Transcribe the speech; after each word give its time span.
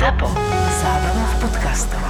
ZAPO. 0.00 0.32
Zábrná 0.80 1.24
v 1.28 1.34
podcastov. 1.44 2.00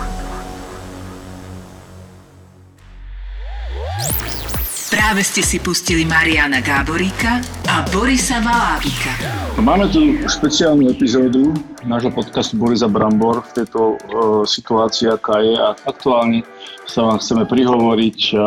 Práve 4.95 5.27
ste 5.27 5.43
si 5.43 5.59
pustili 5.59 6.07
Mariana 6.07 6.63
Gáboríka 6.63 7.43
a 7.67 7.83
Borisa 7.91 8.39
Valábika. 8.47 9.11
Máme 9.59 9.91
tu 9.91 10.23
špeciálnu 10.23 10.87
epizódu 10.87 11.51
nášho 11.83 12.15
podcastu 12.15 12.63
Borisa 12.63 12.87
Brambor 12.87 13.43
v 13.51 13.67
tejto 13.67 13.99
uh, 13.99 14.47
situácii, 14.47 15.11
aká 15.11 15.43
je 15.43 15.59
a 15.59 15.75
aktuálne 15.83 16.47
sa 16.87 17.11
vám 17.11 17.19
chceme 17.19 17.43
prihovoriť. 17.43 18.39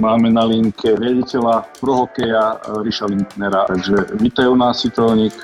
Máme 0.00 0.32
na 0.32 0.48
linke 0.48 0.96
riaditeľa 0.96 1.68
prohokeja 1.84 2.64
uh, 2.64 2.80
Ríša 2.80 3.12
Lindnera. 3.12 3.68
Takže 3.68 4.16
vítaj 4.16 4.48
u 4.48 4.56
nás, 4.56 4.80
Citolník. 4.80 5.36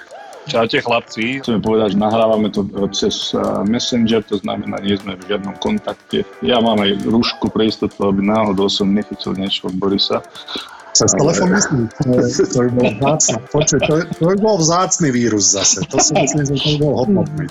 Čaute 0.42 0.82
chlapci. 0.82 1.38
Chceme 1.38 1.62
povedať, 1.62 1.94
že 1.94 2.02
nahrávame 2.02 2.50
to 2.50 2.66
cez 2.90 3.30
Messenger, 3.62 4.26
to 4.26 4.42
znamená, 4.42 4.82
nie 4.82 4.98
sme 4.98 5.14
v 5.14 5.22
žiadnom 5.30 5.54
kontakte. 5.62 6.26
Ja 6.42 6.58
mám 6.58 6.82
aj 6.82 6.98
rúšku 7.06 7.46
pre 7.54 7.70
istotu, 7.70 7.94
aby 8.10 8.26
náhodou 8.26 8.66
som 8.66 8.90
nechytil 8.90 9.38
niečo 9.38 9.70
od 9.70 9.78
Borisa. 9.78 10.18
Cez 10.92 11.08
telefón 11.16 11.56
myslím, 11.56 11.88
to, 11.88 12.68
by 12.68 12.68
bol 12.68 12.92
vzácný. 13.00 13.36
Počuj, 13.48 13.78
to, 13.80 13.92
to 14.12 14.24
by 14.28 14.36
bol 14.36 14.56
vzácný 14.60 15.08
vírus 15.08 15.56
zase. 15.56 15.80
To 15.88 15.96
si 15.96 16.12
myslím, 16.12 16.44
že 16.44 16.52
to 16.52 16.68
by 16.68 16.76
bol 16.84 16.94
hodnotný. 17.00 17.48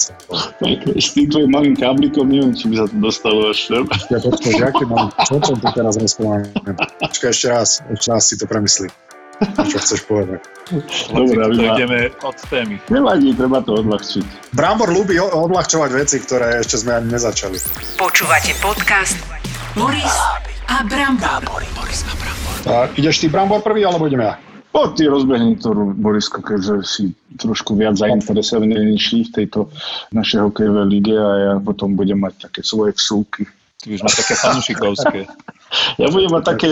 S 0.93 1.07
tým 1.17 1.25
tvojim 1.25 1.49
malým 1.49 1.73
káblikom 1.73 2.29
neviem, 2.29 2.53
či 2.53 2.69
by 2.69 2.85
sa 2.85 2.85
to 2.85 3.01
dostalo 3.01 3.49
až 3.49 3.65
sem. 3.65 3.83
Ja 4.13 4.21
počkaj, 4.21 4.61
aký 4.61 4.85
mám, 4.85 5.09
čo 5.25 5.41
som 5.41 5.57
tu 5.57 5.67
teraz 5.73 5.97
rozpomínam? 5.97 6.53
Počkaj, 7.01 7.29
ešte 7.33 7.47
raz, 7.49 7.81
ešte 7.89 8.07
raz 8.13 8.21
si 8.29 8.37
to 8.37 8.45
premyslí. 8.45 8.93
Čo 9.41 9.77
chceš 9.81 10.01
povedať? 10.05 10.39
Dobre, 11.09 11.41
to 11.41 11.63
ideme 11.65 11.99
od 12.21 12.37
témy. 12.47 12.75
Nevadí, 12.93 13.33
treba 13.33 13.59
to 13.65 13.81
odľahčiť. 13.81 14.53
Brambor 14.53 14.93
ľúbi 14.93 15.17
odľahčovať 15.17 15.89
veci, 15.97 16.17
ktoré 16.21 16.61
ešte 16.61 16.77
sme 16.85 17.01
ani 17.01 17.17
nezačali. 17.17 17.57
Počúvate 17.97 18.53
podcast 18.61 19.17
Boris 19.73 20.15
a 20.69 20.85
Brambor. 20.85 21.61
Boris 21.73 22.01
a 22.05 22.13
Brambor. 22.15 22.55
A 22.69 22.73
ideš 22.93 23.25
ty 23.25 23.27
Brambor 23.33 23.65
prvý, 23.65 23.81
alebo 23.81 24.05
idem 24.05 24.21
ja? 24.21 24.37
Po 24.71 24.87
ty 24.95 25.03
rozbehni 25.03 25.59
to, 25.59 25.75
Borisko, 25.99 26.39
keďže 26.39 26.75
si 26.87 27.03
trošku 27.35 27.75
viac 27.75 27.99
zainteresovanejší 27.99 29.27
v 29.27 29.31
tejto 29.35 29.67
našej 30.15 30.47
hokejovej 30.47 30.87
lige 30.87 31.15
a 31.19 31.31
ja 31.35 31.53
potom 31.59 31.99
budem 31.99 32.23
mať 32.23 32.47
také 32.47 32.63
svoje 32.63 32.95
vsúky. 32.95 33.43
Ty 33.83 33.99
už 33.99 33.99
máš 34.07 34.15
také 34.23 34.33
fanušikovské. 34.39 35.19
ja 36.01 36.07
budem 36.07 36.31
mať 36.31 36.43
také, 36.55 36.69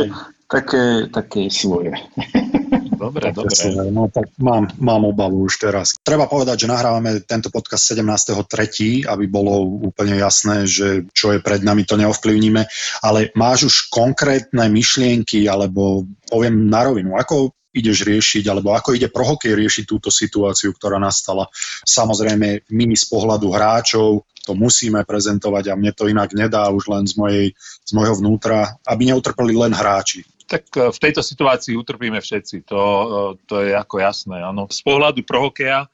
také, 0.49 1.07
také 1.13 1.47
svoje. 1.53 1.93
Dobre, 2.99 3.31
dobre. 3.31 3.55
No 3.95 4.11
tak 4.11 4.35
mám, 4.43 4.67
mám 4.75 5.07
obavu 5.07 5.47
už 5.47 5.63
teraz. 5.63 5.95
Treba 6.03 6.27
povedať, 6.27 6.67
že 6.67 6.71
nahrávame 6.71 7.23
tento 7.23 7.47
podcast 7.47 7.95
17.3., 7.95 9.07
aby 9.07 9.25
bolo 9.31 9.79
úplne 9.87 10.19
jasné, 10.19 10.67
že 10.67 11.07
čo 11.15 11.31
je 11.31 11.39
pred 11.39 11.63
nami, 11.63 11.87
to 11.87 11.95
neovplyvníme, 11.95 12.67
ale 12.99 13.31
máš 13.39 13.71
už 13.71 13.75
konkrétne 13.87 14.67
myšlienky, 14.67 15.47
alebo 15.47 16.03
poviem 16.27 16.67
na 16.67 16.91
rovinu, 16.91 17.15
ako 17.15 17.55
ideš 17.71 18.03
riešiť, 18.03 18.43
alebo 18.51 18.75
ako 18.75 18.99
ide 18.99 19.07
pro 19.07 19.23
hokej 19.23 19.55
riešiť 19.55 19.85
túto 19.87 20.11
situáciu, 20.11 20.75
ktorá 20.75 20.99
nastala. 20.99 21.47
Samozrejme, 21.87 22.67
my 22.67 22.85
z 22.99 23.05
pohľadu 23.07 23.47
hráčov 23.47 24.27
to 24.43 24.57
musíme 24.57 25.05
prezentovať 25.07 25.71
a 25.71 25.77
mne 25.79 25.95
to 25.95 26.09
inak 26.11 26.35
nedá 26.35 26.67
už 26.73 26.89
len 26.89 27.05
z, 27.05 27.15
mojej, 27.15 27.45
z 27.85 27.91
mojho 27.95 28.17
vnútra, 28.19 28.75
aby 28.89 29.13
neutrpeli 29.13 29.55
len 29.55 29.71
hráči. 29.71 30.25
Tak 30.49 30.63
e, 30.73 30.89
v 30.89 30.97
tejto 30.97 31.21
situácii 31.21 31.77
utrpíme 31.77 32.17
všetci, 32.17 32.65
to, 32.65 32.81
e, 32.81 33.05
to 33.45 33.61
je 33.61 33.77
ako 33.77 34.01
jasné. 34.01 34.41
Áno. 34.41 34.65
Z 34.65 34.81
pohľadu 34.81 35.21
prohokeja, 35.21 35.85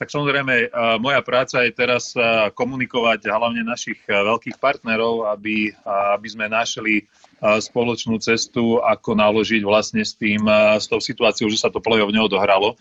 tak 0.00 0.08
samozrejme 0.08 0.54
e, 0.56 0.66
moja 0.96 1.20
práca 1.20 1.60
je 1.68 1.76
teraz 1.76 2.16
komunikovať 2.56 3.28
hlavne 3.28 3.60
našich 3.68 4.00
veľkých 4.08 4.56
partnerov, 4.56 5.28
aby, 5.28 5.76
aby 6.16 6.28
sme 6.28 6.48
našli 6.48 7.04
spoločnú 7.38 8.18
cestu, 8.18 8.82
ako 8.82 9.14
naložiť 9.14 9.62
vlastne 9.62 10.02
s, 10.02 10.18
tým, 10.18 10.42
s 10.74 10.90
tou 10.90 10.98
situáciou, 10.98 11.46
že 11.46 11.60
sa 11.60 11.70
to 11.70 11.78
play-off 11.78 12.10
neodohralo 12.10 12.74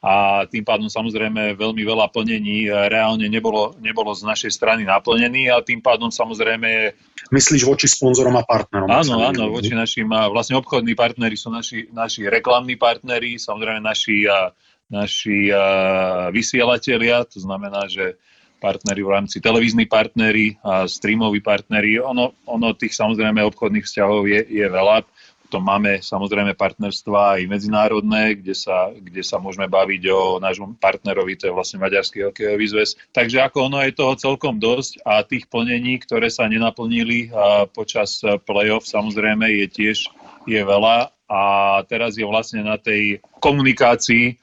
a 0.00 0.48
tým 0.48 0.64
pádom 0.64 0.88
samozrejme 0.88 1.60
veľmi 1.60 1.82
veľa 1.84 2.08
plnení 2.08 2.72
reálne 2.88 3.28
nebolo, 3.28 3.76
nebolo 3.84 4.16
z 4.16 4.24
našej 4.24 4.48
strany 4.48 4.88
naplnený 4.88 5.52
a 5.52 5.60
tým 5.60 5.84
pádom 5.84 6.08
samozrejme... 6.08 6.96
Myslíš 7.28 7.68
voči 7.68 7.84
sponzorom 7.84 8.32
a 8.40 8.42
partnerom? 8.42 8.88
Áno, 8.88 9.20
áno, 9.20 9.52
voči 9.52 9.76
našim, 9.76 10.08
vlastne 10.08 10.56
obchodní 10.56 10.96
partneri 10.96 11.36
sú 11.36 11.52
naši, 11.52 11.92
naši 11.92 12.24
reklamní 12.32 12.80
partneri, 12.80 13.36
samozrejme 13.36 13.84
naši, 13.84 14.24
naši 14.88 15.52
vysielatelia, 16.32 17.28
to 17.28 17.36
znamená, 17.36 17.84
že 17.84 18.16
partneri 18.56 19.00
v 19.04 19.12
rámci 19.12 19.40
televízni 19.40 19.84
partneri 19.84 20.56
a 20.60 20.84
streamoví 20.84 21.44
partneri. 21.44 22.00
Ono, 22.00 22.36
ono 22.44 22.72
tých 22.76 22.92
samozrejme 22.96 23.40
obchodných 23.52 23.84
vzťahov 23.84 24.28
je, 24.28 24.48
je 24.48 24.66
veľa 24.68 25.04
potom 25.50 25.66
máme 25.66 25.98
samozrejme 25.98 26.54
partnerstva 26.54 27.42
aj 27.42 27.50
medzinárodné, 27.50 28.38
kde 28.38 28.54
sa, 28.54 28.94
kde 28.94 29.26
sa 29.26 29.42
môžeme 29.42 29.66
baviť 29.66 30.02
o 30.14 30.38
nášom 30.38 30.78
partnerovi, 30.78 31.34
to 31.34 31.50
je 31.50 31.56
vlastne 31.58 31.82
Maďarský 31.82 32.30
hokejový 32.30 32.70
zväz. 32.70 32.94
Takže 33.10 33.42
ako 33.42 33.66
ono 33.66 33.82
je 33.82 33.90
toho 33.90 34.14
celkom 34.14 34.62
dosť 34.62 35.02
a 35.02 35.26
tých 35.26 35.50
plnení, 35.50 35.98
ktoré 36.06 36.30
sa 36.30 36.46
nenaplnili 36.46 37.34
počas 37.74 38.22
play-off 38.46 38.86
samozrejme 38.86 39.50
je 39.50 39.66
tiež 39.66 39.98
je 40.46 40.60
veľa 40.62 41.10
a 41.26 41.42
teraz 41.90 42.14
je 42.14 42.26
vlastne 42.26 42.62
na 42.62 42.78
tej 42.78 43.18
komunikácii 43.42 44.38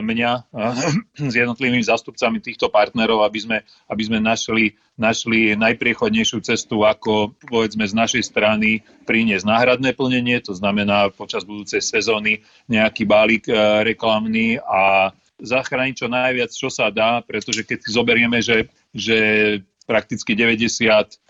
mňa 0.00 0.32
ehm, 0.52 1.28
s 1.30 1.34
jednotlivými 1.36 1.84
zástupcami 1.84 2.40
týchto 2.40 2.72
partnerov, 2.72 3.24
aby 3.28 3.38
sme, 3.40 3.58
aby 3.88 4.02
sme 4.02 4.18
našli, 4.18 4.72
našli 4.96 5.52
najpriechodnejšiu 5.56 6.40
cestu, 6.40 6.88
ako 6.88 7.36
povedzme 7.44 7.84
z 7.84 7.94
našej 7.94 8.22
strany 8.24 8.80
priniesť 9.04 9.44
náhradné 9.44 9.92
plnenie, 9.92 10.40
to 10.40 10.56
znamená 10.56 11.12
počas 11.12 11.44
budúcej 11.44 11.84
sezóny 11.84 12.40
nejaký 12.72 13.04
balík 13.04 13.44
e, 13.48 13.54
reklamný 13.84 14.56
a 14.64 15.12
zachrániť 15.42 15.94
čo 15.98 16.08
najviac, 16.08 16.50
čo 16.54 16.70
sa 16.72 16.88
dá, 16.88 17.20
pretože 17.20 17.66
keď 17.66 17.78
si 17.82 17.90
zoberieme, 17.92 18.38
že, 18.40 18.70
že 18.94 19.18
prakticky 19.84 20.38
90 20.38 21.21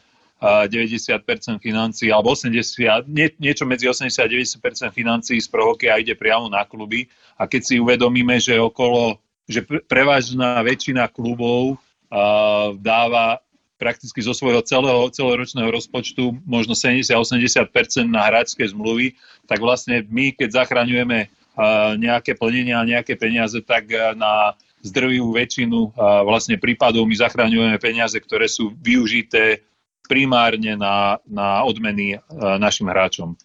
90% 0.42 1.62
financií, 1.62 2.10
alebo 2.10 2.34
80, 2.34 3.06
nie, 3.06 3.30
niečo 3.38 3.62
medzi 3.62 3.86
80 3.86 4.10
a 4.10 4.26
90% 4.26 4.90
financií 4.90 5.38
z 5.38 5.46
prohokeja 5.46 6.02
ide 6.02 6.18
priamo 6.18 6.50
na 6.50 6.66
kluby. 6.66 7.06
A 7.38 7.46
keď 7.46 7.62
si 7.62 7.74
uvedomíme, 7.78 8.42
že 8.42 8.58
okolo, 8.58 9.22
že 9.46 9.62
prevažná 9.86 10.58
väčšina 10.66 11.06
klubov 11.14 11.78
uh, 11.78 12.74
dáva 12.74 13.38
prakticky 13.78 14.18
zo 14.22 14.34
svojho 14.34 14.62
celého, 14.66 15.10
celoročného 15.14 15.70
rozpočtu 15.70 16.38
možno 16.46 16.74
70-80% 16.74 17.70
na 18.06 18.26
hráčské 18.26 18.66
zmluvy, 18.66 19.14
tak 19.46 19.62
vlastne 19.62 20.02
my, 20.10 20.34
keď 20.34 20.66
zachraňujeme 20.66 21.26
uh, 21.26 21.94
nejaké 21.98 22.34
plnenia 22.34 22.82
a 22.82 22.86
nejaké 22.86 23.14
peniaze, 23.14 23.58
tak 23.62 23.90
uh, 23.94 24.14
na 24.18 24.58
zdrvivú 24.82 25.30
väčšinu 25.38 25.94
uh, 25.94 26.26
vlastne 26.26 26.58
prípadov 26.58 27.06
my 27.06 27.14
zachraňujeme 27.14 27.78
peniaze, 27.78 28.18
ktoré 28.18 28.50
sú 28.50 28.74
využité 28.82 29.62
primárne 30.06 30.74
na, 30.74 31.18
na 31.26 31.62
odmeny 31.66 32.16
e, 32.16 32.18
našim 32.58 32.90
hráčom. 32.90 33.38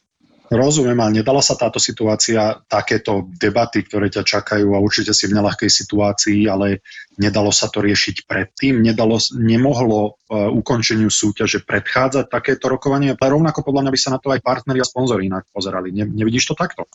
Rozumiem, 0.48 0.96
ale 1.04 1.20
nedala 1.20 1.44
sa 1.44 1.60
táto 1.60 1.76
situácia, 1.76 2.64
takéto 2.72 3.28
debaty, 3.36 3.84
ktoré 3.84 4.08
ťa 4.08 4.24
čakajú 4.24 4.72
a 4.72 4.80
určite 4.80 5.12
si 5.12 5.28
v 5.28 5.36
nelahkej 5.36 5.68
situácii, 5.68 6.48
ale 6.48 6.80
nedalo 7.20 7.52
sa 7.52 7.68
to 7.68 7.84
riešiť 7.84 8.24
predtým, 8.24 8.80
nedalo, 8.80 9.20
nemohlo 9.36 10.16
uh, 10.16 10.48
ukončeniu 10.48 11.12
súťaže 11.12 11.68
predchádzať 11.68 12.32
takéto 12.32 12.72
rokovanie, 12.72 13.12
ale 13.12 13.28
rovnako 13.28 13.60
podľa 13.60 13.84
mňa 13.84 13.92
by 13.92 14.00
sa 14.00 14.14
na 14.16 14.20
to 14.24 14.32
aj 14.32 14.40
partneri 14.40 14.80
a 14.80 14.88
sponzori 14.88 15.28
inak 15.28 15.52
pozerali. 15.52 15.92
Ne, 15.92 16.08
nevidíš 16.08 16.48
to 16.48 16.56
takto? 16.56 16.88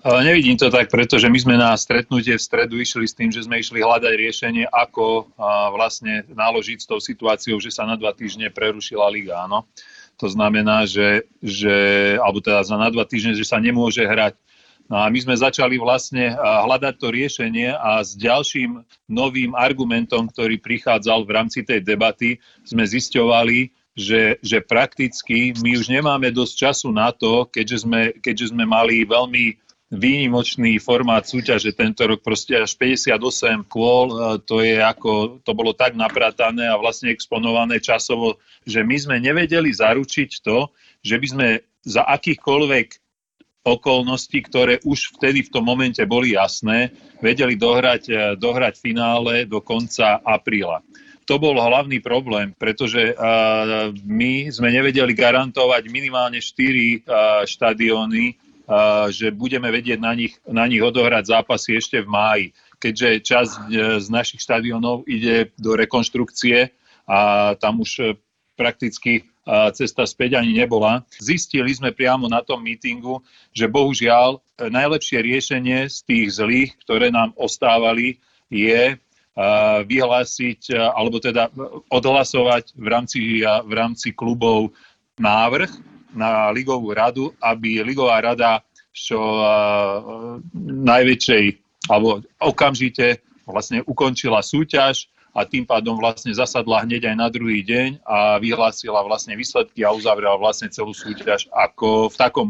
Nevidím 0.00 0.56
to 0.56 0.72
tak, 0.72 0.88
pretože 0.88 1.28
my 1.28 1.38
sme 1.38 1.54
na 1.60 1.76
stretnutie 1.76 2.34
v 2.34 2.42
stredu 2.42 2.80
išli 2.80 3.04
s 3.04 3.14
tým, 3.14 3.28
že 3.28 3.44
sme 3.44 3.60
išli 3.60 3.84
hľadať 3.84 4.12
riešenie, 4.16 4.64
ako 4.70 5.30
vlastne 5.76 6.24
naložiť 6.32 6.78
s 6.80 6.88
tou 6.88 7.00
situáciou, 7.02 7.60
že 7.60 7.70
sa 7.70 7.84
na 7.84 7.94
dva 8.00 8.10
týždne 8.16 8.48
prerušila 8.48 9.06
liga. 9.12 9.44
Áno. 9.44 9.68
To 10.20 10.28
znamená, 10.28 10.84
že, 10.84 11.24
že 11.40 11.76
alebo 12.20 12.44
teda 12.44 12.60
za 12.60 12.76
na 12.76 12.92
dva 12.92 13.08
týždne, 13.08 13.32
že 13.32 13.48
sa 13.48 13.56
nemôže 13.56 14.04
hrať. 14.04 14.36
No 14.90 14.98
a 14.98 15.06
my 15.06 15.18
sme 15.22 15.38
začali 15.38 15.78
vlastne 15.78 16.34
hľadať 16.34 16.94
to 16.98 17.08
riešenie 17.14 17.70
a 17.70 18.02
s 18.02 18.18
ďalším 18.18 18.82
novým 19.06 19.54
argumentom, 19.54 20.26
ktorý 20.26 20.58
prichádzal 20.58 21.22
v 21.24 21.30
rámci 21.30 21.62
tej 21.62 21.78
debaty, 21.86 22.42
sme 22.66 22.82
zisťovali, 22.82 23.70
že, 23.94 24.42
že 24.42 24.58
prakticky 24.58 25.54
my 25.62 25.78
už 25.78 25.94
nemáme 25.94 26.34
dosť 26.34 26.54
času 26.58 26.88
na 26.90 27.14
to, 27.14 27.46
keďže 27.46 27.86
sme, 27.86 28.10
keďže 28.18 28.50
sme 28.50 28.66
mali 28.66 29.06
veľmi 29.06 29.62
výnimočný 29.90 30.78
formát 30.78 31.26
súťaže 31.26 31.74
tento 31.74 32.06
rok, 32.06 32.22
proste 32.22 32.54
až 32.54 32.78
58 32.78 33.66
kôl, 33.66 34.14
e, 34.14 34.18
to 34.46 34.62
je 34.62 34.78
ako, 34.78 35.42
to 35.42 35.50
bolo 35.50 35.74
tak 35.74 35.98
napratané 35.98 36.70
a 36.70 36.78
vlastne 36.78 37.10
exponované 37.10 37.82
časovo, 37.82 38.38
že 38.62 38.86
my 38.86 38.96
sme 38.96 39.16
nevedeli 39.18 39.74
zaručiť 39.74 40.30
to, 40.46 40.70
že 41.02 41.18
by 41.18 41.26
sme 41.26 41.48
za 41.82 42.06
akýchkoľvek 42.06 42.88
okolností, 43.66 44.38
ktoré 44.46 44.80
už 44.86 45.20
vtedy 45.20 45.44
v 45.44 45.52
tom 45.52 45.66
momente 45.68 46.00
boli 46.06 46.38
jasné, 46.38 46.94
vedeli 47.18 47.58
dohrať, 47.58 48.02
e, 48.06 48.14
dohrať 48.38 48.78
finále 48.78 49.42
do 49.50 49.58
konca 49.58 50.22
apríla. 50.22 50.86
to 51.26 51.38
bol 51.38 51.54
hlavný 51.54 52.02
problém, 52.02 52.50
pretože 52.58 53.14
uh, 53.14 53.94
my 54.02 54.50
sme 54.50 54.66
nevedeli 54.74 55.14
garantovať 55.14 55.86
minimálne 55.86 56.42
4 56.42 56.50
uh, 56.50 57.46
štadióny, 57.46 58.34
že 59.10 59.34
budeme 59.34 59.66
vedieť 59.66 59.98
na 59.98 60.14
nich, 60.14 60.38
na 60.46 60.70
nich 60.70 60.78
odohrať 60.78 61.34
zápasy 61.34 61.82
ešte 61.82 61.98
v 62.06 62.08
máji. 62.08 62.46
Keďže 62.78 63.08
časť 63.26 63.52
z 63.98 64.06
našich 64.08 64.40
štadiónov 64.40 65.04
ide 65.10 65.50
do 65.58 65.74
rekonštrukcie 65.74 66.70
a 67.10 67.52
tam 67.58 67.82
už 67.82 68.14
prakticky 68.54 69.26
cesta 69.74 70.06
späť 70.06 70.38
ani 70.38 70.54
nebola. 70.54 71.02
Zistili 71.18 71.74
sme 71.74 71.90
priamo 71.90 72.30
na 72.30 72.38
tom 72.40 72.62
mítingu, 72.62 73.18
že 73.50 73.66
bohužiaľ 73.66 74.38
najlepšie 74.62 75.18
riešenie 75.18 75.90
z 75.90 75.98
tých 76.06 76.38
zlých, 76.38 76.70
ktoré 76.86 77.10
nám 77.10 77.34
ostávali, 77.34 78.22
je 78.46 78.94
vyhlásiť, 79.88 80.76
alebo 80.76 81.18
teda 81.18 81.50
odhlasovať 81.90 82.76
v 82.78 82.86
rámci, 82.86 83.18
v 83.42 83.72
rámci 83.72 84.14
klubov 84.14 84.70
návrh 85.18 85.89
na 86.14 86.50
ligovú 86.50 86.90
radu, 86.94 87.30
aby 87.38 87.82
ligová 87.82 88.18
rada 88.20 88.62
čo 88.90 89.18
najväčšej 90.60 91.44
alebo 91.88 92.20
okamžite 92.42 93.22
vlastne 93.46 93.82
ukončila 93.86 94.42
súťaž 94.42 95.08
a 95.30 95.46
tým 95.46 95.62
pádom 95.62 95.94
vlastne 95.94 96.34
zasadla 96.34 96.82
hneď 96.82 97.14
aj 97.14 97.16
na 97.16 97.28
druhý 97.30 97.62
deň 97.62 98.02
a 98.02 98.42
vyhlásila 98.42 98.98
vlastne 99.06 99.38
výsledky 99.38 99.86
a 99.86 99.94
uzavrela 99.94 100.34
vlastne 100.34 100.66
celú 100.74 100.90
súťaž 100.90 101.46
ako 101.54 102.10
v 102.10 102.16
takom 102.18 102.48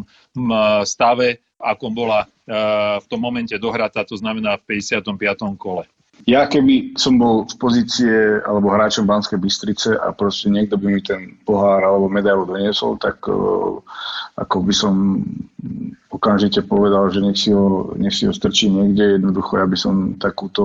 stave, 0.88 1.44
akom 1.60 1.92
bola 1.92 2.24
v 2.96 3.06
tom 3.06 3.20
momente 3.20 3.52
dohratá, 3.60 4.02
to 4.02 4.16
znamená 4.16 4.56
v 4.64 4.80
55. 4.80 5.60
kole. 5.60 5.84
Ja 6.28 6.44
keby 6.44 7.00
som 7.00 7.16
bol 7.16 7.48
z 7.48 7.54
pozície 7.56 8.14
alebo 8.44 8.72
hráčom 8.72 9.08
Banskej 9.08 9.40
Bystrice 9.40 9.96
a 9.96 10.12
proste 10.12 10.52
niekto 10.52 10.76
by 10.76 10.86
mi 10.92 11.00
ten 11.00 11.40
pohár 11.48 11.80
alebo 11.80 12.12
medailu 12.12 12.44
doniesol, 12.44 13.00
tak 13.00 13.24
uh, 13.24 13.80
ako 14.36 14.56
by 14.60 14.74
som 14.74 15.24
okamžite 16.10 16.66
povedal, 16.66 17.06
že 17.14 17.22
nech 17.22 17.38
si 17.38 17.54
ho, 17.54 17.94
nech 17.94 18.12
si 18.12 18.26
ho 18.26 18.34
strčí 18.34 18.66
niekde. 18.66 19.16
Jednoducho 19.16 19.62
ja 19.62 19.66
by 19.70 19.78
som 19.78 19.94
takúto, 20.18 20.64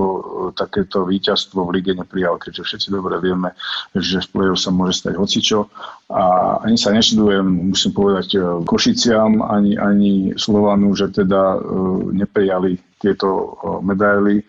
takéto 0.57 1.05
víťazstvo 1.05 1.69
v 1.69 1.79
lige 1.79 1.93
neprijal, 1.93 2.41
keďže 2.41 2.65
všetci 2.65 2.87
dobre 2.89 3.21
vieme, 3.21 3.53
že 3.93 4.25
v 4.25 4.29
play 4.33 4.49
sa 4.57 4.73
môže 4.73 5.05
stať 5.05 5.13
hocičo. 5.21 5.69
A 6.09 6.57
ani 6.65 6.77
sa 6.81 6.93
neštudujem, 6.93 7.45
musím 7.71 7.93
povedať, 7.93 8.41
Košiciam, 8.65 9.45
ani, 9.45 9.77
ani 9.77 10.33
Slovanu, 10.37 10.93
že 10.97 11.13
teda 11.13 11.61
uh, 11.61 12.09
neprijali 12.09 12.81
tieto 12.97 13.61
medaily 13.85 14.41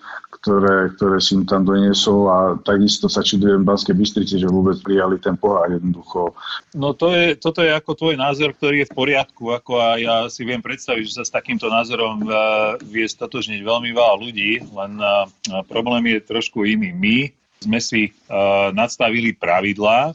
ktoré, 0.47 0.95
ktoré 0.95 1.19
si 1.19 1.35
im 1.35 1.43
tam 1.43 1.67
doniesol 1.67 2.31
a 2.31 2.39
takisto 2.63 3.11
sa 3.11 3.27
čudujem 3.27 3.67
Banskej 3.67 3.99
Bystrici, 3.99 4.39
že 4.39 4.47
vôbec 4.47 4.79
prijali 4.79 5.19
ten 5.19 5.35
pohár 5.35 5.75
jednoducho. 5.75 6.39
No 6.71 6.95
to 6.95 7.11
je, 7.11 7.35
toto 7.35 7.67
je 7.67 7.75
ako 7.75 7.99
tvoj 7.99 8.15
názor, 8.15 8.55
ktorý 8.55 8.87
je 8.87 8.89
v 8.89 8.95
poriadku, 8.95 9.51
ako 9.51 9.83
a 9.83 9.99
ja 9.99 10.15
si 10.31 10.47
viem 10.47 10.63
predstaviť, 10.63 10.86
že 10.95 11.11
sa 11.11 11.27
s 11.27 11.35
takýmto 11.35 11.67
názorom 11.67 12.23
uh, 12.23 12.79
vie 12.87 13.03
statožniť 13.03 13.59
veľmi 13.67 13.91
veľa 13.91 14.15
ľudí, 14.23 14.63
len 14.63 14.93
uh, 15.03 15.27
problém 15.67 16.15
je 16.15 16.21
trošku 16.23 16.63
iný. 16.63 16.95
My 16.95 17.17
sme 17.59 17.81
si 17.83 18.03
uh, 18.31 18.71
nadstavili 18.71 19.35
pravidlá, 19.35 20.15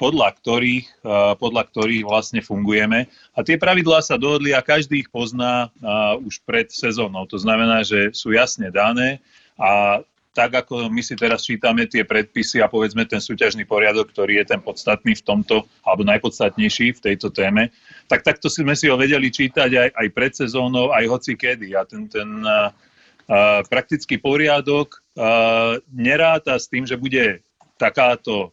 podľa 0.00 0.32
ktorých, 0.32 1.04
podľa 1.36 1.68
ktorých 1.68 2.08
vlastne 2.08 2.40
fungujeme. 2.40 3.04
A 3.36 3.44
tie 3.44 3.60
pravidlá 3.60 4.00
sa 4.00 4.16
dohodli 4.16 4.56
a 4.56 4.64
každý 4.64 5.04
ich 5.04 5.12
pozná 5.12 5.68
už 6.24 6.40
pred 6.48 6.72
sezónou. 6.72 7.28
To 7.28 7.36
znamená, 7.36 7.84
že 7.84 8.08
sú 8.16 8.32
jasne 8.32 8.72
dané 8.72 9.20
a 9.60 10.00
tak 10.40 10.64
ako 10.64 10.88
my 10.88 11.04
si 11.04 11.20
teraz 11.20 11.44
čítame 11.44 11.84
tie 11.84 12.00
predpisy 12.00 12.64
a 12.64 12.72
povedzme 12.72 13.04
ten 13.04 13.20
súťažný 13.20 13.68
poriadok, 13.68 14.08
ktorý 14.08 14.40
je 14.40 14.56
ten 14.56 14.60
podstatný 14.64 15.12
v 15.12 15.20
tomto, 15.20 15.68
alebo 15.84 16.00
najpodstatnejší 16.08 16.96
v 16.96 17.04
tejto 17.12 17.28
téme, 17.28 17.68
tak 18.08 18.24
takto 18.24 18.48
sme 18.48 18.72
si 18.72 18.88
ho 18.88 18.96
vedeli 18.96 19.28
čítať 19.28 19.68
aj, 19.68 19.88
aj 19.92 20.08
pred 20.16 20.32
sezónou, 20.32 20.96
aj 20.96 21.04
hoci 21.12 21.36
kedy. 21.36 21.76
A 21.76 21.84
ten, 21.84 22.08
ten 22.08 22.40
uh, 22.40 22.72
praktický 23.68 24.16
poriadok 24.16 25.04
uh, 25.20 25.76
neráta 25.92 26.56
s 26.56 26.72
tým, 26.72 26.88
že 26.88 26.96
bude 26.96 27.44
takáto 27.76 28.48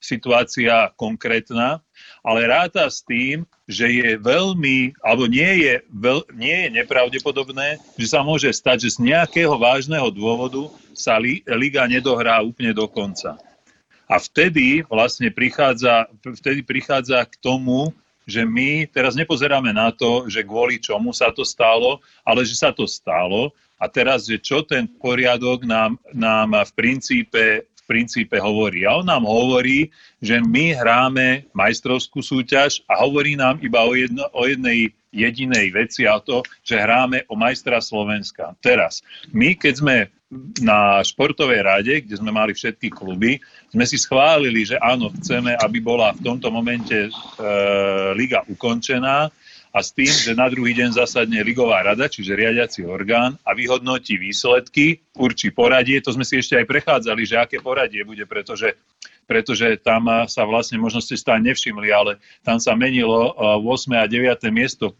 situácia 0.00 0.88
konkrétna, 0.96 1.84
ale 2.20 2.48
ráta 2.48 2.86
s 2.88 3.00
tým, 3.04 3.48
že 3.64 3.86
je 3.88 4.18
veľmi, 4.20 4.98
alebo 5.00 5.30
nie 5.30 5.64
je, 5.64 5.74
veľ, 5.94 6.26
nie 6.36 6.56
je 6.66 6.68
nepravdepodobné, 6.82 7.80
že 7.96 8.06
sa 8.10 8.20
môže 8.20 8.50
stať, 8.50 8.88
že 8.88 8.98
z 8.98 9.12
nejakého 9.12 9.54
vážneho 9.56 10.10
dôvodu 10.12 10.68
sa 10.92 11.16
li, 11.16 11.40
liga 11.46 11.86
nedohrá 11.86 12.42
úplne 12.42 12.74
do 12.76 12.84
konca. 12.90 13.38
A 14.10 14.18
vtedy 14.18 14.82
vlastne 14.90 15.30
prichádza, 15.30 16.10
vtedy 16.18 16.66
prichádza 16.66 17.22
k 17.22 17.38
tomu, 17.38 17.94
že 18.26 18.42
my 18.42 18.90
teraz 18.90 19.14
nepozeráme 19.14 19.70
na 19.70 19.94
to, 19.94 20.26
že 20.26 20.42
kvôli 20.42 20.82
čomu 20.82 21.14
sa 21.14 21.30
to 21.30 21.46
stalo, 21.46 22.02
ale 22.26 22.42
že 22.42 22.58
sa 22.58 22.74
to 22.74 22.90
stalo 22.90 23.54
a 23.80 23.88
teraz, 23.88 24.28
že 24.28 24.36
čo 24.36 24.60
ten 24.60 24.84
poriadok 24.84 25.64
nám, 25.64 25.96
nám 26.12 26.52
v 26.52 26.72
princípe 26.76 27.69
princípe 27.90 28.38
hovorí. 28.38 28.86
A 28.86 29.02
on 29.02 29.06
nám 29.10 29.26
hovorí, 29.26 29.90
že 30.22 30.38
my 30.38 30.78
hráme 30.78 31.50
majstrovskú 31.50 32.22
súťaž 32.22 32.86
a 32.86 33.02
hovorí 33.02 33.34
nám 33.34 33.58
iba 33.58 33.82
o, 33.82 33.98
jedno, 33.98 34.22
o 34.30 34.46
jednej 34.46 34.94
jedinej 35.10 35.74
veci 35.74 36.06
a 36.06 36.22
to, 36.22 36.46
že 36.62 36.78
hráme 36.78 37.26
o 37.26 37.34
majstra 37.34 37.82
Slovenska. 37.82 38.54
Teraz, 38.62 39.02
my 39.34 39.58
keď 39.58 39.74
sme 39.74 39.96
na 40.62 41.02
športovej 41.02 41.60
rade, 41.66 41.94
kde 42.06 42.14
sme 42.14 42.30
mali 42.30 42.54
všetky 42.54 42.94
kluby, 42.94 43.42
sme 43.74 43.82
si 43.82 43.98
schválili, 43.98 44.62
že 44.62 44.78
áno, 44.78 45.10
chceme, 45.10 45.58
aby 45.58 45.82
bola 45.82 46.14
v 46.14 46.22
tomto 46.22 46.54
momente 46.54 46.94
e, 46.94 47.10
liga 48.14 48.46
ukončená, 48.46 49.26
a 49.70 49.78
s 49.86 49.94
tým, 49.94 50.10
že 50.10 50.34
na 50.34 50.50
druhý 50.50 50.74
deň 50.74 50.98
zasadne 50.98 51.46
Ligová 51.46 51.86
rada, 51.86 52.10
čiže 52.10 52.34
riadiaci 52.34 52.82
orgán 52.82 53.38
a 53.46 53.54
vyhodnotí 53.54 54.18
výsledky, 54.18 54.98
určí 55.14 55.54
poradie. 55.54 56.02
To 56.02 56.10
sme 56.10 56.26
si 56.26 56.42
ešte 56.42 56.58
aj 56.58 56.66
prechádzali, 56.66 57.22
že 57.22 57.38
aké 57.38 57.62
poradie 57.62 58.02
bude, 58.02 58.26
pretože, 58.26 58.74
pretože 59.30 59.78
tam 59.78 60.26
sa 60.26 60.42
vlastne, 60.42 60.74
možno 60.82 60.98
ste 60.98 61.14
stále 61.14 61.38
nevšimli, 61.46 61.86
ale 61.94 62.18
tam 62.42 62.58
sa 62.58 62.74
menilo 62.74 63.30
8. 63.62 63.94
a 63.94 64.10
9. 64.10 64.42
miesto 64.50 64.90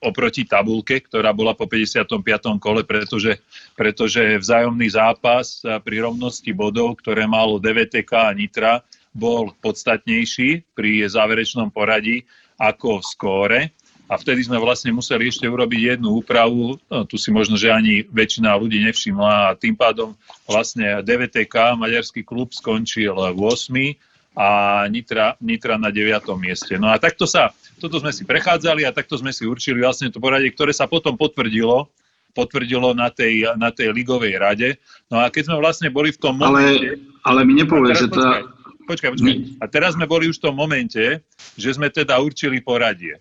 oproti 0.00 0.48
tabulke, 0.48 1.04
ktorá 1.04 1.36
bola 1.36 1.52
po 1.52 1.68
55. 1.68 2.16
kole, 2.56 2.80
pretože, 2.84 3.44
pretože 3.76 4.40
vzájomný 4.40 4.88
zápas 4.88 5.60
pri 5.84 6.00
rovnosti 6.00 6.48
bodov, 6.56 6.96
ktoré 7.04 7.28
malo 7.28 7.60
DVTK 7.60 8.12
a 8.12 8.32
Nitra, 8.32 8.80
bol 9.16 9.52
podstatnejší 9.64 10.76
pri 10.76 11.08
záverečnom 11.08 11.72
poradí 11.72 12.28
ako 12.56 13.04
skóre. 13.04 13.72
A 14.06 14.14
vtedy 14.14 14.46
sme 14.46 14.62
vlastne 14.62 14.94
museli 14.94 15.26
ešte 15.26 15.50
urobiť 15.50 15.98
jednu 15.98 16.22
úpravu, 16.22 16.78
no, 16.86 17.02
tu 17.02 17.18
si 17.18 17.34
možno, 17.34 17.58
že 17.58 17.74
ani 17.74 18.06
väčšina 18.06 18.54
ľudí 18.54 18.78
nevšimla 18.86 19.50
a 19.50 19.56
tým 19.58 19.74
pádom 19.74 20.14
vlastne 20.46 21.02
DVTK, 21.02 21.74
maďarský 21.74 22.22
klub, 22.22 22.54
skončil 22.54 23.18
v 23.18 23.40
8 23.42 24.38
a 24.38 24.48
Nitra, 24.86 25.34
Nitra 25.42 25.74
na 25.74 25.90
9. 25.90 26.22
mieste. 26.38 26.78
No 26.78 26.86
a 26.86 27.02
takto 27.02 27.26
sa, 27.26 27.50
toto 27.82 27.98
sme 27.98 28.14
si 28.14 28.22
prechádzali 28.22 28.86
a 28.86 28.94
takto 28.94 29.18
sme 29.18 29.34
si 29.34 29.42
určili 29.42 29.82
vlastne 29.82 30.06
to 30.14 30.22
poradie, 30.22 30.54
ktoré 30.54 30.70
sa 30.70 30.86
potom 30.86 31.18
potvrdilo, 31.18 31.90
potvrdilo 32.30 32.94
na 32.94 33.10
tej, 33.10 33.58
na 33.58 33.74
tej 33.74 33.90
ligovej 33.90 34.38
rade. 34.38 34.68
No 35.10 35.18
a 35.18 35.34
keď 35.34 35.50
sme 35.50 35.56
vlastne 35.58 35.88
boli 35.90 36.14
v 36.14 36.20
tom 36.22 36.38
momente... 36.38 36.94
Ale, 36.94 37.02
ale 37.26 37.40
mi 37.42 37.58
nepovieš, 37.58 38.06
že 38.06 38.08
tá, 38.14 38.54
Počkaj, 38.86 39.10
počkaj. 39.18 39.36
A 39.58 39.64
teraz 39.66 39.98
sme 39.98 40.06
boli 40.06 40.30
už 40.30 40.38
v 40.38 40.44
tom 40.46 40.54
momente, 40.54 41.20
že 41.58 41.74
sme 41.74 41.90
teda 41.90 42.22
určili 42.22 42.62
poradie. 42.62 43.18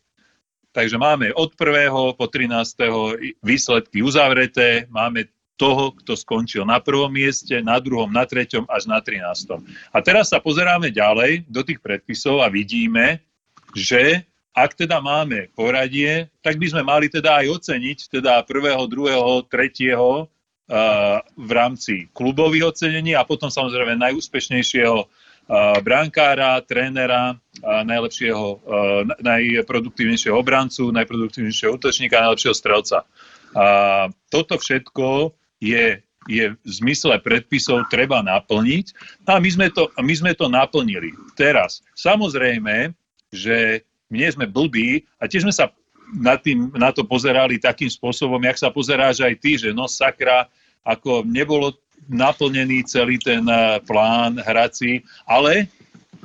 Takže 0.72 1.00
máme 1.02 1.34
od 1.34 1.56
1. 1.58 2.20
po 2.20 2.26
13. 2.30 3.42
výsledky 3.42 4.06
uzavreté, 4.06 4.86
máme 4.94 5.26
toho, 5.56 5.96
kto 5.96 6.20
skončil 6.20 6.68
na 6.68 6.84
prvom 6.84 7.08
mieste, 7.08 7.64
na 7.64 7.80
druhom, 7.80 8.12
na 8.12 8.28
treťom 8.28 8.68
až 8.68 8.92
na 8.92 9.00
13. 9.00 9.56
A 9.96 9.98
teraz 10.04 10.36
sa 10.36 10.44
pozeráme 10.44 10.92
ďalej 10.92 11.48
do 11.48 11.64
tých 11.64 11.80
predpisov 11.80 12.44
a 12.44 12.52
vidíme, 12.52 13.24
že 13.72 14.28
ak 14.52 14.76
teda 14.76 15.00
máme 15.00 15.52
poradie, 15.56 16.28
tak 16.44 16.60
by 16.60 16.68
sme 16.72 16.84
mali 16.84 17.08
teda 17.08 17.44
aj 17.44 17.60
oceniť 17.60 18.12
teda 18.20 18.44
prvého, 18.44 18.84
druhého, 18.88 19.48
tretieho 19.48 20.28
v 21.36 21.52
rámci 21.52 22.10
klubových 22.12 22.76
ocenení 22.76 23.14
a 23.16 23.28
potom 23.28 23.48
samozrejme 23.48 23.96
najúspešnejšieho 23.96 25.08
brankára, 25.86 26.58
trénera, 26.66 27.38
najlepšieho, 27.62 28.66
najproduktívnejšieho 29.22 30.34
obrancu, 30.34 30.90
najproduktívnejšieho 30.90 31.78
útočníka, 31.78 32.22
najlepšieho 32.22 32.56
strelca. 32.58 33.06
A 33.56 33.66
toto 34.34 34.58
všetko 34.58 35.32
je, 35.62 36.02
je 36.28 36.46
v 36.52 36.58
zmysle 36.68 37.22
predpisov 37.22 37.88
treba 37.94 38.26
naplniť 38.26 38.86
a 39.30 39.38
my 39.38 39.50
sme, 39.50 39.68
to, 39.70 39.88
my 40.02 40.14
sme 40.18 40.32
to 40.34 40.50
naplnili. 40.50 41.14
Teraz, 41.38 41.86
samozrejme, 41.94 42.92
že 43.30 43.86
nie 44.10 44.28
sme 44.28 44.50
blbí 44.50 45.06
a 45.22 45.30
tiež 45.30 45.46
sme 45.46 45.56
sa 45.56 45.70
na, 46.14 46.38
tým, 46.38 46.70
na 46.78 46.94
to 46.94 47.06
pozerali 47.06 47.58
takým 47.58 47.90
spôsobom, 47.90 48.42
jak 48.42 48.58
sa 48.58 48.70
pozeráš 48.70 49.26
aj 49.26 49.34
ty, 49.42 49.58
že 49.58 49.74
no 49.74 49.90
sakra, 49.90 50.50
ako 50.86 51.26
nebolo 51.26 51.74
naplnený 52.10 52.86
celý 52.86 53.18
ten 53.18 53.46
eh, 53.50 53.82
plán 53.84 54.38
hrací, 54.42 55.02
ale 55.26 55.70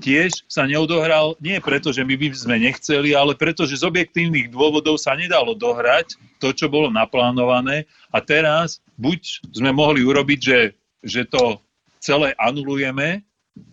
tiež 0.00 0.48
sa 0.48 0.64
neodohral 0.64 1.36
nie 1.44 1.60
preto, 1.60 1.92
že 1.92 2.02
my 2.02 2.16
by 2.16 2.26
sme 2.32 2.56
nechceli, 2.56 3.12
ale 3.12 3.36
preto, 3.36 3.68
že 3.68 3.80
z 3.80 3.86
objektívnych 3.86 4.48
dôvodov 4.48 4.96
sa 4.96 5.12
nedalo 5.12 5.52
dohrať 5.52 6.16
to, 6.40 6.56
čo 6.56 6.72
bolo 6.72 6.88
naplánované 6.88 7.84
a 8.10 8.18
teraz 8.24 8.80
buď 8.96 9.44
sme 9.52 9.70
mohli 9.76 10.00
urobiť, 10.00 10.40
že, 10.40 10.60
že 11.04 11.22
to 11.28 11.60
celé 12.00 12.32
anulujeme, 12.40 13.20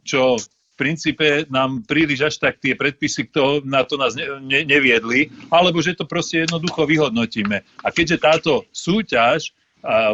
čo 0.04 0.36
v 0.36 0.46
princípe 0.76 1.48
nám 1.50 1.82
príliš 1.88 2.20
až 2.22 2.36
tak 2.38 2.60
tie 2.62 2.78
predpisy 2.78 3.32
to, 3.32 3.64
na 3.66 3.82
to 3.88 3.98
nás 3.98 4.14
ne, 4.14 4.28
ne, 4.44 4.62
neviedli, 4.68 5.32
alebo 5.50 5.82
že 5.82 5.98
to 5.98 6.06
proste 6.06 6.46
jednoducho 6.46 6.86
vyhodnotíme. 6.86 7.64
A 7.82 7.88
keďže 7.90 8.22
táto 8.22 8.52
súťaž 8.70 9.56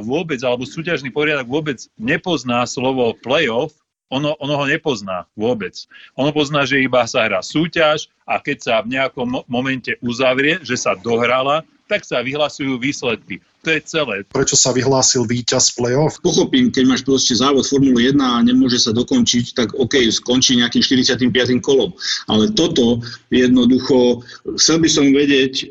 vôbec, 0.06 0.38
alebo 0.46 0.68
súťažný 0.68 1.10
poriadok 1.10 1.50
vôbec 1.50 1.80
nepozná 1.98 2.62
slovo 2.70 3.18
playoff, 3.18 3.74
ono, 4.14 4.38
ono 4.38 4.54
ho 4.62 4.66
nepozná 4.70 5.26
vôbec. 5.34 5.74
Ono 6.14 6.30
pozná, 6.30 6.70
že 6.70 6.86
iba 6.86 7.02
sa 7.10 7.26
hrá 7.26 7.42
súťaž 7.42 8.14
a 8.30 8.38
keď 8.38 8.58
sa 8.62 8.76
v 8.86 8.94
nejakom 8.94 9.42
momente 9.50 9.98
uzavrie, 10.06 10.62
že 10.62 10.78
sa 10.78 10.94
dohrala, 10.94 11.66
tak 11.88 12.08
sa 12.08 12.24
vyhlasujú 12.24 12.80
výsledky. 12.80 13.44
To 13.64 13.72
je 13.72 13.80
celé. 13.88 14.28
Prečo 14.28 14.60
sa 14.60 14.76
vyhlásil 14.76 15.24
víťaz 15.24 15.72
play-off? 15.80 16.20
Pochopím, 16.20 16.68
keď 16.68 16.84
máš 16.84 17.02
proste 17.08 17.32
závod 17.32 17.64
Formule 17.64 18.12
1 18.12 18.20
a 18.20 18.44
nemôže 18.44 18.76
sa 18.76 18.92
dokončiť, 18.92 19.56
tak 19.56 19.72
OK, 19.80 20.04
skončí 20.12 20.60
nejakým 20.60 20.84
45. 20.84 21.32
kolom. 21.64 21.96
Ale 22.28 22.52
toto 22.52 23.00
jednoducho, 23.32 24.20
chcel 24.60 24.84
by 24.84 24.90
som 24.92 25.16
vedieť, 25.16 25.54
e, 25.64 25.66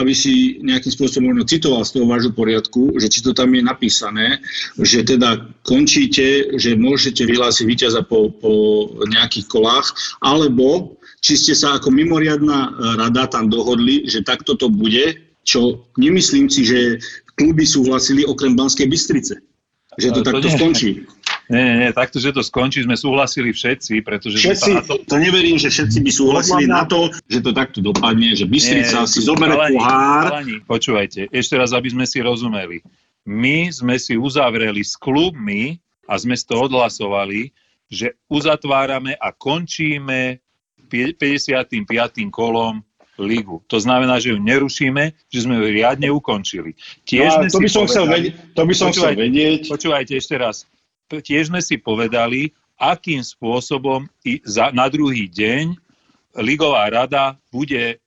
aby 0.00 0.12
si 0.16 0.56
nejakým 0.64 0.88
spôsobom 0.88 1.36
možno 1.36 1.44
citoval 1.44 1.84
z 1.84 2.00
toho 2.00 2.08
vášho 2.08 2.32
poriadku, 2.32 2.96
že 2.96 3.12
či 3.12 3.20
to 3.20 3.36
tam 3.36 3.52
je 3.52 3.60
napísané, 3.60 4.40
že 4.80 5.04
teda 5.04 5.52
končíte, 5.68 6.56
že 6.56 6.80
môžete 6.80 7.28
vyhlásiť 7.28 7.64
víťaza 7.68 8.08
po, 8.08 8.32
po 8.32 8.88
nejakých 9.04 9.52
kolách, 9.52 9.92
alebo 10.24 10.96
či 11.20 11.36
ste 11.36 11.52
sa 11.52 11.76
ako 11.76 11.92
mimoriadná 11.92 12.72
rada 12.96 13.26
tam 13.28 13.50
dohodli, 13.52 14.06
že 14.06 14.24
takto 14.24 14.54
to 14.54 14.70
bude, 14.70 15.27
čo 15.48 15.88
nemyslím 15.96 16.52
si, 16.52 16.68
že 16.68 17.00
kluby 17.40 17.64
súhlasili 17.64 18.28
okrem 18.28 18.52
Banskej 18.52 18.84
Bystrice. 18.84 19.40
Že 19.96 20.08
to, 20.12 20.20
to 20.20 20.26
takto 20.28 20.48
nie. 20.52 20.56
skončí. 20.60 20.90
Nie, 21.48 21.62
nie, 21.66 21.74
nie, 21.80 21.90
takto, 21.96 22.20
že 22.20 22.36
to 22.36 22.44
skončí, 22.44 22.84
sme 22.84 23.00
súhlasili 23.00 23.56
všetci, 23.56 24.04
pretože... 24.04 24.36
Všetci, 24.36 24.84
to, 24.84 24.94
to 25.08 25.16
neverím, 25.16 25.56
že 25.56 25.72
všetci 25.72 26.04
by 26.04 26.10
súhlasili 26.12 26.68
na 26.68 26.84
to, 26.84 27.08
že 27.32 27.40
to 27.40 27.56
takto 27.56 27.80
dopadne, 27.80 28.36
že 28.36 28.44
Bystrica 28.44 29.08
nie, 29.08 29.10
si 29.10 29.24
zoberie 29.24 29.56
pohár. 29.72 30.44
Počúvajte, 30.68 31.32
ešte 31.32 31.56
raz, 31.56 31.72
aby 31.72 31.88
sme 31.88 32.04
si 32.04 32.20
rozumeli. 32.20 32.84
My 33.24 33.72
sme 33.72 33.96
si 33.96 34.20
uzavreli 34.20 34.84
s 34.84 34.94
klubmi 35.00 35.80
a 36.04 36.20
sme 36.20 36.36
to 36.36 36.68
odhlasovali, 36.68 37.50
že 37.88 38.12
uzatvárame 38.28 39.16
a 39.16 39.32
končíme 39.32 40.44
55. 40.92 41.88
kolom 42.28 42.84
ligu. 43.18 43.60
To 43.66 43.82
znamená, 43.82 44.22
že 44.22 44.32
ju 44.32 44.38
nerušíme, 44.38 45.12
že 45.28 45.38
sme 45.42 45.58
ju 45.58 45.64
riadne 45.74 46.08
ukončili. 46.08 46.78
Tiež 47.04 47.30
no, 47.34 47.50
to, 47.50 47.58
by 47.58 47.70
som 47.70 47.84
povedali, 47.84 47.90
chcel 47.90 48.06
vedieť, 48.06 48.32
to 48.54 48.62
by 48.64 48.74
som 48.74 48.88
chcel 48.94 49.12
vedieť. 49.12 49.60
Počúvajte 49.66 50.12
ešte 50.16 50.34
raz. 50.38 50.56
Tiež 51.10 51.50
sme 51.50 51.60
si 51.60 51.76
povedali, 51.76 52.54
akým 52.78 53.20
spôsobom 53.20 54.06
i 54.22 54.38
za, 54.46 54.70
na 54.70 54.86
druhý 54.86 55.26
deň 55.26 55.74
Ligová 56.38 56.86
rada 56.86 57.34
bude 57.50 57.98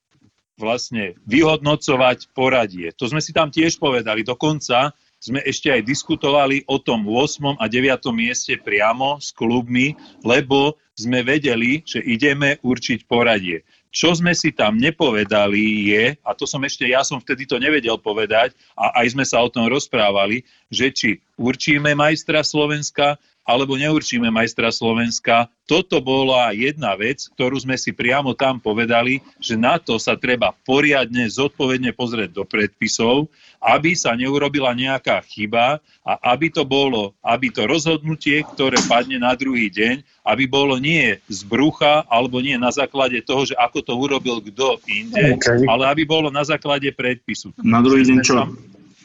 vlastne 0.56 1.18
vyhodnocovať 1.25 2.32
poradie. 2.32 2.94
To 2.96 3.10
sme 3.10 3.20
si 3.20 3.36
tam 3.36 3.50
tiež 3.50 3.82
povedali. 3.82 4.22
Dokonca 4.22 4.94
sme 5.22 5.41
ešte 5.46 5.70
aj 5.70 5.86
diskutovali 5.86 6.65
o 6.65 6.82
tom 6.82 7.06
8. 7.06 7.62
a 7.62 7.65
9. 7.65 8.01
mieste 8.13 8.58
priamo 8.58 9.22
s 9.22 9.30
klubmi, 9.34 9.94
lebo 10.25 10.77
sme 10.98 11.22
vedeli, 11.22 11.82
že 11.86 12.01
ideme 12.01 12.58
určiť 12.62 13.06
poradie. 13.06 13.65
Čo 13.91 14.15
sme 14.15 14.31
si 14.31 14.55
tam 14.55 14.79
nepovedali 14.79 15.91
je, 15.91 16.05
a 16.24 16.31
to 16.31 16.48
som 16.48 16.63
ešte, 16.63 16.88
ja 16.88 17.03
som 17.03 17.19
vtedy 17.19 17.43
to 17.43 17.60
nevedel 17.60 18.00
povedať, 18.00 18.55
a 18.74 19.03
aj 19.03 19.12
sme 19.12 19.27
sa 19.27 19.43
o 19.43 19.51
tom 19.51 19.67
rozprávali, 19.67 20.48
že 20.71 20.88
či 20.95 21.10
určíme 21.36 21.91
majstra 21.91 22.39
Slovenska, 22.39 23.19
alebo 23.41 23.74
neurčíme 23.74 24.29
majstra 24.29 24.69
Slovenska. 24.69 25.50
Toto 25.65 25.98
bola 26.03 26.53
jedna 26.53 26.93
vec, 26.93 27.25
ktorú 27.33 27.57
sme 27.57 27.79
si 27.79 27.89
priamo 27.95 28.38
tam 28.38 28.62
povedali, 28.62 29.24
že 29.41 29.57
na 29.57 29.81
to 29.81 29.98
sa 29.98 30.13
treba 30.13 30.53
poriadne, 30.67 31.25
zodpovedne 31.25 31.95
pozrieť 31.95 32.38
do 32.38 32.43
predpisov, 32.45 33.31
aby 33.62 33.93
sa 33.98 34.13
neurobila 34.13 34.74
nejaká 34.74 35.21
chyba 35.25 35.81
a 36.01 36.13
aby 36.33 36.50
to 36.50 36.65
bolo, 36.65 37.13
aby 37.21 37.53
to 37.53 37.65
rozhodnutie, 37.65 38.41
ktoré 38.53 38.77
padne 38.89 39.21
na 39.21 39.33
druhý 39.38 39.69
deň, 39.69 40.01
aby 40.25 40.43
bolo 40.45 40.77
nie 40.77 41.17
z 41.29 41.41
brucha 41.45 42.05
alebo 42.10 42.41
nie 42.41 42.57
na 42.57 42.69
základe 42.69 43.21
toho, 43.25 43.45
že 43.45 43.57
ako 43.57 43.79
to 43.81 43.93
urobil 43.98 44.41
kto 44.41 44.81
inde, 44.89 45.38
okay. 45.38 45.65
ale 45.65 45.89
aby 45.89 46.03
bolo 46.05 46.29
na 46.29 46.45
základe 46.45 46.89
predpisu. 46.93 47.53
Na 47.62 47.81
druhý 47.81 48.05
deň 48.05 48.17
čo? 48.21 48.50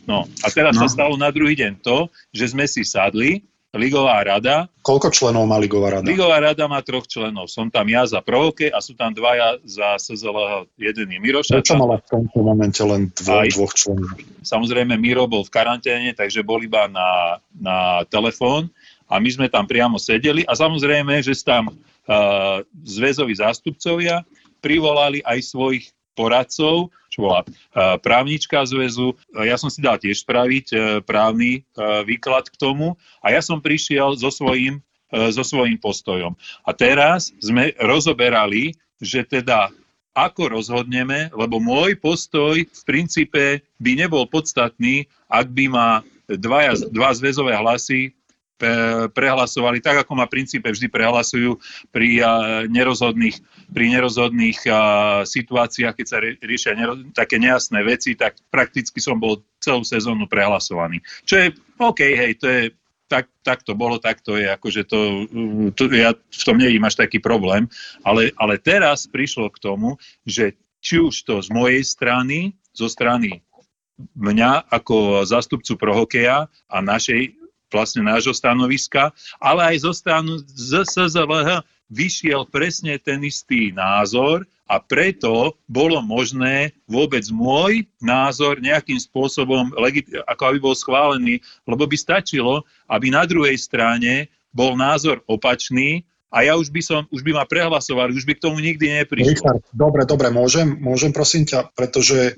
No 0.07 0.25
a 0.45 0.49
teraz 0.55 0.79
no. 0.79 0.87
sa 0.87 0.89
stalo 0.89 1.19
na 1.19 1.29
druhý 1.35 1.59
deň 1.59 1.83
to, 1.83 2.07
že 2.31 2.55
sme 2.55 2.65
si 2.71 2.87
sadli 2.87 3.43
Ligová 3.77 4.25
rada. 4.25 4.67
Koľko 4.83 5.13
členov 5.13 5.47
má 5.47 5.61
Ligová 5.61 6.01
rada? 6.01 6.07
Ligová 6.09 6.41
rada 6.43 6.65
má 6.67 6.81
troch 6.83 7.07
členov. 7.07 7.47
Som 7.53 7.69
tam 7.69 7.87
ja 7.87 8.09
za 8.09 8.25
provoke 8.25 8.73
a 8.73 8.81
sú 8.83 8.97
tam 8.97 9.13
dvaja 9.13 9.61
za 9.63 10.01
SZL. 10.01 10.67
Jeden 10.81 11.07
je 11.13 11.19
Miro 11.21 11.41
Prečo 11.45 11.77
mala 11.79 12.01
v 12.01 12.07
tomto 12.09 12.39
momente 12.43 12.81
len 12.83 13.13
dvo, 13.13 13.45
Aj, 13.45 13.49
dvoch 13.53 13.73
členov? 13.77 14.17
Samozrejme, 14.43 14.97
Miro 14.99 15.29
bol 15.31 15.45
v 15.45 15.53
karanténe, 15.53 16.11
takže 16.17 16.41
bol 16.43 16.59
iba 16.65 16.89
na, 16.89 17.39
na 17.55 18.03
telefón 18.09 18.73
a 19.07 19.23
my 19.23 19.29
sme 19.31 19.47
tam 19.47 19.69
priamo 19.69 20.01
sedeli 20.03 20.43
a 20.49 20.53
samozrejme, 20.59 21.23
že 21.23 21.37
tam 21.45 21.71
uh, 21.71 22.65
zväzoví 22.83 23.39
zástupcovia 23.39 24.27
privolali 24.59 25.23
aj 25.23 25.39
svojich 25.47 25.85
poradcov, 26.17 26.91
čo 27.17 27.25
bola 27.25 27.41
e, 27.41 27.47
právnička 28.05 28.61
zväzu. 28.69 29.17
E, 29.33 29.49
ja 29.49 29.57
som 29.57 29.73
si 29.73 29.81
dal 29.81 29.97
tiež 29.97 30.21
spraviť 30.21 30.67
e, 30.69 30.77
právny 31.01 31.65
výklad 32.05 32.53
k 32.53 32.61
tomu 32.61 33.01
a 33.25 33.33
ja 33.33 33.41
som 33.41 33.65
prišiel 33.65 34.21
so 34.21 34.29
svojím, 34.29 34.85
so 35.09 35.41
svojím 35.41 35.81
postojom. 35.81 36.37
A 36.67 36.71
teraz 36.77 37.33
sme 37.41 37.73
rozoberali, 37.81 38.77
že 39.01 39.25
teda 39.25 39.73
ako 40.13 40.61
rozhodneme, 40.61 41.33
lebo 41.33 41.61
môj 41.63 41.97
postoj 41.97 42.59
v 42.59 42.83
princípe 42.85 43.61
by 43.81 43.93
nebol 43.97 44.25
podstatný, 44.29 45.07
ak 45.29 45.53
by 45.53 45.65
ma 45.69 45.89
dva, 46.27 46.75
dva 46.91 47.11
zväzové 47.13 47.55
hlasy 47.55 48.17
prehlasovali 49.13 49.85
tak, 49.85 50.01
ako 50.05 50.17
ma 50.17 50.25
v 50.25 50.41
princípe 50.41 50.65
vždy 50.65 50.89
prehlasujú 50.89 51.61
pri 51.93 52.25
nerozhodných, 52.73 53.37
pri 53.71 53.87
nerozhodných 53.93 54.63
situáciách, 55.27 55.95
keď 55.99 56.07
sa 56.07 56.19
riešia 56.23 56.79
také 57.13 57.37
nejasné 57.43 57.83
veci, 57.83 58.15
tak 58.15 58.39
prakticky 58.49 59.03
som 59.03 59.19
bol 59.19 59.43
celú 59.59 59.83
sezónu 59.83 60.31
prehlasovaný. 60.31 61.03
Čo 61.27 61.35
je 61.43 61.47
OK, 61.77 62.01
hej, 62.01 62.39
to 62.39 62.47
je 62.47 62.63
tak, 63.07 63.31
tak 63.47 63.63
to 63.63 63.79
bolo, 63.79 64.03
tak 64.03 64.19
to 64.23 64.35
je, 64.35 64.51
akože 64.51 64.83
to, 64.91 64.99
to 65.79 65.83
ja 65.95 66.11
v 66.15 66.43
tom 66.43 66.59
nevidím 66.59 66.87
až 66.87 66.99
taký 66.99 67.23
problém, 67.23 67.71
ale, 68.03 68.35
ale 68.35 68.59
teraz 68.59 69.07
prišlo 69.07 69.47
k 69.55 69.63
tomu, 69.63 69.95
že 70.27 70.59
či 70.83 70.99
už 70.99 71.15
to 71.23 71.39
z 71.39 71.49
mojej 71.55 71.83
strany, 71.87 72.55
zo 72.75 72.91
strany 72.91 73.47
mňa 74.19 74.69
ako 74.69 75.25
zástupcu 75.25 75.79
prohokeja 75.79 76.51
a 76.69 76.77
našej 76.83 77.33
vlastne 77.73 78.07
nášho 78.07 78.31
stanoviska, 78.31 79.11
ale 79.43 79.75
aj 79.75 79.77
zo 79.83 79.93
stranu 79.95 80.39
SZLH 80.55 81.67
vyšiel 81.91 82.47
presne 82.51 82.99
ten 82.99 83.23
istý 83.23 83.71
názor 83.71 84.47
a 84.67 84.83
preto 84.83 85.55
bolo 85.71 86.03
možné 86.03 86.75
vôbec 86.91 87.23
môj 87.31 87.87
názor 88.03 88.59
nejakým 88.59 88.99
spôsobom, 88.99 89.71
ako 90.27 90.43
aby 90.51 90.59
bol 90.59 90.75
schválený, 90.75 91.39
lebo 91.63 91.87
by 91.87 91.95
stačilo, 91.95 92.67
aby 92.91 93.15
na 93.15 93.23
druhej 93.23 93.55
strane 93.55 94.27
bol 94.51 94.75
názor 94.75 95.23
opačný 95.31 96.03
a 96.35 96.43
ja 96.43 96.59
už 96.59 96.75
by 96.75 96.83
som, 96.83 97.01
už 97.15 97.23
by 97.23 97.39
ma 97.39 97.45
prehlasovali, 97.47 98.11
už 98.13 98.27
by 98.27 98.35
k 98.35 98.45
tomu 98.45 98.59
nikdy 98.59 99.03
neprišlo. 99.03 99.31
Richard, 99.31 99.63
dobre, 99.71 100.03
dobre, 100.03 100.29
môžem, 100.35 100.75
môžem 100.83 101.15
prosím 101.15 101.47
ťa, 101.47 101.71
pretože 101.73 102.37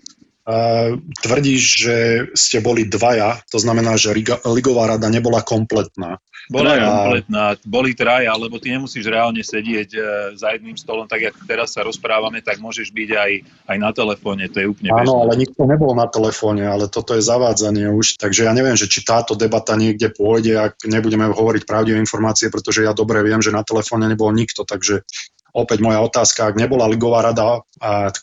tvrdíš, 1.20 1.62
že 1.76 1.96
ste 2.32 2.64
boli 2.64 2.88
dvaja, 2.88 3.44
to 3.52 3.60
znamená, 3.60 4.00
že 4.00 4.16
Ligová 4.48 4.96
rada 4.96 5.12
nebola 5.12 5.44
kompletná. 5.44 6.16
Bola 6.48 6.80
a... 6.80 6.80
kompletná, 6.80 7.44
boli 7.68 7.92
traja, 7.92 8.32
lebo 8.32 8.56
ty 8.56 8.72
nemusíš 8.72 9.04
reálne 9.04 9.44
sedieť 9.44 9.88
e, 9.92 10.00
za 10.32 10.56
jedným 10.56 10.80
stolom, 10.80 11.04
tak 11.04 11.28
ako 11.28 11.44
teraz 11.44 11.76
sa 11.76 11.84
rozprávame, 11.84 12.40
tak 12.40 12.56
môžeš 12.56 12.88
byť 12.88 13.10
aj, 13.12 13.32
aj 13.68 13.76
na 13.76 13.90
telefóne, 13.92 14.48
to 14.48 14.64
je 14.64 14.66
úplne 14.72 14.88
bežné. 14.96 15.04
Áno, 15.04 15.28
ale 15.28 15.36
nikto 15.36 15.68
nebol 15.68 15.92
na 15.92 16.08
telefóne, 16.08 16.64
ale 16.64 16.88
toto 16.88 17.12
je 17.12 17.20
zavádzanie 17.20 17.92
už, 17.92 18.16
takže 18.16 18.48
ja 18.48 18.56
neviem, 18.56 18.80
že 18.80 18.88
či 18.88 19.04
táto 19.04 19.36
debata 19.36 19.76
niekde 19.76 20.08
pôjde, 20.08 20.72
ak 20.72 20.88
nebudeme 20.88 21.28
hovoriť 21.28 21.68
pravdivé 21.68 22.00
informácie, 22.00 22.48
pretože 22.48 22.80
ja 22.80 22.96
dobre 22.96 23.20
viem, 23.20 23.44
že 23.44 23.52
na 23.52 23.60
telefóne 23.60 24.08
nebol 24.08 24.32
nikto, 24.32 24.64
takže 24.64 25.04
opäť 25.52 25.84
moja 25.84 26.00
otázka, 26.00 26.48
ak 26.48 26.56
nebola 26.56 26.88
Ligová 26.88 27.28
rada 27.28 27.60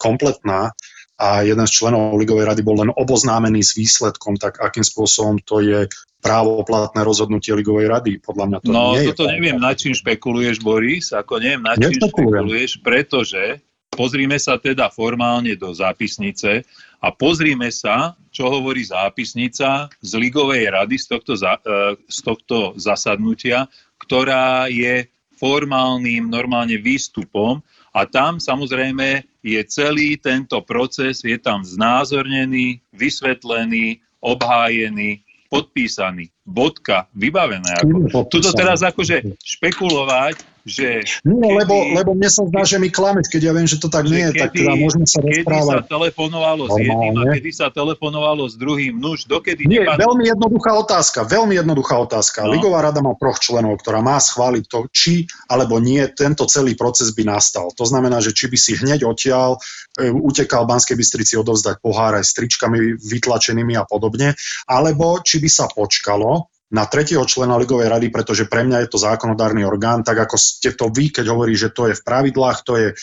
kompletná, 0.01 0.73
a 1.15 1.47
jeden 1.47 1.63
z 1.63 1.71
členov 1.71 2.19
Ligovej 2.19 2.43
rady 2.43 2.61
bol 2.61 2.83
len 2.83 2.91
oboznámený 2.91 3.63
s 3.63 3.79
výsledkom, 3.79 4.35
tak 4.35 4.59
akým 4.59 4.83
spôsobom 4.83 5.39
to 5.47 5.63
je 5.63 5.87
právoplatné 6.19 7.05
rozhodnutie 7.05 7.55
Ligovej 7.55 7.87
rady. 7.87 8.11
Podľa 8.19 8.45
mňa 8.49 8.57
to 8.59 8.69
no, 8.73 8.97
nie 8.97 9.07
toto 9.13 9.29
je. 9.29 9.39
neviem, 9.39 9.61
na 9.61 9.71
čím 9.77 9.95
špekuluješ, 9.95 10.59
Boris, 10.59 11.15
ako 11.15 11.39
neviem, 11.39 11.63
na 11.63 11.79
čím 11.79 11.95
špekuluješ, 12.01 12.83
pretože 12.83 13.63
pozrime 13.93 14.35
sa 14.35 14.59
teda 14.59 14.91
formálne 14.91 15.55
do 15.55 15.71
zápisnice 15.71 16.67
a 16.99 17.07
pozrime 17.15 17.71
sa, 17.71 18.17
čo 18.33 18.51
hovorí 18.51 18.83
zápisnica 18.83 19.87
z 20.03 20.11
Ligovej 20.19 20.67
rady 20.67 20.99
z 20.99 21.15
tohto, 21.15 21.39
za, 21.39 21.61
e, 21.63 21.95
z 22.09 22.19
tohto 22.25 22.75
zasadnutia, 22.75 23.71
ktorá 24.03 24.67
je 24.67 25.07
formálnym 25.39 26.27
normálne 26.27 26.75
výstupom 26.81 27.63
a 27.95 28.03
tam 28.03 28.41
samozrejme 28.41 29.23
je 29.45 29.61
celý 29.69 30.17
tento 30.17 30.57
proces, 30.65 31.21
je 31.21 31.37
tam 31.37 31.61
znázornený, 31.61 32.81
vysvetlený, 32.97 34.01
obhájený, 34.17 35.21
podpísaný, 35.53 36.33
bodka, 36.49 37.05
vybavené. 37.13 37.77
Ako. 37.85 38.25
Tuto 38.25 38.49
teraz 38.57 38.81
akože 38.81 39.37
špekulovať, 39.37 40.41
že... 40.65 41.05
Nie, 41.21 41.53
kedy, 41.53 41.57
lebo, 41.61 41.75
lebo 41.93 42.11
mne 42.17 42.25
sa 42.25 42.41
zdá, 42.49 42.65
že 42.65 42.81
mi 42.81 42.89
klameš, 42.89 43.29
keď 43.29 43.41
ja 43.47 43.53
viem, 43.53 43.69
že 43.69 43.77
to 43.77 43.85
tak 43.85 44.09
nie 44.09 44.33
je, 44.33 44.33
tak 44.33 44.49
teda 44.57 44.73
môžeme 44.73 45.05
sa 45.05 45.21
kedy 45.21 45.45
rozprávať. 45.45 45.61
Kedy 45.61 45.85
sa 45.85 45.93
telefonovalo 45.93 46.63
s 46.65 46.75
jedným 46.81 47.13
a 47.15 47.23
kedy 47.37 47.51
sa 47.53 47.67
telefonovalo 47.69 48.43
s 48.49 48.55
druhým, 48.57 48.93
nuž, 48.97 49.29
dokedy... 49.29 49.69
Nie, 49.69 49.85
nepadlo... 49.85 50.01
veľmi 50.09 50.23
jednoduchá 50.25 50.71
otázka, 50.73 51.19
veľmi 51.29 51.53
jednoduchá 51.53 51.95
otázka. 52.01 52.49
No. 52.49 52.57
Ligová 52.57 52.81
rada 52.81 52.99
má 53.05 53.13
troch 53.13 53.37
členov, 53.37 53.77
ktorá 53.85 54.01
má 54.01 54.17
schváliť 54.17 54.65
to, 54.65 54.89
či 54.89 55.29
alebo 55.45 55.77
nie 55.77 56.01
tento 56.09 56.49
celý 56.49 56.73
proces 56.73 57.13
by 57.13 57.29
nastal. 57.29 57.69
To 57.77 57.85
znamená, 57.85 58.17
že 58.25 58.33
či 58.33 58.49
by 58.49 58.57
si 58.57 58.73
hneď 58.73 59.05
odtiaľ 59.05 59.61
e, 60.01 60.09
utekal 60.09 60.65
Banskej 60.65 60.97
Bystrici 60.97 61.37
odovzdať 61.37 61.77
pohár 61.77 62.17
aj 62.17 62.25
s 62.25 62.33
tričkami 62.33 62.97
vytlačenými 62.97 63.77
a 63.77 63.85
podobne, 63.85 64.33
alebo 64.65 65.21
či 65.21 65.37
by 65.37 65.49
sa 65.53 65.69
počkalo, 65.69 66.49
na 66.73 66.89
tretieho 66.89 67.21
člena 67.25 67.61
Ligovej 67.61 67.89
rady, 67.89 68.07
pretože 68.09 68.49
pre 68.49 68.65
mňa 68.65 68.85
je 68.85 68.89
to 68.89 68.97
zákonodárny 68.97 69.61
orgán, 69.61 70.01
tak 70.01 70.17
ako 70.17 70.35
ste 70.37 70.73
to 70.73 70.89
vy, 70.89 71.13
keď 71.13 71.29
hovorí, 71.29 71.53
že 71.53 71.69
to 71.69 71.89
je 71.89 71.97
v 71.97 72.05
pravidlách, 72.05 72.59
to 72.65 72.73
je 72.81 72.87
e, 72.89 72.95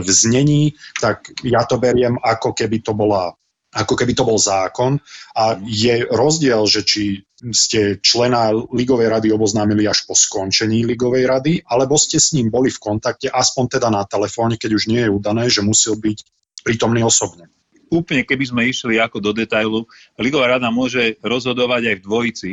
v 0.00 0.08
znení, 0.08 0.62
tak 0.96 1.28
ja 1.44 1.68
to 1.68 1.76
beriem 1.76 2.16
ako 2.16 2.56
keby 2.56 2.80
to 2.80 2.96
bola 2.96 3.36
ako 3.70 3.94
keby 3.94 4.18
to 4.18 4.26
bol 4.26 4.34
zákon 4.34 4.98
a 5.38 5.54
je 5.62 6.02
rozdiel, 6.10 6.66
že 6.66 6.82
či 6.82 7.22
ste 7.54 8.02
člena 8.02 8.50
Ligovej 8.50 9.06
rady 9.06 9.28
oboznámili 9.30 9.86
až 9.86 10.10
po 10.10 10.18
skončení 10.18 10.82
Ligovej 10.82 11.24
rady, 11.30 11.52
alebo 11.70 11.94
ste 11.94 12.18
s 12.18 12.34
ním 12.34 12.50
boli 12.50 12.68
v 12.68 12.82
kontakte, 12.82 13.30
aspoň 13.30 13.78
teda 13.78 13.88
na 13.88 14.02
telefóne, 14.04 14.58
keď 14.58 14.70
už 14.74 14.90
nie 14.90 15.06
je 15.06 15.14
udané, 15.14 15.46
že 15.46 15.62
musel 15.62 15.94
byť 15.96 16.18
prítomný 16.66 17.06
osobne. 17.06 17.46
Úplne, 17.94 18.26
keby 18.26 18.44
sme 18.46 18.62
išli 18.66 18.98
ako 18.98 19.22
do 19.22 19.30
detailu, 19.34 19.86
Ligová 20.18 20.58
rada 20.58 20.70
môže 20.74 21.18
rozhodovať 21.22 21.94
aj 21.94 21.96
v 21.98 22.04
dvojici, 22.06 22.50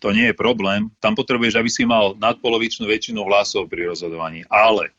to 0.00 0.12
nie 0.12 0.32
je 0.32 0.36
problém. 0.36 0.88
Tam 1.00 1.16
potrebuješ, 1.16 1.54
aby 1.60 1.70
si 1.70 1.84
mal 1.84 2.16
nadpolovičnú 2.16 2.88
väčšinu 2.88 3.20
hlasov 3.24 3.68
pri 3.68 3.92
rozhodovaní. 3.92 4.44
Ale 4.48 4.92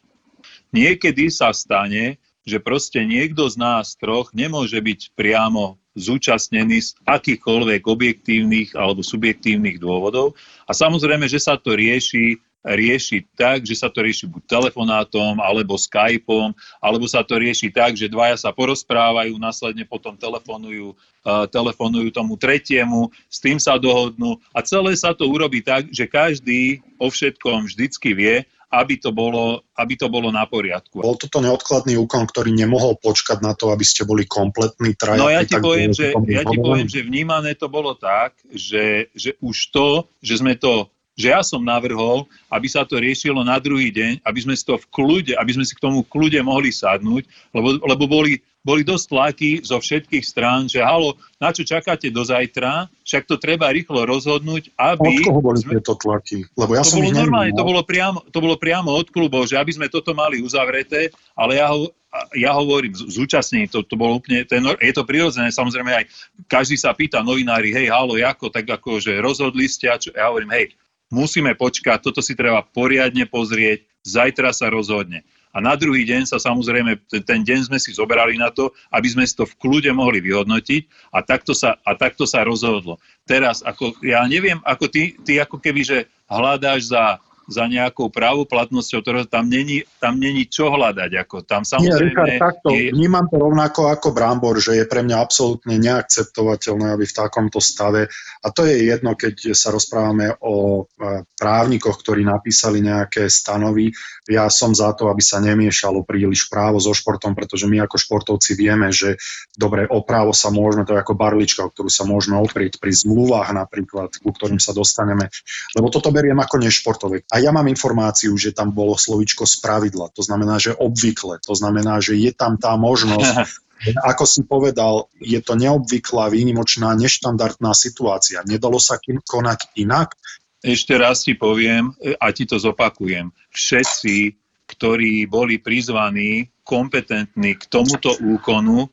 niekedy 0.73 1.29
sa 1.29 1.53
stane, 1.53 2.21
že 2.45 2.57
proste 2.57 3.05
niekto 3.05 3.45
z 3.49 3.57
nás 3.61 3.93
troch 3.97 4.33
nemôže 4.33 4.77
byť 4.77 5.13
priamo 5.13 5.77
zúčastnený 5.93 6.77
z 6.81 6.89
akýchkoľvek 7.03 7.81
objektívnych 7.83 8.69
alebo 8.79 9.03
subjektívnych 9.03 9.77
dôvodov. 9.77 10.33
A 10.65 10.71
samozrejme, 10.71 11.27
že 11.27 11.37
sa 11.37 11.59
to 11.59 11.75
rieši 11.75 12.39
rieši 12.61 13.25
tak, 13.33 13.65
že 13.65 13.73
sa 13.73 13.89
to 13.89 14.05
rieši 14.05 14.29
buď 14.29 14.43
telefonátom, 14.45 15.41
alebo 15.41 15.77
Skypeom, 15.77 16.53
alebo 16.77 17.05
sa 17.09 17.25
to 17.25 17.41
rieši 17.41 17.73
tak, 17.73 17.97
že 17.97 18.11
dvaja 18.11 18.37
sa 18.37 18.53
porozprávajú, 18.53 19.33
následne 19.41 19.81
potom 19.85 20.13
telefonujú, 20.13 20.93
uh, 20.93 21.49
telefonujú 21.49 22.13
tomu 22.13 22.37
tretiemu, 22.37 23.09
s 23.25 23.41
tým 23.41 23.57
sa 23.57 23.81
dohodnú 23.81 24.37
a 24.53 24.61
celé 24.61 24.93
sa 24.93 25.17
to 25.17 25.25
urobí 25.25 25.65
tak, 25.65 25.89
že 25.89 26.05
každý 26.05 26.85
o 27.01 27.09
všetkom 27.09 27.65
vždycky 27.65 28.13
vie, 28.13 28.45
aby 28.71 28.95
to 28.95 29.11
bolo, 29.11 29.59
aby 29.75 29.99
to 29.99 30.07
bolo 30.07 30.31
na 30.31 30.47
poriadku. 30.47 31.03
Bol 31.03 31.19
toto 31.19 31.43
neodkladný 31.43 31.99
úkon, 31.99 32.23
ktorý 32.23 32.55
nemohol 32.55 32.95
počkať 33.03 33.43
na 33.43 33.51
to, 33.51 33.67
aby 33.75 33.83
ste 33.83 34.07
boli 34.07 34.23
kompletní 34.23 34.95
traja? 34.95 35.19
No 35.19 35.27
ja 35.27 35.43
ti, 35.43 35.59
poviem, 35.59 35.91
že, 35.91 36.15
ja 36.31 36.47
ti 36.47 36.55
poviem, 36.55 36.87
že 36.87 37.03
vnímané 37.03 37.51
to 37.59 37.67
bolo 37.67 37.91
tak, 37.99 38.39
že, 38.47 39.11
že 39.11 39.35
už 39.43 39.75
to, 39.75 40.07
že 40.23 40.39
sme 40.39 40.55
to 40.55 40.87
že 41.21 41.29
ja 41.29 41.45
som 41.45 41.61
navrhol, 41.61 42.25
aby 42.49 42.65
sa 42.65 42.81
to 42.81 42.97
riešilo 42.97 43.45
na 43.45 43.61
druhý 43.61 43.93
deň, 43.93 44.25
aby 44.25 44.39
sme 44.41 44.57
si 44.57 44.65
to 44.65 44.81
v 44.81 44.89
kľude, 44.89 45.33
aby 45.37 45.51
sme 45.53 45.61
si 45.61 45.77
k 45.77 45.83
tomu 45.83 46.01
kľude 46.01 46.41
mohli 46.41 46.73
sadnúť, 46.73 47.23
lebo, 47.53 47.77
lebo 47.85 48.03
boli, 48.09 48.41
boli 48.65 48.81
dosť 48.81 49.05
tlaky 49.09 49.51
zo 49.61 49.77
všetkých 49.81 50.25
strán, 50.25 50.69
že 50.69 50.81
halo, 50.81 51.17
na 51.41 51.49
čo 51.49 51.65
čakáte 51.65 52.09
do 52.13 52.21
zajtra, 52.21 52.89
však 53.05 53.29
to 53.29 53.37
treba 53.37 53.69
rýchlo 53.73 54.05
rozhodnúť, 54.05 54.73
aby... 54.77 55.21
Od 55.21 55.29
koho 55.29 55.41
boli 55.41 55.57
sme... 55.61 55.77
tieto 55.77 55.97
tlaky? 55.97 56.45
Lebo 56.57 56.71
ja 56.77 56.81
to 56.85 56.97
som 56.97 57.05
bolo 57.05 57.13
normálne, 57.13 57.51
to 57.53 57.65
bolo, 57.65 57.81
priamo, 57.81 58.19
to 58.29 58.39
bolo 58.41 58.55
priamo 58.57 58.89
od 58.93 59.07
klubov, 59.09 59.49
že 59.49 59.57
aby 59.57 59.73
sme 59.73 59.89
toto 59.89 60.13
mali 60.13 60.41
uzavreté, 60.41 61.09
ale 61.33 61.57
ja 61.57 61.73
ho, 61.73 61.89
ja 62.37 62.51
hovorím, 62.53 62.93
zúčastnení, 62.93 63.71
to, 63.71 63.81
to 63.81 63.97
bolo 63.97 64.21
úplne, 64.21 64.43
ten, 64.45 64.61
je 64.61 64.93
to 64.93 65.07
prirodzené, 65.07 65.49
samozrejme 65.49 65.91
aj 65.95 66.05
každý 66.45 66.77
sa 66.77 66.91
pýta 66.93 67.25
novinári, 67.25 67.73
hej, 67.73 67.89
halo, 67.89 68.19
ako, 68.19 68.51
tak 68.53 68.67
ako, 68.67 69.01
že 69.01 69.17
rozhodli 69.17 69.65
ste, 69.65 69.89
a 69.89 69.97
čo, 69.97 70.13
ja 70.13 70.29
hovorím, 70.29 70.53
hej, 70.53 70.75
musíme 71.11 71.53
počkať, 71.53 72.01
toto 72.01 72.23
si 72.23 72.33
treba 72.33 72.63
poriadne 72.63 73.27
pozrieť, 73.27 73.85
zajtra 74.01 74.55
sa 74.55 74.71
rozhodne. 74.71 75.21
A 75.51 75.59
na 75.59 75.75
druhý 75.75 76.07
deň 76.07 76.31
sa 76.31 76.39
samozrejme, 76.39 76.95
ten, 77.27 77.43
deň 77.43 77.67
sme 77.67 77.75
si 77.75 77.91
zobrali 77.91 78.39
na 78.39 78.47
to, 78.55 78.71
aby 78.87 79.11
sme 79.11 79.27
si 79.27 79.35
to 79.35 79.43
v 79.43 79.57
kľude 79.59 79.91
mohli 79.91 80.23
vyhodnotiť 80.23 81.11
a 81.11 81.19
takto 81.19 81.51
sa, 81.51 81.75
a 81.83 81.91
takto 81.91 82.23
sa 82.23 82.47
rozhodlo. 82.47 82.95
Teraz, 83.27 83.59
ako, 83.59 83.99
ja 83.99 84.23
neviem, 84.31 84.63
ako 84.63 84.87
ty, 84.87 85.19
ty 85.27 85.43
ako 85.43 85.59
keby, 85.59 85.83
že 85.83 85.97
hľadáš 86.31 86.95
za 86.95 87.19
za 87.51 87.67
nejakou 87.67 88.07
právoplatnosťou, 88.09 88.99
ktorá 89.03 89.21
tam 89.27 89.51
není, 89.51 89.83
tam 89.99 90.17
není 90.17 90.47
čo 90.47 90.71
hľadať. 90.71 91.11
Ako 91.27 91.43
tam 91.43 91.67
samozrejme... 91.67 91.99
Nie, 91.99 92.07
Richard, 92.07 92.35
takto, 92.39 92.69
je... 92.71 92.95
vnímam 92.95 93.27
to 93.27 93.37
rovnako 93.37 93.91
ako 93.91 94.15
Brambor, 94.15 94.57
že 94.57 94.79
je 94.79 94.85
pre 94.87 95.03
mňa 95.03 95.17
absolútne 95.19 95.75
neakceptovateľné, 95.77 96.95
aby 96.95 97.05
v 97.05 97.17
takomto 97.17 97.59
stave, 97.59 98.07
a 98.41 98.47
to 98.49 98.65
je 98.65 98.89
jedno, 98.89 99.13
keď 99.13 99.53
sa 99.53 99.69
rozprávame 99.69 100.33
o 100.41 100.87
e, 100.87 101.21
právnikoch, 101.35 101.99
ktorí 101.99 102.23
napísali 102.25 102.79
nejaké 102.79 103.27
stanovy, 103.27 103.91
ja 104.31 104.47
som 104.47 104.71
za 104.71 104.95
to, 104.95 105.11
aby 105.11 105.19
sa 105.19 105.43
nemiešalo 105.43 106.07
príliš 106.07 106.47
právo 106.47 106.79
so 106.79 106.95
športom, 106.95 107.35
pretože 107.35 107.67
my 107.67 107.83
ako 107.83 107.99
športovci 107.99 108.55
vieme, 108.55 108.93
že 108.93 109.19
dobre, 109.53 109.89
o 109.89 110.01
právo 110.05 110.31
sa 110.31 110.53
môžeme, 110.53 110.87
to 110.87 110.95
je 110.95 111.03
ako 111.03 111.13
barlička, 111.19 111.67
o 111.67 111.71
ktorú 111.73 111.89
sa 111.91 112.07
môžeme 112.07 112.39
oprieť 112.39 112.79
pri 112.79 112.95
zmluvách 112.95 113.51
napríklad, 113.51 114.09
ku 114.21 114.29
ktorým 114.31 114.61
sa 114.61 114.71
dostaneme, 114.71 115.27
lebo 115.75 115.89
toto 115.89 116.13
beriem 116.13 116.39
ako 116.39 116.61
nešportové. 116.61 117.27
A 117.33 117.40
ja 117.41 117.51
mám 117.51 117.65
informáciu, 117.67 118.37
že 118.37 118.53
tam 118.53 118.71
bolo 118.71 118.93
slovičko 118.93 119.43
spravidla, 119.49 120.13
to 120.13 120.21
znamená, 120.21 120.61
že 120.61 120.77
obvykle, 120.77 121.41
to 121.41 121.57
znamená, 121.57 121.97
že 121.99 122.15
je 122.15 122.31
tam 122.31 122.61
tá 122.61 122.77
možnosť, 122.77 123.49
ako 124.13 124.23
si 124.29 124.41
povedal, 124.45 125.09
je 125.17 125.41
to 125.41 125.57
neobvyklá, 125.57 126.29
výnimočná, 126.29 126.93
neštandardná 126.93 127.73
situácia. 127.73 128.45
Nedalo 128.45 128.77
sa 128.77 129.01
konať 129.01 129.73
inak, 129.81 130.13
ešte 130.61 130.93
raz 130.93 131.25
ti 131.25 131.33
poviem 131.33 131.89
a 132.21 132.29
ti 132.29 132.45
to 132.45 132.61
zopakujem. 132.61 133.33
Všetci, 133.49 134.37
ktorí 134.69 135.25
boli 135.25 135.57
prizvaní, 135.57 136.53
kompetentní 136.61 137.57
k 137.57 137.65
tomuto 137.65 138.13
úkonu, 138.21 138.85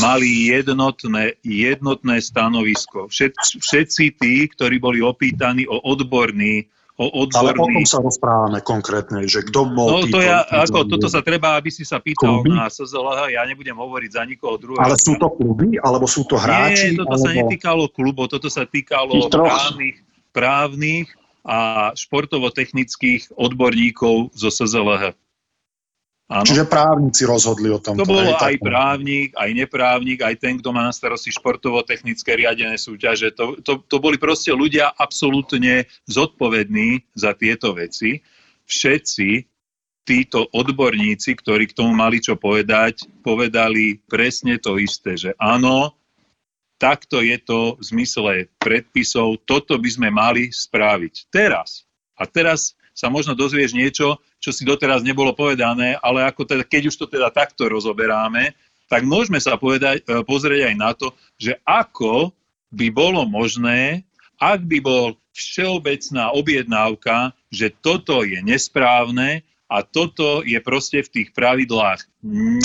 mali 0.00 0.48
jednotné, 0.48 1.36
jednotné 1.44 2.16
stanovisko. 2.24 3.12
Všet, 3.12 3.36
všetci 3.60 4.04
tí, 4.16 4.34
ktorí 4.48 4.80
boli 4.80 5.04
opýtaní 5.04 5.68
o 5.68 5.76
odborný 5.84 6.64
o 7.00 7.06
odborný... 7.24 7.40
Ale 7.40 7.50
o 7.56 7.66
tom 7.72 7.84
sa 7.88 7.98
rozprávame 8.04 8.58
konkrétne, 8.60 9.24
že 9.24 9.40
kto 9.48 9.72
bol... 9.72 10.04
No 10.04 10.08
to 10.08 10.20
ja, 10.20 10.44
ako, 10.44 10.84
toto 10.84 11.08
sa 11.08 11.24
treba, 11.24 11.56
aby 11.56 11.72
si 11.72 11.88
sa 11.88 12.02
pýtal 12.02 12.44
kluby? 12.44 12.52
na 12.52 12.68
SZLH, 12.68 13.32
ja 13.32 13.42
nebudem 13.48 13.76
hovoriť 13.76 14.10
za 14.12 14.22
nikoho 14.28 14.60
druhého. 14.60 14.84
Ale 14.84 14.96
sú 15.00 15.16
to 15.16 15.32
kluby, 15.32 15.80
alebo 15.80 16.04
sú 16.04 16.28
to 16.28 16.36
hráči? 16.36 16.92
Nie, 16.92 17.00
toto 17.00 17.16
alebo... 17.16 17.24
sa 17.24 17.30
netýkalo 17.32 17.82
klubov, 17.88 18.28
toto 18.28 18.48
sa 18.52 18.68
týkalo 18.68 19.32
právnych, 19.32 19.96
právnych 20.36 21.08
a 21.42 21.90
športovo-technických 21.96 23.34
odborníkov 23.34 24.30
zo 24.36 24.48
SZLH. 24.52 25.16
Áno. 26.32 26.48
Čiže 26.48 26.64
právnici 26.64 27.28
rozhodli 27.28 27.68
o 27.68 27.76
tom. 27.76 28.00
To 28.00 28.08
bol 28.08 28.24
aj 28.24 28.56
právnik, 28.56 29.36
aj 29.36 29.52
neprávnik, 29.52 30.24
aj 30.24 30.40
ten, 30.40 30.56
kto 30.56 30.72
má 30.72 30.88
na 30.88 30.94
starosti 30.96 31.28
športovo-technické 31.28 32.40
riadené 32.40 32.80
súťaže. 32.80 33.36
To, 33.36 33.60
to, 33.60 33.84
to 33.84 33.96
boli 34.00 34.16
proste 34.16 34.48
ľudia 34.48 34.96
absolútne 34.96 35.84
zodpovední 36.08 37.04
za 37.12 37.36
tieto 37.36 37.76
veci. 37.76 38.24
Všetci 38.64 39.44
títo 40.08 40.48
odborníci, 40.48 41.36
ktorí 41.36 41.68
k 41.68 41.76
tomu 41.76 41.92
mali 41.92 42.18
čo 42.24 42.40
povedať, 42.40 43.04
povedali 43.20 44.00
presne 44.08 44.56
to 44.56 44.80
isté, 44.80 45.20
že 45.20 45.30
áno, 45.36 45.92
takto 46.80 47.20
je 47.20 47.36
to 47.44 47.76
v 47.76 47.82
zmysle 47.92 48.32
predpisov, 48.56 49.44
toto 49.44 49.76
by 49.76 49.90
sme 49.92 50.08
mali 50.08 50.48
spraviť. 50.48 51.28
Teraz. 51.28 51.84
A 52.16 52.24
teraz 52.24 52.74
sa 52.92 53.08
možno 53.08 53.32
dozvieš 53.32 53.72
niečo, 53.72 54.20
čo 54.38 54.50
si 54.52 54.68
doteraz 54.68 55.00
nebolo 55.00 55.32
povedané, 55.32 55.96
ale 56.00 56.24
ako 56.28 56.44
teda, 56.44 56.64
keď 56.64 56.92
už 56.92 56.96
to 56.96 57.06
teda 57.08 57.32
takto 57.32 57.68
rozoberáme, 57.68 58.52
tak 58.92 59.08
môžeme 59.08 59.40
sa 59.40 59.56
povedať, 59.56 60.04
e, 60.04 60.20
pozrieť 60.20 60.68
aj 60.68 60.76
na 60.76 60.90
to, 60.92 61.16
že 61.40 61.56
ako 61.64 62.36
by 62.72 62.92
bolo 62.92 63.24
možné, 63.24 64.04
ak 64.36 64.64
by 64.68 64.78
bol 64.84 65.16
všeobecná 65.32 66.36
objednávka, 66.36 67.32
že 67.48 67.72
toto 67.72 68.20
je 68.20 68.36
nesprávne 68.44 69.40
a 69.72 69.80
toto 69.80 70.44
je 70.44 70.60
proste 70.60 71.00
v 71.00 71.08
tých 71.08 71.28
pravidlách. 71.32 72.04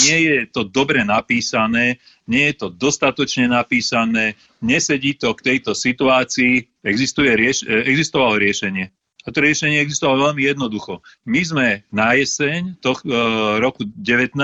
Nie 0.04 0.20
je 0.28 0.40
to 0.52 0.68
dobre 0.68 1.08
napísané, 1.08 2.04
nie 2.28 2.52
je 2.52 2.56
to 2.60 2.68
dostatočne 2.68 3.48
napísané, 3.48 4.36
nesedí 4.60 5.16
to 5.16 5.32
k 5.32 5.56
tejto 5.56 5.72
situácii, 5.72 6.68
existuje 6.84 7.32
rieš- 7.32 7.64
e, 7.64 7.88
existovalo 7.88 8.36
riešenie. 8.36 8.92
A 9.28 9.32
to 9.36 9.44
riešenie 9.44 9.84
existovalo 9.84 10.32
veľmi 10.32 10.48
jednoducho. 10.48 11.04
My 11.28 11.44
sme 11.44 11.68
na 11.92 12.16
jeseň 12.16 12.80
toho 12.80 12.96
e, 13.04 13.12
roku 13.60 13.84
19 13.84 14.40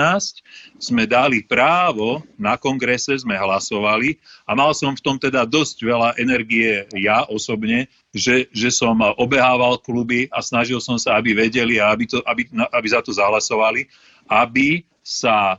sme 0.76 1.08
dali 1.08 1.40
právo, 1.40 2.20
na 2.36 2.60
kongrese 2.60 3.16
sme 3.16 3.32
hlasovali 3.32 4.20
a 4.44 4.52
mal 4.52 4.76
som 4.76 4.92
v 4.92 5.00
tom 5.00 5.16
teda 5.16 5.48
dosť 5.48 5.76
veľa 5.88 6.20
energie 6.20 6.84
ja 7.00 7.24
osobne, 7.32 7.88
že, 8.12 8.44
že 8.52 8.68
som 8.68 9.00
obehával 9.16 9.80
kluby 9.80 10.28
a 10.28 10.44
snažil 10.44 10.84
som 10.84 11.00
sa, 11.00 11.16
aby 11.16 11.32
vedeli 11.32 11.80
a 11.80 11.88
aby, 11.88 12.04
to, 12.04 12.20
aby, 12.28 12.44
aby 12.52 12.86
za 12.92 13.00
to 13.00 13.16
zahlasovali, 13.16 13.88
aby 14.28 14.84
sa, 15.00 15.56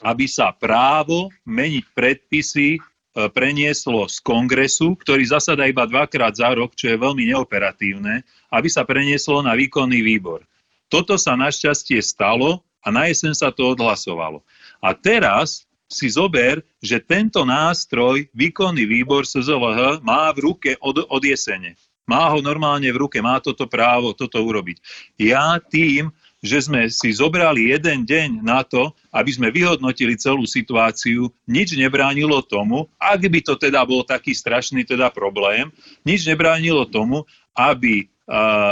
aby 0.00 0.24
sa 0.24 0.48
právo 0.56 1.28
meniť 1.44 1.84
predpisy 1.92 2.80
prenieslo 3.14 4.10
z 4.10 4.18
kongresu, 4.26 4.98
ktorý 4.98 5.22
zasada 5.22 5.70
iba 5.70 5.86
dvakrát 5.86 6.34
za 6.34 6.50
rok, 6.50 6.74
čo 6.74 6.90
je 6.90 6.98
veľmi 6.98 7.30
neoperatívne, 7.30 8.26
aby 8.50 8.68
sa 8.68 8.82
prenieslo 8.82 9.38
na 9.42 9.54
výkonný 9.54 10.02
výbor. 10.02 10.42
Toto 10.90 11.14
sa 11.14 11.38
našťastie 11.38 12.02
stalo 12.02 12.62
a 12.82 12.90
na 12.90 13.06
jeseň 13.06 13.32
sa 13.34 13.48
to 13.54 13.72
odhlasovalo. 13.72 14.42
A 14.82 14.92
teraz 14.92 15.64
si 15.86 16.10
zober, 16.10 16.60
že 16.82 16.98
tento 16.98 17.46
nástroj, 17.46 18.26
výkonný 18.34 18.84
výbor 18.84 19.22
SZLH, 19.22 20.02
má 20.02 20.28
v 20.34 20.50
ruke 20.50 20.70
od, 20.82 21.06
od 21.06 21.22
jesene. 21.22 21.78
Má 22.04 22.28
ho 22.28 22.44
normálne 22.44 22.90
v 22.92 23.00
ruke, 23.00 23.22
má 23.24 23.40
toto 23.40 23.64
právo, 23.64 24.12
toto 24.12 24.36
urobiť. 24.42 24.76
Ja 25.16 25.56
tým, 25.56 26.12
že 26.44 26.60
sme 26.60 26.92
si 26.92 27.08
zobrali 27.16 27.72
jeden 27.72 28.04
deň 28.04 28.44
na 28.44 28.60
to, 28.60 28.92
aby 29.16 29.32
sme 29.32 29.48
vyhodnotili 29.48 30.12
celú 30.20 30.44
situáciu, 30.44 31.32
nič 31.48 31.72
nebránilo 31.72 32.44
tomu, 32.44 32.92
ak 33.00 33.24
by 33.24 33.40
to 33.40 33.56
teda 33.56 33.80
bol 33.88 34.04
taký 34.04 34.36
strašný 34.36 34.84
teda 34.84 35.08
problém, 35.08 35.72
nič 36.04 36.28
nebránilo 36.28 36.84
tomu, 36.84 37.24
aby 37.56 38.12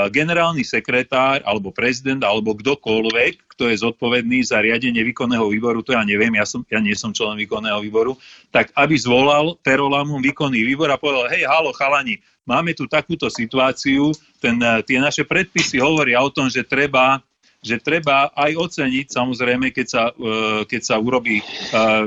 generálny 0.09 0.65
sekretár 0.65 1.45
alebo 1.45 1.69
prezident 1.77 2.25
alebo 2.25 2.57
kdokoľvek, 2.57 3.53
kto 3.53 3.69
je 3.69 3.85
zodpovedný 3.85 4.41
za 4.41 4.65
riadenie 4.65 5.05
výkonného 5.13 5.45
výboru, 5.53 5.85
to 5.85 5.93
ja 5.93 6.01
neviem, 6.09 6.33
ja, 6.33 6.49
som, 6.49 6.65
ja 6.73 6.81
nie 6.81 6.97
som 6.97 7.13
člen 7.13 7.37
výkonného 7.37 7.85
výboru, 7.85 8.17
tak 8.49 8.73
aby 8.73 8.97
zvolal 8.97 9.61
Perolamum 9.61 10.25
výkonný 10.25 10.65
výbor 10.65 10.89
a 10.89 10.97
povedal, 10.97 11.29
hej, 11.37 11.45
halo, 11.45 11.69
chalani, 11.77 12.17
máme 12.49 12.73
tu 12.73 12.89
takúto 12.89 13.29
situáciu, 13.29 14.17
ten, 14.41 14.57
tie 14.89 14.97
naše 14.97 15.29
predpisy 15.29 15.85
hovoria 15.85 16.25
o 16.25 16.33
tom, 16.33 16.49
že 16.49 16.65
treba 16.65 17.21
že 17.63 17.79
treba 17.79 18.35
aj 18.35 18.59
oceniť, 18.59 19.07
samozrejme, 19.15 19.71
keď 19.71 19.87
sa, 19.87 20.03
e, 20.11 20.67
keď 20.67 20.83
sa 20.83 20.97
urobí, 20.99 21.39
e, 21.39 21.45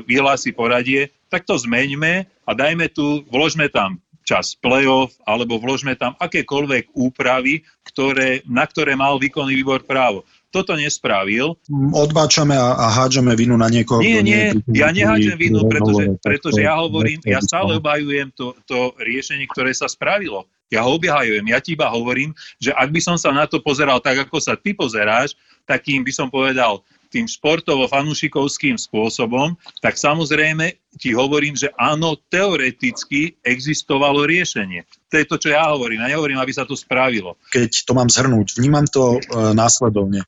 vyhlási 0.03 0.51
poradie, 0.51 1.15
tak 1.31 1.47
to 1.47 1.55
zmeňme 1.55 2.27
a 2.27 2.51
dajme 2.51 2.91
tu, 2.91 3.23
vložme 3.31 3.71
tam 3.71 4.03
čas 4.25 4.57
play-off, 4.57 5.13
alebo 5.23 5.61
vložme 5.61 5.93
tam 5.95 6.17
akékoľvek 6.17 6.97
úpravy, 6.97 7.61
ktoré, 7.85 8.41
na 8.49 8.65
ktoré 8.65 8.97
mal 8.97 9.21
výkonný 9.21 9.53
výbor 9.53 9.85
právo. 9.85 10.25
Toto 10.49 10.73
nespravil. 10.73 11.53
Odbáčame 11.93 12.57
a, 12.57 12.73
a 12.73 12.85
hádžeme 12.89 13.37
vinu 13.37 13.53
na 13.59 13.69
niekoho. 13.69 14.01
Nie, 14.01 14.25
nie, 14.25 14.55
ja 14.73 14.89
nehádžem 14.89 15.37
vinu, 15.37 15.67
pretože, 15.67 16.15
pretože 16.23 16.63
ja 16.65 16.79
hovorím, 16.79 17.21
ja 17.27 17.43
stále 17.43 17.77
obhajujem 17.77 18.33
to, 18.33 18.55
to 18.65 18.95
riešenie, 18.97 19.45
ktoré 19.51 19.75
sa 19.75 19.85
spravilo. 19.85 20.49
Ja 20.75 20.83
ho 20.83 20.99
obhajujem, 20.99 21.47
ja 21.47 21.63
ti 21.63 21.79
iba 21.79 21.87
hovorím, 21.87 22.35
že 22.59 22.75
ak 22.75 22.91
by 22.91 22.99
som 22.99 23.15
sa 23.15 23.31
na 23.31 23.47
to 23.47 23.63
pozeral 23.63 24.03
tak, 24.03 24.27
ako 24.27 24.43
sa 24.43 24.59
ty 24.59 24.75
pozeráš, 24.75 25.39
takým 25.63 26.03
by 26.03 26.11
som 26.11 26.27
povedal 26.27 26.83
tým 27.15 27.31
športovo-fanušikovským 27.31 28.75
spôsobom, 28.75 29.55
tak 29.79 29.95
samozrejme 29.95 30.75
ti 30.99 31.15
hovorím, 31.15 31.55
že 31.55 31.71
áno, 31.79 32.19
teoreticky 32.27 33.39
existovalo 33.39 34.27
riešenie. 34.27 34.83
To 35.07 35.15
je 35.23 35.25
to, 35.31 35.35
čo 35.39 35.49
ja 35.55 35.63
hovorím. 35.71 36.03
Ja 36.03 36.11
nehovorím, 36.11 36.43
aby 36.43 36.51
sa 36.51 36.67
to 36.67 36.75
spravilo. 36.75 37.39
Keď 37.55 37.87
to 37.87 37.95
mám 37.95 38.11
zhrnúť, 38.11 38.59
vnímam 38.59 38.83
to 38.83 39.15
e, 39.15 39.19
následovne. 39.55 40.27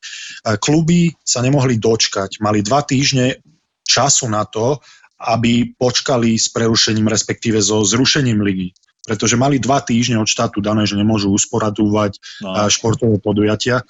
kluby 0.56 1.12
sa 1.20 1.44
nemohli 1.44 1.76
dočkať. 1.76 2.40
Mali 2.40 2.64
dva 2.64 2.80
týždne 2.80 3.36
času 3.84 4.32
na 4.32 4.48
to, 4.48 4.80
aby 5.20 5.76
počkali 5.76 6.40
s 6.40 6.48
prerušením, 6.48 7.10
respektíve 7.10 7.60
so 7.60 7.84
zrušením 7.84 8.40
ligy 8.40 8.72
pretože 9.08 9.40
mali 9.40 9.56
dva 9.56 9.80
týždne 9.80 10.20
od 10.20 10.28
štátu 10.28 10.60
dané, 10.60 10.84
že 10.84 11.00
nemôžu 11.00 11.32
usporadúvať 11.32 12.20
no. 12.44 12.68
športové 12.68 13.16
podujatia. 13.16 13.80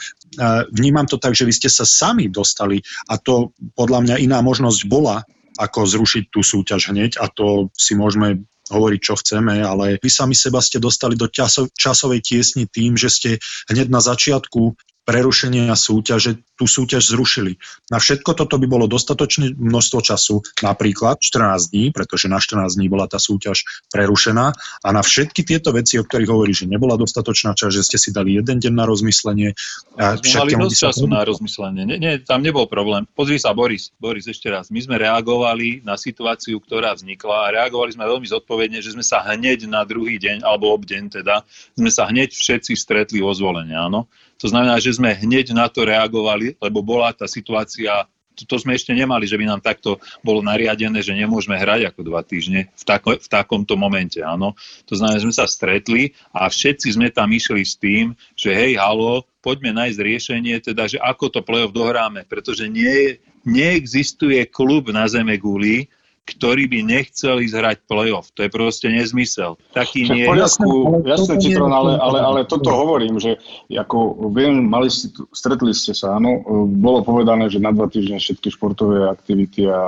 Vnímam 0.70 1.10
to 1.10 1.18
tak, 1.18 1.34
že 1.34 1.42
vy 1.42 1.50
ste 1.50 1.66
sa 1.66 1.82
sami 1.82 2.30
dostali 2.30 2.78
a 3.10 3.18
to 3.18 3.50
podľa 3.74 4.06
mňa 4.06 4.16
iná 4.22 4.38
možnosť 4.38 4.86
bola, 4.86 5.26
ako 5.58 5.82
zrušiť 5.82 6.30
tú 6.30 6.46
súťaž 6.46 6.94
hneď 6.94 7.18
a 7.18 7.26
to 7.26 7.74
si 7.74 7.98
môžeme 7.98 8.46
hovoriť, 8.70 9.00
čo 9.00 9.18
chceme, 9.18 9.64
ale 9.64 9.98
vy 9.98 10.10
sami 10.12 10.36
seba 10.36 10.60
ste 10.60 10.78
dostali 10.78 11.16
do 11.16 11.26
časovej 11.74 12.20
tiesni 12.20 12.68
tým, 12.68 12.94
že 12.94 13.08
ste 13.08 13.30
hneď 13.72 13.88
na 13.88 13.98
začiatku 13.98 14.76
prerušenia 15.08 15.72
súťaže 15.72 16.44
tú 16.52 16.68
súťaž 16.68 17.16
zrušili. 17.16 17.56
Na 17.88 17.96
všetko 17.96 18.36
toto 18.36 18.60
by 18.60 18.68
bolo 18.68 18.84
dostatočné 18.84 19.56
množstvo 19.56 20.04
času, 20.04 20.44
napríklad 20.60 21.16
14 21.16 21.72
dní, 21.72 21.84
pretože 21.96 22.28
na 22.28 22.36
14 22.36 22.76
dní 22.76 22.92
bola 22.92 23.08
tá 23.08 23.16
súťaž 23.16 23.64
prerušená 23.88 24.52
a 24.84 24.88
na 24.92 25.00
všetky 25.00 25.48
tieto 25.48 25.72
veci, 25.72 25.96
o 25.96 26.04
ktorých 26.04 26.28
hovorí, 26.28 26.52
že 26.52 26.68
nebola 26.68 27.00
dostatočná 27.00 27.56
čas, 27.56 27.72
že 27.72 27.88
ste 27.88 27.96
si 27.96 28.12
dali 28.12 28.36
jeden 28.36 28.60
deň 28.60 28.72
na 28.76 28.84
rozmyslenie. 28.84 29.56
A 29.96 30.20
mali 30.20 30.52
dosť 30.60 30.92
času 30.92 31.08
na 31.08 31.24
rozmyslenie. 31.24 31.88
Nie, 31.88 31.96
nie, 31.96 32.12
tam 32.20 32.44
nebol 32.44 32.68
problém. 32.68 33.08
Pozri 33.16 33.40
sa, 33.40 33.56
Boris, 33.56 33.88
Boris, 33.96 34.28
ešte 34.28 34.52
raz. 34.52 34.68
My 34.68 34.84
sme 34.84 35.00
reagovali 35.00 35.80
na 35.88 35.96
situáciu, 35.96 36.60
ktorá 36.60 36.92
vznikla 36.92 37.48
a 37.48 37.52
reagovali 37.64 37.96
sme 37.96 38.04
veľmi 38.04 38.28
zodpovedne, 38.28 38.84
že 38.84 38.92
sme 38.92 39.06
sa 39.06 39.24
hneď 39.24 39.64
na 39.70 39.88
druhý 39.88 40.20
deň, 40.20 40.44
alebo 40.44 40.76
obdeň 40.76 41.22
teda, 41.22 41.48
sme 41.78 41.88
sa 41.88 42.04
hneď 42.10 42.34
všetci 42.34 42.76
stretli 42.76 43.24
vo 43.24 43.32
zvolenie, 43.32 43.72
áno. 43.72 44.04
To 44.38 44.46
znamená, 44.46 44.78
že 44.78 44.94
sme 44.94 45.14
hneď 45.14 45.50
na 45.50 45.66
to 45.66 45.82
reagovali, 45.82 46.54
lebo 46.62 46.78
bola 46.82 47.10
tá 47.10 47.26
situácia 47.26 48.06
to, 48.46 48.54
sme 48.54 48.76
ešte 48.76 48.94
nemali, 48.94 49.26
že 49.26 49.34
by 49.34 49.50
nám 49.50 49.58
takto 49.64 49.98
bolo 50.22 50.44
nariadené, 50.44 51.02
že 51.02 51.16
nemôžeme 51.16 51.58
hrať 51.58 51.90
ako 51.90 52.00
dva 52.06 52.22
týždne 52.22 52.70
v, 52.70 52.84
tako, 52.86 53.18
v 53.18 53.26
takomto 53.26 53.74
momente. 53.74 54.22
Áno. 54.22 54.54
To 54.86 54.94
znamená, 54.94 55.18
že 55.18 55.26
sme 55.26 55.34
sa 55.34 55.50
stretli 55.50 56.14
a 56.30 56.46
všetci 56.46 56.94
sme 56.94 57.10
tam 57.10 57.34
išli 57.34 57.66
s 57.66 57.74
tým, 57.74 58.14
že 58.38 58.54
hej, 58.54 58.78
halo, 58.78 59.26
poďme 59.42 59.74
nájsť 59.74 59.98
riešenie, 59.98 60.54
teda, 60.62 60.86
že 60.86 61.02
ako 61.02 61.34
to 61.34 61.40
play-off 61.42 61.74
dohráme, 61.74 62.22
pretože 62.28 62.68
nie, 62.70 63.18
neexistuje 63.42 64.44
klub 64.46 64.92
na 64.94 65.08
Zeme 65.10 65.34
Guli, 65.40 65.90
ktorý 66.28 66.68
by 66.68 66.84
nechcel 66.84 67.40
ísť 67.40 67.56
hrať 67.56 67.76
play-off. 67.88 68.28
To 68.36 68.44
je 68.44 68.52
proste 68.52 68.92
nezmysel. 68.92 69.56
Taký 69.72 70.12
nie 70.12 70.28
je. 70.28 70.36
Jasné, 70.36 70.68
jasné 71.08 71.34
Citron, 71.40 71.72
ale, 71.72 71.96
ale, 71.96 72.18
ale 72.20 72.40
toto 72.44 72.68
hovorím, 72.68 73.16
že 73.16 73.40
ako 73.72 74.28
viem, 74.36 74.68
mali 74.68 74.92
ste, 74.92 75.08
stretli 75.32 75.72
ste 75.72 75.96
sa, 75.96 76.20
áno, 76.20 76.44
bolo 76.68 77.00
povedané, 77.00 77.48
že 77.48 77.64
na 77.64 77.72
dva 77.72 77.88
týždne 77.88 78.20
všetky 78.20 78.52
športové 78.52 79.08
aktivity 79.08 79.64
a 79.64 79.80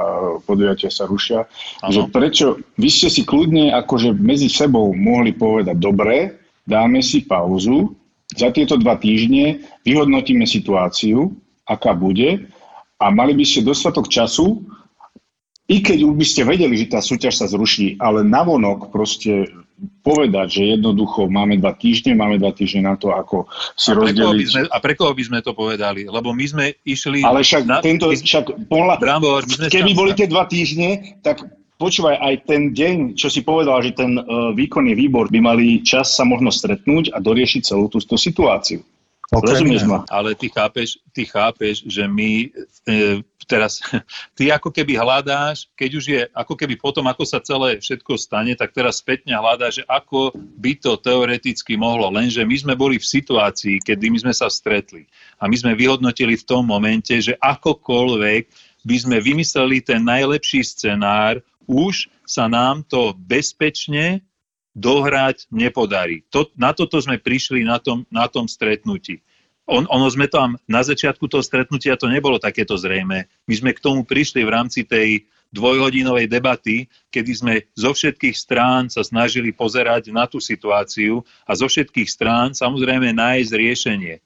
podujatia 0.48 0.88
sa 0.88 1.05
rušia. 1.05 1.44
Ano. 1.85 1.92
Že 1.92 2.00
prečo, 2.09 2.46
vy 2.81 2.88
ste 2.88 3.12
si 3.12 3.22
kľudne 3.29 3.76
akože 3.76 4.16
medzi 4.16 4.48
sebou 4.48 4.96
mohli 4.96 5.37
povedať, 5.37 5.76
dobre, 5.76 6.40
dáme 6.64 7.05
si 7.05 7.29
pauzu, 7.29 7.92
za 8.31 8.55
tieto 8.55 8.79
dva 8.79 8.94
týždne 8.94 9.66
vyhodnotíme 9.83 10.46
situáciu, 10.46 11.35
aká 11.66 11.98
bude 11.98 12.46
a 13.03 13.07
mali 13.11 13.35
by 13.35 13.42
ste 13.42 13.66
dostatok 13.66 14.07
času 14.07 14.62
i 15.70 15.76
keď 15.78 16.02
by 16.02 16.26
ste 16.26 16.42
vedeli, 16.42 16.74
že 16.74 16.90
tá 16.90 16.98
súťaž 16.98 17.38
sa 17.38 17.46
zruší, 17.46 17.94
ale 18.02 18.26
navonok 18.26 18.90
proste 18.90 19.46
povedať, 20.02 20.61
že 20.61 20.62
jednoducho 20.76 21.30
máme 21.30 21.56
dva 21.56 21.72
týždne, 21.72 22.18
máme 22.18 22.37
dva 22.37 22.52
týždne 22.52 22.90
na 22.90 22.98
to, 22.98 23.14
ako 23.14 23.48
si 23.78 23.94
a 23.94 23.96
rozdeliť. 23.96 24.46
Sme, 24.50 24.62
a 24.66 24.78
pre 24.83 24.92
koho 24.98 25.14
by 25.14 25.22
sme 25.24 25.38
to 25.40 25.54
povedali? 25.56 26.04
Lebo 26.11 26.35
my 26.35 26.44
sme 26.44 26.64
išli... 26.85 27.24
Ale 27.24 27.46
však 27.46 27.64
na, 27.64 27.78
tento, 27.80 28.12
však 28.12 28.68
pohľad, 28.68 28.98
Brambor, 29.00 29.46
my 29.46 29.54
sme 29.56 29.66
keby 29.72 29.92
boli 29.96 30.12
tie 30.12 30.28
dva 30.28 30.44
týždne, 30.44 31.16
tak 31.24 31.40
počúvaj, 31.80 32.20
aj 32.20 32.35
ten 32.44 32.76
deň, 32.76 33.16
čo 33.16 33.33
si 33.33 33.40
povedal, 33.40 33.80
že 33.80 33.96
ten 33.96 34.20
uh, 34.20 34.52
výkonný 34.52 34.92
výbor 34.92 35.33
by 35.33 35.40
mali 35.40 35.80
čas 35.80 36.12
sa 36.12 36.28
možno 36.28 36.52
stretnúť 36.52 37.16
a 37.16 37.22
doriešiť 37.24 37.62
celú 37.64 37.88
tú, 37.88 38.04
tú 38.04 38.20
situáciu. 39.30 39.62
Rozumieš 39.62 39.82
ma? 39.86 40.02
Ale 40.10 40.34
ty 40.34 40.50
chápeš, 40.50 40.98
ty 41.14 41.22
chápeš, 41.22 41.86
že 41.86 42.02
my 42.10 42.50
e, 42.90 43.22
teraz, 43.46 43.78
ty 44.38 44.50
ako 44.50 44.74
keby 44.74 44.98
hľadáš, 44.98 45.70
keď 45.78 45.90
už 45.94 46.04
je, 46.06 46.22
ako 46.34 46.54
keby 46.58 46.74
potom, 46.78 47.06
ako 47.06 47.22
sa 47.22 47.38
celé 47.38 47.78
všetko 47.78 48.18
stane, 48.18 48.54
tak 48.58 48.74
teraz 48.74 48.98
spätne 48.98 49.34
hľadáš, 49.34 49.82
že 49.82 49.84
ako 49.86 50.34
by 50.34 50.78
to 50.78 50.98
teoreticky 50.98 51.78
mohlo. 51.78 52.10
Lenže 52.10 52.42
my 52.42 52.56
sme 52.58 52.74
boli 52.74 52.98
v 52.98 53.06
situácii, 53.06 53.78
kedy 53.82 54.10
my 54.10 54.18
sme 54.22 54.34
sa 54.34 54.50
stretli 54.50 55.06
a 55.38 55.46
my 55.46 55.56
sme 55.58 55.78
vyhodnotili 55.78 56.34
v 56.38 56.46
tom 56.46 56.66
momente, 56.66 57.14
že 57.18 57.38
akokoľvek 57.38 58.70
by 58.86 58.96
sme 58.96 59.16
vymysleli 59.20 59.84
ten 59.84 60.02
najlepší 60.02 60.64
scenár, 60.64 61.38
už 61.70 62.10
sa 62.26 62.50
nám 62.50 62.82
to 62.86 63.14
bezpečne 63.14 64.22
dohrať 64.74 65.50
nepodarí. 65.50 66.22
To, 66.30 66.46
na 66.54 66.70
toto 66.70 66.98
sme 67.02 67.18
prišli 67.18 67.66
na 67.66 67.83
tom, 67.83 68.06
na 68.09 68.30
tom 68.30 68.46
stretnutí. 68.46 69.22
On, 69.70 69.87
ono 69.87 70.11
sme 70.11 70.26
tam, 70.26 70.59
na 70.66 70.83
začiatku 70.83 71.30
toho 71.30 71.46
stretnutia 71.46 71.94
to 71.94 72.11
nebolo 72.11 72.42
takéto 72.42 72.74
zrejme. 72.74 73.30
My 73.46 73.54
sme 73.54 73.70
k 73.70 73.83
tomu 73.83 74.02
prišli 74.02 74.42
v 74.42 74.50
rámci 74.50 74.83
tej 74.83 75.30
dvojhodinovej 75.50 76.30
debaty, 76.30 76.87
kedy 77.11 77.30
sme 77.35 77.54
zo 77.74 77.90
všetkých 77.90 78.35
strán 78.35 78.87
sa 78.87 79.02
snažili 79.02 79.50
pozerať 79.50 80.14
na 80.14 80.26
tú 80.26 80.38
situáciu 80.38 81.26
a 81.42 81.54
zo 81.59 81.66
všetkých 81.66 82.06
strán 82.06 82.54
samozrejme 82.54 83.11
nájsť 83.14 83.50
riešenie. 83.54 84.16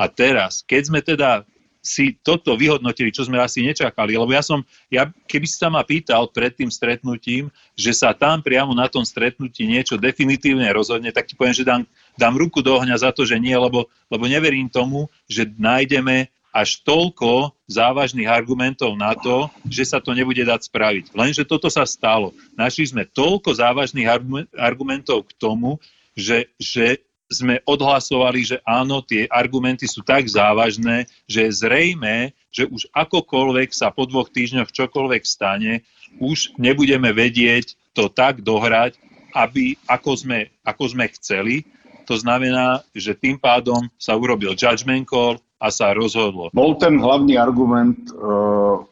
A 0.00 0.08
teraz, 0.08 0.64
keď 0.64 0.82
sme 0.88 1.00
teda 1.04 1.44
si 1.80 2.12
toto 2.20 2.52
vyhodnotili, 2.54 3.08
čo 3.08 3.24
sme 3.24 3.40
asi 3.40 3.64
nečakali. 3.64 4.12
Lebo 4.12 4.30
ja 4.30 4.44
som, 4.44 4.60
ja, 4.92 5.08
keby 5.26 5.48
si 5.48 5.56
sa 5.56 5.72
ma 5.72 5.80
pýtal 5.80 6.28
pred 6.28 6.52
tým 6.52 6.68
stretnutím, 6.68 7.48
že 7.72 7.96
sa 7.96 8.12
tam 8.12 8.44
priamo 8.44 8.76
na 8.76 8.86
tom 8.86 9.02
stretnutí 9.02 9.64
niečo 9.64 9.96
definitívne 9.96 10.68
rozhodne, 10.70 11.08
tak 11.10 11.26
ti 11.26 11.34
poviem, 11.34 11.56
že 11.56 11.64
dám, 11.64 11.82
dám 12.20 12.36
ruku 12.36 12.60
do 12.60 12.76
ohňa 12.76 13.00
za 13.00 13.10
to, 13.16 13.24
že 13.24 13.40
nie, 13.40 13.56
lebo, 13.56 13.88
lebo 14.12 14.24
neverím 14.28 14.68
tomu, 14.68 15.08
že 15.24 15.48
nájdeme 15.56 16.28
až 16.50 16.82
toľko 16.82 17.54
závažných 17.70 18.26
argumentov 18.26 18.98
na 18.98 19.14
to, 19.14 19.46
že 19.70 19.94
sa 19.94 20.02
to 20.02 20.10
nebude 20.12 20.42
dať 20.42 20.66
spraviť. 20.66 21.04
Lenže 21.14 21.46
toto 21.46 21.70
sa 21.70 21.86
stalo. 21.86 22.34
Našli 22.58 22.90
sme 22.90 23.06
toľko 23.06 23.54
závažných 23.54 24.10
argumentov 24.58 25.30
k 25.30 25.32
tomu, 25.38 25.78
že, 26.18 26.50
že 26.58 27.06
sme 27.30 27.62
odhlasovali, 27.62 28.42
že 28.42 28.56
áno, 28.66 29.00
tie 29.06 29.30
argumenty 29.30 29.86
sú 29.86 30.02
tak 30.02 30.26
závažné, 30.26 31.06
že 31.30 31.46
je 31.46 31.50
zrejme, 31.62 32.34
že 32.50 32.66
už 32.66 32.90
akokoľvek 32.90 33.70
sa 33.70 33.94
po 33.94 34.04
dvoch 34.10 34.26
týždňoch 34.34 34.74
čokoľvek 34.74 35.22
stane, 35.22 35.86
už 36.18 36.58
nebudeme 36.58 37.14
vedieť 37.14 37.78
to 37.94 38.10
tak 38.10 38.42
dohrať, 38.42 38.98
aby 39.30 39.78
ako 39.86 40.18
sme, 40.18 40.50
ako 40.66 40.84
sme 40.90 41.06
chceli. 41.14 41.62
To 42.10 42.18
znamená, 42.18 42.82
že 42.90 43.14
tým 43.14 43.38
pádom 43.38 43.86
sa 43.94 44.18
urobil 44.18 44.58
judgment 44.58 45.06
call 45.06 45.38
a 45.62 45.70
sa 45.70 45.94
rozhodlo. 45.94 46.50
Bol 46.50 46.74
ten 46.82 46.98
hlavný 46.98 47.38
argument 47.38 48.10
uh, 48.10 48.82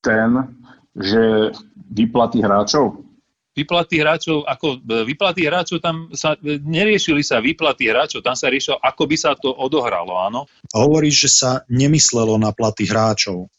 ten, 0.00 0.48
že 0.96 1.52
vyplaty 1.92 2.40
hráčov? 2.40 3.04
Vyplaty 3.52 4.00
hráčov, 4.00 4.48
ako 4.48 4.80
e, 4.80 5.04
vyplaty 5.04 5.44
hráčov 5.44 5.84
tam 5.84 6.08
sa, 6.16 6.34
e, 6.40 6.56
neriešili 6.60 7.20
sa 7.20 7.38
výplaty 7.38 7.92
hráčov, 7.92 8.24
tam 8.24 8.32
sa 8.32 8.48
riešilo, 8.48 8.80
ako 8.80 9.02
by 9.04 9.16
sa 9.16 9.36
to 9.36 9.52
odohralo, 9.52 10.16
áno. 10.16 10.48
Hovoríš, 10.72 11.28
že 11.28 11.30
sa 11.30 11.50
nemyslelo 11.68 12.40
na 12.40 12.50
platy 12.56 12.88
hráčov. 12.88 13.52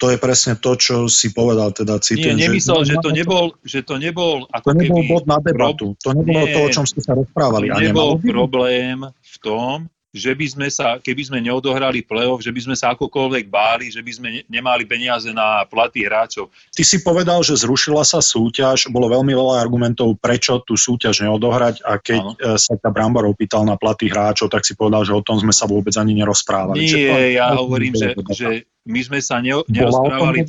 To 0.00 0.08
je 0.08 0.16
presne 0.16 0.56
to, 0.56 0.80
čo 0.80 1.12
si 1.12 1.28
povedal, 1.28 1.76
teda 1.76 2.00
citujem. 2.00 2.32
Nie, 2.32 2.48
nemyslel, 2.48 2.88
že, 2.88 2.96
že, 2.96 3.04
to 3.04 3.10
nebol, 3.12 3.44
že 3.60 3.80
to 3.84 4.00
nebol 4.00 4.48
ako 4.48 4.72
to 4.72 4.80
nebol 4.80 5.04
keby... 5.04 5.10
bod 5.12 5.24
na 5.28 5.38
debatu. 5.44 5.86
To 6.00 6.10
nebolo 6.16 6.44
nie, 6.48 6.54
to, 6.56 6.58
o 6.64 6.68
čom 6.72 6.84
ste 6.88 7.04
sa 7.04 7.12
rozprávali. 7.12 7.68
To 7.68 7.84
nebol 7.84 8.16
problém 8.16 9.04
v 9.04 9.36
tom, 9.44 9.92
že 10.10 10.34
by 10.34 10.46
sme 10.50 10.66
sa, 10.66 10.98
keby 10.98 11.22
sme 11.22 11.38
neodohrali 11.38 12.02
play-off, 12.02 12.42
že 12.42 12.50
by 12.50 12.60
sme 12.66 12.76
sa 12.76 12.98
akokoľvek 12.98 13.46
báli, 13.46 13.94
že 13.94 14.02
by 14.02 14.10
sme 14.10 14.28
nemali 14.50 14.82
peniaze 14.82 15.30
na 15.30 15.62
platy 15.70 16.02
hráčov. 16.02 16.50
Ty 16.74 16.82
si 16.82 16.98
povedal, 17.06 17.46
že 17.46 17.54
zrušila 17.54 18.02
sa 18.02 18.18
súťaž, 18.18 18.90
bolo 18.90 19.06
veľmi 19.06 19.30
veľa 19.30 19.62
argumentov, 19.62 20.18
prečo 20.18 20.58
tú 20.66 20.74
súťaž 20.74 21.22
neodohrať 21.22 21.86
a 21.86 22.02
keď 22.02 22.20
ano. 22.26 22.34
E, 22.34 22.58
sa 22.58 22.74
ťa 22.74 22.90
Brambar 22.90 23.22
opýtal 23.22 23.62
na 23.62 23.78
platy 23.78 24.10
hráčov, 24.10 24.50
tak 24.50 24.66
si 24.66 24.74
povedal, 24.74 25.06
že 25.06 25.14
o 25.14 25.22
tom 25.22 25.38
sme 25.38 25.54
sa 25.54 25.70
vôbec 25.70 25.94
ani 25.94 26.18
nerozprávali. 26.18 26.90
Nie, 26.90 26.90
to, 26.90 27.14
ja 27.30 27.46
to, 27.54 27.62
hovorím, 27.62 27.94
že, 27.94 28.08
že 28.34 28.48
my 28.90 29.00
sme 29.06 29.22
sa 29.22 29.38
ne, 29.38 29.54
nerozprávali... 29.70 30.42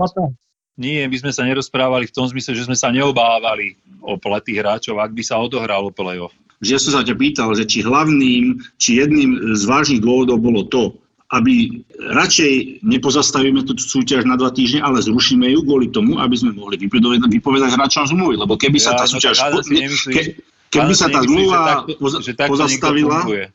Nie, 0.82 1.06
my 1.06 1.17
sme 1.19 1.30
sa 1.30 1.45
nerozprávali 1.45 2.10
v 2.10 2.15
tom 2.15 2.26
zmysle, 2.26 2.58
že 2.58 2.65
sme 2.65 2.74
sa 2.74 2.89
neobávali 2.89 3.78
o 4.02 4.17
platy 4.17 4.58
hráčov, 4.58 4.97
ak 4.97 5.13
by 5.13 5.21
sa 5.21 5.38
odohralo 5.38 5.93
play-off 5.93 6.34
že 6.62 6.78
ja 6.78 6.80
som 6.80 6.93
sa 6.93 7.02
ťa 7.02 7.17
pýtal, 7.17 7.50
že 7.58 7.65
či 7.65 7.82
hlavným, 7.82 8.62
či 8.78 9.02
jedným 9.02 9.58
z 9.58 9.63
vážnych 9.65 10.02
dôvodov 10.06 10.39
bolo 10.39 10.62
to, 10.69 10.93
aby 11.32 11.82
radšej 12.12 12.84
nepozastavíme 12.84 13.63
tú 13.63 13.74
súťaž 13.80 14.28
na 14.28 14.36
dva 14.36 14.52
týždne, 14.52 14.84
ale 14.84 15.00
zrušíme 15.00 15.47
ju 15.47 15.63
kvôli 15.63 15.88
tomu, 15.88 16.19
aby 16.19 16.36
sme 16.36 16.52
mohli 16.52 16.76
vypovedať, 16.76 17.32
vypovedať 17.32 17.71
hráčom 17.71 18.06
zmluvy. 18.12 18.36
Lebo 18.36 18.60
keby 18.60 18.78
sa 18.78 19.00
tá 19.00 19.08
no 19.08 19.15
súťaž... 19.15 19.39
ke, 20.12 20.36
keby 20.76 20.93
sa 20.93 21.08
tá 21.08 21.24
zmluva 21.24 21.88
pozastavila... 22.36 23.47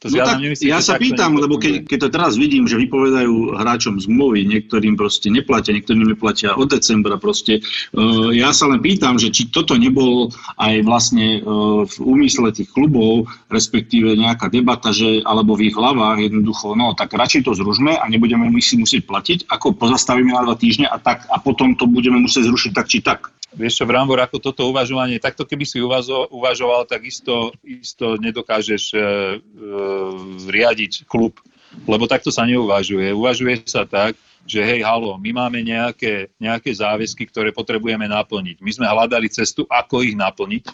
To 0.00 0.08
no 0.08 0.24
tak 0.24 0.40
nemyslí, 0.40 0.72
ja 0.72 0.80
sa 0.80 0.96
pýtam, 0.96 1.36
lebo 1.36 1.60
keď, 1.60 1.84
keď 1.84 1.98
to 2.00 2.08
teraz 2.08 2.32
vidím, 2.40 2.64
že 2.64 2.80
vypovedajú 2.80 3.52
hráčom 3.52 4.00
zmluvy, 4.00 4.48
niektorým 4.48 4.96
proste 4.96 5.28
neplatia, 5.28 5.76
niektorým 5.76 6.16
neplatia 6.16 6.56
od 6.56 6.72
decembra 6.72 7.20
proste. 7.20 7.60
Uh, 7.92 8.32
ja 8.32 8.48
sa 8.56 8.72
len 8.72 8.80
pýtam, 8.80 9.20
že 9.20 9.28
či 9.28 9.52
toto 9.52 9.76
nebol 9.76 10.32
aj 10.56 10.88
vlastne 10.88 11.44
uh, 11.44 11.84
v 11.84 11.96
úmysle 12.00 12.48
tých 12.48 12.72
klubov, 12.72 13.28
respektíve 13.52 14.16
nejaká 14.16 14.48
debata, 14.48 14.88
že, 14.88 15.20
alebo 15.20 15.52
v 15.52 15.68
ich 15.68 15.76
hlavách 15.76 16.32
jednoducho, 16.32 16.72
no 16.80 16.96
tak 16.96 17.12
radšej 17.12 17.44
to 17.44 17.52
zružme 17.52 17.92
a 17.92 18.04
nebudeme 18.08 18.48
si 18.64 18.80
musieť 18.80 19.04
platiť, 19.04 19.38
ako 19.52 19.76
pozastavíme 19.76 20.32
na 20.32 20.48
dva 20.48 20.56
týždne 20.56 20.88
a, 20.88 20.96
tak, 20.96 21.28
a 21.28 21.36
potom 21.44 21.76
to 21.76 21.84
budeme 21.84 22.24
musieť 22.24 22.48
zrušiť 22.48 22.72
tak 22.72 22.88
či 22.88 23.04
tak. 23.04 23.28
Vieš 23.50 23.82
čo, 23.82 23.84
Brambor, 23.88 24.22
ako 24.22 24.38
toto 24.38 24.70
uvažovanie, 24.70 25.18
takto 25.18 25.42
keby 25.42 25.66
si 25.66 25.82
uvazo, 25.82 26.30
uvažoval, 26.30 26.86
tak 26.86 27.02
isto, 27.02 27.50
isto 27.66 28.14
nedokážeš 28.14 28.94
e, 28.94 28.98
e, 28.98 29.02
riadiť 30.46 31.10
klub, 31.10 31.34
lebo 31.82 32.06
takto 32.06 32.30
sa 32.30 32.46
neuvažuje. 32.46 33.10
Uvažuje 33.10 33.66
sa 33.66 33.82
tak, 33.82 34.14
že 34.46 34.62
hej, 34.62 34.86
halo, 34.86 35.18
my 35.18 35.30
máme 35.34 35.66
nejaké, 35.66 36.30
nejaké 36.38 36.70
záväzky, 36.70 37.26
ktoré 37.26 37.50
potrebujeme 37.50 38.06
naplniť. 38.06 38.62
My 38.62 38.70
sme 38.70 38.86
hľadali 38.86 39.26
cestu, 39.26 39.66
ako 39.66 40.06
ich 40.06 40.14
naplniť, 40.14 40.70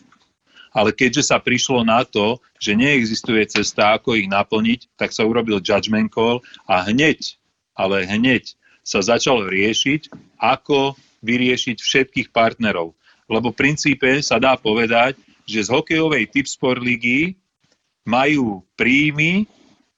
ale 0.76 0.92
keďže 0.92 1.32
sa 1.32 1.40
prišlo 1.40 1.80
na 1.80 2.04
to, 2.04 2.36
že 2.60 2.76
neexistuje 2.76 3.40
cesta, 3.48 3.96
ako 3.96 4.20
ich 4.20 4.28
naplniť, 4.28 5.00
tak 5.00 5.16
sa 5.16 5.24
urobil 5.24 5.64
judgment 5.64 6.12
call 6.12 6.44
a 6.68 6.84
hneď, 6.84 7.40
ale 7.72 8.04
hneď 8.04 8.52
sa 8.84 9.00
začalo 9.00 9.48
riešiť, 9.48 10.12
ako 10.36 10.92
vyriešiť 11.22 11.76
všetkých 11.80 12.28
partnerov. 12.32 12.92
Lebo 13.26 13.50
v 13.50 13.58
princípe 13.58 14.20
sa 14.22 14.38
dá 14.38 14.54
povedať, 14.54 15.18
že 15.46 15.66
z 15.66 15.72
hokejovej 15.72 16.30
Tipsport 16.30 16.82
ligy 16.82 17.38
majú 18.06 18.62
príjmy, 18.78 19.46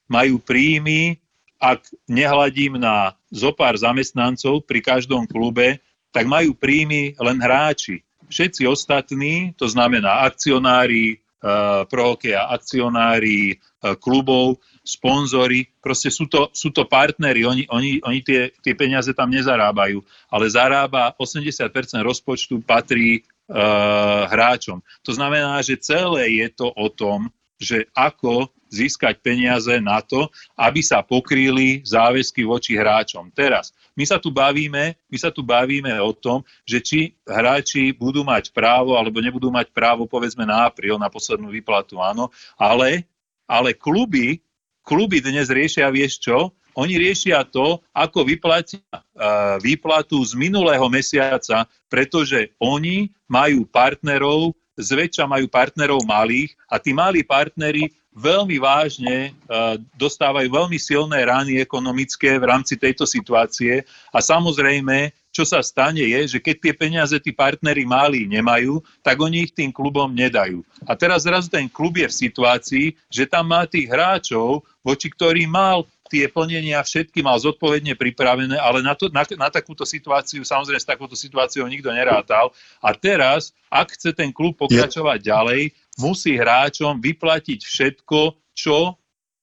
majú 0.09 0.41
príjmy, 0.41 1.21
ak 1.59 1.85
nehľadím 2.07 2.79
na 2.79 3.13
zopár 3.29 3.75
zamestnancov 3.77 4.65
pri 4.65 4.81
každom 4.81 5.27
klube, 5.27 5.83
tak 6.15 6.25
majú 6.25 6.55
príjmy 6.57 7.19
len 7.19 7.39
hráči. 7.43 8.01
Všetci 8.29 8.69
ostatní, 8.69 9.53
to 9.57 9.69
znamená 9.69 10.25
akcionári, 10.29 11.21
uh, 11.43 11.85
prohokeja, 11.87 12.51
akcionári 12.51 13.57
uh, 13.57 13.95
klubov, 13.99 14.59
sponzory, 14.83 15.69
proste 15.79 16.09
sú 16.09 16.27
to, 16.27 16.49
sú 16.51 16.73
to 16.73 16.89
partnery, 16.89 17.45
oni, 17.45 17.69
oni, 17.69 18.01
oni 18.03 18.21
tie, 18.25 18.51
tie 18.65 18.75
peniaze 18.75 19.13
tam 19.13 19.29
nezarábajú, 19.29 20.01
ale 20.33 20.45
zarába 20.49 21.13
80% 21.17 21.69
rozpočtu 22.01 22.65
patrí 22.65 23.23
uh, 23.23 24.27
hráčom. 24.29 24.81
To 25.05 25.13
znamená, 25.13 25.61
že 25.61 25.81
celé 25.81 26.41
je 26.41 26.49
to 26.53 26.73
o 26.73 26.89
tom, 26.89 27.29
že 27.59 27.91
ako 27.93 28.49
získať 28.69 29.19
peniaze 29.25 29.73
na 29.81 29.99
to, 30.05 30.29
aby 30.55 30.85
sa 30.85 31.01
pokrýli 31.01 31.83
záväzky 31.83 32.45
voči 32.45 32.77
hráčom. 32.77 33.33
Teraz, 33.33 33.73
my 33.97 34.05
sa 34.05 34.21
tu 34.21 34.29
bavíme, 34.29 34.95
my 34.95 35.17
sa 35.19 35.33
tu 35.33 35.41
bavíme 35.41 35.91
o 35.99 36.13
tom, 36.13 36.45
že 36.69 36.79
či 36.79 37.01
hráči 37.25 37.97
budú 37.97 38.23
mať 38.23 38.53
právo 38.53 38.95
alebo 38.95 39.25
nebudú 39.25 39.49
mať 39.49 39.73
právo 39.73 40.05
povedzme 40.05 40.45
na 40.45 40.69
apríl, 40.69 41.01
na 41.01 41.09
poslednú 41.09 41.49
výplatu, 41.49 41.99
áno, 41.99 42.29
ale, 42.61 43.09
ale 43.49 43.73
kluby 43.73 44.45
kluby 44.89 45.21
dnes 45.21 45.53
riešia, 45.53 45.93
vieš 45.93 46.17
čo? 46.17 46.57
Oni 46.73 46.97
riešia 46.97 47.45
to, 47.45 47.85
ako 47.93 48.25
vyplatia 48.25 48.81
uh, 48.89 49.61
výplatu 49.61 50.17
z 50.25 50.33
minulého 50.33 50.89
mesiaca, 50.89 51.69
pretože 51.93 52.57
oni 52.57 53.13
majú 53.29 53.69
partnerov, 53.69 54.57
zväčša 54.79 55.27
majú 55.27 55.51
partnerov 55.51 56.07
malých 56.07 56.55
a 56.71 56.79
tí 56.79 56.95
malí 56.95 57.27
partnery 57.27 57.91
veľmi 58.19 58.59
vážne 58.59 59.31
uh, 59.47 59.79
dostávajú 59.95 60.51
veľmi 60.51 60.79
silné 60.79 61.23
rány 61.23 61.63
ekonomické 61.63 62.39
v 62.39 62.49
rámci 62.51 62.75
tejto 62.75 63.07
situácie 63.07 63.87
a 64.11 64.19
samozrejme 64.19 65.15
čo 65.39 65.47
sa 65.47 65.63
stane 65.63 66.03
je, 66.03 66.35
že 66.35 66.39
keď 66.43 66.57
tie 66.59 66.75
peniaze 66.75 67.17
tí 67.23 67.31
partnery 67.31 67.87
malí 67.87 68.27
nemajú, 68.27 68.83
tak 69.07 69.23
oni 69.23 69.47
ich 69.47 69.53
tým 69.55 69.71
klubom 69.71 70.11
nedajú. 70.11 70.67
A 70.83 70.99
teraz 70.99 71.23
zrazu 71.23 71.47
ten 71.47 71.71
klub 71.71 71.95
je 71.95 72.11
v 72.11 72.19
situácii, 72.27 72.87
že 73.07 73.23
tam 73.29 73.55
má 73.55 73.63
tých 73.69 73.87
hráčov, 73.87 74.67
voči 74.83 75.07
ktorým 75.13 75.53
mal 75.53 75.87
tie 76.09 76.27
plnenia 76.27 76.81
všetky 76.81 77.21
mal 77.21 77.37
zodpovedne 77.37 77.95
pripravené, 77.95 78.57
ale 78.57 78.81
na, 78.81 78.97
to, 78.97 79.13
na, 79.13 79.23
na 79.37 79.49
takúto 79.53 79.85
situáciu, 79.85 80.41
samozrejme 80.43 80.81
s 80.81 80.89
takouto 80.89 81.15
situáciou 81.15 81.69
nikto 81.69 81.93
nerátal. 81.93 82.51
A 82.81 82.97
teraz, 82.97 83.53
ak 83.69 83.95
chce 83.95 84.17
ten 84.17 84.33
klub 84.33 84.57
pokračovať 84.57 85.19
ďalej, 85.21 85.61
musí 86.01 86.35
hráčom 86.35 86.99
vyplatiť 86.99 87.61
všetko, 87.63 88.35
čo 88.57 88.97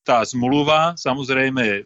tá 0.05 0.21
zmluva 0.21 0.93
samozrejme 0.93 1.63
e, 1.65 1.81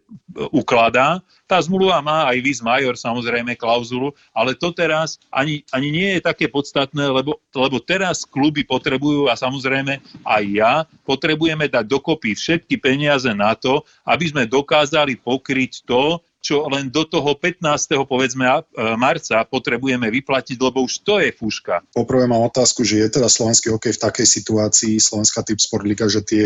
ukladá. 0.52 1.24
Tá 1.48 1.56
zmluva 1.58 1.98
má 2.04 2.28
aj 2.28 2.38
vis 2.44 2.60
major 2.60 2.94
samozrejme 2.94 3.56
klauzulu, 3.56 4.12
ale 4.36 4.52
to 4.52 4.70
teraz 4.76 5.16
ani, 5.32 5.64
ani 5.72 5.88
nie 5.88 6.08
je 6.14 6.20
také 6.20 6.46
podstatné, 6.52 7.08
lebo, 7.08 7.40
lebo 7.56 7.80
teraz 7.80 8.28
kluby 8.28 8.62
potrebujú 8.68 9.32
a 9.32 9.34
samozrejme 9.34 9.98
aj 10.28 10.44
ja 10.52 10.72
potrebujeme 11.08 11.66
dať 11.66 11.88
dokopy 11.88 12.36
všetky 12.36 12.76
peniaze 12.76 13.32
na 13.32 13.56
to, 13.56 13.82
aby 14.04 14.28
sme 14.28 14.44
dokázali 14.44 15.16
pokryť 15.16 15.88
to, 15.88 16.20
čo 16.40 16.64
len 16.72 16.88
do 16.88 17.04
toho 17.04 17.36
15. 17.36 17.60
povedzme 18.08 18.48
e, 18.48 18.60
marca 18.96 19.44
potrebujeme 19.44 20.08
vyplatiť, 20.08 20.56
lebo 20.56 20.84
už 20.88 21.04
to 21.04 21.20
je 21.20 21.32
fúška. 21.36 21.84
Poprvé 21.92 22.24
mám 22.24 22.48
otázku, 22.48 22.80
že 22.80 23.04
je 23.04 23.20
teda 23.20 23.28
slovenský 23.28 23.68
hokej 23.72 24.00
v 24.00 24.02
takej 24.08 24.26
situácii, 24.26 24.94
Slovenská 24.96 25.44
typ 25.44 25.60
sport 25.60 25.84
liga, 25.84 26.08
že 26.08 26.24
tie 26.24 26.44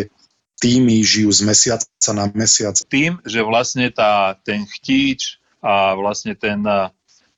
týmy 0.59 1.03
žijú 1.05 1.31
z 1.31 1.40
mesiaca 1.45 2.11
na 2.14 2.31
mesiac. 2.33 2.77
Tým, 2.88 3.19
že 3.27 3.40
vlastne 3.43 3.90
tá, 3.90 4.38
ten 4.43 4.64
chtíč 4.64 5.38
a 5.64 5.97
vlastne 5.97 6.37
ten, 6.37 6.61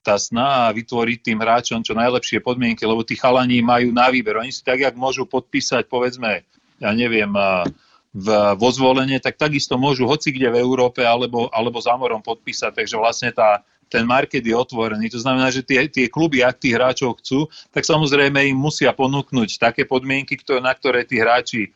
tá 0.03 0.15
snaha 0.15 0.71
vytvoriť 0.71 1.19
tým 1.19 1.39
hráčom 1.43 1.79
čo 1.83 1.91
najlepšie 1.91 2.39
podmienky, 2.39 2.87
lebo 2.87 3.03
tí 3.03 3.19
chalani 3.19 3.59
majú 3.59 3.91
na 3.91 4.07
výber. 4.07 4.39
Oni 4.39 4.55
si 4.55 4.63
tak, 4.63 4.79
jak 4.79 4.95
môžu 4.95 5.27
podpísať, 5.27 5.91
povedzme, 5.91 6.47
ja 6.79 6.91
neviem, 6.95 7.31
v, 8.17 8.27
vo 8.55 8.69
zvolenie, 8.71 9.19
tak 9.19 9.37
takisto 9.37 9.75
môžu 9.75 10.07
hoci 10.07 10.31
kde 10.31 10.49
v 10.49 10.61
Európe 10.63 11.03
alebo, 11.03 11.51
alebo 11.51 11.77
za 11.83 11.93
morom 11.99 12.23
podpísať. 12.23 12.71
Takže 12.73 12.95
vlastne 12.95 13.29
tá, 13.35 13.61
ten 13.91 14.07
market 14.07 14.43
je 14.43 14.55
otvorený. 14.55 15.11
To 15.11 15.19
znamená, 15.19 15.51
že 15.51 15.63
tie, 15.63 15.87
tie 15.87 16.07
kluby, 16.07 16.43
ak 16.43 16.59
tých 16.59 16.75
hráčov 16.75 17.19
chcú, 17.23 17.47
tak 17.71 17.83
samozrejme 17.83 18.47
im 18.47 18.57
musia 18.57 18.91
ponúknuť 18.91 19.59
také 19.59 19.83
podmienky, 19.83 20.39
ktoré, 20.39 20.59
na 20.63 20.73
ktoré 20.75 21.03
tí 21.03 21.19
hráči 21.19 21.71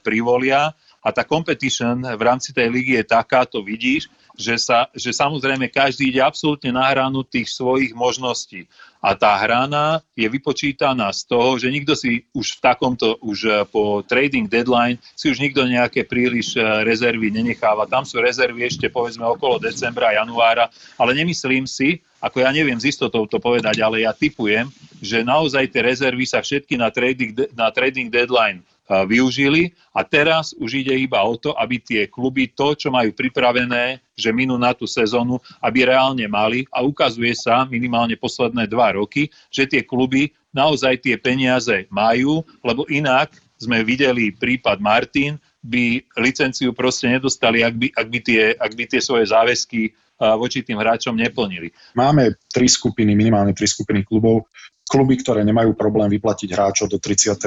privolia 0.00 0.72
a 1.00 1.08
tá 1.12 1.24
competition 1.24 2.00
v 2.04 2.22
rámci 2.22 2.52
tej 2.52 2.68
ligy 2.68 2.92
je 3.00 3.04
taká, 3.08 3.48
to 3.48 3.64
vidíš, 3.64 4.08
že, 4.40 4.56
sa, 4.56 4.88
že 4.96 5.12
samozrejme 5.12 5.68
každý 5.68 6.12
ide 6.12 6.20
absolútne 6.24 6.72
na 6.72 6.88
hranu 6.88 7.20
tých 7.24 7.52
svojich 7.52 7.92
možností. 7.92 8.64
A 9.00 9.16
tá 9.16 9.32
hrana 9.40 10.04
je 10.12 10.28
vypočítaná 10.28 11.08
z 11.16 11.24
toho, 11.24 11.56
že 11.56 11.72
nikto 11.72 11.96
si 11.96 12.28
už 12.36 12.60
v 12.60 12.60
takomto, 12.60 13.16
už 13.24 13.38
eh, 13.48 13.64
po 13.64 14.04
trading 14.04 14.44
deadline, 14.44 15.00
si 15.16 15.32
už 15.32 15.40
nikto 15.40 15.64
nejaké 15.64 16.04
príliš 16.04 16.56
eh, 16.56 16.84
rezervy 16.84 17.32
nenecháva. 17.32 17.88
Tam 17.88 18.04
sú 18.04 18.20
rezervy 18.20 18.68
ešte 18.68 18.92
povedzme 18.92 19.24
okolo 19.24 19.56
decembra, 19.56 20.12
januára, 20.12 20.68
ale 21.00 21.16
nemyslím 21.16 21.64
si, 21.64 22.04
ako 22.20 22.44
ja 22.44 22.52
neviem 22.52 22.76
z 22.76 22.92
istotou 22.92 23.24
to 23.24 23.40
povedať, 23.40 23.80
ale 23.80 24.04
ja 24.04 24.12
typujem, 24.12 24.68
že 25.00 25.24
naozaj 25.24 25.72
tie 25.72 25.80
rezervy 25.80 26.28
sa 26.28 26.44
všetky 26.44 26.76
na 26.76 26.92
trading, 26.92 27.32
na 27.56 27.72
trading 27.72 28.12
deadline 28.12 28.60
využili. 29.06 29.70
A 29.94 30.02
teraz 30.02 30.50
už 30.58 30.82
ide 30.82 30.94
iba 30.98 31.22
o 31.22 31.38
to, 31.38 31.54
aby 31.54 31.78
tie 31.78 32.02
kluby 32.10 32.50
to, 32.50 32.74
čo 32.74 32.90
majú 32.90 33.14
pripravené, 33.14 34.02
že 34.18 34.34
minú 34.34 34.58
na 34.58 34.74
tú 34.74 34.90
sezónu, 34.90 35.38
aby 35.62 35.86
reálne 35.86 36.26
mali. 36.26 36.66
A 36.74 36.82
ukazuje 36.82 37.32
sa 37.38 37.62
minimálne 37.66 38.18
posledné 38.18 38.66
dva 38.66 38.98
roky, 38.98 39.30
že 39.48 39.70
tie 39.70 39.82
kluby 39.86 40.34
naozaj 40.50 41.06
tie 41.06 41.14
peniaze 41.14 41.86
majú, 41.88 42.42
lebo 42.66 42.82
inak 42.90 43.30
sme 43.60 43.84
videli 43.86 44.34
prípad 44.34 44.80
Martin, 44.82 45.38
by 45.60 46.00
licenciu 46.16 46.72
proste 46.72 47.04
nedostali, 47.04 47.60
ak 47.60 47.74
by, 47.76 47.86
ak 47.92 48.06
by, 48.08 48.18
tie, 48.24 48.42
ak 48.56 48.72
by 48.72 48.84
tie 48.88 49.00
svoje 49.04 49.28
záväzky 49.28 49.92
voči 50.20 50.60
tým 50.60 50.76
hráčom 50.76 51.16
neplnili. 51.16 51.72
Máme 51.96 52.36
tri 52.52 52.68
skupiny, 52.68 53.16
minimálne 53.16 53.56
tri 53.56 53.64
skupiny 53.64 54.04
klubov 54.04 54.46
kluby, 54.90 55.22
ktoré 55.22 55.46
nemajú 55.46 55.78
problém 55.78 56.10
vyplatiť 56.10 56.50
hráčov 56.50 56.90
do 56.90 56.98
30. 56.98 57.38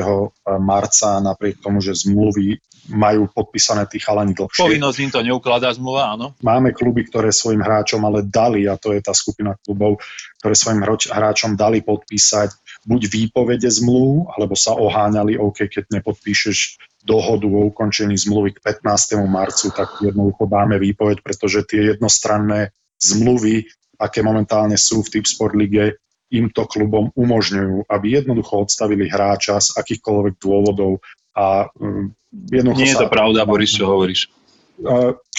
marca, 0.63 1.19
napriek 1.19 1.59
tomu, 1.59 1.83
že 1.83 1.91
zmluvy 1.91 2.55
majú 2.95 3.27
podpísané 3.31 3.83
tí 3.91 3.99
chalani 3.99 4.31
dlhšie. 4.31 4.63
Povinnosť 4.63 4.99
im 5.03 5.11
to 5.11 5.19
neukladá 5.23 5.71
zmluva, 5.75 6.15
áno. 6.15 6.35
Máme 6.39 6.71
kluby, 6.71 7.03
ktoré 7.03 7.35
svojim 7.35 7.59
hráčom 7.59 7.99
ale 8.07 8.23
dali, 8.23 8.63
a 8.67 8.79
to 8.79 8.95
je 8.95 9.03
tá 9.03 9.11
skupina 9.11 9.59
klubov, 9.59 9.99
ktoré 10.39 10.55
svojim 10.55 10.83
hráčom 10.87 11.59
dali 11.59 11.83
podpísať 11.83 12.62
buď 12.83 13.01
výpovede 13.07 13.69
zmluv, 13.71 14.31
alebo 14.35 14.55
sa 14.55 14.75
oháňali, 14.75 15.39
OK, 15.39 15.71
keď 15.71 15.89
nepodpíšeš 15.99 16.79
dohodu 17.03 17.47
o 17.47 17.67
ukončení 17.67 18.15
zmluvy 18.15 18.55
k 18.55 18.63
15. 18.63 19.19
marcu, 19.27 19.71
tak 19.75 19.99
jednoducho 19.99 20.47
dáme 20.47 20.79
výpoveď, 20.79 21.19
pretože 21.19 21.67
tie 21.67 21.95
jednostranné 21.95 22.71
zmluvy, 22.99 23.67
aké 23.99 24.23
momentálne 24.23 24.79
sú 24.79 25.03
v 25.03 25.19
Typ 25.19 25.25
Sport 25.27 25.55
Lige, 25.55 25.99
im 26.33 26.49
to 26.49 26.65
klubom 26.65 27.13
umožňujú, 27.13 27.85
aby 27.91 28.17
jednoducho 28.17 28.65
odstavili 28.65 29.05
hráča 29.05 29.61
z 29.61 29.77
akýchkoľvek 29.77 30.41
dôvodov 30.41 30.97
a 31.37 31.69
um, 31.77 32.09
jednoducho 32.49 32.81
Nie 32.81 32.93
je 32.97 33.03
to 33.05 33.11
pravda, 33.13 33.45
Boris, 33.45 33.69
čo 33.69 33.85
hovoríš. 33.85 34.33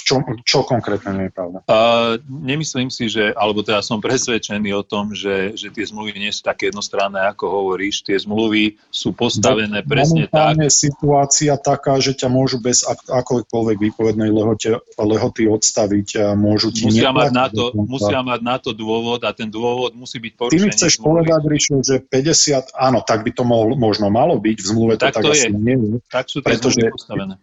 Čo, 0.04 0.20
čo 0.44 0.68
konkrétne 0.68 1.16
nie 1.16 1.26
je 1.28 1.33
pravda? 1.33 1.59
Uh, 1.64 2.20
nemyslím 2.28 2.92
si, 2.92 3.09
že, 3.09 3.33
alebo 3.33 3.64
teda 3.64 3.80
som 3.80 4.04
presvedčený 4.04 4.76
o 4.76 4.85
tom, 4.85 5.16
že, 5.16 5.57
že 5.57 5.72
tie 5.72 5.80
zmluvy 5.88 6.20
nie 6.20 6.28
sú 6.28 6.44
také 6.44 6.68
jednostranné, 6.68 7.24
ako 7.33 7.48
hovoríš. 7.48 8.04
Tie 8.04 8.20
zmluvy 8.20 8.76
sú 8.92 9.16
postavené 9.16 9.80
Do, 9.80 9.88
presne 9.88 10.28
tak. 10.28 10.61
je 10.61 10.68
situácia 10.68 11.57
taká, 11.57 11.96
že 12.04 12.12
ťa 12.12 12.28
môžu 12.28 12.61
bez 12.61 12.85
akokoľvek 12.85 13.76
výpovednej 13.80 14.28
lehote, 14.28 14.76
lehoty 15.00 15.48
odstaviť 15.48 16.37
môžu 16.37 16.68
ti 16.68 16.85
musia 16.85 17.09
mať, 17.09 17.33
na 17.33 17.46
to, 17.48 17.72
musia 17.72 18.20
mať 18.20 18.40
na 18.44 18.57
to 18.61 18.76
dôvod 18.76 19.24
a 19.24 19.33
ten 19.33 19.48
dôvod 19.48 19.96
musí 19.96 20.20
byť 20.20 20.33
porušený. 20.37 20.61
Ty 20.61 20.66
mi 20.68 20.68
chceš 20.68 20.92
zmluvy. 21.00 21.09
povedať, 21.09 21.40
Rišo, 21.48 21.74
že 21.80 21.96
50, 22.04 22.76
áno, 22.76 23.00
tak 23.00 23.24
by 23.24 23.33
to 23.33 23.48
mohlo, 23.48 23.72
možno 23.72 24.12
malo 24.12 24.37
byť, 24.37 24.57
v 24.61 24.66
zmluve 24.68 24.94
to 25.00 25.09
tak, 25.09 25.16
tak 25.16 25.24
to 25.24 25.33
asi 25.33 25.48
je. 25.48 25.57
nie 25.57 25.76
je. 25.80 25.96
Tak 26.12 26.28
sú 26.28 26.44
tie 26.44 26.52
pretože, 26.52 26.92
postavené 26.92 27.40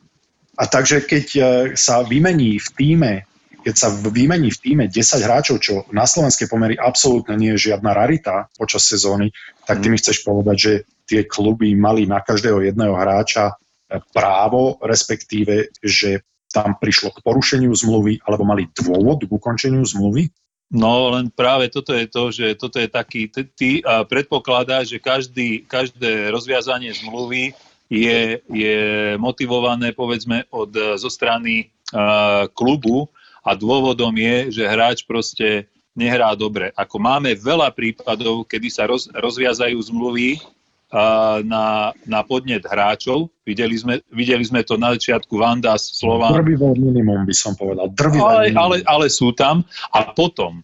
a 0.62 0.64
takže 0.70 1.02
keď 1.10 1.26
e, 1.34 1.42
sa 1.74 2.06
vymení 2.06 2.62
v 2.62 2.70
týme 2.78 3.14
keď 3.62 3.76
sa 3.78 3.94
vymení 3.94 4.50
v 4.50 4.58
týme 4.58 4.86
10 4.90 5.22
hráčov, 5.22 5.62
čo 5.62 5.86
na 5.94 6.10
slovenskej 6.10 6.50
pomery 6.50 6.74
absolútne 6.82 7.38
nie 7.38 7.54
je 7.54 7.70
žiadna 7.70 7.94
rarita 7.94 8.50
počas 8.58 8.90
sezóny, 8.90 9.30
tak 9.70 9.86
ty 9.86 9.94
mi 9.94 9.98
mhm. 9.98 10.02
chceš 10.02 10.26
povedať, 10.26 10.58
že 10.58 10.74
tie 11.06 11.22
kluby 11.30 11.78
mali 11.78 12.10
na 12.10 12.26
každého 12.26 12.66
jedného 12.66 12.98
hráča 12.98 13.54
e, 13.54 13.56
právo, 14.18 14.82
respektíve, 14.82 15.70
že 15.78 16.26
tam 16.52 16.76
prišlo 16.76 17.16
k 17.16 17.24
porušeniu 17.24 17.72
zmluvy, 17.72 18.26
alebo 18.28 18.44
mali 18.44 18.68
dôvod 18.76 19.24
k 19.24 19.32
ukončeniu 19.32 19.86
zmluvy? 19.88 20.28
No 20.72 21.12
len 21.12 21.28
práve 21.32 21.68
toto 21.68 21.92
je 21.92 22.08
to, 22.08 22.32
že 22.32 22.56
toto 22.56 22.80
je 22.80 22.88
taký, 22.88 23.28
ty, 23.28 23.44
ty 23.44 23.70
predpokladá, 23.84 24.88
že 24.88 25.04
každý, 25.04 25.68
každé 25.68 26.32
rozviazanie 26.32 26.96
zmluvy 26.96 27.52
je, 27.92 28.40
je 28.48 28.80
motivované 29.20 29.92
povedzme 29.92 30.48
od, 30.48 30.72
zo 30.96 31.12
strany 31.12 31.68
uh, 31.92 32.48
klubu 32.56 33.12
a 33.44 33.52
dôvodom 33.52 34.16
je, 34.16 34.56
že 34.56 34.64
hráč 34.64 35.04
proste 35.04 35.68
nehrá 35.92 36.32
dobre. 36.40 36.72
Ako 36.80 37.04
máme 37.04 37.36
veľa 37.36 37.68
prípadov, 37.76 38.48
kedy 38.48 38.72
sa 38.72 38.88
roz, 38.88 39.12
rozviazajú 39.12 39.76
zmluvy 39.76 40.40
uh, 40.40 41.44
na, 41.44 41.92
na 42.08 42.24
podnet 42.24 42.64
hráčov. 42.64 43.28
Videli 43.44 43.76
sme, 43.76 44.00
videli 44.08 44.48
sme 44.48 44.64
to 44.64 44.80
na 44.80 44.96
začiatku 44.96 45.36
Vandas, 45.36 45.92
Slován. 45.92 46.32
Drvivé 46.40 46.72
minimum 46.80 47.28
by 47.28 47.36
som 47.36 47.60
povedal. 47.60 47.92
Drvivé 47.92 48.24
ale, 48.24 48.56
ale, 48.56 48.76
ale 48.88 49.06
sú 49.12 49.36
tam. 49.36 49.68
A 49.92 50.16
potom 50.16 50.64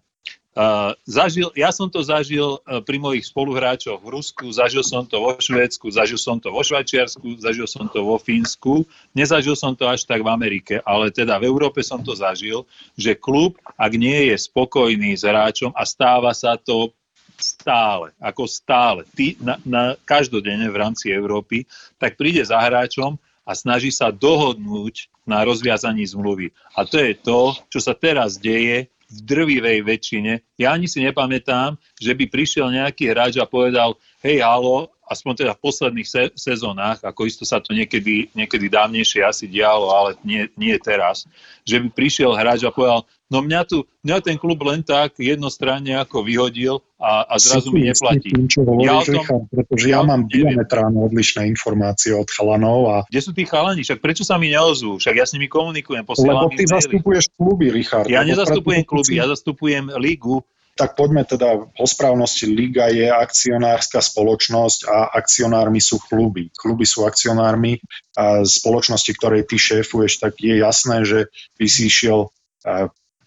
Uh, 0.57 0.97
zažil, 1.05 1.53
ja 1.53 1.69
som 1.69 1.85
to 1.85 2.01
zažil 2.01 2.57
uh, 2.65 2.81
pri 2.81 2.97
mojich 2.97 3.29
spoluhráčoch 3.29 4.01
v 4.01 4.09
Rusku, 4.09 4.49
zažil 4.49 4.81
som 4.81 5.05
to 5.05 5.21
vo 5.21 5.37
Švédsku, 5.37 5.85
zažil 5.93 6.17
som 6.17 6.41
to 6.41 6.49
vo 6.49 6.65
Švajčiarsku, 6.65 7.37
zažil 7.37 7.69
som 7.69 7.85
to 7.85 8.01
vo 8.01 8.17
Fínsku, 8.17 8.81
nezažil 9.13 9.53
som 9.53 9.77
to 9.77 9.85
až 9.85 10.09
tak 10.09 10.25
v 10.25 10.33
Amerike, 10.33 10.81
ale 10.81 11.13
teda 11.13 11.37
v 11.37 11.45
Európe 11.45 11.85
som 11.85 12.01
to 12.01 12.17
zažil, 12.17 12.65
že 12.97 13.13
klub, 13.13 13.53
ak 13.77 13.93
nie 14.01 14.33
je 14.33 14.35
spokojný 14.49 15.13
s 15.13 15.29
hráčom 15.29 15.69
a 15.77 15.85
stáva 15.85 16.33
sa 16.33 16.57
to 16.57 16.89
stále, 17.37 18.09
ako 18.17 18.49
stále, 18.49 19.05
ty, 19.13 19.37
na, 19.37 19.61
na, 19.61 19.93
každodenne 20.09 20.73
v 20.73 20.79
rámci 20.81 21.13
Európy, 21.13 21.69
tak 22.01 22.17
príde 22.17 22.41
za 22.41 22.57
hráčom 22.57 23.21
a 23.45 23.53
snaží 23.53 23.93
sa 23.93 24.09
dohodnúť 24.09 25.05
na 25.21 25.45
rozviazaní 25.45 26.01
zmluvy. 26.01 26.49
A 26.73 26.81
to 26.81 26.97
je 26.97 27.13
to, 27.13 27.53
čo 27.69 27.77
sa 27.77 27.93
teraz 27.93 28.41
deje 28.41 28.89
v 29.07 29.17
drvivej 29.23 29.79
väčšine. 29.87 30.59
Ja 30.59 30.75
ani 30.75 30.91
si 30.91 30.99
nepamätám, 30.99 31.79
že 31.95 32.11
by 32.11 32.27
prišiel 32.27 32.67
nejaký 32.75 33.07
hráč 33.11 33.39
a 33.39 33.47
povedal, 33.47 33.95
hej, 34.19 34.43
halo, 34.43 34.91
aspoň 35.07 35.33
teda 35.43 35.51
v 35.55 35.63
posledných 35.63 36.07
se- 36.07 36.33
sezónach, 36.35 36.99
ako 37.01 37.25
isto 37.25 37.47
sa 37.47 37.63
to 37.63 37.71
niekedy, 37.71 38.27
niekedy 38.35 38.67
dávnejšie 38.67 39.23
asi 39.23 39.47
dialo, 39.47 39.87
ale 39.89 40.09
nie, 40.27 40.51
nie 40.59 40.75
teraz, 40.77 41.25
že 41.63 41.79
by 41.79 41.87
prišiel 41.91 42.35
hráč 42.35 42.67
a 42.67 42.71
povedal, 42.71 43.07
no 43.31 43.43
mňa, 43.43 43.61
tu, 43.67 43.83
mňa 44.03 44.17
ten 44.23 44.37
klub 44.39 44.59
len 44.67 44.83
tak 44.83 45.15
jednostranne 45.19 45.99
ako 45.99 46.23
vyhodil 46.23 46.83
a, 46.99 47.27
a 47.27 47.35
zrazu 47.39 47.71
mi 47.71 47.87
neplatí. 47.87 48.31
Tým, 48.31 48.47
čo 48.47 48.63
hovoríš, 48.67 48.87
ja 48.87 48.97
tom, 49.03 49.13
Richard, 49.15 49.43
pretože 49.51 49.87
ja, 49.87 49.99
ja 49.99 50.01
mám 50.03 50.21
diametrálne 50.27 50.99
odlišné 50.99 51.47
informácie 51.47 52.11
od 52.15 52.27
chalanov. 52.31 52.79
A... 52.91 52.95
Kde 53.07 53.21
sú 53.23 53.31
tí 53.35 53.43
chalani? 53.43 53.83
Však 53.83 53.99
prečo 53.99 54.23
sa 54.23 54.35
mi 54.35 54.51
neozvú? 54.51 54.99
Však 54.99 55.15
ja 55.15 55.25
s 55.27 55.35
nimi 55.35 55.47
komunikujem. 55.47 56.03
Lebo 56.03 56.51
ty 56.51 56.63
zastupuješ 56.67 57.31
kluby, 57.35 57.71
Richard. 57.71 58.07
Ja 58.07 58.23
nezastupujem 58.23 58.83
kluby, 58.87 59.19
ja 59.19 59.27
zastupujem 59.27 59.91
lígu 59.99 60.43
tak 60.77 60.93
poďme 60.93 61.25
teda 61.25 61.57
o 61.57 61.85
správnosti. 61.89 62.45
Liga 62.45 62.87
je 62.93 63.09
akcionárska 63.09 63.97
spoločnosť 63.97 64.79
a 64.85 65.17
akcionármi 65.17 65.81
sú 65.81 65.97
kluby. 65.97 66.53
Kluby 66.53 66.85
sú 66.85 67.09
akcionármi 67.09 67.81
a 68.13 68.45
spoločnosti, 68.45 69.11
ktorej 69.17 69.49
ty 69.49 69.57
šéfuješ, 69.57 70.21
tak 70.21 70.37
je 70.37 70.61
jasné, 70.61 71.01
že 71.03 71.33
by 71.57 71.65
si 71.65 71.89
išiel 71.89 72.29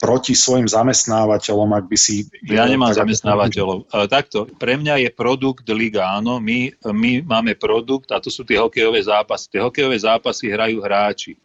proti 0.01 0.33
svojim 0.33 0.65
zamestnávateľom, 0.65 1.77
ak 1.77 1.85
by 1.85 1.97
si... 2.01 2.25
Ja 2.49 2.65
nemám 2.65 2.97
zamestnávateľov. 2.97 3.93
Ale 3.93 4.09
takto, 4.09 4.49
pre 4.57 4.81
mňa 4.81 4.97
je 5.05 5.11
produkt 5.13 5.69
Liga, 5.69 6.17
áno, 6.17 6.41
my, 6.41 6.73
my 6.89 7.21
máme 7.21 7.53
produkt 7.61 8.09
a 8.09 8.17
to 8.17 8.33
sú 8.33 8.41
tie 8.49 8.57
hokejové 8.57 9.05
zápasy. 9.05 9.53
Tie 9.53 9.61
hokejové 9.61 10.01
zápasy 10.01 10.49
hrajú 10.49 10.81
hráči. 10.81 11.37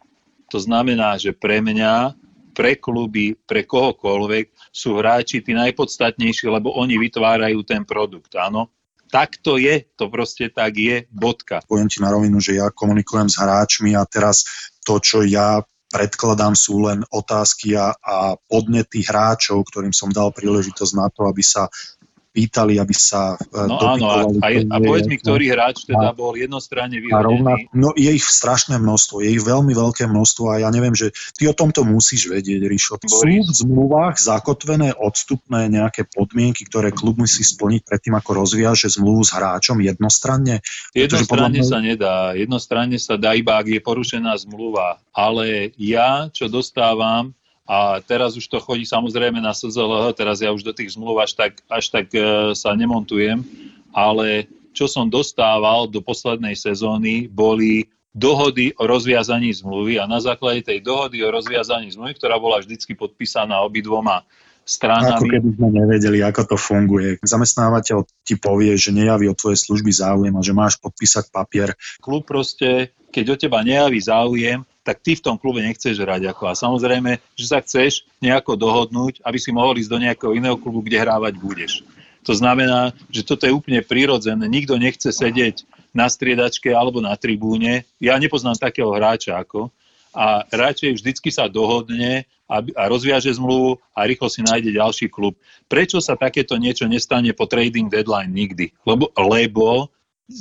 To 0.48 0.56
znamená, 0.56 1.20
že 1.20 1.36
pre 1.36 1.60
mňa, 1.60 2.16
pre 2.56 2.80
kluby, 2.80 3.36
pre 3.44 3.68
kohokoľvek 3.68 4.72
sú 4.72 4.96
hráči 4.96 5.44
tí 5.44 5.52
najpodstatnejší, 5.52 6.48
lebo 6.48 6.72
oni 6.72 6.96
vytvárajú 6.96 7.60
ten 7.68 7.84
produkt, 7.84 8.32
áno. 8.32 8.72
Tak 9.12 9.38
to 9.44 9.60
je, 9.60 9.86
to 9.94 10.08
proste 10.08 10.50
tak 10.56 10.74
je, 10.74 11.04
bodka. 11.12 11.60
Poviem 11.68 11.86
ti 11.86 12.00
na 12.00 12.10
rovinu, 12.10 12.40
že 12.40 12.58
ja 12.58 12.72
komunikujem 12.72 13.28
s 13.28 13.38
hráčmi 13.38 13.94
a 13.94 14.02
teraz 14.08 14.42
to, 14.82 14.98
čo 14.98 15.22
ja 15.22 15.62
predkladám, 15.92 16.58
sú 16.58 16.82
len 16.90 17.06
otázky 17.14 17.78
a, 17.78 17.94
a 17.94 18.34
podnety 18.50 19.06
hráčov, 19.06 19.62
ktorým 19.70 19.94
som 19.94 20.10
dal 20.10 20.34
príležitosť 20.34 20.92
na 20.98 21.06
to, 21.12 21.30
aby 21.30 21.44
sa 21.46 21.70
pýtali, 22.36 22.76
aby 22.76 22.92
sa 22.92 23.40
e, 23.40 23.64
No 23.64 23.80
áno, 23.80 24.06
a, 24.12 24.20
a, 24.28 24.48
a 24.60 24.76
povedz 24.84 25.08
mi, 25.08 25.16
ktorý 25.16 25.56
hráč 25.56 25.88
teda 25.88 26.12
a, 26.12 26.16
bol 26.16 26.36
jednostranne 26.36 27.00
vyhodený. 27.00 27.72
No 27.72 27.96
je 27.96 28.12
ich 28.12 28.28
strašné 28.28 28.76
množstvo, 28.76 29.24
je 29.24 29.32
ich 29.32 29.40
veľmi 29.40 29.72
veľké 29.72 30.04
množstvo 30.04 30.44
a 30.52 30.60
ja 30.60 30.68
neviem, 30.68 30.92
že 30.92 31.16
ty 31.32 31.48
o 31.48 31.56
tomto 31.56 31.88
musíš 31.88 32.28
vedieť, 32.28 32.68
Ríšo. 32.68 33.00
Sú 33.08 33.24
v 33.24 33.48
zmluvách 33.48 34.20
zakotvené 34.20 34.92
odstupné 34.92 35.72
nejaké 35.72 36.04
podmienky, 36.04 36.68
ktoré 36.68 36.92
klub 36.92 37.16
musí 37.16 37.40
splniť 37.40 37.88
predtým, 37.88 38.14
ako 38.20 38.44
rozviaže 38.44 38.92
zmluvu 38.92 39.24
s 39.24 39.32
hráčom 39.32 39.80
jednostranne? 39.80 40.60
Jednostranne 40.92 41.64
mňa... 41.64 41.70
sa 41.70 41.78
nedá. 41.80 42.16
Jednostranne 42.36 42.98
sa 43.00 43.16
dá 43.16 43.32
iba, 43.32 43.56
ak 43.56 43.72
je 43.72 43.80
porušená 43.80 44.36
zmluva. 44.44 45.00
Ale 45.16 45.72
ja, 45.80 46.28
čo 46.28 46.52
dostávam, 46.52 47.32
a 47.66 47.98
teraz 47.98 48.38
už 48.38 48.46
to 48.46 48.62
chodí 48.62 48.86
samozrejme 48.86 49.42
na 49.42 49.50
SZLH, 49.50 50.14
teraz 50.14 50.38
ja 50.38 50.54
už 50.54 50.62
do 50.62 50.70
tých 50.70 50.94
zmluv 50.94 51.18
až 51.18 51.34
tak, 51.34 51.58
až 51.66 51.90
tak 51.90 52.14
e, 52.14 52.54
sa 52.54 52.78
nemontujem, 52.78 53.42
ale 53.90 54.46
čo 54.70 54.86
som 54.86 55.10
dostával 55.10 55.90
do 55.90 55.98
poslednej 55.98 56.54
sezóny, 56.54 57.26
boli 57.26 57.90
dohody 58.16 58.72
o 58.78 58.86
rozviazaní 58.86 59.52
zmluvy 59.52 59.98
a 60.00 60.08
na 60.08 60.22
základe 60.22 60.64
tej 60.64 60.80
dohody 60.80 61.20
o 61.26 61.28
rozviazaní 61.28 61.92
zmluvy, 61.92 62.16
ktorá 62.16 62.40
bola 62.40 62.62
vždycky 62.62 62.96
podpísaná 62.96 63.60
obidvoma 63.60 64.24
stranami. 64.66 65.20
Ako 65.20 65.30
keby 65.30 65.50
sme 65.58 65.68
nevedeli, 65.74 66.18
ako 66.22 66.42
to 66.54 66.56
funguje. 66.56 67.18
Zamestnávateľ 67.22 68.02
ti 68.26 68.34
povie, 68.40 68.74
že 68.74 68.90
nejaví 68.90 69.26
o 69.30 69.38
tvoje 69.38 69.60
služby 69.62 69.92
záujem 69.94 70.34
a 70.34 70.42
že 70.42 70.52
máš 70.56 70.74
podpísať 70.80 71.28
papier. 71.28 71.76
Klub 72.02 72.26
proste, 72.26 72.96
keď 73.12 73.24
o 73.32 73.36
teba 73.36 73.60
nejaví 73.62 74.00
záujem, 74.02 74.64
tak 74.86 75.02
ty 75.02 75.18
v 75.18 75.24
tom 75.26 75.34
klube 75.34 75.58
nechceš 75.58 75.98
hrať. 75.98 76.30
Ako. 76.30 76.46
A 76.46 76.54
samozrejme, 76.54 77.18
že 77.34 77.46
sa 77.50 77.58
chceš 77.58 78.06
nejako 78.22 78.54
dohodnúť, 78.54 79.18
aby 79.26 79.38
si 79.42 79.50
mohol 79.50 79.74
ísť 79.82 79.90
do 79.90 79.98
nejakého 79.98 80.32
iného 80.38 80.54
klubu, 80.54 80.86
kde 80.86 81.02
hrávať 81.02 81.34
budeš. 81.42 81.82
To 82.22 82.34
znamená, 82.34 82.94
že 83.10 83.26
toto 83.26 83.46
je 83.46 83.54
úplne 83.54 83.82
prirodzené. 83.82 84.46
Nikto 84.46 84.78
nechce 84.78 85.10
sedieť 85.10 85.66
na 85.90 86.06
striedačke 86.06 86.70
alebo 86.70 87.02
na 87.02 87.14
tribúne. 87.18 87.82
Ja 87.98 88.14
nepoznám 88.18 88.58
takého 88.58 88.94
hráča 88.94 89.34
ako. 89.42 89.74
A 90.14 90.46
radšej 90.48 91.02
vždycky 91.02 91.28
sa 91.28 91.50
dohodne 91.50 92.24
a, 92.48 92.62
rozviaže 92.88 93.30
zmluvu 93.36 93.78
a 93.92 94.06
rýchlo 94.06 94.30
si 94.30 94.40
nájde 94.42 94.74
ďalší 94.74 95.06
klub. 95.10 95.36
Prečo 95.66 95.98
sa 95.98 96.14
takéto 96.16 96.54
niečo 96.56 96.86
nestane 96.86 97.34
po 97.34 97.44
trading 97.46 97.90
deadline 97.90 98.32
nikdy? 98.32 98.74
Lebo, 98.86 99.10
lebo 99.14 99.90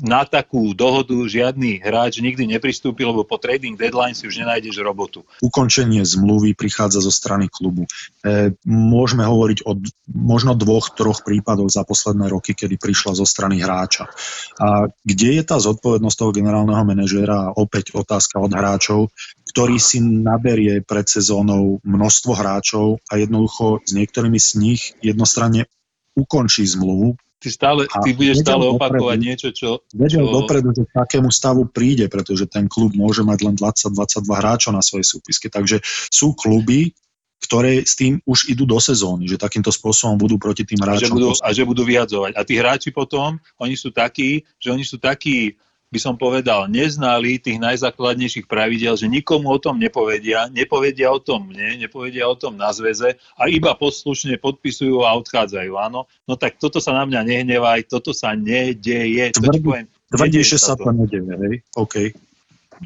na 0.01 0.25
takú 0.25 0.73
dohodu 0.73 1.13
žiadny 1.13 1.77
hráč 1.77 2.17
nikdy 2.17 2.49
nepristúpil, 2.57 3.13
lebo 3.13 3.21
po 3.21 3.37
trading 3.37 3.77
deadline 3.77 4.17
si 4.17 4.25
už 4.25 4.41
nenájdeš 4.41 4.81
robotu. 4.81 5.21
Ukončenie 5.45 6.01
zmluvy 6.01 6.57
prichádza 6.57 7.05
zo 7.05 7.13
strany 7.13 7.45
klubu. 7.45 7.85
E, 8.25 8.57
môžeme 8.65 9.21
hovoriť 9.21 9.61
o 9.69 9.77
možno 10.09 10.57
dvoch, 10.57 10.89
troch 10.97 11.21
prípadoch 11.21 11.69
za 11.69 11.85
posledné 11.85 12.33
roky, 12.33 12.57
kedy 12.57 12.81
prišla 12.81 13.13
zo 13.13 13.29
strany 13.29 13.61
hráča. 13.61 14.09
A 14.57 14.89
kde 15.05 15.37
je 15.37 15.43
tá 15.45 15.61
zodpovednosť 15.61 16.17
toho 16.17 16.31
generálneho 16.33 16.81
manažéra? 16.81 17.53
Opäť 17.53 17.93
otázka 17.93 18.41
od 18.41 18.57
hráčov, 18.57 19.13
ktorý 19.53 19.77
si 19.77 20.01
naberie 20.01 20.81
pred 20.81 21.05
sezónou 21.05 21.77
množstvo 21.85 22.33
hráčov 22.33 22.97
a 23.13 23.21
jednoducho 23.21 23.85
s 23.85 23.93
niektorými 23.93 24.41
z 24.41 24.49
nich 24.57 24.81
jednostranne 25.05 25.69
ukončí 26.17 26.65
zmluvu, 26.65 27.19
ty, 27.45 27.53
stále, 27.53 27.85
ty 27.85 28.17
budeš 28.17 28.41
stále 28.41 28.65
opakovať 28.73 28.97
dopredu, 28.97 29.21
niečo, 29.21 29.47
čo... 29.53 29.69
Vedel 29.93 30.25
čo... 30.25 30.33
dopredu, 30.33 30.69
že 30.73 30.83
k 30.89 30.91
takému 30.97 31.29
stavu 31.29 31.69
príde, 31.69 32.09
pretože 32.09 32.49
ten 32.49 32.65
klub 32.65 32.97
môže 32.97 33.21
mať 33.21 33.39
len 33.45 33.53
20-22 33.53 34.25
hráčov 34.25 34.73
na 34.73 34.81
svojej 34.81 35.05
súpiske. 35.05 35.53
Takže 35.53 35.85
sú 36.09 36.33
kluby, 36.33 36.97
ktoré 37.45 37.85
s 37.85 37.93
tým 37.93 38.17
už 38.25 38.49
idú 38.49 38.65
do 38.65 38.81
sezóny, 38.81 39.29
že 39.29 39.37
takýmto 39.37 39.69
spôsobom 39.69 40.17
budú 40.17 40.41
proti 40.41 40.65
tým 40.65 40.81
hráčom... 40.81 40.97
A 40.97 41.05
že 41.05 41.13
budú, 41.13 41.29
a 41.37 41.49
že 41.53 41.63
budú 41.63 41.83
vyhadzovať. 41.85 42.31
A 42.33 42.41
tí 42.41 42.57
hráči 42.57 42.89
potom, 42.89 43.37
oni 43.61 43.77
sú 43.77 43.93
takí, 43.93 44.41
že 44.57 44.73
oni 44.73 44.81
sú 44.81 44.97
takí 44.97 45.53
by 45.93 45.99
som 46.01 46.17
povedal, 46.17 46.65
neznali 46.67 47.37
tých 47.37 47.61
najzákladnejších 47.61 48.49
pravidel, 48.49 48.97
že 48.97 49.05
nikomu 49.05 49.53
o 49.53 49.59
tom 49.61 49.77
nepovedia, 49.77 50.49
nepovedia 50.49 51.13
o 51.13 51.21
tom 51.21 51.47
mne, 51.53 51.77
nepovedia 51.79 52.25
o 52.25 52.35
tom 52.35 52.57
na 52.57 52.73
zväze 52.73 53.15
a 53.37 53.43
iba 53.47 53.77
poslušne 53.77 54.35
podpisujú 54.41 55.05
a 55.05 55.15
odchádzajú, 55.15 55.71
áno. 55.77 56.09
No 56.25 56.33
tak 56.35 56.57
toto 56.57 56.81
sa 56.81 56.91
na 56.97 57.05
mňa 57.05 57.21
nehnevaj, 57.23 57.87
toto 57.87 58.11
sa 58.11 58.33
nedeje. 58.33 59.31
Tvrdí, 59.37 59.87
tvrdí 60.09 60.41
že 60.41 60.57
sa 60.57 60.73
to, 60.73 60.89
nedeje, 60.89 61.31
hej? 61.31 61.55
OK. 61.77 61.95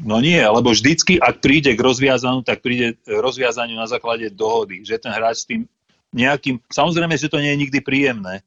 No 0.06 0.22
nie, 0.22 0.38
lebo 0.38 0.70
vždycky, 0.70 1.18
ak 1.18 1.42
príde 1.42 1.74
k 1.74 1.80
rozviazaniu, 1.82 2.46
tak 2.46 2.62
príde 2.62 2.94
rozviazaniu 3.10 3.74
na 3.74 3.90
základe 3.90 4.30
dohody, 4.30 4.86
že 4.86 5.02
ten 5.02 5.10
hráč 5.10 5.42
s 5.42 5.48
tým 5.50 5.66
nejakým, 6.14 6.62
samozrejme, 6.70 7.14
že 7.18 7.30
to 7.30 7.42
nie 7.42 7.50
je 7.54 7.60
nikdy 7.66 7.78
príjemné, 7.82 8.42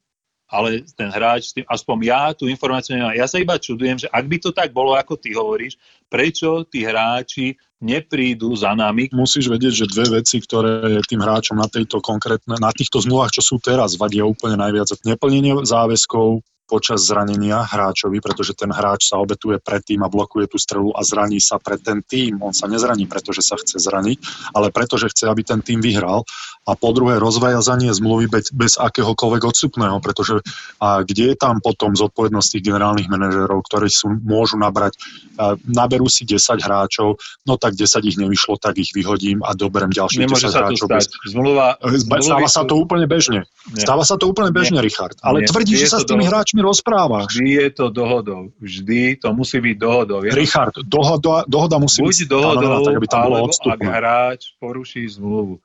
ale 0.48 0.84
ten 0.94 1.08
hráč, 1.08 1.56
aspoň 1.66 1.96
ja 2.04 2.22
tú 2.36 2.46
informáciu 2.46 2.94
nemám. 2.94 3.16
Ja 3.16 3.26
sa 3.26 3.40
iba 3.40 3.56
čudujem, 3.56 3.96
že 3.96 4.08
ak 4.12 4.24
by 4.28 4.36
to 4.38 4.50
tak 4.52 4.70
bolo, 4.70 4.94
ako 4.94 5.16
ty 5.16 5.32
hovoríš, 5.32 5.80
prečo 6.06 6.62
tí 6.68 6.84
hráči 6.84 7.56
neprídu 7.84 8.56
za 8.56 8.72
nami. 8.72 9.12
Musíš 9.12 9.52
vedieť, 9.52 9.84
že 9.84 9.92
dve 9.92 10.20
veci, 10.20 10.40
ktoré 10.40 11.04
tým 11.04 11.20
hráčom 11.20 11.60
na, 11.60 11.68
tejto 11.68 12.00
konkrétne, 12.00 12.56
na 12.56 12.72
týchto 12.72 13.00
zmluvách, 13.04 13.36
čo 13.36 13.42
sú 13.44 13.56
teraz, 13.60 14.00
vadia 14.00 14.24
úplne 14.24 14.56
najviac. 14.56 14.88
Neplnenie 15.04 15.64
záväzkov, 15.68 16.40
počas 16.64 17.04
zranenia 17.04 17.62
hráčovi, 17.64 18.18
pretože 18.24 18.56
ten 18.56 18.72
hráč 18.72 19.12
sa 19.12 19.20
obetuje 19.20 19.60
predtým 19.60 20.00
a 20.04 20.08
blokuje 20.08 20.48
tú 20.48 20.56
strelu 20.56 20.90
a 20.96 21.04
zraní 21.04 21.38
sa 21.38 21.60
pre 21.60 21.76
ten 21.76 22.00
tým. 22.00 22.40
On 22.40 22.56
sa 22.56 22.66
nezraní, 22.66 23.04
pretože 23.04 23.44
sa 23.44 23.60
chce 23.60 23.80
zraniť, 23.80 24.18
ale 24.56 24.72
pretože 24.72 25.12
chce, 25.12 25.28
aby 25.28 25.44
ten 25.44 25.60
tým 25.60 25.84
vyhral. 25.84 26.24
A 26.64 26.72
po 26.72 26.96
druhé, 26.96 27.20
rozvajazanie 27.20 27.92
zmluvy 27.92 28.32
bez, 28.32 28.48
bez 28.48 28.80
akéhokoľvek 28.80 29.42
odsupného, 29.44 30.00
pretože 30.00 30.40
a 30.80 31.04
kde 31.04 31.32
je 31.32 31.36
tam 31.36 31.60
potom 31.60 31.92
zodpovednosť 31.92 32.48
tých 32.56 32.64
generálnych 32.72 33.08
manažerov, 33.12 33.60
ktorí 33.68 33.88
sú, 33.92 34.16
môžu 34.24 34.56
nabrať, 34.56 34.96
a 35.34 35.58
naberú 35.66 36.06
si 36.06 36.22
10 36.24 36.40
hráčov, 36.62 37.18
no 37.44 37.58
tak 37.58 37.74
10 37.74 38.00
ich 38.06 38.16
nevyšlo, 38.16 38.56
tak 38.56 38.78
ich 38.78 38.94
vyhodím 38.94 39.42
a 39.42 39.52
doberem 39.52 39.90
ďalších 39.90 40.22
Nemôže 40.22 40.48
10 40.48 40.56
hráčov. 40.56 40.86
Bez... 40.88 41.10
Zmluva, 41.26 41.76
Stáva 42.22 42.48
sa 42.48 42.62
to 42.62 42.78
úplne 42.78 43.10
bežne. 43.10 43.48
Nie. 43.74 43.82
Stáva 43.82 44.06
sa 44.06 44.14
to 44.14 44.30
úplne 44.30 44.54
bežne, 44.54 44.78
Nie. 44.78 44.86
Richard. 44.86 45.18
Ale 45.24 45.42
Nie. 45.42 45.48
tvrdí, 45.50 45.74
že 45.74 45.90
sa 45.90 45.98
s 45.98 46.06
tými 46.06 46.28
hráčmi 46.28 46.53
rozprávaš. 46.62 47.34
Vždy 47.34 47.50
je 47.50 47.68
to 47.74 47.86
dohodou. 47.90 48.52
Vždy 48.62 49.18
to 49.18 49.34
musí 49.34 49.58
byť 49.58 49.76
dohodou. 49.78 50.22
Je 50.22 50.30
Richard, 50.34 50.74
dohoda, 50.86 51.42
dohoda 51.50 51.76
musí 51.82 52.02
Buď 52.02 52.14
byť 52.14 52.28
dohodou, 52.30 52.70
tak, 52.84 52.94
aby 53.00 53.06
to 53.10 53.16
alebo 53.16 53.46
ak 53.50 53.80
hráč 53.82 54.40
poruší 54.62 55.08
zmluvu. 55.10 55.58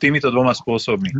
Týmito 0.00 0.28
dvoma 0.32 0.56
spôsobmi. 0.56 1.12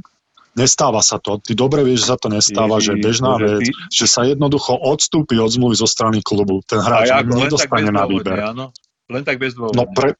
Nestáva 0.54 1.02
sa 1.02 1.18
to. 1.18 1.42
Ty 1.42 1.52
dobre 1.58 1.82
vieš, 1.82 2.06
že 2.06 2.14
sa 2.14 2.18
to 2.20 2.30
nestáva, 2.30 2.78
Ježi, 2.78 2.86
že 2.86 2.92
bežná 3.02 3.32
bože, 3.34 3.46
vec, 3.58 3.60
ty... 3.66 3.70
že 3.90 4.06
sa 4.06 4.22
jednoducho 4.22 4.78
odstúpi 4.78 5.34
od 5.42 5.50
zmluvy 5.50 5.74
zo 5.74 5.88
strany 5.90 6.22
klubu. 6.22 6.62
Ten 6.62 6.78
hráč 6.78 7.10
ja, 7.10 7.26
nedostane 7.26 7.90
na 7.90 8.06
výber. 8.06 8.54
Áno? 8.54 8.70
Len 9.10 9.22
tak 9.26 9.42
bez 9.42 9.58
dôvodu. 9.58 9.74
No 9.74 9.90
pre, 9.90 10.14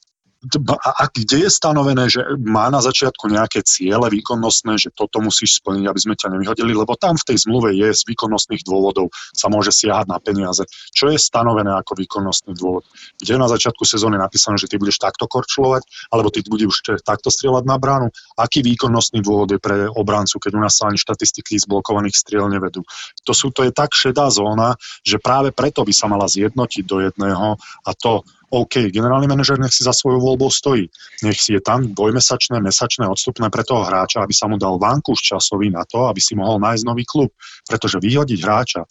a 0.84 1.08
kde 1.08 1.48
je 1.48 1.50
stanovené, 1.50 2.04
že 2.12 2.20
má 2.36 2.68
na 2.68 2.84
začiatku 2.84 3.32
nejaké 3.32 3.64
ciele 3.64 4.04
výkonnostné, 4.12 4.76
že 4.76 4.92
toto 4.92 5.24
musíš 5.24 5.64
splniť, 5.64 5.84
aby 5.88 6.00
sme 6.00 6.14
ťa 6.14 6.36
nevyhodili, 6.36 6.76
lebo 6.76 6.92
tam 7.00 7.16
v 7.16 7.32
tej 7.32 7.48
zmluve 7.48 7.72
je 7.72 7.88
z 7.88 8.02
výkonnostných 8.04 8.60
dôvodov 8.60 9.08
sa 9.32 9.48
môže 9.48 9.72
siahať 9.72 10.06
na 10.10 10.20
peniaze. 10.20 10.68
Čo 10.92 11.08
je 11.08 11.16
stanovené 11.16 11.72
ako 11.72 11.96
výkonnostný 11.96 12.52
dôvod? 12.52 12.84
Kde 13.16 13.40
na 13.40 13.48
začiatku 13.48 13.88
sezóny 13.88 14.20
napísané, 14.20 14.60
že 14.60 14.68
ty 14.68 14.76
budeš 14.76 15.00
takto 15.00 15.24
korčľovať, 15.24 16.12
alebo 16.12 16.28
ty 16.28 16.44
budeš 16.44 16.84
takto 17.00 17.32
strieľať 17.32 17.64
na 17.64 17.80
bránu? 17.80 18.12
Aký 18.36 18.60
výkonnostný 18.60 19.24
dôvod 19.24 19.48
je 19.48 19.60
pre 19.62 19.88
obrancu, 19.88 20.36
keď 20.36 20.52
u 20.56 20.60
nás 20.60 20.76
sa 20.76 20.92
ani 20.92 21.00
štatistiky 21.00 21.56
z 21.56 21.64
blokovaných 21.64 22.20
striel 22.20 22.52
nevedú? 22.52 22.84
To, 23.24 23.32
sú, 23.32 23.48
to 23.48 23.64
je 23.64 23.72
tak 23.72 23.96
šedá 23.96 24.28
zóna, 24.28 24.76
že 25.00 25.16
práve 25.16 25.56
preto 25.56 25.80
by 25.80 25.92
sa 25.96 26.06
mala 26.10 26.28
zjednotiť 26.28 26.84
do 26.84 27.00
jedného 27.00 27.56
a 27.58 27.90
to 27.96 28.26
OK, 28.50 28.92
generálny 28.92 29.30
manažer 29.30 29.56
nech 29.56 29.72
si 29.72 29.86
za 29.86 29.92
svojou 29.94 30.20
voľbou 30.20 30.52
stojí. 30.52 30.90
Nech 31.24 31.40
si 31.40 31.56
je 31.56 31.62
tam 31.64 31.92
dvojmesačné, 31.92 32.60
mesačné 32.60 33.08
odstupné 33.08 33.48
pre 33.48 33.64
toho 33.64 33.84
hráča, 33.86 34.20
aby 34.20 34.34
sa 34.36 34.50
mu 34.50 34.60
dal 34.60 34.76
vankúš 34.76 35.22
časový 35.22 35.72
na 35.72 35.86
to, 35.88 36.08
aby 36.10 36.20
si 36.20 36.36
mohol 36.36 36.60
nájsť 36.60 36.84
nový 36.84 37.04
klub. 37.08 37.32
Pretože 37.64 38.02
vyhodiť 38.02 38.38
hráča, 38.42 38.82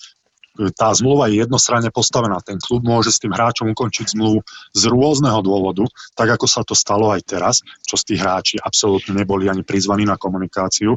tá 0.77 0.93
zmluva 0.93 1.33
je 1.33 1.41
jednostranne 1.41 1.89
postavená. 1.89 2.37
Ten 2.45 2.61
klub 2.61 2.85
môže 2.85 3.09
s 3.09 3.17
tým 3.17 3.33
hráčom 3.33 3.73
ukončiť 3.73 4.13
zmluvu 4.13 4.45
z 4.77 4.83
rôzneho 4.85 5.41
dôvodu, 5.41 5.89
tak 6.13 6.29
ako 6.37 6.45
sa 6.45 6.61
to 6.61 6.77
stalo 6.77 7.09
aj 7.09 7.25
teraz, 7.25 7.65
čo 7.81 7.97
tých 7.97 8.21
hráči 8.21 8.55
absolútne 8.61 9.17
neboli 9.17 9.49
ani 9.49 9.65
prizvaní 9.65 10.05
na 10.05 10.13
komunikáciu. 10.13 10.93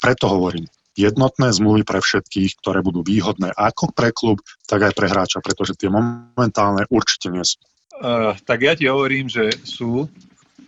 Preto 0.00 0.32
hovorím, 0.32 0.64
jednotné 0.96 1.52
zmluvy 1.52 1.84
pre 1.84 2.00
všetkých, 2.00 2.56
ktoré 2.64 2.80
budú 2.80 3.04
výhodné 3.04 3.52
ako 3.52 3.92
pre 3.92 4.16
klub, 4.16 4.40
tak 4.64 4.88
aj 4.88 4.92
pre 4.96 5.12
hráča, 5.12 5.44
pretože 5.44 5.76
tie 5.76 5.92
momentálne 5.92 6.88
určite 6.88 7.28
nie 7.28 7.44
sú. 7.44 7.60
Uh, 7.96 8.36
tak 8.44 8.58
ja 8.60 8.76
ti 8.76 8.88
hovorím, 8.88 9.28
že 9.28 9.48
sú. 9.64 10.08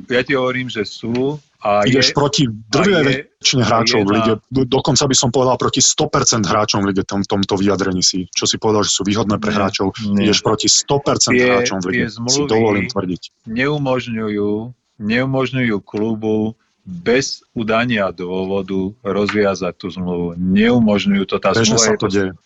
Ja 0.09 0.24
ti 0.24 0.33
hovorím, 0.33 0.72
že 0.72 0.87
sú 0.89 1.37
a 1.59 1.83
Ideš 1.83 2.11
je, 2.11 2.14
proti 2.14 2.43
drvej 2.47 3.35
väčšine 3.43 3.62
hráčov 3.66 4.07
v 4.07 4.11
lige. 4.14 4.33
Dokonca 4.55 5.11
by 5.11 5.16
som 5.18 5.35
povedal 5.35 5.59
proti 5.59 5.83
100% 5.83 6.47
hráčom 6.47 6.87
v 6.87 6.95
lige 6.95 7.03
tom, 7.03 7.26
tomto 7.26 7.59
vyjadrení 7.59 7.99
si. 7.99 8.31
Čo 8.31 8.47
si 8.47 8.62
povedal, 8.62 8.87
že 8.87 8.95
sú 8.95 9.03
výhodné 9.03 9.43
pre 9.43 9.51
hráčov. 9.51 9.91
Nie. 10.07 10.31
Ideš 10.31 10.47
proti 10.47 10.70
100% 10.70 11.35
tie, 11.35 11.51
hráčom 11.51 11.83
v 11.83 11.87
lige. 11.91 12.14
Si 12.14 12.47
dovolím 12.47 12.87
tvrdiť. 12.87 13.51
Neumožňujú, 13.51 14.51
neumožňujú 15.03 15.76
klubu 15.83 16.55
bez 16.87 17.43
udania 17.59 18.14
dôvodu 18.14 18.95
rozviazať 19.03 19.74
tú 19.83 19.91
zmluvu. 19.91 20.39
Neumožňujú 20.39 21.24
to. 21.26 21.37
Tá 21.43 21.59
Bežne 21.59 21.74
sa 21.74 21.99
to 21.99 22.07
deje. 22.07 22.39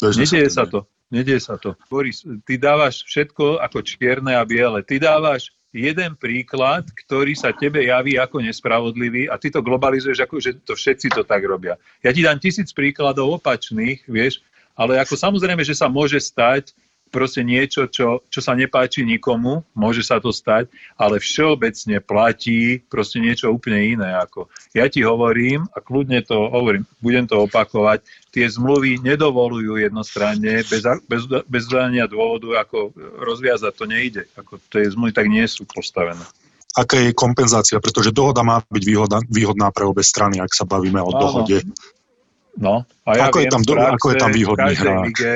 Nedieje 0.00 0.48
sa 0.48 0.64
to. 0.64 0.88
Nedieje 1.12 1.42
sa 1.44 1.60
to. 1.60 1.76
Boris, 1.92 2.24
ty 2.48 2.56
dávaš 2.56 3.04
všetko 3.04 3.60
ako 3.60 3.84
čierne 3.84 4.32
a 4.38 4.42
biele. 4.46 4.80
Ty 4.86 4.96
dávaš 4.96 5.52
jeden 5.70 6.18
príklad, 6.18 6.86
ktorý 7.06 7.34
sa 7.38 7.54
tebe 7.54 7.86
javí 7.86 8.18
ako 8.18 8.42
nespravodlivý 8.42 9.30
a 9.30 9.38
ty 9.38 9.54
to 9.54 9.62
globalizuješ 9.62 10.26
ako, 10.26 10.42
že 10.42 10.58
to 10.66 10.74
všetci 10.74 11.14
to 11.14 11.22
tak 11.22 11.46
robia. 11.46 11.78
Ja 12.02 12.10
ti 12.10 12.26
dám 12.26 12.42
tisíc 12.42 12.74
príkladov 12.74 13.38
opačných, 13.38 14.06
vieš, 14.10 14.42
ale 14.74 14.98
ako 14.98 15.14
samozrejme, 15.14 15.62
že 15.62 15.78
sa 15.78 15.86
môže 15.86 16.18
stať, 16.18 16.74
proste 17.10 17.42
niečo, 17.42 17.90
čo, 17.90 18.22
čo 18.30 18.40
sa 18.40 18.54
nepáči 18.54 19.02
nikomu, 19.02 19.66
môže 19.74 20.06
sa 20.06 20.22
to 20.22 20.30
stať, 20.30 20.70
ale 20.94 21.18
všeobecne 21.18 21.98
platí 22.00 22.80
proste 22.86 23.18
niečo 23.18 23.50
úplne 23.50 23.98
iné. 23.98 24.14
Ako. 24.22 24.46
Ja 24.72 24.86
ti 24.86 25.02
hovorím, 25.02 25.66
a 25.74 25.82
kľudne 25.82 26.22
to 26.22 26.48
hovorím, 26.48 26.86
budem 27.02 27.26
to 27.26 27.44
opakovať, 27.44 28.06
tie 28.30 28.46
zmluvy 28.46 29.02
nedovolujú 29.02 29.82
jednostranne, 29.82 30.62
bez, 30.62 30.82
bez, 31.10 31.22
bez 31.26 31.64
dania 31.66 32.06
dôvodu, 32.06 32.62
ako 32.62 32.94
rozviazať 33.20 33.72
to 33.74 33.84
nejde. 33.90 34.22
Ako 34.38 34.62
tie 34.70 34.86
zmluvy 34.86 35.12
tak 35.12 35.26
nie 35.26 35.44
sú 35.44 35.66
postavené 35.66 36.22
aká 36.70 37.02
je 37.02 37.10
kompenzácia, 37.10 37.82
pretože 37.82 38.14
dohoda 38.14 38.46
má 38.46 38.62
byť 38.62 38.84
výhodná, 38.86 39.18
výhodná 39.26 39.74
pre 39.74 39.90
obe 39.90 40.06
strany, 40.06 40.38
ak 40.38 40.54
sa 40.54 40.62
bavíme 40.62 41.02
o 41.02 41.10
dohode. 41.10 41.66
No, 42.58 42.86
a 43.06 43.10
ja 43.14 43.30
ako, 43.30 43.38
viem, 43.42 43.46
je 43.46 43.52
tam, 43.54 43.62
praxe, 43.62 43.90
ako 43.94 44.06
je 44.06 44.16
tam 44.18 44.30
výhodný 44.34 44.72
hráč? 44.74 45.06
Lige, 45.06 45.34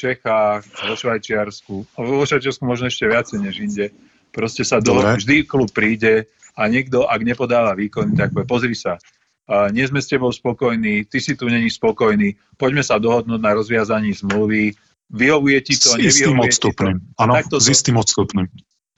Čechách, 0.00 0.64
vo 0.64 0.94
Švajčiarsku, 0.96 1.74
vo 1.92 2.24
Švajčiarsku 2.24 2.64
možno 2.64 2.88
ešte 2.88 3.04
viacej 3.04 3.38
než 3.44 3.54
inde. 3.60 3.86
Proste 4.32 4.64
sa 4.64 4.80
do, 4.80 4.96
vždy 4.96 5.44
klub 5.44 5.68
príde 5.74 6.24
a 6.56 6.64
niekto, 6.70 7.04
ak 7.04 7.20
nepodáva 7.20 7.76
výkon, 7.76 8.16
tak 8.16 8.32
povie, 8.32 8.48
pozri 8.48 8.76
sa, 8.78 8.96
a 9.50 9.66
nie 9.74 9.82
sme 9.82 9.98
s 9.98 10.06
tebou 10.06 10.30
spokojní, 10.30 11.10
ty 11.10 11.18
si 11.18 11.34
tu 11.34 11.50
není 11.50 11.66
spokojný, 11.66 12.38
poďme 12.54 12.86
sa 12.86 13.02
dohodnúť 13.02 13.42
na 13.42 13.50
rozviazaní 13.50 14.14
zmluvy, 14.14 14.78
vyhovuje 15.10 15.58
ti 15.66 15.74
to, 15.74 15.98
s 15.98 15.98
istým 15.98 16.38
odstupným. 16.38 17.02
Áno, 17.18 17.34
s 17.42 17.66
istým 17.66 17.98
odstupným 17.98 18.46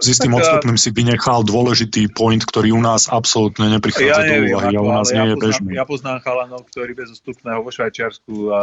s 0.03 0.07
istým 0.11 0.35
odstupným 0.35 0.75
si 0.75 0.91
vynechal 0.91 1.47
dôležitý 1.47 2.11
point, 2.11 2.43
ktorý 2.43 2.75
u 2.75 2.83
nás 2.83 3.07
absolútne 3.07 3.71
neprichádza 3.71 4.27
ja 4.27 4.27
do 4.27 4.35
úvahy 4.51 4.75
a 4.75 4.81
u 4.83 4.91
nás 4.91 5.09
nie 5.15 5.23
ja 5.23 5.31
je 5.31 5.37
bežný. 5.39 5.71
Ja 5.79 5.87
poznám 5.87 6.19
chalanov, 6.27 6.67
ktorí 6.75 6.99
bez 6.99 7.15
odstupného 7.15 7.63
vo 7.63 7.71
Švajčiarsku 7.71 8.35
a, 8.51 8.51
a 8.51 8.61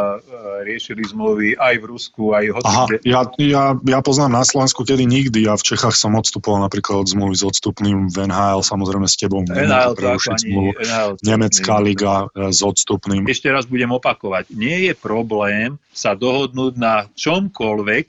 riešili 0.68 1.00
zmluvy 1.08 1.56
aj 1.56 1.74
v 1.80 1.84
Rusku, 1.88 2.22
aj 2.36 2.44
hoci 2.60 2.68
Aha, 2.68 2.84
ja, 3.02 3.20
ja, 3.40 3.64
ja 3.72 3.98
poznám 4.04 4.36
na 4.36 4.44
Slovensku, 4.44 4.84
kedy 4.84 5.08
nikdy. 5.08 5.48
Ja 5.48 5.56
v 5.56 5.64
Čechách 5.64 5.96
som 5.96 6.12
odstupoval 6.12 6.60
napríklad 6.60 7.02
od 7.02 7.08
zmluvy 7.08 7.40
s 7.40 7.44
odstupným 7.48 8.12
v 8.12 8.16
NHL, 8.28 8.60
samozrejme 8.60 9.08
s 9.08 9.16
tebou. 9.16 9.40
NHL, 9.48 9.96
ako 9.96 10.28
ani, 10.36 10.76
NHL 10.76 11.10
Nemecká 11.24 11.80
liga 11.80 12.28
s 12.36 12.60
odstupným. 12.60 13.24
Ešte 13.24 13.48
raz 13.48 13.64
budem 13.64 13.88
opakovať. 13.88 14.52
Nie 14.52 14.92
je 14.92 14.94
problém 14.94 15.80
sa 15.90 16.12
dohodnúť 16.12 16.74
na 16.76 17.08
čomkoľvek 17.16 18.06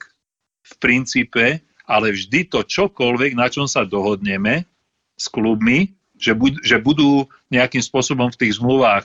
v 0.61 0.73
princípe, 0.79 1.45
ale 1.91 2.15
vždy 2.15 2.47
to 2.47 2.63
čokoľvek, 2.63 3.35
na 3.35 3.51
čom 3.51 3.67
sa 3.67 3.83
dohodneme 3.83 4.63
s 5.19 5.27
klubmi, 5.27 5.91
že, 6.15 6.31
bud, 6.31 6.55
že 6.63 6.79
budú 6.79 7.27
nejakým 7.51 7.83
spôsobom 7.83 8.31
v 8.31 8.39
tých 8.39 8.63
zmluvách, 8.63 9.03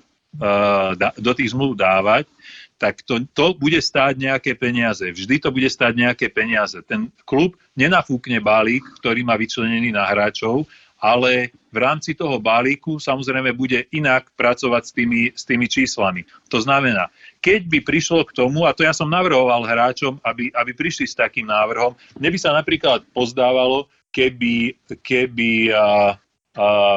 da, 0.94 1.10
do 1.18 1.32
tých 1.34 1.50
zmluv 1.56 1.74
dávať, 1.74 2.30
tak 2.76 3.00
to, 3.02 3.24
to 3.32 3.56
bude 3.56 3.80
stáť 3.80 4.20
nejaké 4.20 4.52
peniaze. 4.52 5.00
Vždy 5.00 5.40
to 5.40 5.48
bude 5.48 5.64
stáť 5.64 5.96
nejaké 5.96 6.28
peniaze. 6.28 6.76
Ten 6.84 7.08
klub 7.24 7.56
nenafúkne 7.72 8.36
balík, 8.36 8.84
ktorý 9.00 9.24
má 9.24 9.32
vyčlenený 9.40 9.96
na 9.96 10.04
hráčov, 10.04 10.68
ale 10.96 11.52
v 11.72 11.78
rámci 11.78 12.16
toho 12.16 12.40
balíku 12.40 12.96
samozrejme 12.96 13.52
bude 13.52 13.84
inak 13.92 14.32
pracovať 14.32 14.82
s 14.88 14.92
tými, 14.96 15.22
s 15.36 15.42
tými 15.44 15.68
číslami. 15.68 16.24
To 16.48 16.60
znamená, 16.60 17.12
keď 17.44 17.68
by 17.68 17.78
prišlo 17.84 18.24
k 18.24 18.32
tomu, 18.32 18.64
a 18.64 18.72
to 18.72 18.84
ja 18.84 18.96
som 18.96 19.12
navrhoval 19.12 19.68
hráčom, 19.68 20.16
aby, 20.24 20.48
aby 20.56 20.72
prišli 20.72 21.04
s 21.04 21.18
takým 21.18 21.52
návrhom, 21.52 21.92
mne 22.16 22.30
by 22.32 22.38
sa 22.40 22.56
napríklad 22.56 23.04
pozdávalo, 23.12 23.92
keby, 24.08 24.72
keby 25.04 25.76
a, 25.76 25.76
a, 25.76 25.88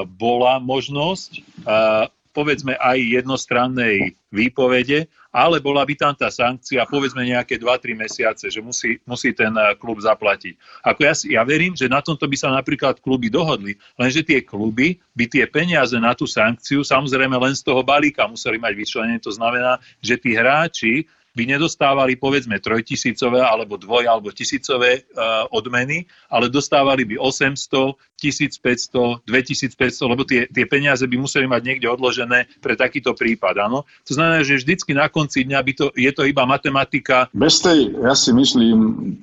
bola 0.08 0.64
možnosť 0.64 1.44
a, 1.68 2.08
povedzme 2.32 2.80
aj 2.80 2.98
jednostrannej 3.20 4.19
výpovede, 4.30 5.10
ale 5.30 5.62
bola 5.62 5.86
by 5.86 5.94
tam 5.94 6.14
tá 6.14 6.30
sankcia 6.34 6.86
povedzme 6.90 7.22
nejaké 7.22 7.58
2-3 7.62 7.94
mesiace, 7.94 8.50
že 8.50 8.62
musí, 8.62 8.98
musí 9.06 9.34
ten 9.34 9.54
klub 9.78 10.02
zaplatiť. 10.02 10.58
Ako 10.86 11.02
ja, 11.06 11.14
ja 11.30 11.42
verím, 11.46 11.78
že 11.78 11.90
na 11.90 12.02
tomto 12.02 12.26
by 12.26 12.38
sa 12.38 12.50
napríklad 12.50 12.98
kluby 13.02 13.30
dohodli, 13.30 13.78
lenže 13.98 14.26
tie 14.26 14.42
kluby 14.42 14.98
by 15.14 15.26
tie 15.30 15.46
peniaze 15.46 15.98
na 15.98 16.18
tú 16.18 16.26
sankciu 16.26 16.82
samozrejme 16.82 17.38
len 17.38 17.54
z 17.54 17.62
toho 17.62 17.82
balíka 17.86 18.26
museli 18.26 18.58
mať 18.58 18.74
vyčlenené. 18.74 19.22
To 19.22 19.34
znamená, 19.34 19.78
že 20.02 20.18
tí 20.18 20.34
hráči 20.34 21.06
by 21.40 21.56
nedostávali 21.56 22.20
povedzme 22.20 22.60
trojtisícové 22.60 23.40
alebo 23.40 23.80
dvoj 23.80 24.12
alebo 24.12 24.36
tisícové 24.36 25.08
uh, 25.16 25.48
odmeny, 25.56 26.04
ale 26.28 26.52
dostávali 26.52 27.08
by 27.08 27.16
800, 27.16 27.96
1500, 28.20 29.24
2500, 29.24 30.12
lebo 30.12 30.28
tie, 30.28 30.44
tie 30.52 30.68
peniaze 30.68 31.08
by 31.08 31.16
museli 31.16 31.48
mať 31.48 31.62
niekde 31.64 31.88
odložené 31.88 32.52
pre 32.60 32.76
takýto 32.76 33.16
prípad. 33.16 33.56
Áno? 33.64 33.88
To 34.04 34.12
znamená, 34.12 34.44
že 34.44 34.60
vždycky 34.60 34.92
na 34.92 35.08
konci 35.08 35.48
dňa 35.48 35.60
by 35.64 35.74
to, 35.80 35.86
je 35.96 36.12
to 36.12 36.28
iba 36.28 36.44
matematika. 36.44 37.32
Bez 37.32 37.64
tej, 37.64 37.96
ja 38.04 38.12
si 38.12 38.36
myslím, 38.36 38.76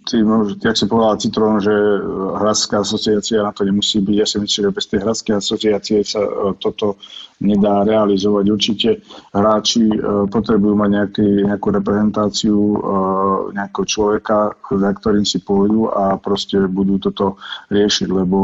tým, 0.08 0.56
jak 0.64 0.72
si 0.80 0.88
povedal 0.88 1.20
Citrón, 1.20 1.60
že 1.60 1.76
Hradská 2.40 2.80
asociácia 2.80 3.44
na 3.44 3.52
to 3.52 3.68
nemusí 3.68 4.00
byť. 4.00 4.16
Ja 4.16 4.24
si 4.24 4.40
myslím, 4.40 4.72
že 4.72 4.76
bez 4.80 4.86
tej 4.88 5.04
Hradskej 5.04 5.34
asociácie 5.36 6.00
sa 6.00 6.24
uh, 6.24 6.56
toto 6.56 6.96
nedá 7.42 7.84
realizovať. 7.84 8.44
Určite 8.48 8.88
hráči 9.32 9.88
uh, 9.92 10.24
potrebujú 10.30 10.74
mať 10.78 10.90
nejaký, 10.92 11.28
nejakú 11.48 11.68
reprezentáciu 11.74 12.56
uh, 12.56 12.76
nejakého 13.52 13.86
človeka, 13.86 14.56
za 14.56 14.90
ktorým 14.96 15.26
si 15.28 15.42
pôjdu 15.42 15.92
a 15.92 16.16
proste 16.16 16.64
budú 16.66 16.96
toto 17.00 17.36
riešiť, 17.72 18.08
lebo 18.08 18.38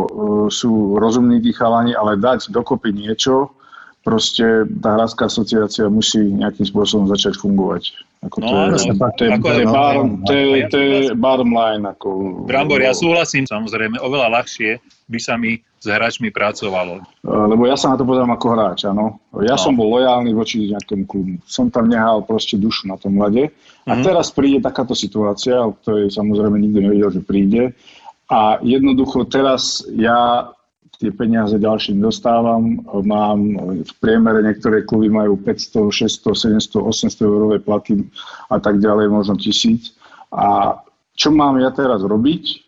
sú 0.49 0.97
rozumní 0.99 1.43
tí 1.43 1.51
chalani, 1.53 1.97
ale 1.97 2.21
dať 2.21 2.53
dokopy 2.53 2.93
niečo, 2.95 3.55
proste 4.03 4.67
tá 4.83 4.99
hradská 4.99 5.31
asociácia 5.31 5.87
musí 5.87 6.19
nejakým 6.19 6.67
spôsobom 6.67 7.07
začať 7.07 7.39
fungovať. 7.39 7.95
Ako 8.23 8.37
no, 8.39 8.47
to, 8.47 8.55
je, 8.55 8.95
no, 8.95 9.09
to, 9.19 9.23
je, 9.27 9.31
to, 9.39 9.51
je 9.51 9.67
bottom, 9.67 10.09
to, 10.23 10.33
je, 10.35 10.47
to 10.71 10.79
je 10.79 10.99
bottom 11.19 11.51
line. 11.51 11.83
Ako, 11.87 12.09
Brambor, 12.47 12.79
ja 12.79 12.95
súhlasím, 12.95 13.47
samozrejme, 13.47 13.99
oveľa 13.99 14.43
ľahšie 14.43 14.79
by 15.11 15.19
sa 15.19 15.35
mi 15.35 15.59
s 15.83 15.87
hráčmi 15.91 16.31
pracovalo. 16.31 17.03
Lebo 17.27 17.67
ja 17.67 17.75
sa 17.75 17.91
na 17.91 17.99
to 17.99 18.07
pozerám 18.07 18.31
ako 18.39 18.47
hráč, 18.55 18.87
áno. 18.87 19.19
Ja 19.43 19.59
no. 19.59 19.63
som 19.63 19.75
bol 19.75 19.91
lojálny 19.91 20.31
voči 20.31 20.71
nejakému 20.71 21.05
klubu. 21.11 21.43
Som 21.43 21.75
tam 21.75 21.91
nehal 21.91 22.23
proste 22.23 22.55
dušu 22.55 22.87
na 22.87 22.95
tom 22.95 23.19
mlade. 23.19 23.51
A 23.87 23.99
mm-hmm. 23.99 24.07
teraz 24.07 24.31
príde 24.31 24.63
takáto 24.63 24.95
situácia, 24.95 25.59
o 25.59 25.75
ktorej 25.75 26.15
samozrejme 26.15 26.55
nikto 26.63 26.79
nevedel, 26.79 27.11
že 27.11 27.23
príde. 27.27 27.75
A 28.31 28.63
jednoducho 28.63 29.27
teraz 29.27 29.83
ja 29.99 30.47
tie 31.03 31.11
peniaze 31.11 31.59
ďalším 31.59 31.99
dostávam. 31.99 32.79
Mám 32.87 33.39
v 33.83 33.93
priemere 33.99 34.47
niektoré 34.47 34.87
kluby 34.87 35.11
majú 35.11 35.35
500, 35.35 35.91
600, 35.91 36.63
700, 36.63 37.19
800 37.19 37.27
eurové 37.27 37.59
platy 37.59 38.07
a 38.47 38.63
tak 38.63 38.79
ďalej, 38.79 39.11
možno 39.11 39.35
tisíc. 39.35 39.99
A 40.31 40.79
čo 41.19 41.35
mám 41.35 41.59
ja 41.59 41.75
teraz 41.75 42.07
robiť? 42.07 42.63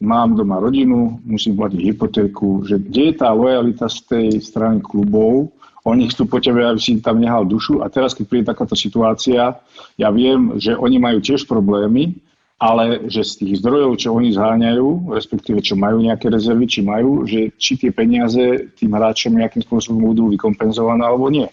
Mám 0.00 0.40
doma 0.40 0.60
rodinu, 0.60 1.20
musím 1.24 1.56
platiť 1.56 1.80
hypotéku, 1.92 2.64
že 2.64 2.80
kde 2.80 3.12
je 3.12 3.14
tá 3.16 3.32
lojalita 3.32 3.88
z 3.88 3.98
tej 4.08 4.28
strany 4.40 4.80
klubov, 4.84 5.52
oni 5.86 6.10
chcú 6.10 6.26
po 6.26 6.42
tebe, 6.42 6.66
aby 6.66 6.82
si 6.82 6.98
tam 6.98 7.22
nehal 7.22 7.46
dušu 7.46 7.80
a 7.80 7.86
teraz, 7.86 8.10
keď 8.10 8.24
príde 8.26 8.50
takáto 8.50 8.74
situácia, 8.74 9.54
ja 9.94 10.08
viem, 10.10 10.58
že 10.58 10.74
oni 10.74 10.98
majú 10.98 11.22
tiež 11.22 11.46
problémy, 11.46 12.18
ale 12.56 13.04
že 13.12 13.20
z 13.20 13.32
tých 13.44 13.52
zdrojov, 13.60 14.00
čo 14.00 14.16
oni 14.16 14.32
zháňajú, 14.32 15.12
respektíve 15.12 15.60
čo 15.60 15.76
majú 15.76 16.00
nejaké 16.00 16.32
rezervy, 16.32 16.64
či 16.64 16.80
majú, 16.80 17.28
že 17.28 17.52
či 17.60 17.76
tie 17.76 17.92
peniaze 17.92 18.72
tým 18.80 18.96
hráčom 18.96 19.36
nejakým 19.36 19.60
spôsobom 19.60 20.00
budú 20.00 20.32
vykompenzované 20.32 21.04
alebo 21.04 21.28
nie. 21.28 21.48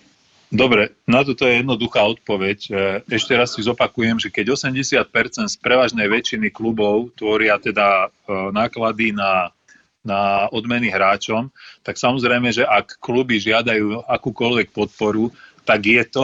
Dobre, 0.53 0.93
na 1.09 1.25
toto 1.25 1.49
je 1.49 1.65
jednoduchá 1.65 2.05
odpoveď. 2.05 2.59
E, 2.69 2.71
ešte 3.09 3.33
raz 3.33 3.57
si 3.57 3.65
zopakujem, 3.65 4.21
že 4.21 4.29
keď 4.29 4.53
80% 4.53 5.49
z 5.49 5.55
prevažnej 5.57 6.05
väčšiny 6.05 6.53
klubov 6.53 7.09
tvoria 7.17 7.57
teda 7.57 8.05
e, 8.05 8.53
náklady 8.53 9.17
na, 9.17 9.49
na 10.05 10.45
odmeny 10.53 10.93
hráčom, 10.93 11.49
tak 11.81 11.97
samozrejme, 11.97 12.53
že 12.53 12.69
ak 12.69 13.01
kluby 13.01 13.41
žiadajú 13.41 14.05
akúkoľvek 14.05 14.69
podporu, 14.69 15.33
tak 15.63 15.87
je 15.87 16.03
to, 16.03 16.23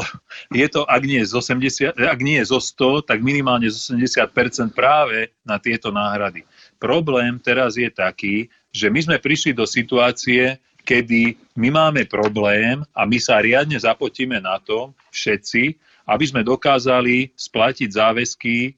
je 0.51 0.67
to 0.67 0.83
ak, 0.83 1.03
nie 1.03 1.23
z 1.23 1.31
80, 1.31 1.95
ak 1.95 2.19
nie 2.19 2.39
zo 2.43 2.59
100, 2.59 3.07
tak 3.07 3.19
minimálne 3.23 3.71
z 3.71 3.95
80% 3.95 4.75
práve 4.75 5.31
na 5.47 5.57
tieto 5.57 5.89
náhrady. 5.89 6.43
Problém 6.79 7.39
teraz 7.39 7.75
je 7.79 7.87
taký, 7.91 8.51
že 8.69 8.91
my 8.91 8.99
sme 9.01 9.17
prišli 9.17 9.55
do 9.55 9.65
situácie, 9.65 10.59
kedy 10.83 11.35
my 11.59 11.69
máme 11.69 12.01
problém 12.07 12.83
a 12.95 13.03
my 13.03 13.17
sa 13.19 13.41
riadne 13.43 13.75
zapotíme 13.75 14.39
na 14.39 14.59
to, 14.61 14.95
všetci, 15.11 15.75
aby 16.09 16.25
sme 16.25 16.41
dokázali 16.41 17.29
splatiť 17.37 17.89
záväzky, 17.93 18.55
eh, 18.65 18.73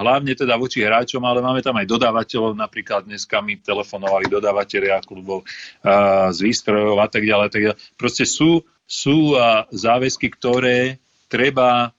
hlavne 0.00 0.32
teda 0.32 0.56
voči 0.56 0.80
hráčom, 0.80 1.20
ale 1.20 1.44
máme 1.44 1.60
tam 1.60 1.76
aj 1.76 1.84
dodávateľov, 1.84 2.56
napríklad 2.56 3.04
dneska 3.04 3.44
mi 3.44 3.60
telefonovali 3.60 4.32
dodávateľia 4.32 5.04
klubov 5.04 5.44
eh, 5.44 6.32
z 6.32 6.38
výstrojov 6.40 6.96
a. 6.96 7.06
Tak 7.12 7.28
ďalej. 7.28 7.76
Proste 8.00 8.24
sú 8.24 8.64
sú 8.92 9.32
záväzky, 9.72 10.28
ktoré 10.28 11.00
treba 11.32 11.96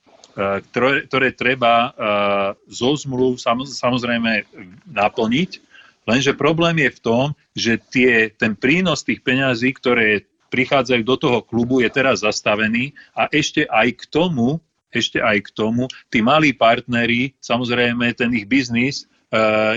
ktoré, 0.74 1.06
ktoré 1.06 1.30
treba 1.30 1.94
zo 2.66 2.98
zmluv 2.98 3.38
samozrejme 3.70 4.50
naplniť, 4.90 5.52
lenže 6.10 6.34
problém 6.34 6.82
je 6.82 6.90
v 6.90 7.00
tom, 7.06 7.26
že 7.54 7.78
tie, 7.78 8.34
ten 8.34 8.58
prínos 8.58 9.06
tých 9.06 9.22
peňazí, 9.22 9.78
ktoré 9.78 10.26
prichádzajú 10.50 11.02
do 11.06 11.18
toho 11.22 11.40
klubu, 11.46 11.86
je 11.86 11.90
teraz 11.94 12.26
zastavený 12.26 12.98
a 13.14 13.30
ešte 13.30 13.70
aj 13.70 13.94
k 13.94 14.04
tomu, 14.10 14.58
ešte 14.90 15.22
aj 15.22 15.38
k 15.46 15.50
tomu, 15.54 15.86
tí 16.10 16.26
malí 16.26 16.50
partneri, 16.58 17.38
samozrejme 17.38 18.18
ten 18.18 18.34
ich 18.34 18.50
biznis 18.50 19.06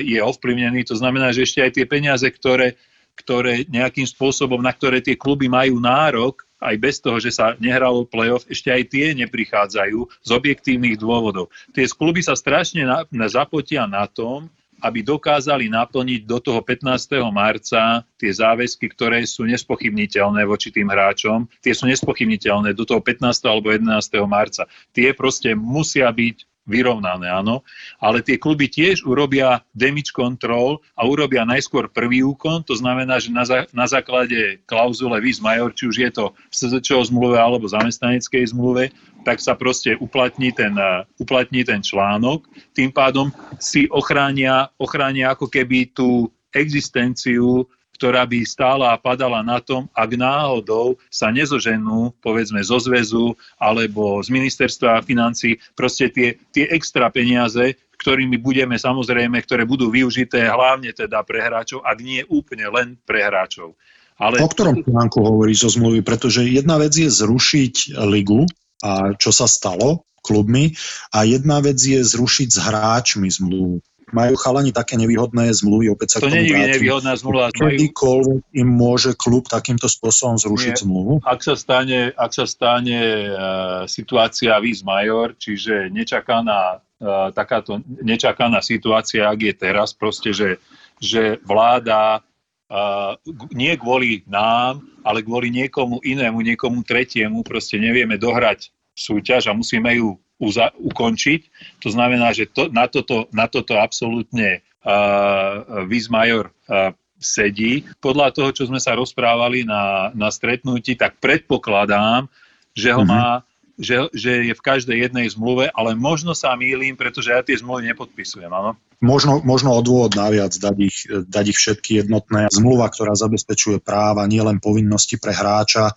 je 0.01 0.25
ovplyvnený, 0.25 0.89
to 0.89 0.97
znamená, 0.97 1.37
že 1.37 1.45
ešte 1.45 1.61
aj 1.61 1.71
tie 1.77 1.85
peniaze, 1.85 2.25
ktoré, 2.33 2.81
ktoré 3.13 3.69
nejakým 3.69 4.09
spôsobom, 4.09 4.65
na 4.65 4.73
ktoré 4.73 5.05
tie 5.05 5.21
kluby 5.21 5.53
majú 5.53 5.85
nárok, 5.85 6.46
aj 6.61 6.75
bez 6.81 6.97
toho, 7.01 7.21
že 7.21 7.33
sa 7.33 7.55
nehralo 7.61 8.09
playoff, 8.09 8.49
ešte 8.49 8.73
aj 8.73 8.83
tie 8.89 9.07
neprichádzajú 9.13 9.99
z 10.25 10.31
objektívnych 10.33 10.97
dôvodov. 10.97 11.53
Tie 11.77 11.85
kluby 11.89 12.25
sa 12.25 12.33
strašne 12.33 12.89
na, 12.89 13.05
na 13.13 13.27
zapotia 13.29 13.85
na 13.85 14.09
tom, 14.09 14.49
aby 14.85 15.01
dokázali 15.01 15.73
naplniť 15.73 16.29
do 16.29 16.37
toho 16.37 16.61
15. 16.61 17.17
marca 17.33 18.05
tie 18.21 18.29
záväzky, 18.33 18.93
ktoré 18.93 19.25
sú 19.25 19.49
nespochybniteľné 19.49 20.45
voči 20.45 20.69
tým 20.69 20.93
hráčom. 20.93 21.49
Tie 21.65 21.73
sú 21.73 21.89
nespochybniteľné 21.89 22.77
do 22.77 22.85
toho 22.85 23.01
15. 23.01 23.25
alebo 23.49 23.73
11. 23.73 23.89
marca. 24.29 24.69
Tie 24.93 25.17
proste 25.17 25.57
musia 25.57 26.13
byť 26.13 26.45
vyrovnané, 26.67 27.31
áno, 27.31 27.63
ale 28.03 28.21
tie 28.21 28.37
kluby 28.37 28.67
tiež 28.67 29.07
urobia 29.07 29.63
damage 29.71 30.11
control 30.11 30.83
a 30.99 31.07
urobia 31.07 31.47
najskôr 31.47 31.87
prvý 31.87 32.27
úkon, 32.27 32.67
to 32.67 32.75
znamená, 32.75 33.23
že 33.23 33.31
na, 33.31 33.47
za, 33.47 33.71
na 33.71 33.87
základe 33.87 34.61
klauzule 34.67 35.23
vis 35.23 35.39
major, 35.39 35.71
či 35.71 35.87
už 35.87 35.97
je 35.97 36.11
to 36.11 36.25
v 36.35 36.55
SZČO 36.55 37.07
zmluve 37.15 37.39
alebo 37.39 37.71
zamestnaneckej 37.71 38.51
zmluve, 38.51 38.91
tak 39.23 39.39
sa 39.39 39.55
proste 39.55 39.95
uplatní 39.99 40.51
ten, 40.51 40.75
uplatní 41.19 41.63
ten 41.63 41.83
článok. 41.83 42.47
Tým 42.75 42.91
pádom 42.91 43.31
si 43.63 43.87
ochránia, 43.91 44.71
ochránia 44.79 45.35
ako 45.35 45.51
keby 45.51 45.95
tú 45.95 46.31
existenciu 46.55 47.67
ktorá 47.97 48.29
by 48.29 48.45
stála 48.45 48.93
a 48.93 49.01
padala 49.01 49.41
na 49.41 49.59
tom, 49.65 49.89
ak 49.97 50.11
náhodou 50.15 51.01
sa 51.09 51.33
nezoženú, 51.33 52.13
povedzme, 52.21 52.61
zo 52.61 52.77
zväzu 52.77 53.33
alebo 53.57 54.21
z 54.21 54.29
ministerstva 54.29 55.01
financí, 55.03 55.57
proste 55.73 56.13
tie, 56.13 56.37
tie 56.53 56.69
extra 56.69 57.09
peniaze, 57.09 57.75
ktorými 57.97 58.37
budeme 58.37 58.77
samozrejme, 58.77 59.41
ktoré 59.41 59.65
budú 59.65 59.89
využité 59.89 60.45
hlavne 60.45 60.93
teda 60.93 61.25
pre 61.25 61.41
hráčov, 61.41 61.81
ak 61.81 61.99
nie 62.05 62.21
úplne 62.29 62.69
len 62.69 63.01
pre 63.09 63.25
hráčov. 63.25 63.75
Ale... 64.21 64.41
O 64.41 64.49
ktorom 64.49 64.85
článku 64.85 65.21
hovorí 65.21 65.57
zo 65.57 65.73
zmluvy? 65.73 66.05
Pretože 66.05 66.45
jedna 66.45 66.77
vec 66.77 66.93
je 66.93 67.09
zrušiť 67.09 67.97
ligu, 68.09 68.45
a 68.85 69.17
čo 69.17 69.33
sa 69.33 69.49
stalo 69.49 70.05
klubmi, 70.21 70.77
a 71.13 71.25
jedna 71.25 71.65
vec 71.65 71.81
je 71.81 72.01
zrušiť 72.05 72.49
s 72.53 72.59
hráčmi 72.61 73.29
zmluvu 73.33 73.81
majú 74.15 74.39
chalani 74.39 74.71
také 74.71 74.95
nevýhodné 74.95 75.51
zmluvy, 75.51 75.91
opäť 75.91 76.19
sa 76.19 76.19
to 76.23 76.31
nie 76.31 76.47
je 76.47 76.79
nevýhodná 76.79 77.19
zmluva. 77.19 77.51
Kedykoľvek 77.51 78.55
im 78.55 78.69
môže 78.71 79.19
klub 79.19 79.51
takýmto 79.51 79.91
spôsobom 79.91 80.39
zrušiť 80.39 80.75
nie. 80.79 80.83
zmluvu? 80.87 81.13
Ak 81.27 81.43
sa 81.43 81.59
stane, 81.59 82.15
ak 82.15 82.31
sa 82.31 82.47
stane 82.47 83.01
uh, 83.03 83.83
situácia 83.91 84.55
vis 84.63 84.87
major, 84.87 85.35
čiže 85.35 85.91
nečakaná, 85.91 86.79
uh, 86.79 87.35
takáto 87.35 87.83
nečakaná 87.83 88.63
situácia, 88.63 89.27
ak 89.27 89.39
je 89.43 89.55
teraz, 89.59 89.91
proste, 89.91 90.31
že, 90.31 90.63
že 91.03 91.43
vláda 91.43 92.23
Uh, 92.67 93.15
nie 93.55 93.71
kvôli 93.79 94.27
nám, 94.27 94.83
ale 95.07 95.23
kvôli 95.23 95.55
niekomu 95.55 96.03
inému, 96.03 96.43
niekomu 96.43 96.83
tretiemu, 96.83 97.47
proste 97.47 97.79
nevieme 97.79 98.19
dohrať 98.19 98.75
súťaž 98.91 99.47
a 99.47 99.55
musíme 99.55 99.87
ju 99.95 100.19
uza- 100.37 100.75
ukončiť. 100.77 101.41
To 101.85 101.89
znamená, 101.93 102.33
že 102.37 102.49
to, 102.49 102.69
na, 102.69 102.87
toto, 102.87 103.29
na 103.33 103.49
toto 103.49 103.77
absolútne 103.77 104.61
uh, 104.85 105.85
Vizmajor 105.89 106.53
uh, 106.69 106.93
sedí. 107.17 107.85
Podľa 108.01 108.37
toho, 108.37 108.51
čo 108.53 108.69
sme 108.69 108.81
sa 108.81 108.93
rozprávali 108.97 109.65
na, 109.65 110.13
na 110.13 110.29
stretnutí, 110.29 110.97
tak 110.97 111.17
predpokladám, 111.19 112.29
že 112.77 112.93
ho 112.93 113.03
mm-hmm. 113.03 113.17
má 113.17 113.45
že, 113.77 114.09
že 114.13 114.51
je 114.51 114.55
v 114.57 114.65
každej 114.65 114.97
jednej 115.09 115.29
zmluve, 115.29 115.69
ale 115.73 115.93
možno 115.93 116.33
sa 116.33 116.57
mýlim, 116.57 116.97
pretože 116.97 117.33
ja 117.33 117.45
tie 117.45 117.61
zmluvy 117.61 117.93
nepodpisujem, 117.93 118.49
áno? 118.49 118.77
Možno, 118.97 119.45
možno 119.45 119.77
odvod 119.77 120.17
naviac 120.17 120.57
dať 120.57 120.77
ich, 120.81 121.05
dať 121.05 121.45
ich 121.53 121.59
všetky 121.61 122.01
jednotné. 122.01 122.49
Zmluva, 122.49 122.89
ktorá 122.89 123.13
zabezpečuje 123.13 123.85
práva, 123.85 124.25
nielen 124.25 124.57
povinnosti 124.57 125.21
pre 125.21 125.37
hráča, 125.37 125.93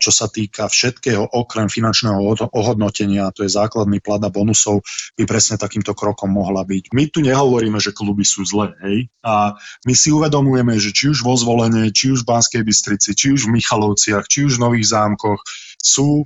čo 0.00 0.08
sa 0.08 0.24
týka 0.24 0.64
všetkého 0.64 1.36
okrem 1.36 1.68
finančného 1.68 2.48
ohodnotenia, 2.48 3.28
to 3.36 3.44
je 3.44 3.52
základný 3.52 4.00
plat 4.00 4.24
a 4.24 4.32
bonusov, 4.32 4.80
by 5.20 5.28
presne 5.28 5.60
takýmto 5.60 5.92
krokom 5.92 6.32
mohla 6.32 6.64
byť. 6.64 6.96
My 6.96 7.12
tu 7.12 7.20
nehovoríme, 7.20 7.76
že 7.76 7.92
kluby 7.92 8.24
sú 8.24 8.40
zlé, 8.48 8.72
hej? 8.88 9.12
A 9.20 9.52
my 9.84 9.92
si 9.92 10.08
uvedomujeme, 10.08 10.80
že 10.80 10.96
či 10.96 11.12
už 11.12 11.20
vo 11.20 11.36
zvolenie, 11.36 11.92
či 11.92 12.08
už 12.08 12.24
v 12.24 12.40
Banskej 12.40 12.64
Bystrici, 12.64 13.12
či 13.12 13.36
už 13.36 13.52
v 13.52 13.60
Michalovciach, 13.60 14.24
či 14.24 14.48
už 14.48 14.56
v 14.56 14.64
Nových 14.64 14.96
zámkoch 14.96 15.44
sú 15.76 16.24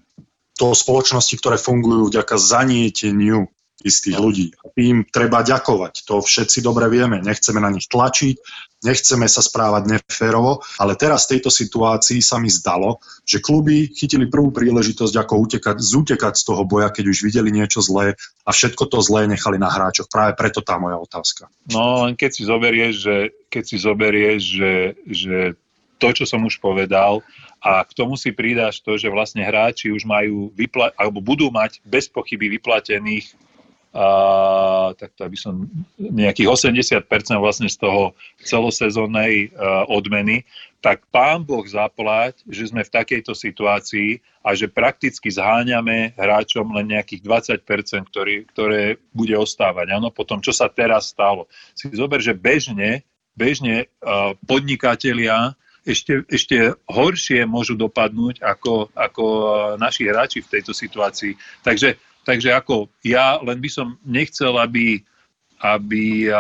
to 0.54 0.74
spoločnosti, 0.74 1.34
ktoré 1.38 1.58
fungujú 1.58 2.10
vďaka 2.10 2.38
zanieteniu 2.38 3.50
istých 3.84 4.16
no. 4.16 4.30
ľudí. 4.30 4.46
A 4.64 4.72
tým 4.72 5.04
treba 5.04 5.44
ďakovať. 5.44 6.08
To 6.08 6.24
všetci 6.24 6.64
dobre 6.64 6.88
vieme. 6.88 7.20
Nechceme 7.20 7.60
na 7.60 7.68
nich 7.68 7.90
tlačiť, 7.90 8.38
nechceme 8.86 9.28
sa 9.28 9.44
správať 9.44 9.82
neférovo, 9.90 10.64
ale 10.80 10.96
teraz 10.96 11.28
v 11.28 11.36
tejto 11.36 11.52
situácii 11.52 12.24
sa 12.24 12.40
mi 12.40 12.48
zdalo, 12.48 13.02
že 13.28 13.44
kluby 13.44 13.92
chytili 13.92 14.30
prvú 14.30 14.54
príležitosť, 14.54 15.14
ako 15.20 15.34
utekať, 15.44 15.76
zútekať 15.82 16.34
z 16.38 16.44
toho 16.48 16.62
boja, 16.64 16.88
keď 16.88 17.12
už 17.12 17.18
videli 17.28 17.52
niečo 17.52 17.84
zlé 17.84 18.16
a 18.48 18.50
všetko 18.54 18.88
to 18.88 19.04
zlé 19.04 19.28
nechali 19.28 19.60
na 19.60 19.68
hráčoch. 19.68 20.08
Práve 20.08 20.32
preto 20.38 20.64
tá 20.64 20.80
moja 20.80 20.96
otázka. 20.96 21.52
No, 21.68 22.08
len 22.08 22.16
keď 22.16 22.30
si 22.30 22.42
zoberieš, 22.48 22.94
že, 23.04 23.16
keď 23.52 23.62
si 23.68 23.76
zoberieš, 23.76 24.40
že, 24.40 24.72
že 25.04 25.38
to, 25.98 26.08
čo 26.12 26.24
som 26.28 26.44
už 26.44 26.60
povedal, 26.60 27.24
a 27.64 27.80
k 27.80 27.96
tomu 27.96 28.20
si 28.20 28.28
pridáš 28.28 28.84
to, 28.84 29.00
že 29.00 29.08
vlastne 29.08 29.40
hráči 29.40 29.88
už 29.88 30.04
majú 30.04 30.52
vypla- 30.52 30.92
alebo 31.00 31.24
budú 31.24 31.48
mať 31.48 31.80
bez 31.88 32.12
pochyby 32.12 32.52
vyplatených 32.60 33.32
a, 33.94 34.90
tak 34.98 35.14
to 35.14 35.22
aby 35.22 35.38
som 35.38 35.70
nejakých 35.96 36.50
80% 37.06 37.06
vlastne 37.38 37.70
z 37.70 37.78
toho 37.78 38.12
celosezónnej 38.42 39.54
odmeny, 39.86 40.42
tak 40.82 41.06
pán 41.08 41.46
Boh 41.46 41.64
zaplať, 41.64 42.42
že 42.44 42.68
sme 42.68 42.84
v 42.84 42.90
takejto 42.90 43.32
situácii 43.32 44.20
a 44.44 44.52
že 44.52 44.68
prakticky 44.68 45.32
zháňame 45.32 46.12
hráčom 46.18 46.74
len 46.76 46.92
nejakých 46.92 47.22
20%, 47.64 48.10
ktorý, 48.12 48.44
ktoré 48.52 49.00
bude 49.16 49.32
ostávať. 49.32 49.96
Áno, 49.96 50.12
potom, 50.12 50.44
čo 50.44 50.52
sa 50.52 50.68
teraz 50.68 51.08
stalo. 51.14 51.48
Si 51.72 51.88
zober, 51.94 52.20
že 52.20 52.36
bežne, 52.36 53.00
bežne 53.32 53.88
uh, 54.04 54.36
podnikatelia 54.44 55.56
ešte, 55.84 56.24
ešte 56.26 56.72
horšie 56.88 57.44
môžu 57.44 57.76
dopadnúť 57.76 58.40
ako, 58.40 58.88
ako 58.96 59.24
naši 59.76 60.08
hráči 60.08 60.40
v 60.40 60.50
tejto 60.58 60.72
situácii. 60.72 61.36
Takže, 61.60 62.00
takže 62.24 62.56
ako 62.56 62.88
ja 63.04 63.36
len 63.44 63.60
by 63.60 63.70
som 63.70 64.00
nechcel, 64.02 64.56
aby, 64.56 65.04
aby 65.60 66.32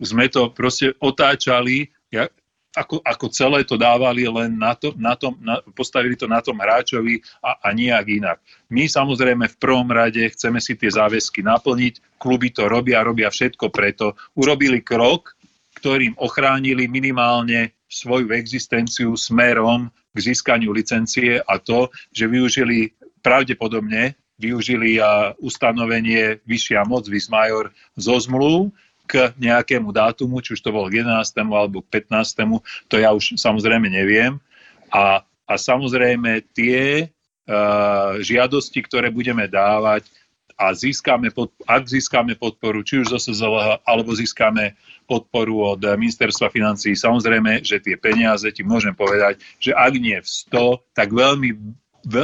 sme 0.00 0.26
to 0.32 0.50
proste 0.50 0.96
otáčali. 0.98 1.92
Ja, 2.08 2.26
ako, 2.74 2.98
ako 3.06 3.26
celé 3.30 3.62
to 3.62 3.78
dávali 3.78 4.26
len 4.26 4.58
na, 4.58 4.74
to, 4.74 4.90
na 4.98 5.14
tom, 5.14 5.38
na, 5.38 5.62
postavili 5.78 6.18
to 6.18 6.26
na 6.26 6.42
tom 6.42 6.58
hráčovi 6.58 7.22
a, 7.38 7.62
a 7.62 7.68
nijak 7.70 8.06
inak. 8.10 8.38
My 8.66 8.90
samozrejme 8.90 9.46
v 9.46 9.60
prvom 9.62 9.86
rade 9.86 10.18
chceme 10.34 10.58
si 10.58 10.74
tie 10.74 10.90
záväzky 10.90 11.46
naplniť, 11.46 12.18
kluby 12.18 12.50
to 12.50 12.66
robia, 12.66 13.06
robia 13.06 13.30
všetko 13.30 13.70
preto. 13.70 14.18
Urobili 14.34 14.82
krok, 14.82 15.38
ktorým 15.78 16.18
ochránili 16.18 16.90
minimálne 16.90 17.78
svoju 17.94 18.34
existenciu 18.34 19.14
smerom 19.14 19.86
k 20.10 20.18
získaniu 20.18 20.74
licencie 20.74 21.38
a 21.38 21.54
to, 21.62 21.86
že 22.10 22.26
využili 22.26 22.90
pravdepodobne 23.22 24.18
využili 24.34 24.98
ustanovenie 25.38 26.42
vyššia 26.42 26.82
moc, 26.90 27.06
vysmajor 27.06 27.70
zo 27.94 28.18
zmluv, 28.18 28.74
k 29.04 29.36
nejakému 29.36 29.92
dátumu, 29.92 30.40
či 30.40 30.56
už 30.56 30.64
to 30.64 30.72
bolo 30.72 30.88
k 30.88 31.04
11. 31.04 31.36
alebo 31.44 31.84
k 31.84 32.00
15. 32.08 32.64
To 32.88 32.94
ja 32.96 33.12
už 33.12 33.36
samozrejme 33.36 33.92
neviem. 33.92 34.40
A, 34.88 35.20
a 35.44 35.54
samozrejme 35.60 36.40
tie 36.56 37.12
uh, 37.12 38.16
žiadosti, 38.24 38.80
ktoré 38.80 39.12
budeme 39.12 39.44
dávať 39.44 40.08
a 40.54 40.74
získame 40.74 41.34
pod, 41.34 41.50
ak 41.66 41.90
získame 41.90 42.38
podporu, 42.38 42.86
či 42.86 43.02
už 43.02 43.14
zo 43.14 43.18
SZLH, 43.18 43.82
alebo 43.82 44.14
získame 44.14 44.78
podporu 45.04 45.76
od 45.76 45.82
ministerstva 45.82 46.48
financí, 46.48 46.94
samozrejme, 46.94 47.66
že 47.66 47.82
tie 47.82 47.98
peniaze, 47.98 48.46
ti 48.54 48.62
môžem 48.62 48.94
povedať, 48.94 49.42
že 49.58 49.74
ak 49.74 49.92
nie 49.98 50.18
v 50.18 50.28
100, 50.52 50.96
tak 50.96 51.12
veľmi 51.12 51.50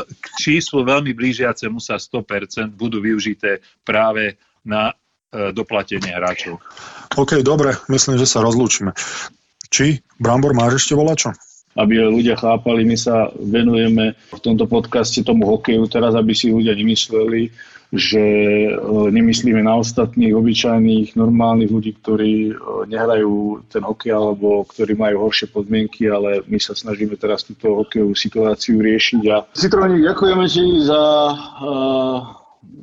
k 0.04 0.26
číslu 0.36 0.84
veľmi 0.84 1.16
blížiacemu 1.16 1.80
sa 1.80 1.96
100% 1.96 2.76
budú 2.76 3.00
využité 3.00 3.64
práve 3.80 4.36
na 4.60 4.92
E, 5.30 5.54
doplatenie 5.54 6.10
hráčov. 6.10 6.58
OK, 7.14 7.38
dobre, 7.46 7.78
myslím, 7.86 8.18
že 8.18 8.26
sa 8.26 8.42
rozlúčime. 8.42 8.90
Či, 9.70 10.02
Brambor, 10.18 10.58
máš 10.58 10.82
ešte 10.82 10.98
volačo? 10.98 11.30
Aby 11.80 12.04
ľudia 12.04 12.36
chápali, 12.36 12.84
my 12.84 12.96
sa 13.00 13.32
venujeme 13.32 14.12
v 14.12 14.40
tomto 14.44 14.68
podcaste 14.68 15.24
tomu 15.24 15.48
hokeju 15.48 15.88
teraz, 15.88 16.12
aby 16.12 16.36
si 16.36 16.52
ľudia 16.52 16.76
nemysleli, 16.76 17.48
že 17.90 18.22
e, 18.70 18.72
nemyslíme 19.10 19.66
na 19.66 19.74
ostatných, 19.82 20.30
obyčajných, 20.30 21.18
normálnych 21.18 21.70
ľudí, 21.74 21.98
ktorí 21.98 22.34
e, 22.50 22.54
nehrajú 22.86 23.66
ten 23.66 23.82
hokej 23.82 24.14
alebo 24.14 24.62
ktorí 24.62 24.94
majú 24.94 25.26
horšie 25.26 25.50
podmienky, 25.50 26.06
ale 26.06 26.46
my 26.46 26.58
sa 26.62 26.78
snažíme 26.78 27.18
teraz 27.18 27.42
túto 27.42 27.82
hokejovú 27.82 28.14
situáciu 28.14 28.78
riešiť. 28.78 29.22
A 29.34 29.42
Citronik, 29.58 30.06
ďakujeme 30.06 30.46
ti 30.46 30.64
za 30.86 31.02
uh, 31.34 32.39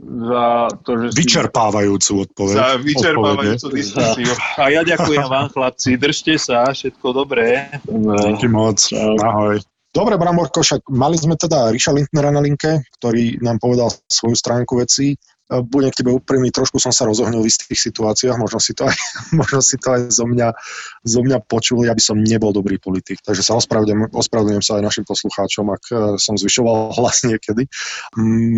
za 0.07 0.73
to, 0.81 0.91
že. 0.97 1.07
Vyčerpávajúcu 1.13 2.11
odpoveď. 2.25 2.55
Za 2.57 2.69
vyčerpávajúcu 2.81 3.67
diskusiu. 3.77 4.31
A 4.61 4.73
ja 4.73 4.81
ďakujem 4.81 5.25
vám, 5.25 5.47
chlapci. 5.53 5.95
Držte 5.95 6.33
sa, 6.41 6.65
všetko 6.73 7.07
dobré. 7.13 7.69
Díky 7.85 8.49
moc. 8.49 8.81
Ahoj. 9.21 9.61
Dobre, 9.93 10.13
Bramor 10.19 10.53
Košak, 10.53 10.85
mali 10.93 11.17
sme 11.17 11.33
teda 11.39 11.73
Ríša 11.73 11.89
Lindnera 11.89 12.29
na 12.29 12.37
linke, 12.37 12.85
ktorý 13.01 13.41
nám 13.41 13.57
povedal 13.57 13.89
svoju 14.05 14.37
stránku 14.37 14.77
veci 14.77 15.17
budem 15.47 15.89
k 15.91 16.03
tebe 16.03 16.11
úprimný, 16.11 16.51
trošku 16.51 16.75
som 16.77 16.91
sa 16.91 17.07
rozohnil 17.07 17.39
v 17.39 17.49
istých 17.49 17.79
situáciách, 17.79 18.35
možno 18.35 18.59
si 18.59 18.75
to 18.75 18.87
aj, 18.87 18.95
možno 19.39 19.59
si 19.63 19.79
to 19.79 19.87
aj 19.95 20.01
zo, 20.11 20.25
mňa, 20.27 20.49
zo 21.07 21.21
mňa 21.23 21.37
počul, 21.47 21.87
ja 21.87 21.95
by 21.95 22.03
som 22.03 22.19
nebol 22.19 22.51
dobrý 22.51 22.75
politik. 22.77 23.23
Takže 23.23 23.41
sa 23.43 23.55
ospravedlňujem, 23.55 24.11
ospravedlňujem 24.11 24.65
sa 24.65 24.79
aj 24.79 24.83
našim 24.83 25.05
poslucháčom, 25.07 25.65
ak 25.71 25.83
e, 25.87 25.95
som 26.19 26.35
zvyšoval 26.35 26.91
hlas 26.99 27.23
niekedy. 27.23 27.65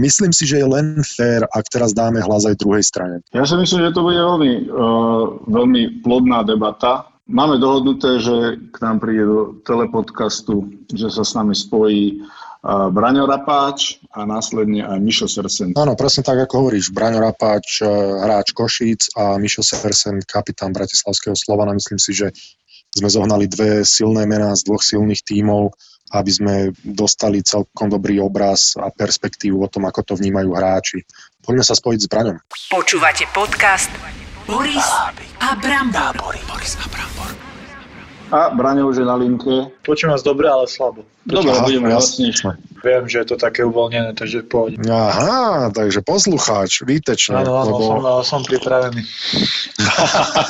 Myslím 0.02 0.34
si, 0.34 0.50
že 0.50 0.62
je 0.62 0.68
len 0.68 1.02
fér, 1.06 1.46
ak 1.46 1.66
teraz 1.70 1.94
dáme 1.94 2.22
hlas 2.26 2.50
aj 2.50 2.58
druhej 2.58 2.82
strane. 2.82 3.22
Ja 3.38 3.46
si 3.46 3.54
myslím, 3.54 3.86
že 3.86 3.94
to 3.94 4.02
bude 4.02 4.18
veľmi, 4.18 4.52
uh, 4.70 5.24
veľmi 5.46 5.82
plodná 6.02 6.42
debata. 6.42 7.06
Máme 7.30 7.62
dohodnuté, 7.62 8.18
že 8.18 8.58
k 8.74 8.78
nám 8.82 8.98
príde 8.98 9.22
do 9.22 9.62
telepodcastu, 9.62 10.66
že 10.90 11.14
sa 11.14 11.22
s 11.22 11.38
nami 11.38 11.54
spojí 11.54 12.26
Braňo 12.66 13.30
Rapáč 13.30 14.02
a 14.12 14.26
následne 14.26 14.84
aj 14.84 14.98
Mišo 15.00 15.28
Sersen. 15.30 15.72
Áno, 15.78 15.94
presne 15.94 16.26
tak, 16.26 16.42
ako 16.44 16.66
hovoríš. 16.66 16.92
Braňo 16.92 17.24
Rapáč, 17.24 17.80
e, 17.80 17.88
hráč 18.26 18.52
Košíc 18.52 19.14
a 19.16 19.40
Mišo 19.40 19.64
Sersen, 19.64 20.20
kapitán 20.28 20.76
Bratislavského 20.76 21.38
Slovana. 21.38 21.72
Myslím 21.72 22.02
si, 22.02 22.12
že 22.12 22.36
sme 22.92 23.08
zohnali 23.08 23.48
dve 23.48 23.86
silné 23.88 24.26
mená 24.26 24.52
z 24.58 24.66
dvoch 24.68 24.84
silných 24.84 25.24
tímov, 25.24 25.72
aby 26.12 26.32
sme 26.34 26.56
dostali 26.82 27.46
celkom 27.46 27.88
dobrý 27.94 28.20
obraz 28.20 28.76
a 28.76 28.90
perspektívu 28.92 29.62
o 29.62 29.72
tom, 29.72 29.86
ako 29.88 30.02
to 30.04 30.14
vnímajú 30.18 30.52
hráči. 30.52 31.06
Poďme 31.46 31.64
sa 31.64 31.78
spojiť 31.78 32.00
s 32.02 32.08
Braňom. 32.10 32.38
Počúvate 32.74 33.24
podcast 33.32 33.94
Boris 34.50 34.90
a 35.38 35.54
Brambor. 35.62 36.34
Boris 36.50 36.74
a 36.82 36.90
Brambor. 36.90 37.30
A 38.34 38.50
Braňo 38.50 38.90
už 38.90 38.98
je 38.98 39.06
na 39.06 39.14
linke. 39.14 39.70
Počujem 39.86 40.10
vás 40.10 40.26
dobre, 40.26 40.50
ale 40.50 40.66
slabo. 40.66 41.06
Dobre, 41.22 41.54
Aha, 41.54 41.70
budeme 41.70 41.94
hlasnejšie. 41.94 42.58
Viem, 42.82 43.06
že 43.06 43.22
je 43.22 43.28
to 43.30 43.38
také 43.38 43.62
uvoľnené, 43.62 44.18
takže 44.18 44.42
poď. 44.50 44.82
Aha, 44.90 45.70
takže 45.70 46.02
poslucháč, 46.02 46.82
vítečne. 46.82 47.46
Áno, 47.46 47.62
áno, 47.62 47.78
lebo... 47.78 47.86
som, 48.26 48.42
som 48.42 48.42
pripravený. 48.42 49.06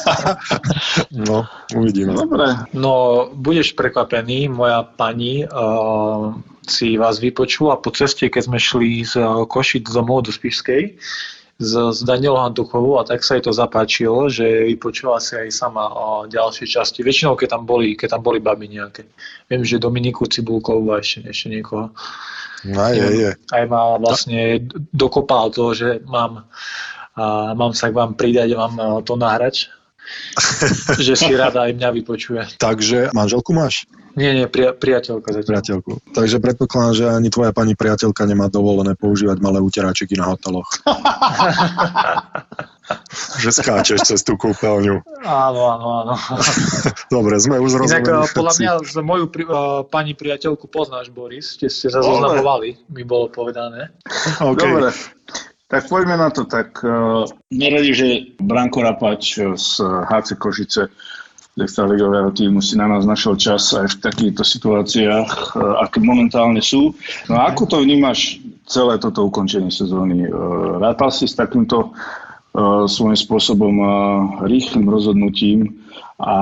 no, 1.28 1.44
uvidíme. 1.76 2.16
Dobre. 2.16 2.72
No, 2.72 3.28
budeš 3.36 3.76
prekvapený, 3.76 4.48
moja 4.48 4.88
pani 4.88 5.44
uh, 5.44 6.40
si 6.72 6.96
vás 6.96 7.20
vypočula 7.20 7.76
po 7.84 7.92
ceste, 7.92 8.32
keď 8.32 8.48
sme 8.48 8.60
šli 8.64 9.04
z 9.04 9.20
Košic 9.44 9.92
domov 9.92 10.24
do 10.24 10.32
Spišskej 10.32 10.96
s, 11.60 12.04
Danielou 12.08 12.40
Hantuchovou 12.40 13.00
a 13.00 13.04
tak 13.04 13.20
sa 13.20 13.36
jej 13.36 13.44
to 13.44 13.52
zapáčilo, 13.52 14.32
že 14.32 14.72
vypočula 14.72 15.20
si 15.20 15.36
aj 15.36 15.52
sama 15.52 15.92
o 15.92 16.24
ďalšie 16.24 16.64
časti. 16.64 17.04
Väčšinou, 17.04 17.36
keď 17.36 17.60
tam 17.60 17.64
boli, 17.68 18.00
keď 18.00 18.16
tam 18.16 18.24
boli 18.24 18.40
baby 18.40 18.72
nejaké. 18.72 19.04
Viem, 19.52 19.68
že 19.68 19.84
Dominiku 19.84 20.24
Cibulkovú 20.24 20.96
a 20.96 21.04
ešte, 21.04 21.28
ešte 21.28 21.52
niekoho. 21.52 21.92
No, 22.64 22.82
je, 22.92 23.08
je. 23.28 23.32
Aj 23.52 23.64
ma 23.68 24.00
vlastne 24.00 24.64
dokopal 24.96 25.52
to, 25.52 25.76
že 25.76 26.00
mám, 26.08 26.48
a 27.20 27.52
mám 27.56 27.76
sa 27.76 27.92
k 27.92 27.98
vám 28.00 28.16
pridať, 28.16 28.56
mám 28.56 29.04
to 29.04 29.20
nahrať, 29.20 29.68
že 31.06 31.14
si 31.20 31.36
rada 31.36 31.68
aj 31.68 31.76
mňa 31.76 31.90
vypočuje. 31.92 32.42
Takže 32.56 33.12
manželku 33.12 33.52
máš? 33.52 33.84
Nie, 34.20 34.36
nie, 34.36 34.52
pri, 34.52 34.76
priateľka 34.76 35.32
zatiaľ. 35.32 35.48
Priateľku. 35.48 35.92
Takže 36.12 36.44
predpokladám, 36.44 36.92
že 36.92 37.08
ani 37.08 37.32
tvoja 37.32 37.56
pani 37.56 37.72
priateľka 37.72 38.28
nemá 38.28 38.52
dovolené 38.52 38.92
používať 39.00 39.40
malé 39.40 39.64
uteráčiky 39.64 40.20
na 40.20 40.28
hoteloch. 40.28 40.68
že 43.40 43.56
skáčeš 43.56 44.04
cez 44.04 44.20
tú 44.28 44.36
kúpeľňu. 44.36 45.24
Áno, 45.24 45.62
áno, 45.72 45.88
áno. 46.04 46.16
Dobre, 47.16 47.40
sme 47.40 47.64
už 47.64 47.80
rozumeli. 47.80 48.04
Inak 48.04 48.28
eh, 48.28 48.36
podľa 48.36 48.54
mňa 48.60 48.72
z 48.84 49.00
moju 49.00 49.32
pri, 49.32 49.48
uh, 49.48 49.88
pani 49.88 50.12
priateľku 50.12 50.68
poznáš, 50.68 51.16
Boris. 51.16 51.56
Ste, 51.56 51.72
ste 51.72 51.88
sa 51.88 52.04
zoznamovali, 52.04 52.76
mi 52.92 53.08
bolo 53.08 53.32
povedané. 53.32 53.96
Okay. 54.44 54.68
Dobre. 54.68 54.92
Tak 55.72 55.88
poďme 55.88 56.20
na 56.20 56.28
to. 56.28 56.44
Tak 56.44 56.84
uh, 56.84 57.24
neradi, 57.56 57.92
že 57.96 58.08
Branko 58.42 58.84
Rapač 58.84 59.40
z 59.40 59.80
HC 59.80 60.36
Košice 60.36 60.92
extraligového 61.58 62.30
týmu 62.32 62.62
si 62.62 62.78
na 62.78 62.86
nás 62.86 63.04
našiel 63.04 63.34
čas 63.36 63.74
aj 63.74 63.98
v 63.98 64.00
takýchto 64.06 64.44
situáciách, 64.46 65.30
e, 65.30 65.60
aké 65.82 65.98
momentálne 66.00 66.62
sú. 66.62 66.94
No 67.26 67.42
a 67.42 67.50
ako 67.50 67.64
to 67.66 67.78
vnímaš 67.82 68.38
celé 68.70 69.02
toto 69.02 69.26
ukončenie 69.26 69.74
sezóny? 69.74 70.28
E, 70.28 70.30
rátal 70.78 71.10
si 71.10 71.26
s 71.26 71.34
takýmto 71.34 71.90
e, 71.90 72.86
svojím 72.86 73.18
spôsobom 73.18 73.76
rýchlým 74.46 74.86
rozhodnutím 74.86 75.82
a 76.20 76.36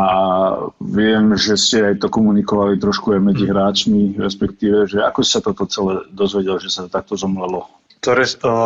viem, 0.81 1.37
že 1.37 1.53
ste 1.53 1.93
aj 1.93 2.01
to 2.01 2.07
komunikovali 2.09 2.81
trošku 2.81 3.13
aj 3.13 3.21
medzi 3.21 3.45
hráčmi, 3.45 4.17
respektíve, 4.17 4.89
že 4.89 5.05
ako 5.05 5.19
si 5.21 5.29
sa 5.37 5.41
toto 5.41 5.69
celé 5.69 6.01
dozvedel, 6.09 6.57
že 6.57 6.73
sa 6.73 6.89
to 6.89 6.89
takto 6.89 7.13
zomlelo? 7.13 7.69
To 8.01 8.13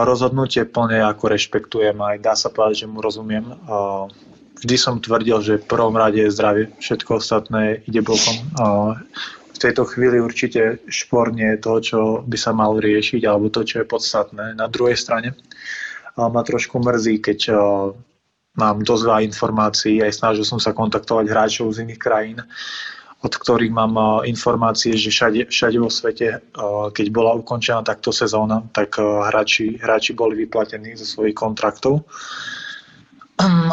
rozhodnutie 0.08 0.68
plne 0.68 1.04
ako 1.08 1.32
rešpektujem 1.32 1.96
aj 2.00 2.18
dá 2.20 2.34
sa 2.36 2.52
povedať, 2.52 2.84
že 2.84 2.92
mu 2.92 3.00
rozumiem 3.00 3.44
vždy 4.62 4.76
som 4.78 5.01
tvrdil, 5.01 5.41
že 5.41 5.57
v 5.57 5.66
prvom 5.66 5.97
rade 5.97 6.22
je 6.22 6.30
zdravie, 6.30 6.70
všetko 6.78 7.18
ostatné 7.18 7.82
ide 7.89 8.05
bokom. 8.05 8.38
V 9.51 9.57
tejto 9.57 9.86
chvíli 9.86 10.22
určite 10.22 10.82
šport 10.89 11.34
nie 11.34 11.53
je 11.53 11.59
to, 11.62 11.74
čo 11.82 11.99
by 12.26 12.38
sa 12.38 12.53
malo 12.53 12.78
riešiť, 12.82 13.22
alebo 13.26 13.49
to, 13.49 13.66
čo 13.66 13.82
je 13.82 13.89
podstatné. 13.89 14.53
Na 14.57 14.70
druhej 14.70 14.97
strane 14.97 15.34
ma 16.18 16.41
trošku 16.45 16.82
mrzí, 16.82 17.22
keď 17.22 17.39
mám 18.57 18.84
dosť 18.84 19.03
veľa 19.05 19.22
informácií, 19.26 20.01
aj 20.01 20.18
snažil 20.18 20.45
som 20.45 20.59
sa 20.59 20.74
kontaktovať 20.76 21.26
hráčov 21.30 21.72
z 21.74 21.88
iných 21.88 22.01
krajín, 22.01 22.41
od 23.22 23.34
ktorých 23.38 23.70
mám 23.70 24.26
informácie, 24.26 24.97
že 24.97 25.14
všade, 25.14 25.53
všade 25.53 25.78
vo 25.78 25.93
svete, 25.93 26.41
keď 26.91 27.05
bola 27.14 27.38
ukončená 27.38 27.86
takto 27.86 28.09
sezóna, 28.09 28.66
tak 28.74 28.97
hráči, 28.97 29.78
hráči 29.78 30.18
boli 30.18 30.41
vyplatení 30.41 30.97
zo 30.97 31.05
svojich 31.05 31.38
kontraktov. 31.38 32.01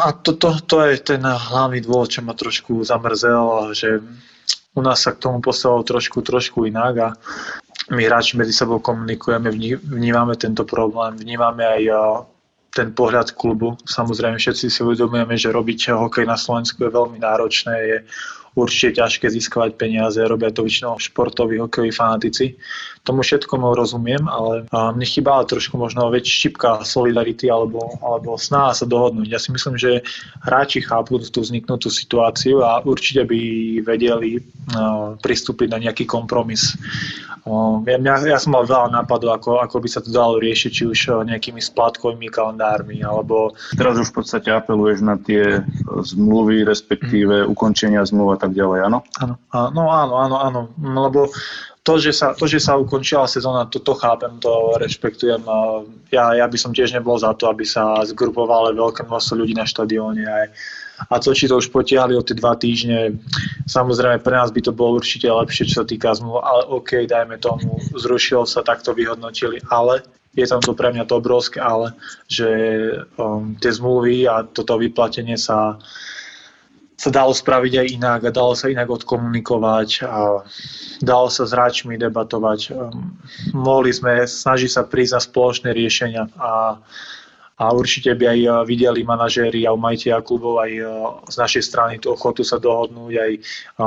A 0.03 0.11
to, 0.11 0.33
to, 0.33 0.57
to 0.65 0.77
je 0.89 0.97
ten 1.15 1.21
hlavný 1.21 1.81
dôvod, 1.85 2.09
čo 2.09 2.25
ma 2.25 2.33
trošku 2.33 2.81
zamrzel, 2.81 3.73
že 3.77 4.01
u 4.73 4.81
nás 4.81 5.03
sa 5.03 5.13
k 5.13 5.21
tomu 5.21 5.41
postavilo 5.41 5.83
trošku, 5.83 6.21
trošku 6.21 6.65
inak 6.65 6.93
a 6.97 7.09
my 7.89 8.05
hráči 8.05 8.37
medzi 8.37 8.53
sebou 8.53 8.77
komunikujeme, 8.79 9.49
vnímame 9.81 10.37
tento 10.37 10.61
problém, 10.65 11.17
vnímame 11.17 11.65
aj 11.65 11.83
ten 12.69 12.93
pohľad 12.93 13.33
klubu. 13.33 13.73
Samozrejme 13.81 14.37
všetci 14.37 14.69
si 14.69 14.79
uvedomujeme, 14.85 15.33
že 15.33 15.49
robiť 15.49 15.97
hokej 15.97 16.25
na 16.29 16.37
Slovensku 16.37 16.85
je 16.85 16.93
veľmi 16.93 17.17
náročné, 17.17 17.75
je 17.81 17.97
určite 18.59 18.99
ťažké 18.99 19.31
získavať 19.31 19.79
peniaze, 19.79 20.19
robia 20.19 20.51
to 20.51 20.67
väčšinou 20.67 20.99
športoví, 20.99 21.63
hokejoví 21.63 21.95
fanatici. 21.95 22.59
Tomu 23.07 23.23
všetkomu 23.23 23.73
rozumiem, 23.79 24.27
ale 24.27 24.67
mne 24.69 25.07
chýba 25.07 25.39
trošku 25.47 25.79
možno 25.79 26.11
väčšia 26.11 26.51
šipka 26.51 26.69
solidarity 26.83 27.47
alebo, 27.47 27.95
alebo 28.03 28.35
snaha 28.35 28.75
sa 28.75 28.83
dohodnúť. 28.83 29.27
Ja 29.31 29.39
si 29.39 29.55
myslím, 29.55 29.79
že 29.79 30.03
hráči 30.43 30.83
chápu 30.83 31.17
tú 31.23 31.39
vzniknutú 31.39 31.87
situáciu 31.87 32.61
a 32.61 32.83
určite 32.83 33.23
by 33.23 33.39
vedeli 33.81 34.43
pristúpiť 35.23 35.67
na 35.71 35.79
nejaký 35.79 36.03
kompromis. 36.03 36.75
Ja, 37.87 38.15
ja, 38.19 38.37
som 38.37 38.53
mal 38.53 38.67
veľa 38.67 38.93
nápadov, 38.93 39.41
ako, 39.41 39.63
ako 39.63 39.81
by 39.81 39.89
sa 39.89 40.03
to 40.03 40.11
dalo 40.13 40.37
riešiť, 40.37 40.69
či 40.69 40.83
už 40.85 41.25
nejakými 41.25 41.63
splátkovými 41.63 42.29
kalendármi, 42.29 43.01
alebo... 43.01 43.55
Teraz 43.73 43.97
už 43.97 44.11
v 44.13 44.21
podstate 44.21 44.53
apeluješ 44.53 45.01
na 45.01 45.17
tie 45.17 45.63
zmluvy, 46.03 46.67
respektíve 46.67 47.47
ukončenia 47.47 48.05
zmluv 48.05 48.37
a 48.37 48.41
ďalej, 48.53 48.79
áno? 48.89 48.99
Áno, 49.21 49.35
áno, 49.51 49.83
áno, 49.89 50.15
áno, 50.19 50.37
áno, 50.37 50.61
lebo 50.79 51.29
to, 51.83 51.97
že 51.97 52.13
sa, 52.13 52.37
to, 52.37 52.45
že 52.45 52.61
sa 52.61 52.77
ukončila 52.77 53.25
sezóna, 53.25 53.65
to, 53.65 53.81
to 53.81 53.97
chápem, 53.97 54.37
to 54.37 54.77
rešpektujem. 54.77 55.41
Ja, 56.13 56.37
ja 56.37 56.45
by 56.45 56.57
som 56.59 56.75
tiež 56.75 56.93
nebol 56.93 57.17
za 57.17 57.33
to, 57.33 57.49
aby 57.49 57.65
sa 57.65 58.03
zgrupovali 58.05 58.77
veľké 58.77 59.09
množstvo 59.09 59.33
ľudí 59.41 59.57
na 59.57 59.65
štadióne. 59.65 60.21
Aj, 60.27 60.47
a 61.07 61.15
to, 61.17 61.31
či 61.31 61.47
to 61.47 61.57
už 61.57 61.71
potiahli 61.71 62.13
o 62.13 62.21
tie 62.21 62.35
dva 62.35 62.59
týždne, 62.59 63.17
samozrejme 63.65 64.19
pre 64.19 64.35
nás 64.35 64.51
by 64.51 64.61
to 64.61 64.75
bolo 64.75 64.99
určite 64.99 65.25
lepšie, 65.31 65.71
čo 65.71 65.81
sa 65.81 65.85
týka 65.87 66.11
zmluv, 66.11 66.43
ale 66.43 66.61
OK, 66.67 67.07
dajme 67.07 67.39
tomu, 67.39 67.79
zrušilo 67.95 68.43
sa, 68.43 68.61
takto 68.61 68.91
vyhodnotili, 68.91 69.63
ale 69.71 70.03
je 70.35 70.45
tam 70.45 70.61
to 70.61 70.77
pre 70.77 70.93
mňa 70.93 71.09
to 71.09 71.17
obrovské 71.17 71.57
ale, 71.57 71.97
že 72.29 72.47
um, 73.17 73.57
tie 73.57 73.71
zmluvy 73.73 74.29
a 74.29 74.45
toto 74.45 74.77
vyplatenie 74.77 75.39
sa 75.39 75.81
sa 76.99 77.07
dalo 77.07 77.31
spraviť 77.31 77.73
aj 77.79 77.87
inak 77.95 78.19
a 78.27 78.35
dalo 78.35 78.51
sa 78.59 78.67
inak 78.67 78.91
odkomunikovať 78.91 80.03
a 80.03 80.43
dalo 80.99 81.31
sa 81.31 81.47
s 81.47 81.55
hráčmi 81.55 81.95
debatovať. 81.95 82.75
Um, 82.75 83.15
mohli 83.55 83.95
sme 83.95 84.27
snažiť 84.27 84.67
sa 84.67 84.83
prísť 84.83 85.15
na 85.15 85.21
spoločné 85.23 85.69
riešenia 85.71 86.27
a, 86.35 86.75
a 87.55 87.65
určite 87.71 88.11
by 88.19 88.35
aj 88.35 88.39
videli 88.67 89.07
manažéri 89.07 89.63
a 89.63 89.79
majiteľa 89.79 90.27
klubov 90.27 90.59
aj 90.59 90.71
z 91.31 91.35
našej 91.39 91.63
strany 91.63 92.03
tú 92.03 92.11
ochotu 92.11 92.43
sa 92.43 92.59
dohodnúť, 92.59 93.13
aj 93.15 93.31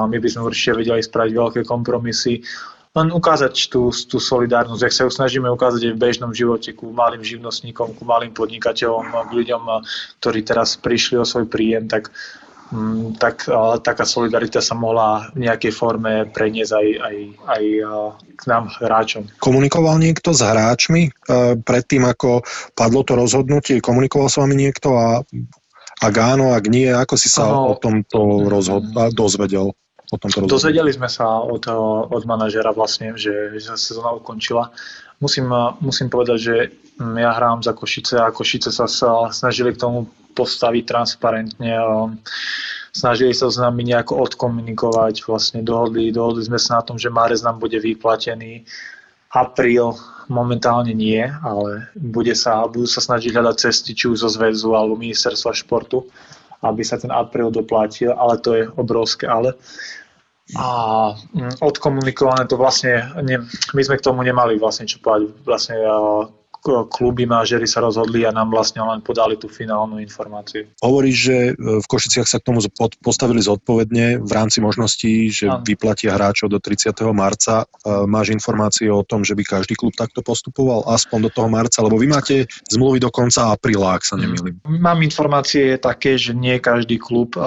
my 0.09 0.17
by 0.17 0.29
sme 0.33 0.49
určite 0.49 0.81
vedeli 0.81 1.05
spraviť 1.05 1.33
veľké 1.37 1.61
kompromisy 1.69 2.41
len 2.93 3.09
ukázať 3.09 3.73
tú, 3.73 3.89
tú 3.89 4.21
solidárnosť, 4.21 4.85
ak 4.85 4.93
sa 4.93 5.05
ju 5.09 5.11
snažíme 5.17 5.49
ukázať 5.49 5.89
aj 5.89 5.93
v 5.97 6.03
bežnom 6.05 6.33
živote 6.37 6.77
ku 6.77 6.93
malým 6.93 7.25
živnostníkom, 7.25 7.97
ku 7.97 8.05
malým 8.05 8.37
podnikateľom, 8.37 9.09
k 9.09 9.31
ľuďom, 9.33 9.63
ktorí 10.21 10.45
teraz 10.45 10.77
prišli 10.77 11.17
o 11.17 11.25
svoj 11.25 11.49
príjem, 11.49 11.89
tak 11.89 12.13
tak 13.21 13.45
taká 13.85 14.09
solidarita 14.09 14.65
sa 14.65 14.73
mohla 14.73 15.29
v 15.37 15.45
nejakej 15.45 15.73
forme 15.77 16.25
preniesť 16.33 16.73
aj, 16.73 16.89
aj, 17.05 17.17
aj 17.45 17.65
k 18.33 18.43
nám 18.49 18.73
hráčom. 18.81 19.29
Komunikoval 19.37 20.01
niekto 20.01 20.33
s 20.33 20.41
hráčmi 20.41 21.13
predtým, 21.63 22.09
ako 22.09 22.41
padlo 22.73 23.05
to 23.05 23.13
rozhodnutie? 23.13 23.85
Komunikoval 23.85 24.33
s 24.33 24.41
vami 24.41 24.57
niekto 24.57 24.97
a 24.97 25.21
ak 26.03 26.15
áno, 26.19 26.57
ak 26.57 26.65
nie, 26.67 26.91
ako 26.91 27.15
si 27.15 27.29
sa 27.31 27.47
ano, 27.47 27.73
o 27.73 27.75
tomto 27.79 28.51
rozhod- 28.51 28.91
dozvedel? 29.15 29.71
O 30.13 30.17
tomto 30.21 30.45
Dozvedeli 30.45 30.93
sme 30.93 31.09
sa 31.09 31.41
od, 31.41 31.65
od 32.09 32.23
manažera 32.29 32.75
vlastne, 32.75 33.17
že, 33.17 33.57
že 33.57 33.73
sa 33.73 33.77
sezóna 33.81 34.13
ukončila. 34.13 34.75
Musím, 35.23 35.47
musím 35.79 36.11
povedať, 36.11 36.39
že 36.43 36.55
ja 36.99 37.31
hrám 37.39 37.63
za 37.63 37.73
Košice 37.73 38.19
a 38.19 38.35
Košice 38.35 38.75
sa, 38.75 38.91
sa 38.91 39.31
snažili 39.31 39.71
k 39.71 39.79
tomu 39.79 40.11
postaviť 40.35 40.83
transparentne. 40.83 41.71
Snažili 42.93 43.33
sa 43.33 43.49
s 43.49 43.57
nami 43.57 43.87
nejako 43.87 44.19
odkomunikovať, 44.29 45.25
vlastne 45.25 45.63
dohodli, 45.63 46.13
dohodli 46.13 46.45
sme 46.45 46.59
sa 46.59 46.81
na 46.81 46.83
tom, 46.85 46.99
že 46.99 47.09
Márez 47.09 47.41
nám 47.41 47.63
bude 47.63 47.79
vyplatený. 47.79 48.67
Apríl 49.33 49.97
momentálne 50.29 50.93
nie, 50.93 51.25
ale 51.25 51.89
bude 51.97 52.37
sa, 52.37 52.69
budú 52.69 52.85
sa 52.85 53.01
snažiť 53.01 53.33
hľadať 53.33 53.57
cesty 53.57 53.97
či 53.97 54.13
už 54.13 54.27
zo 54.27 54.29
zväzu 54.29 54.77
alebo 54.77 54.99
ministerstva 54.99 55.57
športu, 55.57 56.05
aby 56.61 56.85
sa 56.85 57.01
ten 57.01 57.09
apríl 57.09 57.49
doplatil, 57.49 58.13
ale 58.13 58.37
to 58.43 58.51
je 58.53 58.65
obrovské 58.77 59.25
ale. 59.25 59.57
A 60.57 60.67
mm, 61.17 61.65
odkomunikované 61.65 62.45
to 62.45 62.61
vlastne, 62.61 63.09
ne, 63.25 63.41
my 63.73 63.83
sme 63.83 63.97
k 63.97 64.05
tomu 64.05 64.21
nemali 64.21 64.61
vlastne 64.61 64.85
čo 64.85 65.01
povedať. 65.01 65.33
Vlastne 65.49 65.77
kluby 66.63 67.27
mážeri 67.27 67.67
sa 67.67 67.83
rozhodli 67.83 68.23
a 68.23 68.31
nám 68.31 68.55
vlastne 68.55 68.79
len 68.87 69.03
podali 69.03 69.35
tú 69.35 69.51
finálnu 69.51 69.99
informáciu. 69.99 70.71
Hovoríš, 70.79 71.17
že 71.19 71.37
e, 71.51 71.53
v 71.83 71.87
Košiciach 71.91 72.29
sa 72.29 72.39
k 72.39 72.47
tomu 72.49 72.63
postavili 73.03 73.43
zodpovedne 73.43 74.23
v 74.23 74.31
rámci 74.31 74.63
možností, 74.63 75.27
že 75.29 75.51
ano. 75.51 75.67
vyplatia 75.67 76.15
hráčov 76.15 76.55
do 76.55 76.63
30. 76.63 76.95
marca. 77.11 77.67
E, 77.67 78.07
máš 78.07 78.31
informácie 78.31 78.87
o 78.87 79.03
tom, 79.03 79.27
že 79.27 79.35
by 79.35 79.43
každý 79.43 79.75
klub 79.75 79.99
takto 79.99 80.23
postupoval 80.23 80.87
aspoň 80.87 81.19
do 81.27 81.31
toho 81.35 81.49
marca, 81.51 81.83
lebo 81.83 81.99
vy 81.99 82.07
máte 82.07 82.35
zmluvy 82.71 83.03
do 83.03 83.11
konca 83.11 83.51
apríla, 83.51 83.99
ak 83.99 84.07
sa 84.07 84.15
nemýlim. 84.15 84.63
Mám 84.63 85.03
informácie 85.03 85.77
také, 85.83 86.15
že 86.15 86.31
nie 86.31 86.63
každý 86.63 87.03
klub 87.03 87.35
e, 87.35 87.43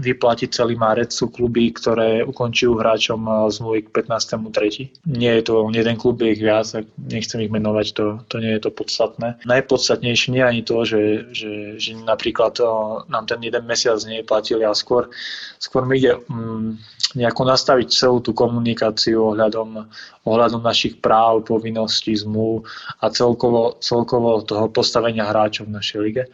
vyplatí 0.00 0.48
celý 0.48 0.80
marec. 0.80 1.12
Sú 1.12 1.28
kluby, 1.28 1.76
ktoré 1.76 2.24
ukončujú 2.24 2.80
hráčom 2.80 3.50
zmluvy 3.52 3.84
k 3.84 4.00
15.3. 4.00 5.12
Nie 5.12 5.36
je 5.40 5.44
to 5.44 5.68
jeden 5.68 5.96
klub, 6.00 6.16
je 6.24 6.32
ich 6.32 6.40
viac, 6.40 6.64
nechcem 6.96 7.44
ich 7.44 7.52
menovať, 7.52 7.86
to, 7.92 8.04
to 8.30 8.38
nie 8.38 8.54
je 8.54 8.62
to 8.62 8.70
podstatné. 8.70 9.42
Najpodstatnejšie 9.42 10.30
nie 10.30 10.40
je 10.40 10.46
ani 10.46 10.62
to, 10.62 10.76
že, 10.86 11.02
že, 11.34 11.52
že 11.82 11.90
napríklad 11.98 12.62
nám 13.10 13.26
ten 13.26 13.42
jeden 13.42 13.66
mesiac 13.66 13.98
neplatili 14.06 14.62
a 14.62 14.70
skôr, 14.70 15.10
skôr 15.58 15.82
mi 15.82 15.98
ide 15.98 16.22
um, 16.30 16.78
nejako 17.18 17.42
nastaviť 17.50 17.90
celú 17.90 18.22
tú 18.22 18.30
komunikáciu 18.30 19.34
ohľadom, 19.34 19.90
ohľadom 20.22 20.62
našich 20.62 21.02
práv, 21.02 21.42
povinností, 21.42 22.14
zmluv 22.14 22.62
a 23.02 23.10
celkovo, 23.10 23.82
celkovo 23.82 24.46
toho 24.46 24.70
postavenia 24.70 25.26
hráčov 25.26 25.66
v 25.66 25.74
našej 25.74 25.98
lige. 25.98 26.24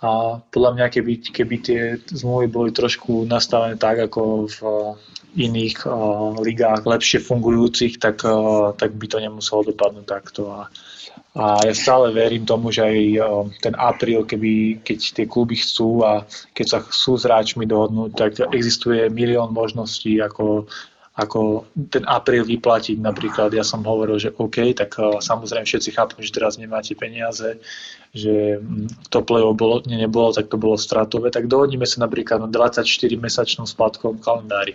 A 0.00 0.40
podľa 0.48 0.70
mňa, 0.80 0.86
keby, 0.96 1.12
keby 1.28 1.56
tie 1.60 1.80
zmluvy 2.08 2.46
boli 2.48 2.70
trošku 2.72 3.28
nastavené 3.28 3.76
tak, 3.76 4.00
ako 4.00 4.48
v 4.48 4.58
iných 5.36 5.84
uh, 5.84 6.34
ligách 6.40 6.88
lepšie 6.88 7.20
fungujúcich, 7.20 8.00
tak, 8.00 8.24
uh, 8.24 8.72
tak 8.74 8.96
by 8.96 9.06
to 9.10 9.20
nemuselo 9.20 9.66
dopadnúť 9.68 10.06
takto. 10.08 10.48
A, 10.56 10.72
a 11.30 11.62
ja 11.62 11.70
stále 11.70 12.10
verím 12.10 12.42
tomu, 12.42 12.74
že 12.74 12.82
aj 12.82 12.98
ten 13.62 13.74
apríl, 13.78 14.26
keby, 14.26 14.82
keď 14.82 14.98
tie 15.14 15.26
kluby 15.30 15.54
chcú 15.62 16.02
a 16.02 16.26
keď 16.58 16.66
sa 16.66 16.78
chcú 16.82 17.14
s 17.14 17.22
hráčmi 17.22 17.70
dohodnúť, 17.70 18.10
tak 18.18 18.30
existuje 18.50 19.06
milión 19.14 19.54
možností, 19.54 20.18
ako, 20.18 20.66
ako 21.14 21.70
ten 21.86 22.02
apríl 22.10 22.42
vyplatiť. 22.42 22.98
Napríklad 22.98 23.54
ja 23.54 23.62
som 23.62 23.86
hovoril, 23.86 24.18
že 24.18 24.34
OK, 24.42 24.74
tak 24.74 24.98
samozrejme 25.22 25.70
všetci 25.70 25.94
chápu, 25.94 26.18
že 26.18 26.34
teraz 26.34 26.58
nemáte 26.58 26.98
peniaze, 26.98 27.62
že 28.10 28.58
to 29.06 29.22
play-off 29.22 29.54
bolo, 29.54 29.86
nie, 29.86 29.94
nebolo, 29.94 30.34
tak 30.34 30.50
to 30.50 30.58
bolo 30.58 30.74
stratové, 30.74 31.30
tak 31.30 31.46
dohodneme 31.46 31.86
sa 31.86 32.02
napríklad 32.02 32.42
na 32.42 32.50
24-mesačnom 32.50 33.70
splatkovom 33.70 34.18
kalendári. 34.18 34.74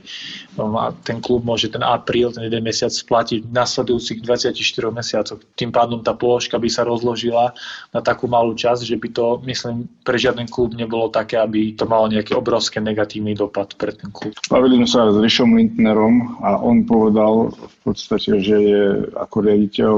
No 0.56 0.72
a 0.80 0.96
ten 1.04 1.20
klub 1.20 1.44
môže 1.44 1.68
ten 1.68 1.84
apríl, 1.84 2.32
ten 2.32 2.48
jeden 2.48 2.64
mesiac 2.64 2.96
splatiť 2.96 3.44
v 3.44 3.52
nasledujúcich 3.52 4.24
24 4.24 4.56
mesiacoch. 4.88 5.40
Tým 5.60 5.76
pádom 5.76 6.00
tá 6.00 6.16
položka 6.16 6.56
by 6.56 6.70
sa 6.72 6.88
rozložila 6.88 7.52
na 7.92 8.00
takú 8.00 8.32
malú 8.32 8.56
časť, 8.56 8.88
že 8.88 8.96
by 8.96 9.08
to, 9.12 9.26
myslím, 9.44 9.92
pre 10.08 10.16
žiaden 10.16 10.48
klub 10.48 10.72
nebolo 10.72 11.12
také, 11.12 11.36
aby 11.36 11.76
to 11.76 11.84
malo 11.84 12.08
nejaký 12.08 12.40
obrovský 12.40 12.80
negatívny 12.80 13.36
dopad 13.36 13.76
pre 13.76 13.92
ten 13.92 14.16
klub. 14.16 14.32
Bavili 14.48 14.80
sme 14.80 14.88
sa 14.88 15.12
s 15.12 15.20
Rišom 15.20 15.60
Lindnerom 15.60 16.40
a 16.40 16.56
on 16.56 16.88
povedal 16.88 17.52
v 17.52 17.76
podstate, 17.84 18.40
že 18.40 18.56
je 18.64 18.84
ako 19.20 19.36
riaditeľ 19.44 19.94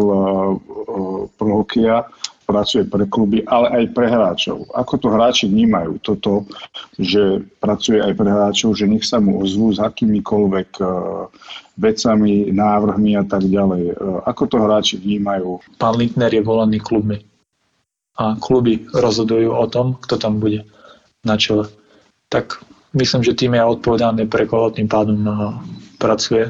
pro 1.37 1.51
hokeja 1.61 2.09
pracuje 2.47 2.87
pre 2.87 3.03
kluby, 3.11 3.43
ale 3.43 3.67
aj 3.83 3.83
pre 3.91 4.07
hráčov. 4.07 4.71
Ako 4.71 4.95
to 5.03 5.11
hráči 5.11 5.51
vnímajú 5.51 5.99
toto, 5.99 6.47
že 6.95 7.43
pracuje 7.59 7.99
aj 7.99 8.15
pre 8.15 8.29
hráčov, 8.31 8.71
že 8.79 8.87
nech 8.87 9.03
sa 9.03 9.19
mu 9.19 9.43
ozvú 9.43 9.75
s 9.75 9.83
akýmikoľvek 9.83 10.79
uh, 10.79 11.27
vecami, 11.75 12.47
návrhmi 12.55 13.19
a 13.19 13.27
tak 13.27 13.43
ďalej. 13.43 13.83
Uh, 13.99 14.23
ako 14.23 14.43
to 14.47 14.57
hráči 14.63 14.95
vnímajú? 14.95 15.59
Pán 15.75 15.99
Lindner 15.99 16.31
je 16.31 16.39
volaný 16.39 16.79
klubmi 16.79 17.19
a 18.15 18.39
kluby 18.39 18.87
rozhodujú 18.95 19.51
o 19.51 19.67
tom, 19.67 19.99
kto 19.99 20.15
tam 20.15 20.39
bude 20.39 20.63
na 21.27 21.35
čele. 21.35 21.67
Tak 22.31 22.63
myslím, 22.95 23.27
že 23.27 23.35
tým 23.35 23.59
je 23.59 23.61
odpovedané, 23.61 24.23
pre 24.23 24.47
koho 24.47 24.71
tým 24.71 24.87
pádom 24.87 25.19
uh, 25.27 25.35
pracuje 25.99 26.47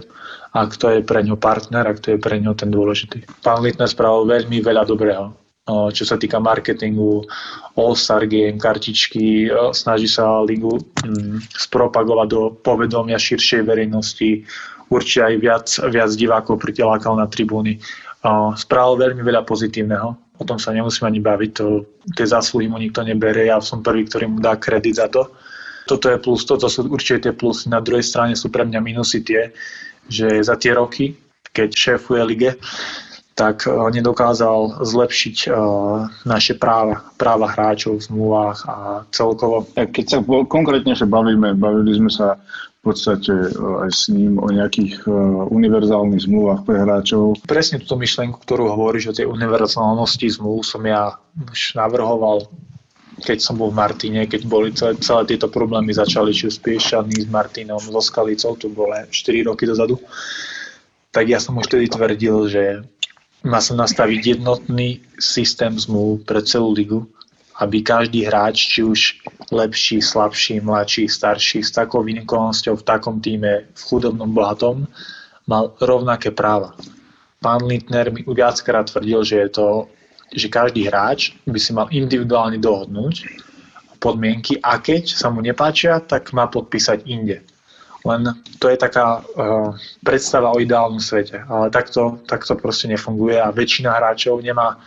a 0.54 0.60
kto 0.70 0.94
je 0.94 1.00
pre 1.02 1.26
ňo 1.26 1.42
partner 1.42 1.90
a 1.90 1.98
kto 1.98 2.16
je 2.16 2.20
pre 2.22 2.38
ňo 2.38 2.54
ten 2.54 2.70
dôležitý. 2.70 3.26
Pán 3.42 3.66
Littner 3.66 3.90
spravil 3.90 4.30
veľmi 4.30 4.62
veľa 4.62 4.86
dobrého 4.86 5.47
čo 5.68 6.04
sa 6.08 6.16
týka 6.16 6.40
marketingu, 6.40 7.28
All-Star 7.76 8.24
Game, 8.26 8.56
kartičky, 8.56 9.52
snaží 9.76 10.08
sa 10.08 10.40
ligu 10.40 10.80
mm, 11.04 11.52
spropagovať 11.68 12.28
do 12.32 12.42
povedomia 12.56 13.20
širšej 13.20 13.68
verejnosti, 13.68 14.48
určite 14.88 15.22
aj 15.28 15.36
viac, 15.36 15.68
viac 15.92 16.12
divákov 16.16 16.64
pritelákal 16.64 17.20
na 17.20 17.28
tribúny. 17.28 17.84
Spravil 18.56 18.96
veľmi 18.98 19.22
veľa 19.22 19.44
pozitívneho, 19.44 20.16
o 20.16 20.44
tom 20.48 20.56
sa 20.56 20.72
nemusíme 20.72 21.12
ani 21.12 21.20
baviť, 21.20 21.52
to, 21.54 21.84
tie 22.16 22.26
zásluhy 22.28 22.72
mu 22.72 22.80
nikto 22.80 23.04
neberie, 23.04 23.52
ja 23.52 23.60
som 23.60 23.84
prvý, 23.84 24.08
ktorý 24.08 24.32
mu 24.32 24.40
dá 24.40 24.56
kredit 24.56 24.98
za 24.98 25.12
to. 25.12 25.28
toto 25.88 26.12
je 26.12 26.18
plus, 26.20 26.44
toto 26.44 26.68
sú 26.68 26.84
určite 26.92 27.28
tie 27.28 27.34
plusy. 27.36 27.72
Na 27.72 27.80
druhej 27.80 28.04
strane 28.04 28.36
sú 28.36 28.52
pre 28.52 28.68
mňa 28.68 28.80
minusy 28.84 29.24
tie, 29.24 29.56
že 30.08 30.44
za 30.44 30.60
tie 30.60 30.76
roky, 30.76 31.16
keď 31.56 31.72
šéfuje 31.72 32.22
lige, 32.28 32.52
tak 33.38 33.70
uh, 33.70 33.88
nedokázal 33.94 34.82
zlepšiť 34.82 35.38
uh, 35.48 36.10
naše 36.26 36.58
práva, 36.58 37.06
práva 37.22 37.54
hráčov 37.54 38.02
v 38.02 38.06
zmluvách 38.10 38.60
a 38.66 38.76
celkovo. 39.14 39.70
Keď 39.78 40.06
sa 40.10 40.18
konkrétne 40.26 40.98
bavíme, 40.98 41.54
bavili 41.54 41.94
sme 41.94 42.10
sa 42.10 42.42
v 42.78 42.94
podstate 42.94 43.34
e, 43.34 43.50
aj 43.58 43.90
s 43.92 44.08
ním 44.14 44.38
o 44.40 44.48
nejakých 44.48 45.04
e, 45.04 45.12
univerzálnych 45.50 46.24
zmluvách 46.24 46.62
pre 46.64 46.78
hráčov. 46.88 47.42
Presne 47.44 47.84
túto 47.84 48.00
myšlienku, 48.00 48.38
ktorú 48.40 48.70
hovoríš 48.70 49.12
o 49.12 49.18
tej 49.18 49.28
univerzálnosti 49.28 50.40
zmluv, 50.40 50.64
som 50.64 50.86
ja 50.88 51.18
už 51.36 51.76
navrhoval 51.76 52.48
keď 53.18 53.42
som 53.42 53.58
bol 53.58 53.74
v 53.74 53.82
Martine, 53.82 54.30
keď 54.30 54.42
boli 54.46 54.70
celé, 54.78 54.94
celé 55.02 55.26
tieto 55.26 55.50
problémy 55.50 55.90
začali, 55.90 56.30
či 56.30 56.54
s 56.54 56.62
Piešany, 56.62 57.26
s 57.26 57.28
Martinom, 57.28 57.82
so 57.82 57.98
Skalicou, 57.98 58.54
to 58.54 58.70
bolo 58.70 58.94
4 59.10 59.50
roky 59.50 59.66
dozadu, 59.66 59.98
tak 61.10 61.26
ja 61.26 61.42
som 61.42 61.58
už 61.58 61.66
vtedy 61.66 61.90
tvrdil, 61.90 62.46
že 62.46 62.86
má 63.46 63.62
sa 63.62 63.78
nastaviť 63.78 64.40
jednotný 64.40 65.02
systém 65.22 65.78
zmluv 65.78 66.26
pre 66.26 66.42
celú 66.42 66.74
ligu, 66.74 67.06
aby 67.58 67.82
každý 67.82 68.26
hráč, 68.26 68.70
či 68.70 68.86
už 68.86 69.00
lepší, 69.50 70.02
slabší, 70.02 70.62
mladší, 70.62 71.10
starší, 71.10 71.66
s 71.66 71.74
takou 71.74 72.06
výnimkovosťou 72.06 72.78
v 72.78 72.86
takom 72.86 73.18
týme, 73.18 73.66
v 73.74 73.82
chudobnom, 73.82 74.30
bohatom, 74.30 74.86
mal 75.50 75.74
rovnaké 75.82 76.30
práva. 76.30 76.78
Pán 77.42 77.66
Lindner 77.66 78.14
mi 78.14 78.22
viackrát 78.26 78.90
tvrdil, 78.90 79.22
že 79.24 79.36
je 79.46 79.50
to, 79.50 79.68
že 80.34 80.48
každý 80.50 80.86
hráč 80.86 81.34
by 81.46 81.58
si 81.58 81.72
mal 81.74 81.88
individuálne 81.90 82.62
dohodnúť 82.62 83.26
podmienky 83.98 84.62
a 84.62 84.78
keď 84.78 85.18
sa 85.18 85.34
mu 85.34 85.42
nepáčia, 85.42 85.98
tak 86.02 86.30
má 86.34 86.46
podpísať 86.46 87.06
inde. 87.10 87.42
Len 88.08 88.32
to 88.64 88.72
je 88.72 88.78
taká 88.80 89.20
uh, 89.20 89.76
predstava 90.00 90.56
o 90.56 90.62
ideálnom 90.64 91.04
svete, 91.04 91.44
ale 91.44 91.68
takto, 91.68 92.24
takto 92.24 92.56
proste 92.56 92.88
nefunguje 92.88 93.36
a 93.36 93.52
väčšina 93.52 93.92
hráčov 93.92 94.40
nemá 94.40 94.80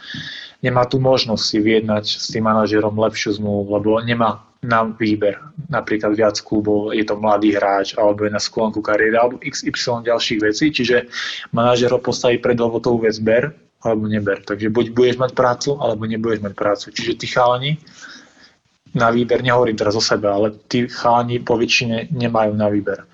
nemá 0.61 0.85
tu 0.85 1.01
možnosť 1.01 1.45
si 1.45 1.59
vyjednať 1.61 2.05
s 2.05 2.27
tým 2.29 2.45
manažerom 2.45 2.93
lepšiu 2.93 3.41
zmluvu, 3.41 3.81
lebo 3.81 3.91
nemá 4.01 4.45
na 4.61 4.85
výber 4.85 5.41
napríklad 5.73 6.13
viac 6.13 6.37
klubov, 6.45 6.93
je 6.93 7.01
to 7.01 7.17
mladý 7.17 7.57
hráč 7.57 7.97
alebo 7.97 8.29
je 8.29 8.33
na 8.37 8.41
sklonku 8.41 8.85
kariéry 8.85 9.17
alebo 9.17 9.41
XY 9.41 10.05
ďalších 10.05 10.41
vecí, 10.45 10.69
čiže 10.69 11.09
manažer 11.57 11.89
ho 11.89 12.01
postaví 12.01 12.37
pred 12.37 12.61
hotovú 12.61 13.09
vec 13.09 13.17
ber 13.25 13.57
alebo 13.81 14.05
neber. 14.05 14.45
Takže 14.45 14.69
buď 14.69 14.93
budeš 14.93 15.17
mať 15.17 15.33
prácu, 15.33 15.81
alebo 15.81 16.05
nebudeš 16.05 16.45
mať 16.45 16.53
prácu. 16.53 16.93
Čiže 16.93 17.17
tí 17.17 17.27
chalani 17.33 17.81
na 18.95 19.09
výber, 19.11 19.43
nehovorím 19.43 19.79
teraz 19.79 19.95
o 19.95 20.03
sebe, 20.03 20.27
ale 20.27 20.55
tí 20.67 20.91
chalani 20.91 21.39
po 21.39 21.55
väčšine 21.55 22.11
nemajú 22.11 22.53
na 22.55 22.67
výber. 22.67 23.07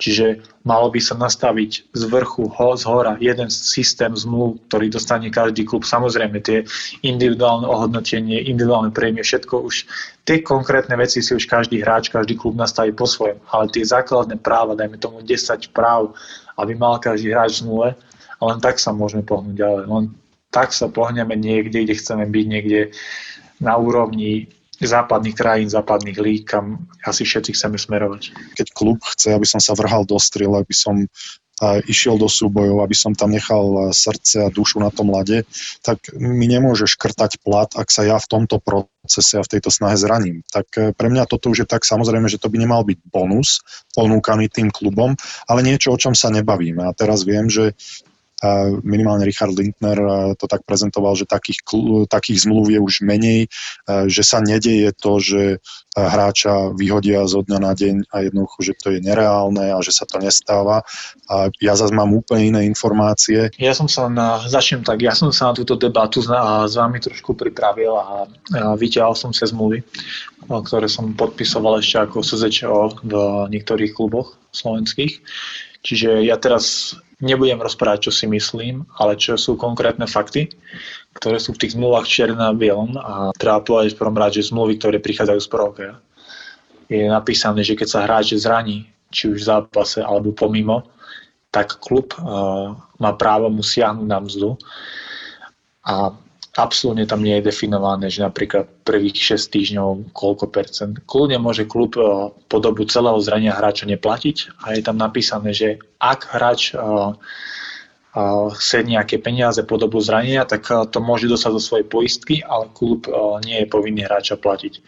Čiže 0.00 0.40
malo 0.64 0.88
by 0.88 0.96
sa 0.96 1.12
nastaviť 1.12 1.92
z 1.92 2.02
vrchu, 2.08 2.48
ho, 2.48 2.68
z 2.72 2.88
hora, 2.88 3.20
jeden 3.20 3.52
systém 3.52 4.08
zmluv, 4.16 4.56
ktorý 4.72 4.88
dostane 4.88 5.28
každý 5.28 5.68
klub. 5.68 5.84
Samozrejme, 5.84 6.40
tie 6.40 6.64
individuálne 7.04 7.68
ohodnotenie, 7.68 8.48
individuálne 8.48 8.96
prémie, 8.96 9.20
všetko 9.20 9.60
už, 9.60 9.84
tie 10.24 10.40
konkrétne 10.40 10.96
veci 10.96 11.20
si 11.20 11.36
už 11.36 11.44
každý 11.44 11.84
hráč, 11.84 12.08
každý 12.08 12.32
klub 12.32 12.56
nastaví 12.56 12.96
po 12.96 13.04
svojom. 13.04 13.44
Ale 13.52 13.68
tie 13.68 13.84
základné 13.84 14.40
práva, 14.40 14.72
dajme 14.72 14.96
tomu 14.96 15.20
10 15.20 15.68
práv, 15.76 16.16
aby 16.56 16.72
mal 16.72 16.96
každý 16.96 17.36
hráč 17.36 17.60
v 17.60 17.68
zmluve, 17.68 17.88
len 18.40 18.58
tak 18.64 18.80
sa 18.80 18.96
môžeme 18.96 19.20
pohnúť 19.20 19.52
ďalej. 19.52 19.84
Len 19.84 20.04
tak 20.48 20.72
sa 20.72 20.88
pohneme 20.88 21.36
niekde, 21.36 21.84
kde 21.84 21.94
chceme 22.00 22.24
byť, 22.24 22.44
niekde 22.48 22.80
na 23.60 23.76
úrovni 23.76 24.48
západných 24.86 25.36
krajín, 25.36 25.68
západných 25.68 26.18
líg, 26.20 26.42
kam 26.48 26.88
asi 27.04 27.28
všetci 27.28 27.52
chceme 27.52 27.76
smerovať. 27.76 28.32
Keď 28.56 28.66
klub 28.72 29.00
chce, 29.04 29.36
aby 29.36 29.44
som 29.44 29.60
sa 29.60 29.76
vrhal 29.76 30.08
do 30.08 30.16
strieľ, 30.16 30.64
aby 30.64 30.72
som 30.72 31.04
išiel 31.84 32.16
do 32.16 32.24
súbojov, 32.24 32.80
aby 32.80 32.96
som 32.96 33.12
tam 33.12 33.36
nechal 33.36 33.92
srdce 33.92 34.48
a 34.48 34.52
dušu 34.52 34.80
na 34.80 34.88
tom 34.88 35.12
lade, 35.12 35.44
tak 35.84 36.00
mi 36.16 36.48
nemôže 36.48 36.88
škrtať 36.88 37.44
plat, 37.44 37.68
ak 37.76 37.92
sa 37.92 38.08
ja 38.08 38.16
v 38.16 38.30
tomto 38.32 38.56
procese 38.64 39.36
a 39.36 39.44
v 39.44 39.50
tejto 39.52 39.68
snahe 39.68 40.00
zraním. 40.00 40.40
Tak 40.48 40.66
e, 40.80 40.96
pre 40.96 41.12
mňa 41.12 41.28
toto 41.28 41.52
už 41.52 41.64
je 41.64 41.68
tak 41.68 41.84
samozrejme, 41.84 42.32
že 42.32 42.40
to 42.40 42.48
by 42.48 42.56
nemal 42.56 42.80
byť 42.80 42.98
bonus 43.12 43.60
ponúkaný 43.92 44.48
tým 44.48 44.72
klubom, 44.72 45.12
ale 45.44 45.60
niečo, 45.60 45.92
o 45.92 46.00
čom 46.00 46.16
sa 46.16 46.32
nebavíme. 46.32 46.80
A 46.80 46.96
teraz 46.96 47.28
viem, 47.28 47.52
že 47.52 47.76
minimálne 48.80 49.28
Richard 49.28 49.52
Lindner 49.52 50.32
to 50.40 50.48
tak 50.48 50.64
prezentoval, 50.64 51.12
že 51.16 51.28
takých, 51.28 51.60
takých 52.08 52.48
zmluv 52.48 52.72
je 52.72 52.80
už 52.80 52.94
menej, 53.04 53.52
že 54.08 54.22
sa 54.24 54.40
nedeje 54.40 54.92
to, 54.96 55.20
že 55.20 55.42
hráča 55.92 56.72
vyhodia 56.78 57.26
zo 57.26 57.42
dňa 57.42 57.58
na 57.58 57.72
deň 57.74 57.94
a 58.14 58.16
jednoducho, 58.24 58.58
že 58.62 58.78
to 58.78 58.94
je 58.94 59.02
nereálne 59.02 59.74
a 59.74 59.78
že 59.82 59.90
sa 59.90 60.06
to 60.06 60.22
nestáva. 60.22 60.86
A 61.26 61.50
ja 61.58 61.74
zase 61.74 61.92
mám 61.92 62.14
úplne 62.14 62.54
iné 62.54 62.60
informácie. 62.64 63.50
Ja 63.58 63.74
som 63.74 63.90
sa 63.90 64.06
na, 64.06 64.38
začnem 64.46 64.86
tak, 64.86 65.02
ja 65.02 65.12
som 65.12 65.34
sa 65.34 65.50
na 65.50 65.58
túto 65.58 65.74
debatu 65.74 66.22
s, 66.22 66.30
vami 66.78 67.02
trošku 67.02 67.34
pripravil 67.34 67.92
a, 67.92 68.24
a 68.56 68.78
vyťahol 68.78 69.18
som 69.18 69.34
sa 69.34 69.50
zmluvy, 69.50 69.82
ktoré 70.46 70.86
som 70.86 71.12
podpisoval 71.12 71.82
ešte 71.82 72.06
ako 72.06 72.22
SZČO 72.22 73.04
v 73.04 73.14
niektorých 73.50 73.92
kluboch 73.92 74.38
slovenských. 74.54 75.20
Čiže 75.82 76.22
ja 76.22 76.38
teraz 76.38 76.94
nebudem 77.20 77.60
rozprávať, 77.60 78.08
čo 78.08 78.12
si 78.12 78.26
myslím, 78.26 78.84
ale 78.96 79.16
čo 79.16 79.36
sú 79.36 79.56
konkrétne 79.56 80.08
fakty, 80.08 80.52
ktoré 81.16 81.36
sú 81.36 81.52
v 81.52 81.60
tých 81.64 81.76
zmluvách 81.76 82.08
čierne 82.08 82.40
na 82.40 82.56
bielom 82.56 82.96
a 82.96 83.30
treba 83.36 83.60
povedať 83.60 83.94
v 83.94 84.00
prvom 84.00 84.16
rád, 84.16 84.40
že 84.40 84.50
zmluvy, 84.50 84.80
ktoré 84.80 84.96
prichádzajú 84.98 85.40
z 85.40 85.48
prohokeja, 85.52 85.94
je 86.90 87.06
napísané, 87.06 87.62
že 87.62 87.78
keď 87.78 87.88
sa 87.88 88.04
hráč 88.04 88.34
zraní, 88.34 88.90
či 89.14 89.30
už 89.30 89.42
v 89.42 89.48
zápase 89.48 90.02
alebo 90.02 90.34
pomimo, 90.34 90.90
tak 91.50 91.78
klub 91.82 92.14
uh, 92.18 92.74
má 92.98 93.10
právo 93.18 93.50
mu 93.50 93.62
siahnuť 93.62 94.06
na 94.06 94.18
mzdu. 94.22 94.54
A 95.82 96.14
absolútne 96.58 97.06
tam 97.06 97.22
nie 97.22 97.38
je 97.38 97.46
definované, 97.46 98.10
že 98.10 98.26
napríklad 98.26 98.66
prvých 98.82 99.38
6 99.38 99.54
týždňov 99.54 99.88
koľko 100.10 100.50
percent. 100.50 100.98
Kľudne 101.06 101.38
môže 101.38 101.68
klub 101.68 101.94
eh, 101.94 102.34
po 102.34 102.58
dobu 102.58 102.86
celého 102.90 103.18
zrania 103.22 103.54
hráča 103.54 103.86
neplatiť 103.86 104.58
a 104.66 104.74
je 104.74 104.82
tam 104.82 104.98
napísané, 104.98 105.54
že 105.54 105.78
ak 106.02 106.34
hráč 106.34 106.74
eh, 106.74 106.78
eh, 106.78 108.46
chce 108.58 108.78
nejaké 108.82 109.22
peniaze 109.22 109.62
po 109.62 109.78
dobu 109.78 110.02
zranenia, 110.02 110.42
tak 110.42 110.66
to 110.66 110.98
môže 110.98 111.30
dostať 111.30 111.52
do 111.54 111.62
svojej 111.62 111.86
poistky, 111.86 112.34
ale 112.42 112.66
klub 112.74 113.06
nie 113.46 113.62
je 113.62 113.70
povinný 113.70 114.02
hráča 114.02 114.34
platiť. 114.34 114.82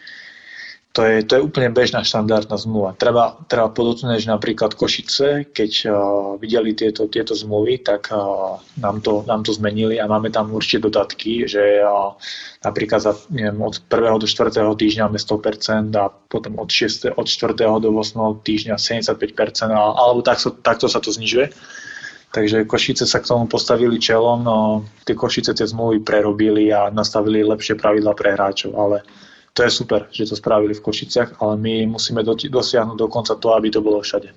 To 0.93 1.01
je, 1.01 1.25
to 1.25 1.41
je 1.41 1.41
úplne 1.41 1.73
bežná 1.73 2.05
štandardná 2.05 2.53
zmluva. 2.53 2.93
Treba, 2.93 3.33
treba 3.49 3.65
podotknúť, 3.73 4.21
že 4.21 4.29
napríklad 4.29 4.77
Košice, 4.77 5.49
keď 5.49 5.71
uh, 5.89 5.93
videli 6.37 6.77
tieto, 6.77 7.09
tieto 7.09 7.33
zmluvy, 7.33 7.81
tak 7.81 8.13
uh, 8.13 8.61
nám, 8.77 9.01
to, 9.01 9.25
nám 9.25 9.41
to 9.41 9.57
zmenili 9.57 9.97
a 9.97 10.05
máme 10.05 10.29
tam 10.29 10.53
určite 10.53 10.85
dodatky, 10.85 11.49
že 11.49 11.81
uh, 11.81 12.13
napríklad 12.61 13.01
za, 13.01 13.17
neviem, 13.33 13.57
od 13.65 13.81
1. 13.89 14.21
do 14.21 14.29
4. 14.29 14.53
týždňa 14.53 15.09
máme 15.09 15.17
100% 15.17 15.97
a 15.97 16.13
potom 16.29 16.61
od, 16.61 16.69
6, 16.69 17.09
od 17.17 17.25
4. 17.25 17.57
do 17.57 17.89
8. 17.89 18.45
týždňa 18.45 18.77
75%, 18.77 19.73
a, 19.73 19.81
alebo 19.97 20.21
tak, 20.21 20.45
takto 20.61 20.85
sa 20.85 21.01
to 21.01 21.09
znižuje. 21.09 21.49
Takže 22.37 22.69
Košice 22.69 23.09
sa 23.09 23.17
k 23.17 23.33
tomu 23.33 23.49
postavili 23.49 23.97
čelom, 23.97 24.45
no 24.45 24.85
tie 25.09 25.17
Košice 25.17 25.57
tie 25.57 25.65
zmluvy 25.65 26.05
prerobili 26.05 26.69
a 26.69 26.93
nastavili 26.93 27.41
lepšie 27.41 27.81
pravidla 27.81 28.13
pre 28.13 28.37
hráčov, 28.37 28.77
ale 28.77 29.01
to 29.53 29.63
je 29.63 29.71
super, 29.71 30.09
že 30.09 30.25
to 30.25 30.35
spravili 30.35 30.73
v 30.73 30.81
Košiciach, 30.81 31.37
ale 31.41 31.57
my 31.57 31.93
musíme 31.93 32.25
dosiahnuť 32.25 32.97
dokonca 32.97 33.37
to, 33.37 33.53
aby 33.53 33.69
to 33.69 33.85
bolo 33.85 34.01
všade. 34.01 34.33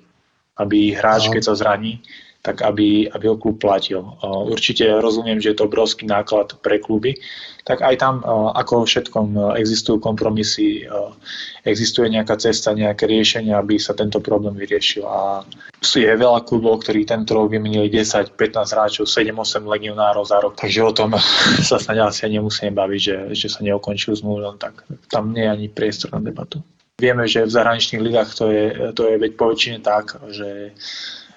Aby 0.57 0.93
hráč, 0.93 1.29
keď 1.33 1.41
sa 1.41 1.53
zraní, 1.57 2.01
tak 2.41 2.63
aby, 2.63 3.11
aby 3.11 3.25
ho 3.27 3.35
klub 3.35 3.59
platil. 3.59 4.03
Určite 4.23 4.87
rozumiem, 5.03 5.41
že 5.41 5.51
je 5.51 5.57
to 5.59 5.67
obrovský 5.67 6.07
náklad 6.07 6.55
pre 6.63 6.79
kluby, 6.79 7.19
tak 7.67 7.83
aj 7.83 7.99
tam, 7.99 8.23
ako 8.55 8.87
všetkom, 8.87 9.59
existujú 9.59 9.99
kompromisy, 9.99 10.87
existuje 11.67 12.07
nejaká 12.07 12.39
cesta, 12.39 12.71
nejaké 12.71 13.03
riešenie, 13.11 13.51
aby 13.51 13.75
sa 13.75 13.91
tento 13.91 14.23
problém 14.23 14.55
vyriešil. 14.55 15.03
A 15.03 15.43
je 15.83 16.07
veľa 16.07 16.47
klubov, 16.47 16.87
ktorí 16.87 17.03
tento 17.03 17.35
rok 17.35 17.51
vymenili 17.51 17.91
10, 17.91 18.39
15 18.39 18.71
hráčov, 18.71 19.03
7, 19.11 19.35
8 19.35 19.67
legionárov 19.67 20.23
za 20.23 20.39
rok, 20.39 20.55
takže 20.55 20.79
o 20.79 20.95
tom 20.95 21.19
sa 21.67 21.75
snáď 21.75 22.07
asi 22.07 22.31
nemusíme 22.31 22.71
baviť, 22.71 23.01
že, 23.03 23.17
že 23.35 23.47
sa 23.51 23.59
neokončil 23.59 24.15
zmluvu, 24.15 24.55
tak 24.55 24.87
tam 25.11 25.35
nie 25.35 25.43
je 25.43 25.51
ani 25.51 25.67
priestor 25.67 26.15
na 26.15 26.23
debatu. 26.23 26.63
Vieme, 26.97 27.29
že 27.29 27.45
v 27.45 27.53
zahraničných 27.53 28.01
ligách 28.01 28.31
to 28.33 28.49
je, 28.49 28.65
to 28.97 29.05
je 29.05 29.21
veď 29.21 29.31
poväčšine 29.37 29.77
tak, 29.85 30.17
že 30.33 30.73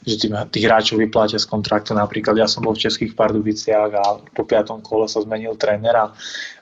tým, 0.04 0.32
tých 0.48 0.64
hráčov 0.66 0.96
vyplatia 1.00 1.36
z 1.36 1.46
kontraktu. 1.48 1.92
Napríklad 1.92 2.36
ja 2.36 2.48
som 2.48 2.64
bol 2.64 2.72
v 2.72 2.88
Českých 2.88 3.12
Pardubiciach 3.12 3.90
a 3.92 4.04
po 4.32 4.42
piatom 4.44 4.80
kole 4.80 5.04
sa 5.06 5.20
zmenil 5.20 5.56
tréner 5.60 5.92
a 5.92 6.12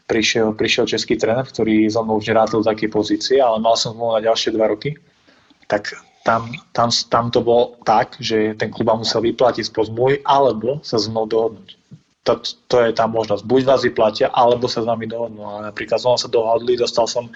prišiel, 0.08 0.56
prišiel 0.56 0.88
český 0.88 1.14
tréner, 1.20 1.44
ktorý 1.44 1.86
so 1.86 2.02
mnou 2.02 2.18
už 2.18 2.32
nerátal 2.32 2.64
v 2.64 2.70
takej 2.74 2.90
pozície, 2.90 3.38
ale 3.38 3.60
mal 3.60 3.76
som 3.76 3.94
zmluvu 3.94 4.18
na 4.18 4.24
ďalšie 4.24 4.50
dva 4.56 4.66
roky. 4.72 4.96
Tak 5.68 5.94
tam, 6.24 6.50
tam, 6.72 6.88
tam 6.90 7.24
to 7.30 7.40
bolo 7.44 7.78
tak, 7.84 8.16
že 8.18 8.56
ten 8.58 8.72
klub 8.72 8.90
musel 8.92 9.24
vyplatiť 9.24 9.64
z 9.64 9.72
zmluvy 9.72 10.24
alebo 10.26 10.82
sa 10.82 10.98
mnou 10.98 11.28
dohodnúť. 11.28 11.76
To, 12.28 12.36
to 12.68 12.76
je 12.84 12.92
tá 12.92 13.08
možnosť. 13.08 13.48
Buď 13.48 13.62
vás 13.64 13.80
vyplatia, 13.80 14.28
alebo 14.28 14.68
sa 14.68 14.84
s 14.84 14.88
vami 14.88 15.08
dohodnú. 15.08 15.40
Ale 15.40 15.72
napríklad 15.72 15.96
som 15.96 16.20
sa 16.20 16.28
dohodli, 16.28 16.76
dostal 16.76 17.08
som 17.08 17.32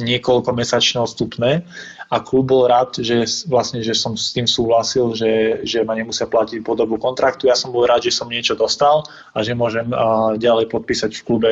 niekoľko 0.00 0.56
mesačné 0.56 1.04
odstupné 1.04 1.60
a 2.08 2.16
klub 2.24 2.48
bol 2.48 2.64
rád, 2.64 2.96
že 2.96 3.28
vlastne, 3.52 3.84
že 3.84 3.92
som 3.92 4.16
s 4.16 4.32
tým 4.32 4.48
súhlasil, 4.48 5.12
že, 5.12 5.60
že 5.68 5.84
ma 5.84 5.92
nemusia 5.92 6.24
platiť 6.24 6.64
po 6.64 6.72
dobu 6.72 6.96
kontraktu. 6.96 7.52
Ja 7.52 7.54
som 7.58 7.68
bol 7.68 7.84
rád, 7.84 8.08
že 8.08 8.16
som 8.16 8.32
niečo 8.32 8.56
dostal 8.56 9.04
a 9.36 9.44
že 9.44 9.52
môžem 9.52 9.92
uh, 9.92 10.32
ďalej 10.40 10.72
podpísať 10.72 11.20
v 11.20 11.24
klube, 11.28 11.50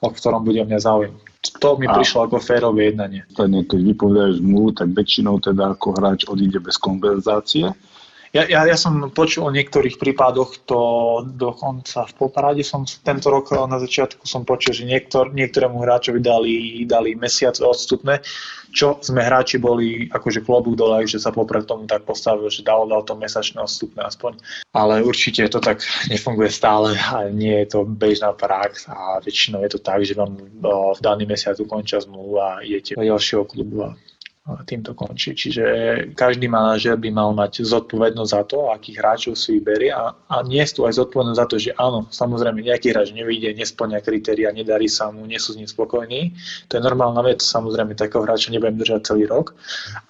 o 0.00 0.08
ktorom 0.08 0.40
bude 0.40 0.64
mňa 0.64 0.80
záujem. 0.80 1.14
To 1.60 1.76
mi 1.76 1.88
a 1.88 1.92
prišlo 1.92 2.28
ako 2.28 2.40
férové 2.40 2.92
jednanie. 2.92 3.24
Keď 3.36 3.80
vypovedajú 3.80 4.32
zmluvu, 4.40 4.76
tak 4.76 4.92
väčšinou 4.92 5.40
teda 5.40 5.76
ako 5.76 5.96
hráč 5.96 6.28
odíde 6.28 6.60
bez 6.60 6.76
kompenzácie 6.76 7.72
ja, 8.30 8.46
ja, 8.46 8.62
ja 8.62 8.78
som 8.78 9.10
počul 9.10 9.50
o 9.50 9.54
niektorých 9.54 9.98
prípadoch, 9.98 10.62
to 10.62 10.80
dokonca 11.34 12.06
v 12.06 12.14
Poprade 12.14 12.62
som 12.62 12.86
tento 12.86 13.26
rok 13.26 13.50
na 13.66 13.82
začiatku 13.82 14.22
som 14.22 14.46
počul, 14.46 14.70
že 14.70 14.86
niektor, 14.86 15.34
niektorému 15.34 15.82
hráčovi 15.82 16.22
dali, 16.22 16.54
dali 16.86 17.18
mesiac 17.18 17.58
odstupné, 17.58 18.22
čo 18.70 19.02
sme 19.02 19.26
hráči 19.26 19.58
boli 19.58 20.06
akože 20.06 20.46
klobúk 20.46 20.78
dole, 20.78 21.10
že 21.10 21.18
sa 21.18 21.34
Poprad 21.34 21.66
tomu 21.66 21.90
tak 21.90 22.06
postavil, 22.06 22.46
že 22.46 22.62
dal, 22.62 22.86
dal 22.86 23.02
to 23.02 23.18
mesačné 23.18 23.58
odstupné 23.58 24.06
aspoň. 24.06 24.38
Ale 24.78 25.02
určite 25.02 25.50
to 25.50 25.58
tak 25.58 25.82
nefunguje 26.12 26.54
stále 26.54 26.94
a 26.94 27.26
nie 27.34 27.66
je 27.66 27.74
to 27.74 27.78
bežná 27.82 28.30
prax 28.30 28.86
a 28.86 29.18
väčšinou 29.26 29.66
je 29.66 29.74
to 29.74 29.80
tak, 29.82 30.06
že 30.06 30.14
vám 30.14 30.38
v 30.62 31.00
daný 31.02 31.26
mesiac 31.26 31.58
ukončia 31.58 31.98
zmluvu 31.98 32.34
a 32.38 32.62
idete 32.62 32.94
do 32.94 33.02
ďalšieho 33.02 33.42
klubu 33.42 33.90
a 33.90 33.98
týmto 34.66 34.92
končí. 34.94 35.34
Čiže 35.34 35.64
každý 36.14 36.46
manažer 36.46 36.96
by 36.96 37.10
mal 37.10 37.30
mať 37.34 37.62
zodpovednosť 37.66 38.30
za 38.30 38.42
to, 38.46 38.58
akých 38.70 38.96
hráčov 38.98 39.32
si 39.38 39.58
vyberie 39.58 39.90
a, 39.94 40.14
a 40.14 40.36
nie 40.46 40.62
je 40.62 40.74
tu 40.76 40.86
aj 40.86 40.98
zodpovednosť 40.98 41.40
za 41.40 41.46
to, 41.46 41.56
že 41.58 41.70
áno, 41.76 42.06
samozrejme 42.10 42.62
nejaký 42.62 42.94
hráč 42.94 43.14
nevyjde, 43.14 43.54
nesplňa 43.56 43.98
kritéria, 44.02 44.54
nedarí 44.54 44.90
sa 44.90 45.10
mu, 45.10 45.26
nie 45.26 45.38
sú 45.38 45.54
s 45.54 45.58
ním 45.58 45.70
spokojní. 45.70 46.34
To 46.70 46.78
je 46.78 46.82
normálna 46.82 47.22
vec, 47.22 47.42
samozrejme 47.42 47.98
takého 47.98 48.26
hráča 48.26 48.50
nebudem 48.54 48.78
držať 48.78 49.14
celý 49.14 49.30
rok, 49.30 49.54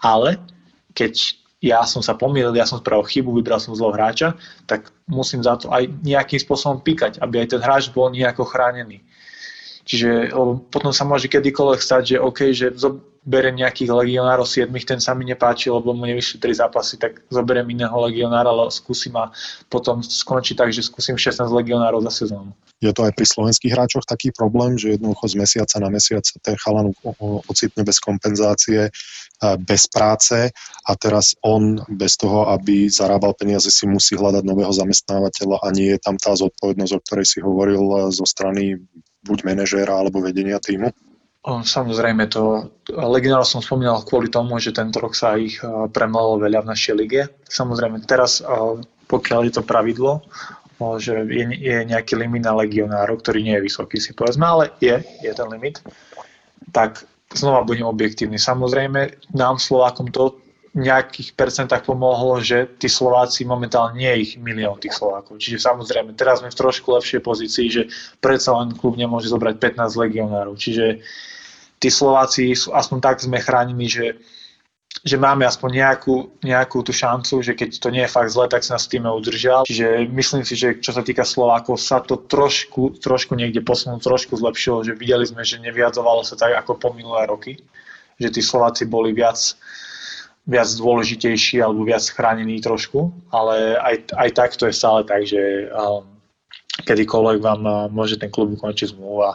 ale 0.01 0.41
keď 0.97 1.41
ja 1.61 1.85
som 1.85 2.01
sa 2.01 2.17
pomýlil, 2.17 2.57
ja 2.57 2.65
som 2.65 2.81
spravil 2.81 3.05
chybu, 3.05 3.37
vybral 3.37 3.61
som 3.61 3.77
zlo 3.77 3.93
hráča, 3.93 4.33
tak 4.65 4.89
musím 5.05 5.45
za 5.45 5.61
to 5.61 5.69
aj 5.69 5.93
nejakým 6.01 6.41
spôsobom 6.41 6.81
píkať, 6.81 7.21
aby 7.21 7.45
aj 7.45 7.53
ten 7.53 7.61
hráč 7.61 7.93
bol 7.93 8.09
nejako 8.09 8.49
chránený. 8.49 9.05
Čiže 9.91 10.31
potom 10.71 10.95
sa 10.95 11.03
môže 11.03 11.27
kedykoľvek 11.27 11.81
stať, 11.83 12.03
že 12.15 12.17
OK, 12.23 12.55
že 12.55 12.71
berem 13.27 13.59
nejakých 13.59 13.91
legionárov 13.91 14.47
7, 14.47 14.71
ten 14.87 15.03
sa 15.03 15.19
mi 15.19 15.27
nepáči, 15.27 15.67
lebo 15.67 15.91
mu 15.93 16.07
nevyšli 16.07 16.39
3 16.39 16.63
zápasy, 16.63 16.95
tak 16.95 17.27
zoberiem 17.27 17.67
iného 17.69 17.93
legionára, 18.07 18.49
ale 18.49 18.71
skúsim 18.71 19.13
a 19.19 19.35
potom 19.67 20.01
skončí 20.01 20.55
tak, 20.55 20.71
že 20.71 20.87
skúsim 20.87 21.19
16 21.19 21.43
legionárov 21.51 22.07
za 22.07 22.23
sezónu. 22.23 22.55
Je 22.81 22.89
to 22.95 23.05
aj 23.05 23.13
pri 23.13 23.27
slovenských 23.29 23.77
hráčoch 23.77 24.09
taký 24.09 24.33
problém, 24.33 24.79
že 24.79 24.97
jednoducho 24.97 25.27
z 25.27 25.35
mesiaca 25.37 25.77
na 25.83 25.91
mesiac 25.93 26.25
ten 26.25 26.57
chalan 26.57 26.97
ocitne 27.51 27.83
bez 27.85 28.01
kompenzácie, 28.01 28.89
bez 29.67 29.83
práce 29.91 30.49
a 30.89 30.93
teraz 30.97 31.37
on 31.45 31.77
bez 31.93 32.17
toho, 32.17 32.49
aby 32.57 32.89
zarábal 32.89 33.37
peniaze, 33.37 33.69
si 33.69 33.85
musí 33.85 34.17
hľadať 34.17 34.47
nového 34.49 34.73
zamestnávateľa 34.73 35.61
a 35.61 35.69
nie 35.77 35.93
je 35.93 36.01
tam 36.01 36.17
tá 36.17 36.33
zodpovednosť, 36.33 36.93
o 36.95 37.03
ktorej 37.05 37.27
si 37.27 37.39
hovoril 37.45 38.09
zo 38.15 38.25
strany 38.25 38.81
buď 39.25 39.39
manažéra 39.45 39.93
alebo 39.97 40.25
vedenia 40.25 40.57
týmu? 40.61 40.93
Samozrejme 41.45 42.29
to, 42.29 42.69
legionárov 42.93 43.49
som 43.49 43.65
spomínal 43.65 44.05
kvôli 44.05 44.29
tomu, 44.29 44.61
že 44.61 44.77
tento 44.77 45.01
rok 45.01 45.17
sa 45.17 45.41
ich 45.41 45.57
premalo 45.97 46.37
veľa 46.37 46.69
v 46.69 46.71
našej 46.77 46.95
lige. 47.01 47.33
Samozrejme 47.49 48.05
teraz, 48.05 48.45
pokiaľ 49.09 49.49
je 49.49 49.53
to 49.57 49.65
pravidlo, 49.65 50.21
že 51.01 51.25
je, 51.33 51.45
je 51.57 51.77
nejaký 51.89 52.21
limit 52.21 52.45
na 52.45 52.53
legionárov, 52.61 53.25
ktorý 53.25 53.41
nie 53.41 53.57
je 53.57 53.65
vysoký, 53.73 53.97
si 53.97 54.13
povedzme, 54.13 54.45
ale 54.45 54.65
je, 54.85 55.01
je 55.25 55.33
ten 55.33 55.49
limit, 55.49 55.81
tak 56.77 57.09
znova 57.33 57.65
budem 57.65 57.89
objektívny. 57.89 58.37
Samozrejme, 58.37 59.33
nám 59.33 59.57
Slovákom 59.57 60.13
to 60.13 60.37
nejakých 60.71 61.35
percentách 61.35 61.83
pomohlo, 61.83 62.39
že 62.39 62.71
tí 62.79 62.87
Slováci 62.87 63.43
momentálne 63.43 63.99
nie 63.99 64.11
je 64.15 64.19
ich 64.23 64.33
milión 64.39 64.79
tých 64.79 64.95
Slovákov. 64.95 65.43
Čiže 65.43 65.59
samozrejme, 65.59 66.15
teraz 66.15 66.39
sme 66.39 66.55
v 66.55 66.61
trošku 66.63 66.95
lepšej 66.95 67.21
pozícii, 67.27 67.67
že 67.67 67.83
predsa 68.23 68.55
len 68.55 68.79
klub 68.79 68.95
nemôže 68.95 69.27
zobrať 69.35 69.59
15 69.59 69.99
legionárov. 69.99 70.55
Čiže 70.55 71.03
tí 71.83 71.89
Slováci, 71.91 72.55
sú, 72.55 72.71
aspoň 72.71 72.99
tak 73.03 73.19
sme 73.19 73.43
chránení, 73.43 73.91
že, 73.91 74.23
že 75.03 75.19
máme 75.19 75.43
aspoň 75.43 75.71
nejakú, 75.83 76.39
nejakú 76.47 76.87
tú 76.87 76.95
šancu, 76.95 77.43
že 77.43 77.59
keď 77.59 77.69
to 77.75 77.89
nie 77.91 78.07
je 78.07 78.15
fakt 78.15 78.31
zle, 78.31 78.47
tak 78.47 78.63
sa 78.63 78.79
nás 78.79 78.87
v 78.87 78.95
týme 78.95 79.11
udržal. 79.11 79.67
Čiže 79.67 80.07
myslím 80.07 80.47
si, 80.47 80.55
že 80.55 80.79
čo 80.79 80.95
sa 80.95 81.03
týka 81.03 81.27
Slovákov, 81.27 81.83
sa 81.83 81.99
to 81.99 82.15
trošku, 82.15 82.95
trošku 83.03 83.35
niekde 83.35 83.59
posunul, 83.59 83.99
trošku 83.99 84.39
zlepšilo, 84.39 84.87
že 84.87 84.95
videli 84.95 85.27
sme, 85.27 85.43
že 85.43 85.59
neviadzovalo 85.59 86.23
sa 86.23 86.39
tak 86.39 86.55
ako 86.63 86.79
po 86.79 86.89
minulé 86.95 87.27
roky, 87.27 87.59
že 88.23 88.31
tí 88.31 88.39
Slováci 88.39 88.87
boli 88.87 89.11
viac 89.11 89.59
viac 90.49 90.69
dôležitejší 90.73 91.61
alebo 91.61 91.85
viac 91.85 92.03
chránený 92.03 92.61
trošku, 92.65 93.13
ale 93.31 93.77
aj, 93.77 93.95
aj 94.17 94.29
tak 94.33 94.51
to 94.57 94.67
je 94.67 94.75
stále 94.75 95.05
tak, 95.05 95.29
že 95.29 95.69
um, 95.71 96.07
kedykoľvek 96.85 97.39
vám 97.45 97.63
uh, 97.67 97.87
môže 97.93 98.17
ten 98.17 98.33
klub 98.33 98.57
ukončiť 98.57 98.97
zmluvu 98.97 99.21
a 99.29 99.33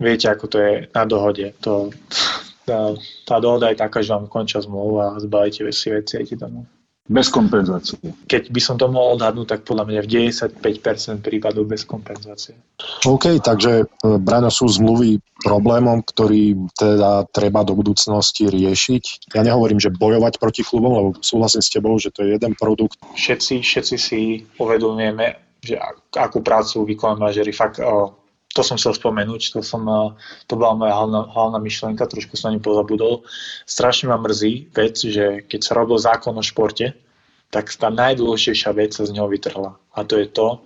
viete, 0.00 0.26
ako 0.26 0.44
to 0.48 0.56
je 0.58 0.72
na 0.90 1.04
dohode. 1.04 1.52
To, 1.62 1.92
tá, 2.68 2.96
tá 3.28 3.36
dohoda 3.38 3.70
je 3.70 3.80
taká, 3.80 4.00
že 4.00 4.14
vám 4.14 4.26
končia 4.26 4.64
zmluvu 4.64 4.94
a 4.98 5.06
zbavíte 5.20 5.68
si 5.70 5.92
veci 5.92 6.18
idete 6.18 6.40
domov. 6.40 6.66
Bez 7.02 7.34
kompenzácie. 7.34 7.98
Keď 8.30 8.54
by 8.54 8.60
som 8.62 8.78
to 8.78 8.86
mohol 8.86 9.18
odhadnúť, 9.18 9.58
tak 9.58 9.60
podľa 9.66 9.90
mňa 9.90 10.00
v 10.06 10.30
95% 10.30 11.18
prípadov 11.18 11.66
bez 11.66 11.82
kompenzácie. 11.82 12.54
OK, 13.02 13.42
takže 13.42 13.82
e, 13.82 13.84
Braňo 14.22 14.54
sú 14.54 14.70
zmluvy 14.70 15.18
problémom, 15.42 16.06
ktorý 16.06 16.54
teda 16.78 17.26
treba 17.34 17.66
do 17.66 17.74
budúcnosti 17.74 18.46
riešiť. 18.46 19.34
Ja 19.34 19.42
nehovorím, 19.42 19.82
že 19.82 19.90
bojovať 19.90 20.38
proti 20.38 20.62
klubom, 20.62 20.94
lebo 20.94 21.08
súhlasím 21.18 21.66
s 21.66 21.74
tebou, 21.74 21.98
že 21.98 22.14
to 22.14 22.22
je 22.22 22.38
jeden 22.38 22.54
produkt. 22.54 23.02
Všetci, 23.18 23.66
všetci 23.66 23.96
si 23.98 24.20
uvedomujeme, 24.62 25.58
že 25.58 25.82
akú 26.14 26.38
prácu 26.38 26.86
vykonávajú 26.86 27.18
manažeri. 27.18 27.50
Fakt, 27.50 27.82
to 28.52 28.60
som 28.60 28.76
chcel 28.76 28.92
spomenúť, 28.92 29.56
to, 29.56 29.60
som, 29.64 29.84
to 30.44 30.54
bola 30.54 30.76
moja 30.76 30.92
hlavná, 30.92 31.20
hlavná 31.32 31.58
myšlienka, 31.58 32.04
trošku 32.04 32.36
som 32.36 32.52
na 32.52 32.56
ňu 32.56 32.62
pozabudol. 32.62 33.24
Strašne 33.64 34.12
ma 34.12 34.20
mrzí 34.20 34.72
vec, 34.76 34.96
že 35.00 35.44
keď 35.48 35.60
sa 35.64 35.72
robil 35.72 35.96
zákon 35.96 36.36
o 36.36 36.44
športe, 36.44 36.92
tak 37.52 37.68
tá 37.72 37.88
najdôležitejšia 37.92 38.70
vec 38.72 38.96
sa 38.96 39.04
z 39.04 39.12
neho 39.16 39.28
vytrhla. 39.28 39.76
A 39.92 39.98
to 40.04 40.16
je 40.16 40.28
to, 40.28 40.64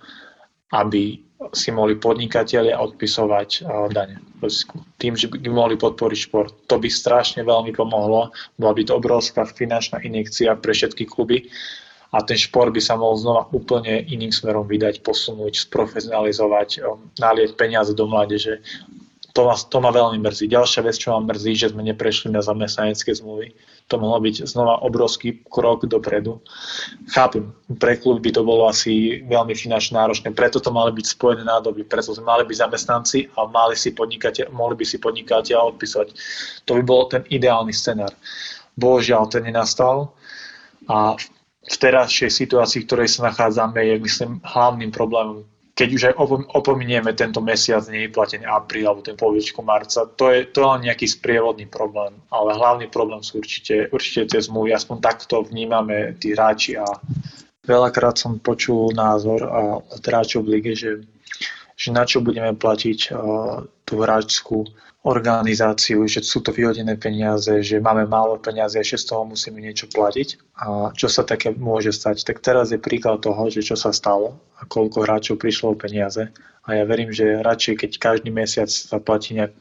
aby 0.71 1.23
si 1.53 1.69
mohli 1.69 1.95
podnikatelia 1.99 2.81
odpisovať 2.81 3.67
dane. 3.93 4.19
Tým, 4.97 5.13
že 5.13 5.29
by 5.29 5.47
mohli 5.51 5.75
podporiť 5.77 6.17
šport. 6.17 6.51
To 6.67 6.81
by 6.81 6.89
strašne 6.89 7.45
veľmi 7.45 7.71
pomohlo. 7.77 8.33
Bola 8.57 8.73
by 8.73 8.83
to 8.83 8.97
obrovská 8.97 9.45
finančná 9.45 10.01
injekcia 10.01 10.57
pre 10.57 10.73
všetky 10.73 11.05
kluby 11.05 11.47
a 12.11 12.23
ten 12.23 12.39
šport 12.39 12.71
by 12.71 12.79
sa 12.79 12.95
mohol 12.95 13.19
znova 13.19 13.41
úplne 13.51 14.07
iným 14.07 14.31
smerom 14.31 14.63
vydať, 14.63 15.03
posunúť, 15.03 15.67
sprofesionalizovať, 15.67 16.69
um, 16.87 17.03
nalieť 17.19 17.59
peniaze 17.59 17.91
do 17.91 18.07
mládeže. 18.07 18.63
To 19.35 19.45
ma, 19.45 19.53
to 19.53 19.77
ma 19.77 19.93
veľmi 19.93 20.17
mrzí. 20.17 20.49
Ďalšia 20.49 20.81
vec, 20.81 20.97
čo 20.97 21.13
ma 21.13 21.21
mrzí, 21.21 21.53
že 21.53 21.69
sme 21.69 21.85
neprešli 21.85 22.33
na 22.33 22.41
zamestnanecké 22.41 23.13
zmluvy. 23.13 23.53
To 23.93 24.01
mohlo 24.01 24.17
byť 24.17 24.49
znova 24.49 24.81
obrovský 24.81 25.45
krok 25.45 25.85
dopredu. 25.85 26.41
Chápem, 27.13 27.53
pre 27.77 28.01
klub 28.01 28.25
by 28.25 28.33
to 28.33 28.41
bolo 28.41 28.65
asi 28.65 29.21
veľmi 29.29 29.53
finančne 29.53 30.01
náročné, 30.01 30.33
preto 30.33 30.57
to 30.57 30.73
mali 30.73 30.89
byť 30.89 31.05
spojené 31.13 31.45
nádoby, 31.45 31.85
preto 31.85 32.17
sme 32.17 32.25
mali 32.25 32.49
byť 32.49 32.57
zamestnanci 32.65 33.29
a 33.37 33.45
mali 33.45 33.77
si 33.77 33.93
mohli 34.49 34.75
by 34.75 34.85
si 34.89 34.97
podnikateľ 34.97 35.77
odpísať. 35.77 36.07
To 36.65 36.71
by 36.73 36.81
bol 36.81 37.05
ten 37.05 37.21
ideálny 37.29 37.71
scenár. 37.71 38.17
Bohužiaľ, 38.73 39.29
ten 39.29 39.45
nenastal 39.45 40.17
a 40.89 41.13
v 41.13 41.36
terajšej 41.75 42.31
situácii, 42.31 42.83
v 42.83 42.87
ktorej 42.87 43.09
sa 43.11 43.27
nachádzame, 43.27 43.83
je, 43.83 43.95
myslím, 43.99 44.31
hlavným 44.39 44.91
problémom. 44.95 45.43
Keď 45.77 45.89
už 45.93 46.03
aj 46.09 46.15
opominieme 46.57 47.13
tento 47.13 47.37
mesiac 47.37 47.85
nevyplatenie 47.85 48.49
apríl 48.49 48.89
alebo 48.89 49.05
ten 49.05 49.13
polovičku 49.13 49.61
marca, 49.61 50.09
to 50.09 50.33
je, 50.33 50.49
to 50.49 50.65
je 50.65 50.67
len 50.73 50.81
nejaký 50.89 51.05
sprievodný 51.05 51.69
problém, 51.69 52.17
ale 52.33 52.57
hlavný 52.57 52.89
problém 52.89 53.21
sú 53.21 53.37
určite, 53.37 53.85
určite 53.93 54.25
tie 54.33 54.41
zmluvy, 54.41 54.73
aspoň 54.73 54.97
takto 55.05 55.45
vnímame 55.45 56.17
tí 56.17 56.33
hráči 56.33 56.81
a 56.81 56.87
veľakrát 57.67 58.17
som 58.17 58.41
počul 58.41 58.89
názor 58.95 59.45
od 59.85 60.01
hráčov 60.01 60.49
v 60.49 60.57
lige, 60.57 60.73
že, 60.73 61.05
že 61.77 61.89
na 61.93 62.09
čo 62.09 62.25
budeme 62.25 62.57
platiť 62.57 62.99
uh, 63.13 63.61
tú 63.85 64.01
hráčskú 64.01 64.65
organizáciu, 65.07 66.03
že 66.03 66.19
sú 66.19 66.43
to 66.43 66.51
vyhodené 66.51 66.99
peniaze, 66.99 67.63
že 67.63 67.79
máme 67.79 68.03
málo 68.03 68.35
peniaze 68.43 68.75
a 68.75 68.83
z 68.83 69.07
toho 69.07 69.23
musíme 69.23 69.63
niečo 69.63 69.87
platiť. 69.87 70.59
A 70.59 70.91
čo 70.91 71.07
sa 71.07 71.23
také 71.23 71.55
môže 71.55 71.95
stať? 71.95 72.27
Tak 72.27 72.43
teraz 72.43 72.75
je 72.75 72.79
príklad 72.79 73.23
toho, 73.23 73.47
že 73.47 73.63
čo 73.63 73.79
sa 73.79 73.95
stalo 73.95 74.35
a 74.59 74.67
koľko 74.67 75.07
hráčov 75.07 75.39
prišlo 75.39 75.71
o 75.71 75.79
peniaze. 75.79 76.27
A 76.67 76.75
ja 76.75 76.83
verím, 76.83 77.15
že 77.15 77.39
radšej, 77.39 77.87
keď 77.87 77.91
každý 77.95 78.29
mesiac 78.35 78.67
sa 78.67 78.99
platí 78.99 79.39
nejak 79.39 79.55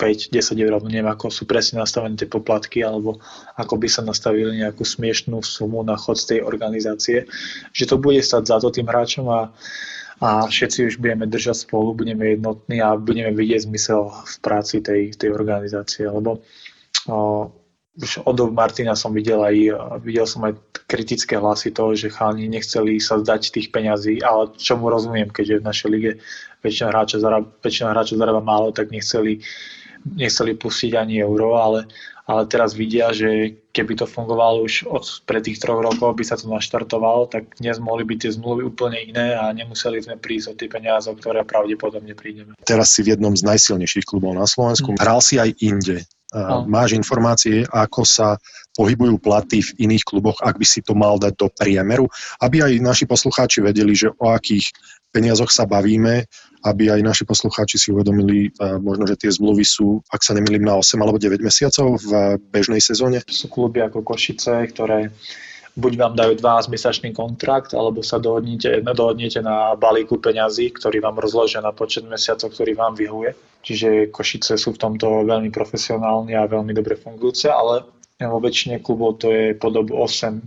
5-10 0.00 0.64
eur, 0.64 0.72
alebo 0.74 0.88
neviem, 0.88 1.12
ako 1.12 1.28
sú 1.28 1.44
presne 1.44 1.78
nastavené 1.78 2.16
tie 2.16 2.26
poplatky, 2.26 2.80
alebo 2.80 3.20
ako 3.60 3.76
by 3.76 3.86
sa 3.86 4.00
nastavili 4.00 4.64
nejakú 4.64 4.80
smiešnú 4.80 5.44
sumu 5.44 5.84
na 5.84 5.94
chod 6.00 6.16
z 6.16 6.34
tej 6.34 6.40
organizácie, 6.40 7.28
že 7.76 7.84
to 7.84 8.00
bude 8.00 8.18
stať 8.24 8.48
za 8.48 8.56
to 8.64 8.72
tým 8.72 8.88
hráčom 8.88 9.28
a 9.28 9.52
a 10.20 10.44
všetci 10.44 10.78
už 10.84 10.94
budeme 11.00 11.24
držať 11.24 11.64
spolu, 11.64 11.96
budeme 11.96 12.36
jednotní 12.36 12.84
a 12.84 12.92
budeme 12.96 13.32
vidieť 13.32 13.64
zmysel 13.64 14.12
v 14.12 14.34
práci 14.44 14.84
tej, 14.84 15.16
tej 15.16 15.32
organizácie, 15.32 16.04
lebo 16.04 16.44
o, 17.08 17.48
už 17.96 18.28
od 18.28 18.36
Martina 18.52 18.92
som 18.92 19.16
videl 19.16 19.40
aj, 19.40 19.56
videl 20.04 20.28
som 20.28 20.44
aj 20.44 20.60
kritické 20.84 21.40
hlasy 21.40 21.72
toho, 21.72 21.96
že 21.96 22.12
chalani 22.12 22.52
nechceli 22.52 23.00
sa 23.00 23.16
zdať 23.16 23.48
tých 23.48 23.72
peňazí, 23.72 24.20
ale 24.20 24.52
čo 24.60 24.76
mu 24.76 24.92
rozumiem, 24.92 25.32
keďže 25.32 25.64
v 25.64 25.66
našej 25.66 25.88
lige 25.88 26.12
väčšina 26.60 26.92
hráčov 26.92 27.24
zarába, 27.24 27.48
väčšina 27.64 27.88
hráčov 27.96 28.20
zarába 28.20 28.42
málo, 28.44 28.76
tak 28.76 28.92
nechceli, 28.92 29.40
nechceli 30.04 30.52
pustiť 30.52 31.00
ani 31.00 31.24
euro, 31.24 31.56
ale, 31.56 31.88
ale 32.30 32.46
teraz 32.46 32.78
vidia, 32.78 33.10
že 33.10 33.58
keby 33.74 33.98
to 33.98 34.06
fungovalo 34.06 34.62
už 34.62 34.86
od 34.86 35.02
pre 35.26 35.42
tých 35.42 35.58
troch 35.58 35.82
rokov, 35.82 36.14
by 36.14 36.22
sa 36.22 36.38
to 36.38 36.46
naštartovalo, 36.46 37.26
tak 37.26 37.58
dnes 37.58 37.82
mohli 37.82 38.06
byť 38.06 38.18
tie 38.22 38.30
zmluvy 38.38 38.70
úplne 38.70 39.02
iné 39.02 39.34
a 39.34 39.50
nemuseli 39.50 39.98
sme 39.98 40.14
prísť 40.14 40.46
o 40.46 40.54
tie 40.54 40.70
peniaze, 40.70 41.10
o 41.10 41.18
ktoré 41.18 41.42
pravdepodobne 41.42 42.14
prídeme. 42.14 42.54
Teraz 42.62 42.94
si 42.94 43.02
v 43.02 43.18
jednom 43.18 43.34
z 43.34 43.42
najsilnejších 43.42 44.06
klubov 44.06 44.38
na 44.38 44.46
Slovensku. 44.46 44.94
Hm. 44.94 44.98
Hral 45.02 45.18
si 45.18 45.42
aj 45.42 45.50
inde. 45.58 46.06
No. 46.30 46.62
Máš 46.70 46.94
informácie, 46.94 47.66
ako 47.66 48.06
sa 48.06 48.38
pohybujú 48.78 49.18
platy 49.18 49.66
v 49.66 49.90
iných 49.90 50.06
kluboch, 50.06 50.38
ak 50.46 50.54
by 50.54 50.62
si 50.62 50.78
to 50.78 50.94
mal 50.94 51.18
dať 51.18 51.34
do 51.34 51.50
priemeru, 51.50 52.06
aby 52.38 52.62
aj 52.62 52.78
naši 52.78 53.04
poslucháči 53.10 53.66
vedeli, 53.66 53.98
že 53.98 54.14
o 54.14 54.30
akých 54.30 54.70
peniazoch 55.10 55.50
sa 55.50 55.66
bavíme, 55.66 56.24
aby 56.60 56.92
aj 56.92 57.00
naši 57.00 57.24
poslucháči 57.24 57.80
si 57.80 57.88
uvedomili, 57.88 58.52
možno, 58.80 59.08
že 59.08 59.16
tie 59.16 59.30
zmluvy 59.32 59.64
sú, 59.64 60.04
ak 60.12 60.20
sa 60.20 60.36
nemýlim, 60.36 60.64
na 60.64 60.76
8 60.76 61.00
alebo 61.00 61.16
9 61.16 61.40
mesiacov 61.40 61.96
v 62.00 62.36
bežnej 62.52 62.84
sezóne. 62.84 63.24
Sú 63.26 63.48
kluby 63.48 63.80
ako 63.80 64.04
Košice, 64.04 64.68
ktoré 64.68 65.08
buď 65.70 65.92
vám 65.96 66.14
dajú 66.18 66.36
12-mesačný 66.36 67.16
kontrakt, 67.16 67.72
alebo 67.72 68.04
sa 68.04 68.20
dohodnete, 68.20 68.84
dohodnete 68.84 69.40
na 69.40 69.72
balíku 69.78 70.20
peňazí, 70.20 70.68
ktorý 70.74 71.00
vám 71.00 71.16
rozložia 71.16 71.64
na 71.64 71.72
počet 71.72 72.04
mesiacov, 72.04 72.52
ktorý 72.52 72.76
vám 72.76 72.92
vyhovuje. 72.98 73.32
Čiže 73.64 73.88
Košice 74.12 74.60
sú 74.60 74.76
v 74.76 74.82
tomto 74.82 75.24
veľmi 75.24 75.48
profesionálni 75.48 76.36
a 76.36 76.50
veľmi 76.50 76.76
dobre 76.76 77.00
fungujúce, 77.00 77.48
ale 77.48 77.88
vo 78.28 78.42
väčšine 78.42 78.84
klubov 78.84 79.22
to 79.22 79.32
je 79.32 79.44
po 79.56 79.72
dobu 79.72 79.96
8-9 79.96 80.44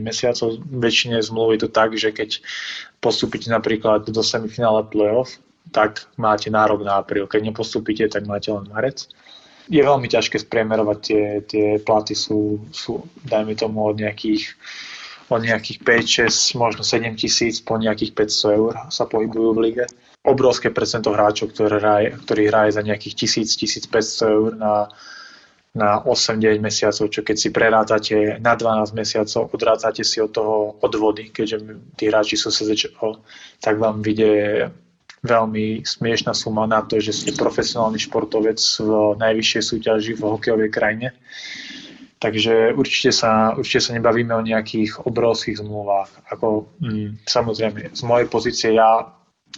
mesiacov. 0.00 0.56
Väčšine 0.64 1.20
zmluvy 1.20 1.60
to 1.60 1.68
tak, 1.68 1.98
že 1.98 2.14
keď 2.14 2.40
postúpite 3.04 3.52
napríklad 3.52 4.08
do 4.08 4.22
semifinále 4.24 4.88
playoff, 4.88 5.36
tak 5.74 6.08
máte 6.16 6.48
nárok 6.48 6.86
na 6.86 7.02
apríl. 7.02 7.28
Keď 7.28 7.52
nepostúpite, 7.52 8.08
tak 8.08 8.24
máte 8.24 8.48
len 8.48 8.64
marec 8.70 9.10
je 9.70 9.78
veľmi 9.78 10.10
ťažké 10.10 10.42
spriemerovať 10.42 10.98
tie, 10.98 11.24
tie 11.46 11.66
platy 11.78 12.18
sú, 12.18 12.58
sú, 12.74 13.06
dajme 13.22 13.54
tomu, 13.54 13.86
od 13.86 14.02
nejakých 14.02 14.58
od 15.30 15.46
nejakých 15.46 15.78
5, 15.86 16.26
6, 16.26 16.58
možno 16.58 16.82
7 16.82 17.14
tisíc 17.14 17.62
po 17.62 17.78
nejakých 17.78 18.18
500 18.18 18.58
eur 18.58 18.74
sa 18.90 19.06
pohybujú 19.06 19.54
v 19.54 19.62
lige. 19.62 19.84
Obrovské 20.26 20.74
percento 20.74 21.14
hráčov, 21.14 21.54
ktorí 21.54 22.42
hraje 22.50 22.70
za 22.74 22.82
nejakých 22.82 23.46
1000, 23.46 23.94
1500 23.94 24.26
eur 24.26 24.50
na, 24.58 24.90
na 25.70 26.02
8-9 26.02 26.58
mesiacov, 26.58 27.06
čo 27.14 27.22
keď 27.22 27.36
si 27.38 27.48
prerátate 27.54 28.16
na 28.42 28.58
12 28.58 28.90
mesiacov, 28.90 29.54
odrátate 29.54 30.02
si 30.02 30.18
od 30.18 30.34
toho 30.34 30.74
odvody, 30.82 31.30
keďže 31.30 31.56
tí 31.94 32.10
hráči 32.10 32.34
sú 32.34 32.50
SZČO, 32.50 33.22
tak 33.62 33.78
vám 33.78 34.02
vyjde 34.02 34.66
veľmi 35.22 35.84
smiešná 35.86 36.34
suma 36.34 36.66
na 36.66 36.82
to, 36.82 36.98
že 36.98 37.12
ste 37.12 37.30
profesionálny 37.36 38.00
športovec 38.02 38.58
v 38.58 38.90
najvyššej 39.20 39.62
súťaži 39.62 40.12
v 40.16 40.22
hokejovej 40.26 40.70
krajine. 40.72 41.08
Takže 42.20 42.76
určite 42.76 43.16
sa, 43.16 43.56
určite 43.56 43.80
sa 43.80 43.96
nebavíme 43.96 44.32
o 44.36 44.44
nejakých 44.44 45.08
obrovských 45.08 45.60
zmluvách. 45.60 46.10
Ako, 46.28 46.68
mm, 46.82 47.24
samozrejme, 47.24 47.96
z 47.96 48.02
mojej 48.04 48.26
pozície 48.28 48.68
ja 48.76 49.08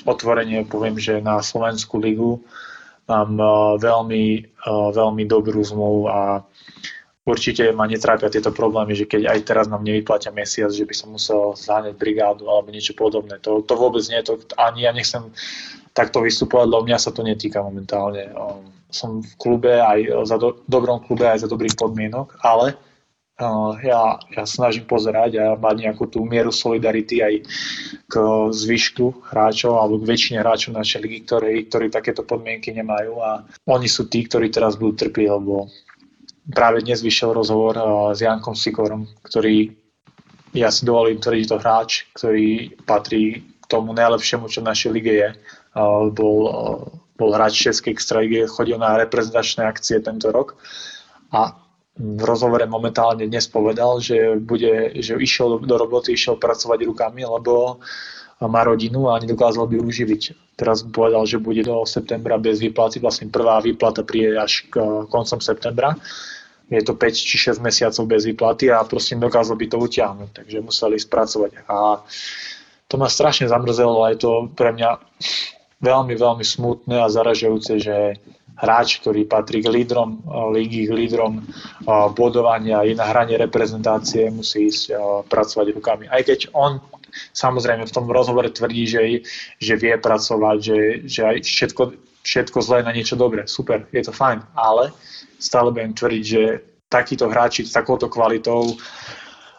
otvorene 0.06 0.62
poviem, 0.66 0.94
že 0.98 1.18
na 1.18 1.42
Slovenskú 1.42 1.98
ligu 1.98 2.38
mám 3.08 3.30
uh, 3.38 3.74
veľmi, 3.78 4.24
uh, 4.66 4.90
veľmi 4.94 5.24
dobrú 5.26 5.62
zmluvu 5.62 6.02
a 6.10 6.42
určite 7.22 7.70
ma 7.70 7.86
netrápia 7.86 8.30
tieto 8.30 8.50
problémy, 8.50 8.98
že 8.98 9.06
keď 9.06 9.30
aj 9.30 9.38
teraz 9.46 9.66
nám 9.70 9.86
nevyplatia 9.86 10.34
mesiac, 10.34 10.70
že 10.74 10.86
by 10.86 10.94
som 10.94 11.08
musel 11.14 11.54
zháňať 11.54 11.94
brigádu 11.94 12.50
alebo 12.50 12.74
niečo 12.74 12.94
podobné. 12.98 13.38
To, 13.46 13.62
to 13.62 13.74
vôbec 13.78 14.02
nie, 14.10 14.18
to 14.26 14.38
ani 14.58 14.86
ja 14.86 14.92
nechcem 14.94 15.30
takto 15.94 16.24
vystupovať, 16.24 16.66
lebo 16.66 16.82
mňa 16.88 16.98
sa 16.98 17.10
to 17.14 17.22
netýka 17.22 17.62
momentálne. 17.62 18.32
Som 18.92 19.22
v 19.22 19.32
klube 19.38 19.72
aj 19.80 20.24
za 20.28 20.36
do, 20.36 20.60
dobrom 20.68 21.00
klube, 21.04 21.24
aj 21.28 21.46
za 21.46 21.48
dobrých 21.48 21.76
podmienok, 21.78 22.42
ale 22.42 22.76
ja, 23.82 24.20
ja 24.20 24.44
snažím 24.44 24.84
pozerať 24.84 25.30
a 25.40 25.46
mať 25.56 25.76
nejakú 25.88 26.04
tú 26.06 26.22
mieru 26.22 26.52
solidarity 26.52 27.24
aj 27.24 27.34
k 28.06 28.14
zvyšku 28.52 29.32
hráčov 29.32 29.80
alebo 29.80 29.98
k 29.98 30.08
väčšine 30.12 30.38
hráčov 30.44 30.76
našej 30.76 31.00
ligy, 31.00 31.18
ktorí, 31.24 31.52
ktorí 31.66 31.86
takéto 31.88 32.22
podmienky 32.22 32.70
nemajú 32.76 33.18
a 33.18 33.42
oni 33.66 33.88
sú 33.88 34.06
tí, 34.06 34.28
ktorí 34.28 34.52
teraz 34.52 34.76
budú 34.76 35.08
trpieť, 35.08 35.28
lebo 35.42 35.72
práve 36.52 36.84
dnes 36.84 37.00
vyšiel 37.00 37.32
rozhovor 37.32 37.74
s 38.12 38.20
Jankom 38.20 38.54
Sikorom, 38.54 39.08
ktorý, 39.24 39.72
ja 40.52 40.68
si 40.68 40.84
dovolím 40.84 41.18
tvrdiť, 41.18 41.46
to 41.48 41.56
hráč, 41.56 41.90
ktorý 42.12 42.76
patrí 42.84 43.42
tomu 43.66 43.96
najlepšiemu, 43.96 44.52
čo 44.52 44.60
v 44.60 44.68
našej 44.68 44.90
lige 44.92 45.14
je. 45.16 45.30
Bol, 46.12 46.40
bol 47.16 47.30
hráč 47.32 47.64
Českej 47.64 47.96
extraligy, 47.96 48.44
chodil 48.44 48.76
na 48.76 49.00
reprezentačné 49.00 49.64
akcie 49.64 50.04
tento 50.04 50.28
rok 50.28 50.60
a 51.32 51.61
v 51.98 52.22
rozhovore 52.24 52.64
momentálne 52.64 53.28
dnes 53.28 53.44
povedal, 53.48 54.00
že, 54.00 54.40
bude, 54.40 54.96
že 54.96 55.16
išiel 55.16 55.60
do, 55.60 55.74
roboty, 55.76 56.16
išiel 56.16 56.40
pracovať 56.40 56.88
rukami, 56.88 57.22
lebo 57.24 57.84
má 58.42 58.64
rodinu 58.64 59.12
a 59.12 59.20
nedokázal 59.20 59.68
by 59.70 59.78
uživiť. 59.78 60.54
Teraz 60.56 60.82
povedal, 60.82 61.28
že 61.28 61.38
bude 61.38 61.62
do 61.62 61.84
septembra 61.84 62.40
bez 62.40 62.58
výplaty, 62.58 62.98
vlastne 62.98 63.30
prvá 63.30 63.60
výplata 63.60 64.02
príde 64.02 64.34
až 64.34 64.66
k 64.72 64.80
koncom 65.12 65.38
septembra 65.38 65.94
je 66.72 66.82
to 66.84 66.96
5 66.96 67.12
či 67.12 67.52
6 67.52 67.60
mesiacov 67.60 68.04
bez 68.08 68.24
výplaty 68.24 68.72
a 68.72 68.80
proste 68.88 69.20
dokázal 69.20 69.60
by 69.60 69.66
to 69.68 69.76
utiahnuť, 69.76 70.30
takže 70.32 70.64
museli 70.64 70.96
spracovať. 70.96 71.68
A 71.68 72.00
to 72.88 72.94
ma 72.96 73.12
strašne 73.12 73.52
zamrzelo 73.52 74.00
a 74.04 74.16
je 74.16 74.18
to 74.24 74.32
pre 74.56 74.72
mňa 74.72 74.96
veľmi, 75.84 76.14
veľmi 76.16 76.44
smutné 76.44 76.96
a 77.04 77.12
zaražajúce, 77.12 77.72
že 77.76 77.96
hráč, 78.58 79.00
ktorý 79.00 79.24
patrí 79.24 79.64
k 79.64 79.72
lídrom 79.72 80.22
lígy, 80.52 80.88
k 80.88 80.92
lídrom 80.92 81.40
bodovania, 82.14 82.84
je 82.84 82.94
na 82.94 83.08
hrane 83.08 83.34
reprezentácie, 83.40 84.28
musí 84.28 84.68
ísť 84.68 84.92
pracovať 85.28 85.66
rukami. 85.72 86.04
Aj 86.08 86.22
keď 86.22 86.52
on 86.52 86.78
samozrejme 87.36 87.84
v 87.84 87.94
tom 87.94 88.08
rozhovore 88.08 88.48
tvrdí, 88.48 88.84
že, 88.88 89.02
že 89.60 89.74
vie 89.76 89.94
pracovať, 90.00 90.56
že, 90.60 90.78
že 91.04 91.20
aj 91.28 91.36
všetko, 91.44 91.82
všetko 92.24 92.58
zlé 92.64 92.78
na 92.84 92.92
niečo 92.92 93.20
dobré. 93.20 93.44
Super, 93.44 93.84
je 93.92 94.02
to 94.04 94.12
fajn, 94.16 94.40
ale 94.56 94.92
stále 95.36 95.68
budem 95.74 95.92
tvrdiť, 95.92 96.24
že 96.24 96.42
takíto 96.88 97.28
hráči 97.28 97.64
s 97.64 97.72
takouto 97.72 98.08
kvalitou 98.08 98.76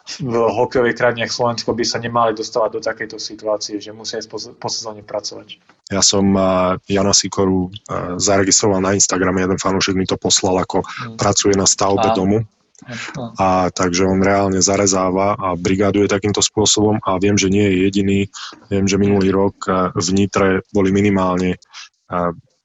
v 0.04 0.34
hokejovej 0.36 0.94
krajine 0.94 1.24
Slovensko 1.24 1.72
by 1.72 1.84
sa 1.84 1.96
nemali 1.96 2.36
dostávať 2.36 2.70
do 2.76 2.80
takejto 2.84 3.16
situácie, 3.16 3.80
že 3.80 3.96
musia 3.96 4.20
ísť 4.20 4.28
po, 4.60 4.68
sezóne 4.68 5.00
pracovať. 5.00 5.56
Ja 5.88 6.04
som 6.04 6.36
Jana 6.84 7.16
Sikoru 7.16 7.72
zaregistroval 8.20 8.84
na 8.84 8.92
Instagrame, 8.92 9.40
jeden 9.40 9.56
fanúšik 9.56 9.96
mi 9.96 10.04
to 10.04 10.20
poslal, 10.20 10.60
ako 10.60 10.84
hmm. 10.84 11.16
pracuje 11.16 11.56
na 11.56 11.64
stavbe 11.64 12.12
a. 12.12 12.16
domu. 12.16 12.44
A 13.40 13.72
takže 13.72 14.04
on 14.04 14.20
reálne 14.20 14.60
zarezáva 14.60 15.40
a 15.40 15.56
brigáduje 15.56 16.04
takýmto 16.04 16.44
spôsobom 16.44 17.00
a 17.00 17.16
viem, 17.16 17.32
že 17.40 17.48
nie 17.48 17.64
je 17.64 17.76
jediný. 17.88 18.20
Viem, 18.68 18.84
že 18.84 19.00
minulý 19.00 19.32
rok 19.32 19.56
v 19.96 20.08
Nitre 20.12 20.60
boli 20.68 20.92
minimálne 20.92 21.56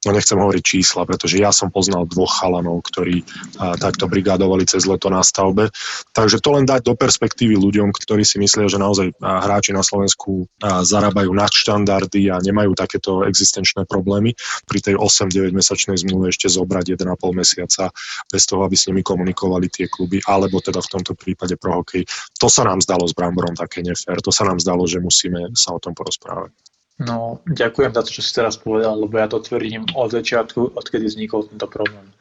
no 0.06 0.10
nechcem 0.16 0.40
hovoriť 0.40 0.64
čísla, 0.64 1.04
pretože 1.04 1.36
ja 1.40 1.52
som 1.52 1.68
poznal 1.68 2.08
dvoch 2.08 2.40
chalanov, 2.40 2.88
ktorí 2.88 3.24
a, 3.60 3.76
takto 3.76 4.08
brigádovali 4.08 4.64
cez 4.64 4.88
leto 4.88 5.12
na 5.12 5.20
stavbe. 5.20 5.68
Takže 6.16 6.40
to 6.40 6.56
len 6.56 6.64
dať 6.64 6.88
do 6.88 6.94
perspektívy 6.96 7.60
ľuďom, 7.60 7.92
ktorí 7.92 8.24
si 8.24 8.40
myslia, 8.40 8.72
že 8.72 8.80
naozaj 8.80 9.20
hráči 9.20 9.76
na 9.76 9.84
Slovensku 9.84 10.48
a, 10.64 10.88
zarábajú 10.88 11.32
nad 11.36 11.52
štandardy 11.52 12.32
a 12.32 12.40
nemajú 12.40 12.72
takéto 12.80 13.28
existenčné 13.28 13.84
problémy. 13.84 14.32
Pri 14.64 14.80
tej 14.80 14.96
8-9 14.96 15.52
mesačnej 15.52 16.00
zmluve 16.00 16.32
ešte 16.32 16.48
zobrať 16.48 16.96
1,5 16.96 17.20
mesiaca 17.36 17.92
bez 18.32 18.44
toho, 18.48 18.64
aby 18.64 18.76
s 18.80 18.88
nimi 18.88 19.04
komunikovali 19.04 19.68
tie 19.68 19.92
kluby, 19.92 20.24
alebo 20.24 20.64
teda 20.64 20.80
v 20.80 20.92
tomto 20.96 21.14
prípade 21.20 21.60
pro 21.60 21.84
hokej. 21.84 22.08
To 22.40 22.48
sa 22.48 22.64
nám 22.64 22.80
zdalo 22.80 23.04
s 23.04 23.12
Bramborom 23.12 23.58
také 23.58 23.84
nefér. 23.84 24.24
To 24.24 24.32
sa 24.32 24.48
nám 24.48 24.64
zdalo, 24.64 24.88
že 24.88 25.04
musíme 25.04 25.52
sa 25.58 25.76
o 25.76 25.80
tom 25.84 25.92
porozprávať. 25.92 26.69
No, 27.00 27.40
ďakujem 27.48 27.96
za 27.96 28.04
to, 28.04 28.10
čo 28.12 28.22
si 28.22 28.32
teraz 28.36 28.60
povedal, 28.60 29.00
lebo 29.00 29.16
ja 29.16 29.32
to 29.32 29.40
tvrdím 29.40 29.88
od 29.96 30.12
začiatku, 30.12 30.76
odkedy 30.76 31.08
vznikol 31.08 31.48
tento 31.48 31.64
problém. 31.72 32.12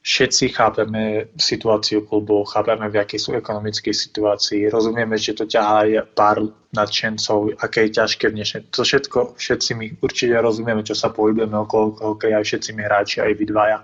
Všetci 0.00 0.56
chápeme 0.56 1.28
situáciu 1.36 2.04
klubu, 2.08 2.44
chápeme, 2.48 2.88
v 2.88 3.00
akej 3.04 3.20
sú 3.20 3.30
ekonomickej 3.36 3.92
situácii, 3.92 4.72
rozumieme, 4.72 5.16
že 5.20 5.36
to 5.36 5.44
ťahá 5.44 6.08
pár 6.16 6.40
nadšencov, 6.72 7.60
aké 7.60 7.88
je 7.88 8.00
ťažké 8.00 8.32
v 8.32 8.36
dnešnej. 8.40 8.62
To 8.72 8.80
všetko, 8.80 9.36
všetci 9.36 9.70
my 9.76 9.86
určite 10.00 10.36
rozumieme, 10.40 10.80
čo 10.84 10.96
sa 10.96 11.12
pohybujeme 11.12 11.56
okolo 11.56 12.16
hokeja, 12.16 12.40
aj 12.40 12.46
všetci 12.48 12.70
my 12.76 12.82
hráči, 12.88 13.16
aj 13.20 13.32
vy 13.36 13.44
dvaja. 13.48 13.78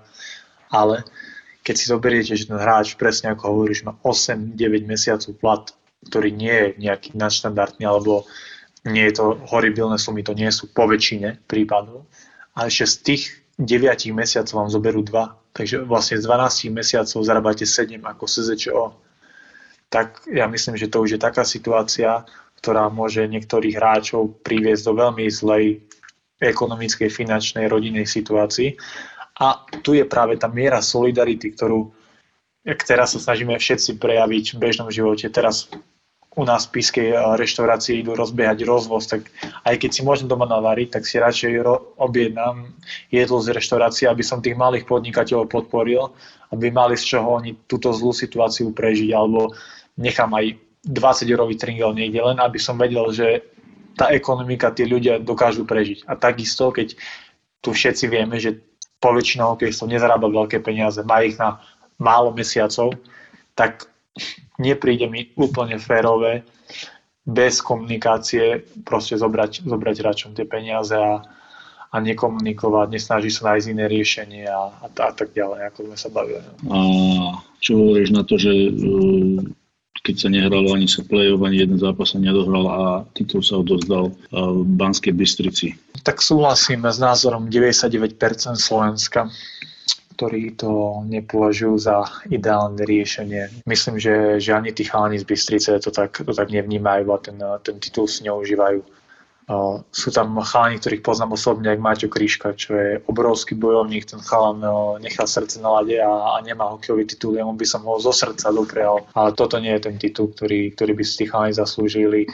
Ale 0.73 1.05
keď 1.61 1.75
si 1.77 1.85
zoberiete, 1.85 2.33
že 2.33 2.49
ten 2.49 2.57
hráč, 2.57 2.97
presne 2.97 3.37
ako 3.37 3.53
hovoríš, 3.53 3.85
má 3.85 3.93
8-9 4.01 4.57
mesiacov 4.89 5.33
plat, 5.37 5.63
ktorý 6.09 6.33
nie 6.33 6.53
je 6.53 6.67
nejaký 6.81 7.13
nadštandardný, 7.13 7.85
alebo 7.85 8.25
nie 8.87 9.05
je 9.11 9.19
to 9.19 9.25
horibilné 9.51 9.99
sumy, 9.99 10.23
to 10.23 10.33
nie 10.33 10.49
sú 10.49 10.71
po 10.71 10.87
väčšine 10.87 11.43
prípadov. 11.45 12.07
A 12.57 12.71
ešte 12.71 12.85
z 12.87 12.95
tých 13.03 13.23
9 13.59 14.13
mesiacov 14.13 14.65
vám 14.65 14.69
zoberú 14.71 15.01
2. 15.03 15.53
Takže 15.53 15.83
vlastne 15.89 16.21
z 16.21 16.25
12 16.25 16.69
mesiacov 16.73 17.19
zarábate 17.25 17.65
7 17.65 17.97
ako 18.01 18.23
SZČO. 18.29 18.83
Tak 19.89 20.29
ja 20.29 20.45
myslím, 20.45 20.77
že 20.77 20.91
to 20.91 21.01
už 21.01 21.17
je 21.17 21.19
taká 21.21 21.41
situácia, 21.41 22.27
ktorá 22.61 22.89
môže 22.89 23.25
niektorých 23.25 23.77
hráčov 23.77 24.41
priviesť 24.45 24.83
do 24.85 24.93
veľmi 24.97 25.25
zlej 25.29 25.81
ekonomickej, 26.37 27.09
finančnej, 27.09 27.65
rodinnej 27.65 28.05
situácii. 28.05 28.77
A 29.41 29.65
tu 29.81 29.93
je 29.93 30.05
práve 30.05 30.37
tá 30.37 30.49
miera 30.49 30.81
solidarity, 30.81 31.53
ktorú 31.53 31.93
teraz 32.83 33.15
sa 33.15 33.19
snažíme 33.21 33.55
všetci 33.55 34.01
prejaviť 34.01 34.45
v 34.53 34.61
bežnom 34.61 34.89
živote. 34.91 35.29
Teraz 35.29 35.71
u 36.37 36.43
nás 36.45 36.69
v 36.69 36.79
pískej 36.79 37.07
eh, 37.11 37.17
reštaurácii 37.17 38.05
idú 38.05 38.13
rozbiehať 38.13 38.61
rozvoz, 38.63 39.09
tak 39.09 39.25
aj 39.65 39.75
keď 39.81 39.89
si 39.89 40.01
môžem 40.05 40.29
doma 40.29 40.45
navariť, 40.45 40.93
tak 40.93 41.03
si 41.09 41.17
radšej 41.17 41.65
objednám 41.97 42.69
jedlo 43.09 43.41
z 43.41 43.57
reštaurácie, 43.57 44.05
aby 44.05 44.21
som 44.21 44.39
tých 44.39 44.53
malých 44.53 44.85
podnikateľov 44.85 45.49
podporil, 45.49 46.13
aby 46.53 46.69
mali 46.69 46.95
z 46.95 47.17
čoho 47.17 47.41
oni 47.41 47.57
túto 47.65 47.89
zlú 47.91 48.13
situáciu 48.13 48.69
prežiť, 48.71 49.09
alebo 49.11 49.57
nechám 49.97 50.29
aj 50.37 50.55
20 50.85 51.33
eurový 51.33 51.57
tringel 51.57 51.91
niekde, 51.91 52.21
len 52.21 52.37
aby 52.39 52.61
som 52.61 52.79
vedel, 52.79 53.09
že 53.11 53.43
tá 53.97 54.13
ekonomika, 54.13 54.69
tí 54.71 54.85
ľudia 54.85 55.17
dokážu 55.17 55.65
prežiť. 55.65 56.05
A 56.05 56.13
takisto, 56.13 56.69
keď 56.69 56.93
tu 57.65 57.73
všetci 57.73 58.05
vieme, 58.07 58.37
že 58.37 58.61
poväčšina 59.01 59.43
hokejistov 59.43 59.89
nezarába 59.89 60.29
veľké 60.29 60.61
peniaze, 60.61 61.01
má 61.01 61.25
ich 61.25 61.35
na 61.41 61.57
málo 61.97 62.29
mesiacov, 62.29 62.93
tak 63.57 63.89
nepríde 64.57 65.05
mi 65.09 65.29
úplne 65.37 65.77
férové 65.77 66.43
bez 67.27 67.59
komunikácie 67.59 68.63
proste 68.87 69.19
zobrať, 69.19 69.67
zobrať 69.67 69.95
hráčom 69.99 70.31
tie 70.31 70.47
peniaze 70.47 70.95
a, 70.95 71.19
a 71.91 71.95
nekomunikovať, 71.99 72.87
nesnaží 72.87 73.27
sa 73.27 73.53
nájsť 73.53 73.67
iné 73.67 73.85
riešenie 73.91 74.43
a, 74.47 74.71
a, 74.71 74.87
a 74.87 75.11
tak 75.11 75.35
ďalej, 75.35 75.67
ako 75.67 75.79
sme 75.91 75.97
sa 75.99 76.09
bavili. 76.09 76.47
No. 76.63 76.71
A 76.71 76.77
čo 77.59 77.75
hovoríš 77.75 78.15
na 78.15 78.23
to, 78.23 78.39
že 78.39 78.51
uh, 78.71 79.43
keď 80.07 80.15
sa 80.15 80.29
nehralo 80.31 80.71
ani 80.71 80.87
sa 80.87 81.03
play-off, 81.03 81.43
ani 81.43 81.67
jeden 81.67 81.75
zápas 81.75 82.15
sa 82.15 82.17
nedohral 82.23 82.65
a 82.71 82.81
titul 83.11 83.43
sa 83.43 83.59
odozdal 83.59 84.15
uh, 84.15 84.63
v 84.63 84.71
Banskej 84.79 85.11
Bystrici? 85.11 85.75
Tak 86.07 86.23
súhlasím 86.23 86.87
s 86.87 86.95
názorom 86.95 87.51
99% 87.51 88.15
Slovenska 88.55 89.27
ktorí 90.17 90.57
to 90.57 91.05
nepovažujú 91.05 91.77
za 91.77 92.01
ideálne 92.25 92.81
riešenie. 92.81 93.61
Myslím, 93.69 94.01
že, 94.01 94.41
že 94.41 94.57
ani 94.57 94.73
tí 94.73 94.81
chalani 94.81 95.21
z 95.21 95.29
Bystrice 95.29 95.77
to 95.77 95.93
tak, 95.93 96.17
to 96.17 96.33
tak 96.33 96.49
nevnímajú 96.49 97.05
a 97.13 97.17
ten, 97.21 97.37
ten 97.61 97.77
titul 97.77 98.09
si 98.09 98.25
neužívajú. 98.25 98.81
Uh, 99.47 99.79
sú 99.95 100.11
tam 100.11 100.35
chalani, 100.43 100.75
ktorých 100.75 101.05
poznám 101.05 101.39
osobne, 101.39 101.71
ako 101.71 101.79
Maťo 101.79 102.07
Kríška, 102.11 102.51
čo 102.51 102.75
je 102.75 102.89
obrovský 103.07 103.55
bojovník, 103.55 104.03
ten 104.03 104.19
chalan 104.19 104.59
uh, 104.59 104.99
nechal 104.99 105.23
srdce 105.23 105.63
na 105.63 105.79
lade 105.79 105.95
a, 105.95 106.35
a 106.35 106.43
nemá 106.43 106.67
hokejový 106.75 107.07
titul, 107.07 107.39
ja 107.39 107.47
by 107.47 107.63
som 107.63 107.87
ho 107.87 107.95
zo 107.95 108.11
srdca 108.11 108.51
doprial, 108.51 109.07
ale 109.15 109.31
toto 109.31 109.55
nie 109.63 109.71
je 109.79 109.87
ten 109.87 109.95
titul, 109.95 110.35
ktorý, 110.35 110.75
ktorý 110.75 110.91
by 110.99 111.03
si 111.07 111.13
tí 111.23 111.25
chalani 111.31 111.55
zaslúžili. 111.55 112.27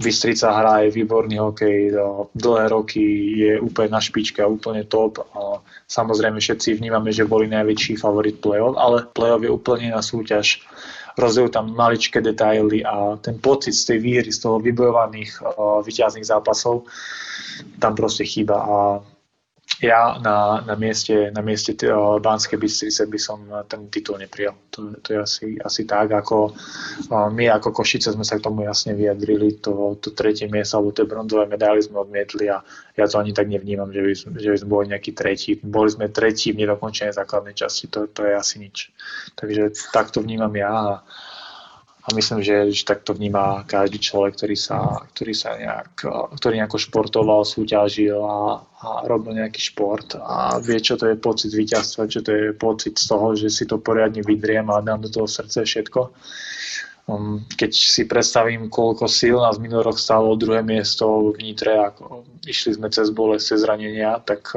Bystrica 0.00 0.48
hrá 0.48 0.74
je 0.88 0.96
výborný 0.96 1.36
hokej, 1.36 1.92
uh, 1.92 2.24
dlhé 2.32 2.72
roky 2.72 3.04
je 3.36 3.52
úplne 3.60 3.92
na 3.92 4.00
špičke 4.00 4.40
úplne 4.40 4.88
top. 4.88 5.20
A 5.36 5.60
samozrejme 5.86 6.40
všetci 6.40 6.80
vnímame, 6.80 7.12
že 7.12 7.28
boli 7.28 7.44
najväčší 7.52 8.00
favorit 8.00 8.40
play-off, 8.40 8.80
ale 8.80 9.04
play-off 9.12 9.44
je 9.44 9.52
úplne 9.52 9.92
na 9.92 10.00
súťaž 10.00 10.64
rozdejú 11.20 11.52
tam 11.52 11.76
maličké 11.76 12.24
detaily 12.24 12.80
a 12.80 13.20
ten 13.20 13.36
pocit 13.36 13.76
z 13.76 13.92
tej 13.92 13.98
výhry, 14.00 14.30
z 14.32 14.40
toho 14.40 14.56
vybojovaných 14.56 15.44
uh, 15.44 15.84
vyťazných 15.84 16.24
zápasov 16.24 16.88
tam 17.80 17.92
proste 17.96 18.24
chýba 18.24 18.56
a 18.56 18.76
ja 19.78 20.18
na, 20.18 20.60
na 20.66 20.74
mieste, 20.74 21.30
na 21.30 21.40
mieste 21.40 21.72
uh, 21.86 22.18
Banskej 22.18 22.58
Bystrice 22.58 23.06
by 23.06 23.18
som 23.22 23.38
ten 23.70 23.86
titul 23.88 24.18
neprijal. 24.18 24.58
To, 24.74 24.92
to 25.00 25.14
je 25.14 25.18
asi, 25.22 25.46
asi 25.56 25.86
tak, 25.86 26.12
ako 26.12 26.52
my 27.10 27.48
ako 27.48 27.72
Košice 27.72 28.12
sme 28.12 28.26
sa 28.26 28.36
k 28.36 28.44
tomu 28.44 28.66
jasne 28.66 28.92
vyjadrili, 28.92 29.62
to, 29.62 29.96
to 30.02 30.12
tretie 30.12 30.50
miesto 30.52 30.76
alebo 30.76 30.92
tie 30.92 31.08
bronzové 31.08 31.48
medaily 31.48 31.80
sme 31.80 32.02
odmietli 32.02 32.52
a 32.52 32.60
ja 32.94 33.04
to 33.08 33.16
ani 33.16 33.32
tak 33.32 33.48
nevnímam, 33.48 33.88
že 33.88 34.00
by, 34.04 34.12
že 34.36 34.48
by 34.52 34.58
sme 34.60 34.70
boli 34.70 34.86
nejaký 34.92 35.10
tretí. 35.16 35.50
Boli 35.64 35.88
sme 35.88 36.12
tretí 36.12 36.52
v 36.52 36.60
nedokončenej 36.66 37.16
základnej 37.16 37.56
časti, 37.56 37.88
to, 37.88 38.06
to 38.12 38.28
je 38.28 38.34
asi 38.36 38.60
nič. 38.60 38.92
Takže 39.38 39.72
tak 39.94 40.12
to 40.12 40.20
vnímam 40.20 40.52
ja 40.52 40.70
a, 40.70 40.92
a 42.00 42.08
myslím, 42.16 42.40
že, 42.40 42.72
že 42.72 42.82
tak 42.88 43.04
to 43.04 43.12
vníma 43.12 43.68
každý 43.68 44.00
človek, 44.00 44.32
ktorý 44.32 44.56
sa, 44.56 45.04
ktorý 45.12 45.36
sa 45.36 45.52
nejak, 45.60 46.00
ktorý 46.40 46.54
nejako 46.56 46.80
športoval, 46.80 47.44
súťažil 47.44 48.16
a, 48.16 48.64
a 48.64 48.88
robil 49.04 49.36
nejaký 49.36 49.60
šport 49.60 50.16
a 50.16 50.56
vie, 50.64 50.80
čo 50.80 50.96
to 50.96 51.12
je 51.12 51.20
pocit 51.20 51.52
víťazstva, 51.52 52.08
čo 52.08 52.24
to 52.24 52.32
je 52.32 52.44
pocit 52.56 52.96
z 52.96 53.04
toho, 53.04 53.36
že 53.36 53.52
si 53.52 53.68
to 53.68 53.76
poriadne 53.76 54.24
vydriem 54.24 54.72
a 54.72 54.80
dám 54.80 55.04
do 55.04 55.12
toho 55.12 55.28
srdce 55.28 55.60
všetko. 55.60 56.00
Um, 57.04 57.44
keď 57.52 57.72
si 57.74 58.08
predstavím, 58.08 58.72
koľko 58.72 59.04
síl 59.04 59.36
nás 59.36 59.60
minulý 59.60 59.92
rok 59.92 60.00
stalo 60.00 60.40
druhé 60.40 60.64
miesto 60.64 61.36
v 61.36 61.52
Nitre, 61.52 61.84
ako 61.84 62.24
išli 62.48 62.80
sme 62.80 62.88
cez 62.88 63.12
bolesť, 63.12 63.44
cez 63.44 63.58
zranenia, 63.60 64.24
tak, 64.24 64.56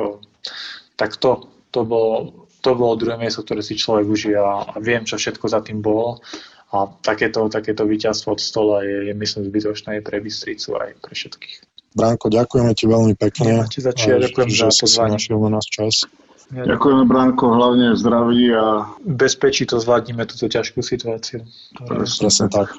tak 0.95 1.19
to, 1.19 1.49
to, 1.75 1.83
bolo, 1.83 2.47
to 2.63 2.71
bolo 2.71 2.95
druhé 2.95 3.19
miesto, 3.19 3.43
ktoré 3.43 3.59
si 3.59 3.75
človek 3.75 4.07
užije 4.07 4.39
a 4.39 4.79
viem, 4.79 5.03
čo 5.03 5.19
všetko 5.19 5.45
za 5.51 5.59
tým 5.59 5.83
bolo. 5.83 6.23
A 6.73 6.89
takéto, 7.05 7.45
takéto 7.53 7.85
víťazstvo 7.85 8.33
od 8.33 8.41
stola 8.41 8.81
je, 8.81 9.09
je 9.09 9.13
myslím, 9.13 9.45
zbytočné 9.53 10.01
aj 10.01 10.01
pre 10.01 10.17
Bystricu, 10.17 10.73
aj 10.73 10.97
pre 10.97 11.13
všetkých. 11.13 11.55
Bránko, 11.93 12.33
ďakujeme 12.33 12.73
ti 12.73 12.89
veľmi 12.89 13.13
pekne. 13.13 13.61
Máte 13.61 13.85
začiať, 13.85 14.33
ďakujem 14.33 14.49
že 14.49 14.65
za 14.65 14.69
pozvanie. 14.73 15.13
si 15.13 15.29
našiel 15.29 15.37
na 15.37 15.49
nás 15.53 15.65
čas. 15.69 16.09
Ja 16.53 16.65
Ďakujeme, 16.65 17.05
Bránko, 17.05 17.45
hlavne 17.53 17.93
zdraví 17.93 18.49
a... 18.53 18.89
Bezpečí 19.05 19.69
to 19.69 19.77
zvládnime 19.77 20.25
túto 20.25 20.49
ťažkú 20.49 20.81
situáciu. 20.81 21.45
Presne 21.85 22.49
tak. 22.49 22.73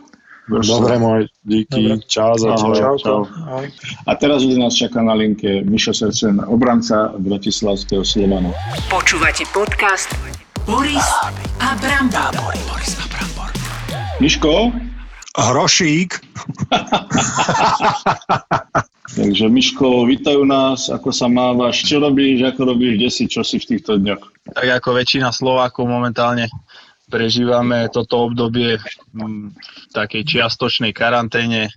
Dobre, 0.45 1.01
môj, 1.01 1.25
díky, 1.41 1.97
Dobre. 1.97 2.05
čau 2.05 2.37
za 2.37 2.53
Ahoj. 2.53 2.77
čau. 2.77 2.95
čau. 3.01 3.21
Ahoj. 3.25 3.67
A 4.05 4.13
teraz 4.13 4.45
už 4.45 4.61
nás 4.61 4.77
čaká 4.77 5.01
na 5.01 5.17
linke 5.17 5.65
Mišo 5.65 5.97
Sercen, 5.97 6.37
obranca 6.45 7.17
Bratislavského 7.17 8.05
Slovana. 8.05 8.53
Počúvate 8.93 9.49
podcast 9.57 10.13
Boris 10.69 11.09
a 11.65 11.73
Brambor. 11.81 12.53
Miško? 14.25 14.73
Hrošík, 15.37 16.17
Takže 19.21 19.53
Miško, 19.53 20.09
vítajú 20.09 20.49
nás, 20.49 20.89
ako 20.89 21.13
sa 21.13 21.29
mávaš, 21.29 21.85
čo 21.85 22.01
robíš, 22.01 22.41
ako 22.41 22.73
robíš, 22.73 22.93
kde 22.97 23.11
si, 23.13 23.25
čo 23.29 23.45
si 23.45 23.61
v 23.61 23.77
týchto 23.77 24.01
dňoch? 24.01 24.25
tak 24.49 24.81
ako 24.81 24.97
väčšina 24.97 25.29
Slovákov 25.29 25.85
momentálne 25.93 26.49
prežívame 27.13 27.93
toto 27.93 28.25
obdobie 28.25 28.81
v 29.13 29.25
takej 29.93 30.25
čiastočnej 30.25 30.97
karanténe. 30.97 31.69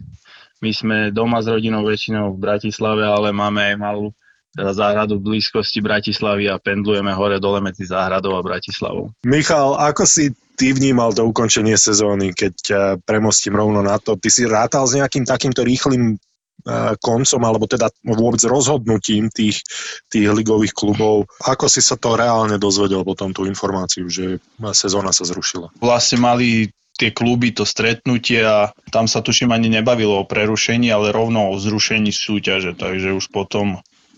My 0.63 0.71
sme 0.71 1.11
doma 1.11 1.43
s 1.43 1.51
rodinou 1.51 1.83
väčšinou 1.83 2.31
v 2.31 2.39
Bratislave, 2.39 3.03
ale 3.03 3.35
máme 3.35 3.75
aj 3.75 3.75
malú 3.75 4.15
teda 4.57 4.73
záhradu 4.73 5.21
v 5.21 5.37
blízkosti 5.37 5.85
Bratislavy 5.85 6.49
a 6.49 6.57
pendlujeme 6.57 7.13
hore 7.13 7.37
dole 7.37 7.61
medzi 7.61 7.85
záhradou 7.85 8.33
a 8.33 8.41
Bratislavou. 8.41 9.13
Michal, 9.21 9.77
ako 9.77 10.09
si 10.09 10.33
ty 10.57 10.73
vnímal 10.73 11.13
to 11.13 11.21
ukončenie 11.21 11.77
sezóny, 11.77 12.33
keď 12.33 12.51
ťa 12.65 12.81
premostím 13.05 13.53
rovno 13.53 13.85
na 13.85 14.01
to? 14.01 14.17
Ty 14.17 14.29
si 14.33 14.49
rátal 14.49 14.89
s 14.89 14.97
nejakým 14.97 15.29
takýmto 15.29 15.61
rýchlým 15.61 16.17
eh, 16.17 16.93
koncom, 16.97 17.41
alebo 17.45 17.69
teda 17.69 17.93
vôbec 18.01 18.41
rozhodnutím 18.41 19.29
tých, 19.29 19.61
tých 20.09 20.25
ligových 20.33 20.73
klubov. 20.73 21.29
Ako 21.45 21.69
si 21.69 21.85
sa 21.85 21.93
to 21.93 22.17
reálne 22.17 22.57
dozvedel 22.57 23.05
potom 23.05 23.37
tú 23.37 23.45
informáciu, 23.45 24.09
že 24.09 24.41
sezóna 24.73 25.13
sa 25.13 25.29
zrušila? 25.29 25.69
Vlastne 25.77 26.17
mali 26.17 26.73
tie 26.97 27.13
kluby 27.13 27.53
to 27.53 27.61
stretnutie 27.61 28.41
a 28.41 28.73
tam 28.89 29.05
sa 29.05 29.21
tuším 29.21 29.53
ani 29.53 29.69
nebavilo 29.69 30.25
o 30.25 30.25
prerušení, 30.25 30.89
ale 30.89 31.13
rovno 31.13 31.53
o 31.53 31.61
zrušení 31.61 32.09
súťaže, 32.09 32.73
takže 32.73 33.13
už 33.13 33.29
potom 33.29 33.77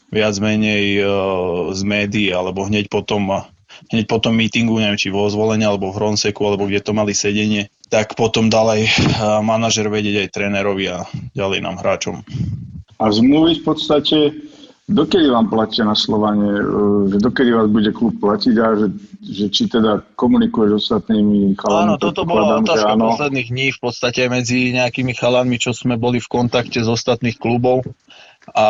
viac 0.09 0.35
menej 0.41 0.85
e, 0.99 1.03
z 1.73 1.81
médií 1.85 2.29
alebo 2.33 2.65
hneď 2.65 2.89
potom 2.89 3.45
hneď 3.87 4.05
po 4.11 4.19
tom 4.19 4.35
mítingu, 4.35 4.75
neviem 4.75 4.99
či 4.99 5.07
vo 5.07 5.31
zvolení 5.31 5.63
alebo 5.63 5.89
v 5.89 5.97
Hronseku, 5.97 6.41
alebo 6.43 6.67
kde 6.67 6.83
to 6.83 6.91
mali 6.91 7.15
sedenie, 7.15 7.71
tak 7.87 8.19
potom 8.19 8.51
dal 8.51 8.75
aj 8.75 8.81
e, 8.83 8.91
manažer 9.41 9.87
vedieť 9.87 10.27
aj 10.27 10.33
trénerovi 10.35 10.85
a 10.91 11.07
ďalej 11.33 11.59
nám 11.63 11.79
hráčom. 11.79 12.21
A 12.99 13.03
zmluvy 13.07 13.63
v 13.63 13.63
podstate, 13.63 14.17
dokedy 14.91 15.31
vám 15.31 15.47
platia 15.47 15.87
na 15.87 15.95
Slovane, 15.95 16.59
e, 16.59 16.63
že 17.15 17.17
dokedy 17.23 17.55
vás 17.55 17.71
bude 17.71 17.89
klub 17.95 18.19
platiť 18.19 18.55
a 18.59 18.65
že, 18.75 18.87
že 19.23 19.45
či 19.47 19.71
teda 19.71 20.03
komunikuješ 20.19 20.69
s 20.69 20.77
ostatnými 20.83 21.55
chalami? 21.55 21.83
Áno, 21.89 21.95
toto 21.97 22.27
bola 22.27 22.59
otázka 22.59 22.93
áno. 22.93 23.15
posledných 23.15 23.49
dní 23.49 23.67
v 23.73 23.79
podstate 23.79 24.27
medzi 24.27 24.75
nejakými 24.75 25.15
chalanmi, 25.15 25.57
čo 25.57 25.71
sme 25.71 25.95
boli 25.95 26.19
v 26.19 26.29
kontakte 26.29 26.83
z 26.83 26.89
ostatných 26.91 27.39
klubov. 27.39 27.87
A 28.55 28.65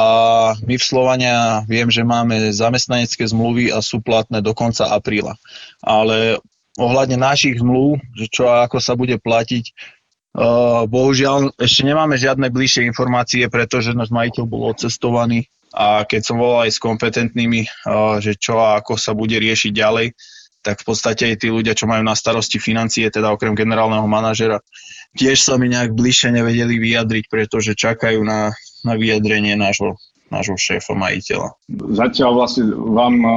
my 0.66 0.76
v 0.76 0.84
Slovania 0.84 1.64
viem, 1.70 1.88
že 1.88 2.04
máme 2.04 2.52
zamestnanecké 2.52 3.24
zmluvy 3.30 3.72
a 3.72 3.80
sú 3.80 4.04
platné 4.04 4.44
do 4.44 4.52
konca 4.52 4.92
apríla. 4.92 5.40
Ale 5.80 6.42
ohľadne 6.76 7.16
našich 7.16 7.62
zmluv, 7.62 8.02
že 8.18 8.26
čo 8.28 8.50
a 8.50 8.68
ako 8.68 8.78
sa 8.82 8.98
bude 8.98 9.16
platiť, 9.20 9.98
Uh, 10.30 10.86
bohužiaľ, 10.86 11.58
ešte 11.58 11.82
nemáme 11.82 12.14
žiadne 12.14 12.54
bližšie 12.54 12.86
informácie, 12.86 13.50
pretože 13.50 13.98
náš 13.98 14.14
majiteľ 14.14 14.46
bol 14.46 14.70
odcestovaný 14.70 15.50
a 15.74 16.06
keď 16.06 16.22
som 16.22 16.38
volal 16.38 16.70
aj 16.70 16.78
s 16.78 16.80
kompetentnými, 16.80 17.66
uh, 17.66 18.22
že 18.22 18.38
čo 18.38 18.62
a 18.62 18.78
ako 18.78 18.94
sa 18.94 19.18
bude 19.18 19.34
riešiť 19.42 19.74
ďalej, 19.74 20.14
tak 20.62 20.86
v 20.86 20.86
podstate 20.86 21.34
aj 21.34 21.36
tí 21.42 21.50
ľudia, 21.50 21.74
čo 21.74 21.90
majú 21.90 22.06
na 22.06 22.14
starosti 22.14 22.62
financie, 22.62 23.10
teda 23.10 23.34
okrem 23.34 23.58
generálneho 23.58 24.06
manažera, 24.06 24.62
tiež 25.18 25.42
sa 25.42 25.58
mi 25.58 25.66
nejak 25.74 25.98
bližšie 25.98 26.30
nevedeli 26.30 26.78
vyjadriť, 26.78 27.26
pretože 27.26 27.74
čakajú 27.74 28.22
na, 28.22 28.54
na 28.86 28.96
vyjadrenie 28.96 29.56
nášho, 29.60 30.00
nášho 30.30 30.56
šéfa 30.56 30.96
majiteľa. 30.96 31.56
Zatiaľ 31.96 32.32
vlastne 32.44 32.70
vám 32.72 33.16
uh, 33.22 33.34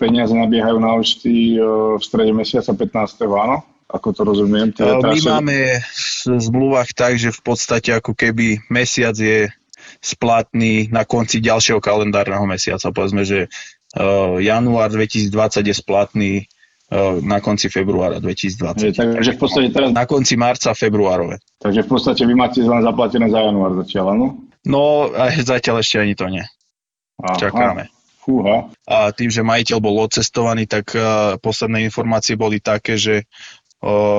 peniaze 0.00 0.32
nabiehajú 0.32 0.78
na 0.80 0.96
účty 0.96 1.58
uh, 1.58 1.96
v 1.96 2.02
strede 2.02 2.32
mesiaca 2.32 2.72
15. 2.72 3.26
áno? 3.26 3.64
ako 3.90 4.08
to 4.14 4.22
rozumiem. 4.22 4.70
Teda 4.70 5.02
My 5.02 5.18
sa... 5.18 5.42
máme 5.42 5.82
v 5.82 6.38
zmluvách 6.38 6.94
tak, 6.94 7.18
že 7.18 7.34
v 7.34 7.42
podstate 7.42 7.90
ako 7.90 8.14
keby 8.14 8.62
mesiac 8.70 9.18
je 9.18 9.50
splatný 9.98 10.88
na 10.94 11.02
konci 11.02 11.42
ďalšieho 11.42 11.82
kalendárneho 11.82 12.46
mesiaca. 12.46 12.94
Povedzme, 12.94 13.26
že 13.26 13.50
január 14.38 14.94
2020 14.94 15.66
je 15.66 15.74
splatný 15.74 16.32
na 17.22 17.38
konci 17.38 17.70
februára 17.70 18.18
2020. 18.18 18.90
Je, 18.90 18.92
takže 18.94 19.32
v 19.34 19.38
podstate 19.38 19.68
teraz... 19.70 19.94
Na 19.94 20.06
konci 20.10 20.34
marca, 20.34 20.74
februárove. 20.74 21.38
Takže 21.62 21.86
v 21.86 21.88
podstate 21.90 22.22
vy 22.26 22.34
máte 22.34 22.58
len 22.62 22.82
zaplatené 22.82 23.30
za 23.30 23.46
január 23.46 23.78
zatiaľ, 23.78 24.06
áno? 24.18 24.26
No, 24.66 25.12
zatiaľ 25.40 25.80
ešte 25.80 25.96
ani 26.00 26.14
to 26.18 26.26
nie. 26.28 26.44
Aha. 27.20 27.36
Čakáme. 27.36 27.88
Fúha. 28.20 28.68
A 28.84 29.12
tým, 29.16 29.32
že 29.32 29.40
majiteľ 29.40 29.78
bol 29.80 29.96
odcestovaný, 30.04 30.68
tak 30.68 30.92
uh, 30.92 31.40
posledné 31.40 31.88
informácie 31.88 32.36
boli 32.36 32.60
také, 32.60 33.00
že 33.00 33.24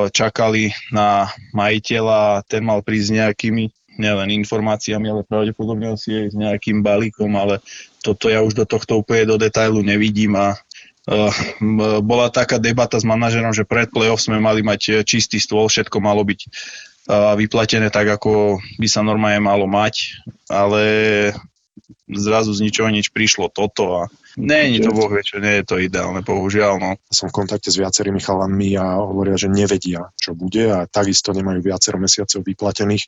čakali 0.10 0.74
na 0.90 1.30
majiteľa, 1.54 2.42
ten 2.50 2.66
mal 2.66 2.82
prísť 2.82 3.22
nejakými 3.22 3.70
nielen 4.02 4.34
informáciami, 4.42 5.06
ale 5.06 5.22
pravdepodobne 5.22 5.94
si 6.02 6.18
aj 6.18 6.34
s 6.34 6.36
nejakým 6.36 6.82
balíkom, 6.82 7.30
ale 7.38 7.62
toto 8.02 8.26
ja 8.26 8.42
už 8.42 8.58
do 8.58 8.66
tohto 8.66 9.06
úplne 9.06 9.30
do 9.30 9.38
detailu 9.38 9.86
nevidím 9.86 10.34
a 10.38 10.58
Uh, 11.02 11.34
bola 12.06 12.30
taká 12.30 12.62
debata 12.62 12.94
s 12.94 13.02
manažerom, 13.02 13.50
že 13.58 13.66
pred 13.66 13.90
playoff 13.90 14.22
sme 14.22 14.38
mali 14.38 14.62
mať 14.62 15.02
čistý 15.02 15.42
stôl, 15.42 15.66
všetko 15.66 15.98
malo 15.98 16.22
byť 16.22 16.40
uh, 16.46 16.52
vyplatené 17.12 17.92
tak, 17.92 18.08
ako 18.08 18.64
by 18.80 18.88
sa 18.88 19.04
normálne 19.04 19.44
malo 19.44 19.68
mať, 19.68 20.24
ale 20.48 20.84
zrazu 22.08 22.56
z 22.56 22.64
ničoho 22.68 22.88
nič 22.92 23.12
prišlo 23.12 23.52
toto 23.52 24.04
a 24.04 24.12
nie 24.40 24.80
je 24.80 24.88
to 24.88 24.96
boh 24.96 25.12
vie, 25.12 25.20
čo 25.28 25.44
nie 25.44 25.60
je 25.60 25.66
to 25.68 25.76
ideálne, 25.76 26.24
bohužiaľ. 26.24 26.80
No. 26.80 26.96
Som 27.12 27.28
v 27.28 27.44
kontakte 27.44 27.68
s 27.68 27.76
viacerými 27.76 28.24
chalanmi 28.24 28.80
a 28.80 29.04
hovoria, 29.04 29.36
že 29.36 29.52
nevedia, 29.52 30.08
čo 30.16 30.32
bude 30.32 30.72
a 30.72 30.88
takisto 30.88 31.36
nemajú 31.36 31.60
viacero 31.60 32.00
mesiacov 32.00 32.40
vyplatených. 32.48 33.04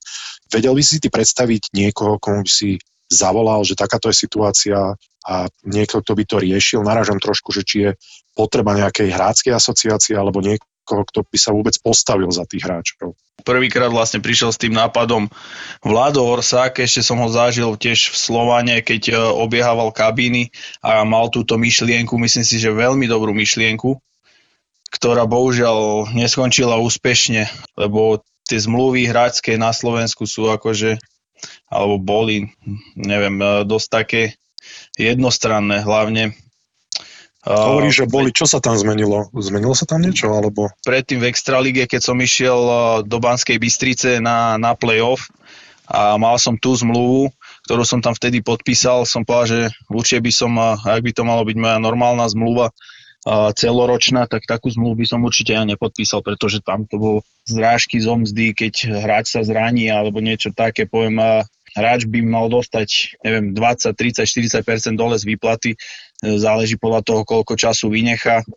Vedel 0.51 0.75
by 0.75 0.84
si 0.84 0.99
ty 0.99 1.07
predstaviť 1.07 1.71
niekoho, 1.71 2.19
komu 2.19 2.43
by 2.43 2.51
si 2.51 2.75
zavolal, 3.07 3.63
že 3.63 3.80
takáto 3.80 4.11
je 4.11 4.19
situácia 4.19 4.99
a 5.23 5.35
niekto, 5.63 6.03
kto 6.03 6.11
by 6.11 6.23
to 6.27 6.38
riešil. 6.43 6.84
Narážam 6.84 7.23
trošku, 7.23 7.55
že 7.55 7.63
či 7.63 7.77
je 7.88 7.89
potreba 8.35 8.75
nejakej 8.75 9.07
hráckej 9.15 9.55
asociácie 9.55 10.19
alebo 10.19 10.43
niek- 10.43 10.59
niekoho, 10.59 10.73
kto 10.84 11.23
by 11.23 11.38
sa 11.39 11.55
vôbec 11.55 11.76
postavil 11.80 12.27
za 12.30 12.43
tých 12.43 12.68
hráčov. 12.68 13.15
Prvýkrát 13.43 13.91
vlastne 13.91 14.23
prišiel 14.23 14.53
s 14.53 14.61
tým 14.61 14.72
nápadom 14.72 15.27
Vlado 15.84 16.23
Orsák, 16.23 16.80
ešte 16.80 17.03
som 17.03 17.19
ho 17.19 17.27
zažil 17.27 17.76
tiež 17.76 18.14
v 18.14 18.18
Slovane, 18.19 18.76
keď 18.80 19.01
e, 19.10 19.14
obiehával 19.18 19.91
kabíny 19.91 20.53
a 20.80 21.03
mal 21.03 21.27
túto 21.27 21.60
myšlienku, 21.60 22.15
myslím 22.15 22.45
si, 22.45 22.55
že 22.61 22.72
veľmi 22.72 23.03
dobrú 23.10 23.35
myšlienku, 23.35 23.99
ktorá 24.93 25.27
bohužiaľ 25.27 26.14
neskončila 26.14 26.80
úspešne, 26.80 27.49
lebo 27.76 28.23
tie 28.47 28.60
zmluvy 28.61 29.10
hráčské 29.10 29.60
na 29.60 29.73
Slovensku 29.73 30.23
sú 30.23 30.47
akože, 30.47 31.01
alebo 31.68 31.99
boli, 31.99 32.53
neviem, 32.95 33.41
e, 33.41 33.68
dosť 33.68 33.88
také 33.89 34.22
jednostranné, 34.95 35.84
hlavne 35.84 36.38
Hovorí, 37.44 37.91
že 37.91 38.07
boli, 38.07 38.32
čo 38.32 38.48
sa 38.48 38.64
tam 38.64 38.80
zmenilo? 38.80 39.28
Zmenilo 39.36 39.76
sa 39.76 39.84
tam 39.84 39.99
niečo? 39.99 40.32
Alebo... 40.32 40.72
Predtým 40.88 41.20
v 41.20 41.28
Extralíge, 41.28 41.84
keď 41.91 42.02
som 42.02 42.18
išiel 42.24 42.60
do 43.03 43.18
Banskej 43.20 43.60
Bystrice 43.60 44.24
na, 44.24 44.56
na 44.56 44.80
playoff 44.80 45.28
a 45.91 46.15
mal 46.15 46.40
som 46.40 46.56
tú 46.56 46.72
zmluvu, 46.72 47.28
ktorú 47.68 47.84
som 47.84 47.99
tam 47.99 48.15
vtedy 48.15 48.40
podpísal, 48.40 49.03
som 49.03 49.28
povedal, 49.28 49.48
že 49.48 49.60
určite 49.91 50.24
by 50.24 50.32
som, 50.32 50.52
ak 50.56 51.03
by 51.03 51.11
to 51.11 51.28
malo 51.28 51.44
byť 51.44 51.57
moja 51.60 51.78
normálna 51.84 52.24
zmluva, 52.32 52.72
celoročná, 53.56 54.28
tak 54.28 54.44
takú 54.44 54.68
zmluvu 54.68 55.03
by 55.03 55.06
som 55.07 55.24
určite 55.24 55.56
ja 55.56 55.64
nepodpísal, 55.64 56.20
pretože 56.20 56.60
tam 56.60 56.84
to 56.84 56.99
bolo 56.99 57.18
zrážky 57.48 57.99
zo 57.99 58.20
mzdy, 58.20 58.52
keď 58.52 58.99
hráč 58.99 59.36
sa 59.36 59.41
zraní 59.48 59.88
alebo 59.88 60.20
niečo 60.20 60.52
také, 60.52 60.84
poviem, 60.84 61.20
hráč 61.74 62.03
by 62.06 62.20
mal 62.20 62.52
dostať, 62.52 63.20
neviem, 63.24 63.56
20, 63.56 63.95
30, 63.95 64.28
40% 64.28 64.99
dole 64.99 65.15
z 65.15 65.24
výplaty, 65.24 65.72
záleží 66.24 66.80
podľa 66.80 67.04
toho, 67.04 67.22
koľko 67.28 67.60
času 67.60 67.91
vynecha. 67.91 68.48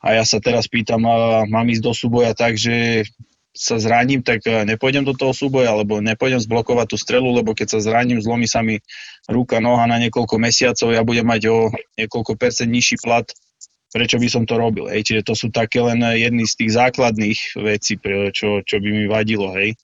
A 0.00 0.16
ja 0.16 0.24
sa 0.24 0.38
teraz 0.40 0.70
pýtam, 0.70 1.04
mám 1.50 1.66
ísť 1.68 1.82
do 1.84 1.92
súboja 1.92 2.32
tak, 2.32 2.56
že 2.56 3.04
sa 3.50 3.82
zraním, 3.82 4.22
tak 4.22 4.46
nepôjdem 4.46 5.02
do 5.02 5.12
toho 5.12 5.34
súboja, 5.34 5.74
alebo 5.74 5.98
nepôjdem 5.98 6.38
zblokovať 6.38 6.86
tú 6.86 6.96
strelu, 6.96 7.28
lebo 7.34 7.52
keď 7.52 7.76
sa 7.76 7.78
zraním, 7.82 8.22
zlomí 8.22 8.46
sa 8.46 8.62
mi 8.62 8.78
ruka, 9.26 9.58
noha 9.58 9.84
na 9.90 9.98
niekoľko 9.98 10.38
mesiacov, 10.38 10.94
ja 10.94 11.02
budem 11.02 11.26
mať 11.26 11.50
o 11.50 11.68
niekoľko 11.98 12.38
percent 12.38 12.70
nižší 12.70 13.02
plat, 13.02 13.26
prečo 13.90 14.22
by 14.22 14.28
som 14.30 14.46
to 14.46 14.54
robil, 14.54 14.86
hej. 14.86 15.02
Čiže 15.02 15.26
to 15.26 15.34
sú 15.34 15.50
také 15.50 15.82
len 15.82 15.98
jedny 15.98 16.46
z 16.46 16.54
tých 16.62 16.78
základných 16.78 17.40
vecí, 17.58 17.98
čo, 18.32 18.62
čo 18.62 18.76
by 18.78 18.88
mi 18.88 19.04
vadilo, 19.10 19.50
hej. 19.58 19.74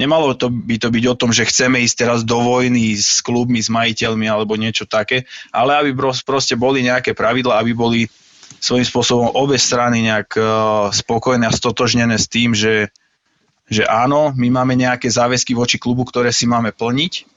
Nemalo 0.00 0.32
to 0.32 0.48
by 0.48 0.80
to 0.80 0.88
byť 0.88 1.04
o 1.12 1.18
tom, 1.18 1.28
že 1.28 1.44
chceme 1.44 1.84
ísť 1.84 2.08
teraz 2.08 2.20
do 2.24 2.40
vojny 2.40 2.96
s 2.96 3.20
klubmi, 3.20 3.60
s 3.60 3.68
majiteľmi 3.68 4.24
alebo 4.24 4.56
niečo 4.56 4.88
také, 4.88 5.28
ale 5.52 5.76
aby 5.76 5.92
proste 6.24 6.56
boli 6.56 6.80
nejaké 6.80 7.12
pravidla, 7.12 7.60
aby 7.60 7.76
boli 7.76 8.00
svojím 8.56 8.88
spôsobom 8.88 9.28
obe 9.36 9.60
strany 9.60 10.08
nejak 10.08 10.40
uh, 10.40 10.88
spokojné 10.88 11.44
a 11.44 11.52
stotožnené 11.52 12.16
s 12.16 12.32
tým, 12.32 12.56
že, 12.56 12.88
že 13.68 13.84
áno, 13.84 14.32
my 14.32 14.48
máme 14.48 14.72
nejaké 14.72 15.12
záväzky 15.12 15.52
voči 15.52 15.76
klubu, 15.76 16.08
ktoré 16.08 16.32
si 16.32 16.48
máme 16.48 16.72
plniť 16.72 17.28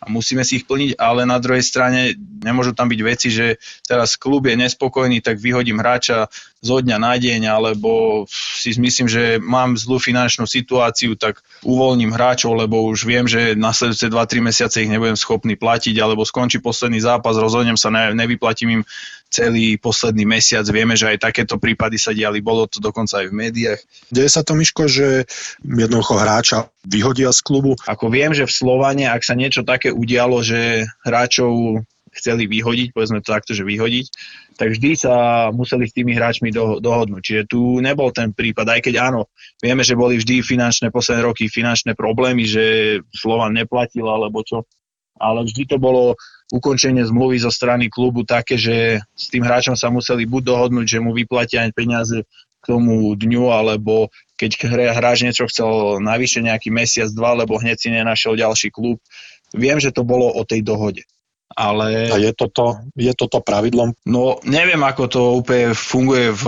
a 0.00 0.08
musíme 0.08 0.40
si 0.48 0.60
ich 0.60 0.64
plniť, 0.64 0.96
ale 0.96 1.28
na 1.28 1.36
druhej 1.36 1.60
strane 1.60 2.16
nemôžu 2.40 2.72
tam 2.72 2.88
byť 2.88 3.00
veci, 3.04 3.28
že 3.28 3.60
teraz 3.84 4.16
klub 4.16 4.48
je 4.48 4.56
nespokojný, 4.56 5.20
tak 5.20 5.36
vyhodím 5.36 5.84
hráča 5.84 6.32
zo 6.60 6.76
dňa 6.84 6.96
na 7.00 7.16
deň, 7.16 7.48
alebo 7.48 8.24
si 8.28 8.76
myslím, 8.76 9.08
že 9.08 9.40
mám 9.40 9.80
zlú 9.80 9.96
finančnú 9.96 10.44
situáciu, 10.44 11.16
tak 11.16 11.40
uvoľním 11.64 12.12
hráčov, 12.12 12.52
lebo 12.52 12.84
už 12.84 13.08
viem, 13.08 13.24
že 13.24 13.56
nasledujúce 13.56 14.12
2-3 14.12 14.44
mesiace 14.44 14.76
ich 14.84 14.92
nebudem 14.92 15.16
schopný 15.16 15.56
platiť, 15.56 15.96
alebo 15.96 16.28
skončí 16.28 16.60
posledný 16.60 17.00
zápas, 17.00 17.40
rozhodnem 17.40 17.80
sa, 17.80 17.88
ne, 17.88 18.12
nevyplatím 18.12 18.80
im 18.80 18.82
celý 19.30 19.78
posledný 19.80 20.26
mesiac. 20.26 20.66
Vieme, 20.68 20.98
že 20.98 21.16
aj 21.16 21.30
takéto 21.30 21.56
prípady 21.56 21.96
sa 21.96 22.10
diali, 22.12 22.42
bolo 22.44 22.66
to 22.66 22.82
dokonca 22.82 23.24
aj 23.24 23.26
v 23.30 23.38
médiách. 23.40 23.80
Deje 24.10 24.28
sa 24.28 24.42
to, 24.42 24.58
Miško, 24.58 24.90
že 24.90 25.24
jednoducho 25.64 26.18
hráča 26.18 26.68
vyhodia 26.84 27.30
z 27.32 27.40
klubu? 27.40 27.78
Ako 27.86 28.10
viem, 28.10 28.34
že 28.34 28.44
v 28.44 28.52
Slovane, 28.52 29.06
ak 29.06 29.22
sa 29.22 29.38
niečo 29.38 29.62
také 29.62 29.94
udialo, 29.94 30.42
že 30.42 30.84
hráčov 31.06 31.86
chceli 32.10 32.50
vyhodiť, 32.50 32.90
povedzme 32.90 33.22
to 33.22 33.30
takto, 33.30 33.54
že 33.54 33.62
vyhodiť, 33.62 34.06
tak 34.60 34.76
vždy 34.76 34.92
sa 34.92 35.48
museli 35.56 35.88
s 35.88 35.96
tými 35.96 36.12
hráčmi 36.12 36.52
do, 36.52 36.84
dohodnúť. 36.84 37.22
Čiže 37.24 37.42
tu 37.48 37.80
nebol 37.80 38.12
ten 38.12 38.36
prípad, 38.36 38.76
aj 38.76 38.80
keď 38.84 38.94
áno, 39.00 39.32
vieme, 39.56 39.80
že 39.80 39.96
boli 39.96 40.20
vždy 40.20 40.44
finančné, 40.44 40.92
posledné 40.92 41.24
roky 41.24 41.48
finančné 41.48 41.96
problémy, 41.96 42.44
že 42.44 42.64
Slovan 43.08 43.56
neplatil 43.56 44.04
alebo 44.04 44.44
čo, 44.44 44.68
ale 45.16 45.48
vždy 45.48 45.64
to 45.64 45.80
bolo 45.80 46.12
ukončenie 46.52 47.00
zmluvy 47.08 47.40
zo 47.40 47.48
strany 47.48 47.88
klubu 47.88 48.28
také, 48.28 48.60
že 48.60 49.00
s 49.16 49.32
tým 49.32 49.48
hráčom 49.48 49.80
sa 49.80 49.88
museli 49.88 50.28
buď 50.28 50.52
dohodnúť, 50.52 50.86
že 50.92 51.00
mu 51.00 51.16
vyplatia 51.16 51.64
peniaze 51.72 52.28
k 52.60 52.64
tomu 52.68 53.16
dňu, 53.16 53.48
alebo 53.48 54.12
keď 54.36 54.68
hráč 54.92 55.24
niečo 55.24 55.48
chcel 55.48 56.04
navyše 56.04 56.44
nejaký 56.44 56.68
mesiac, 56.68 57.08
dva, 57.16 57.32
lebo 57.32 57.56
hneď 57.56 57.80
si 57.80 57.88
nenašiel 57.88 58.36
ďalší 58.36 58.68
klub. 58.68 59.00
Viem, 59.56 59.80
že 59.80 59.88
to 59.88 60.04
bolo 60.04 60.28
o 60.28 60.44
tej 60.44 60.60
dohode 60.60 61.00
ale... 61.56 62.10
A 62.10 62.16
je 62.18 62.32
toto, 62.32 62.78
je 62.94 63.10
toto 63.14 63.42
pravidlom? 63.42 63.94
No, 64.06 64.38
neviem, 64.46 64.80
ako 64.80 65.04
to 65.10 65.20
úplne 65.42 65.74
funguje 65.74 66.30
v, 66.30 66.44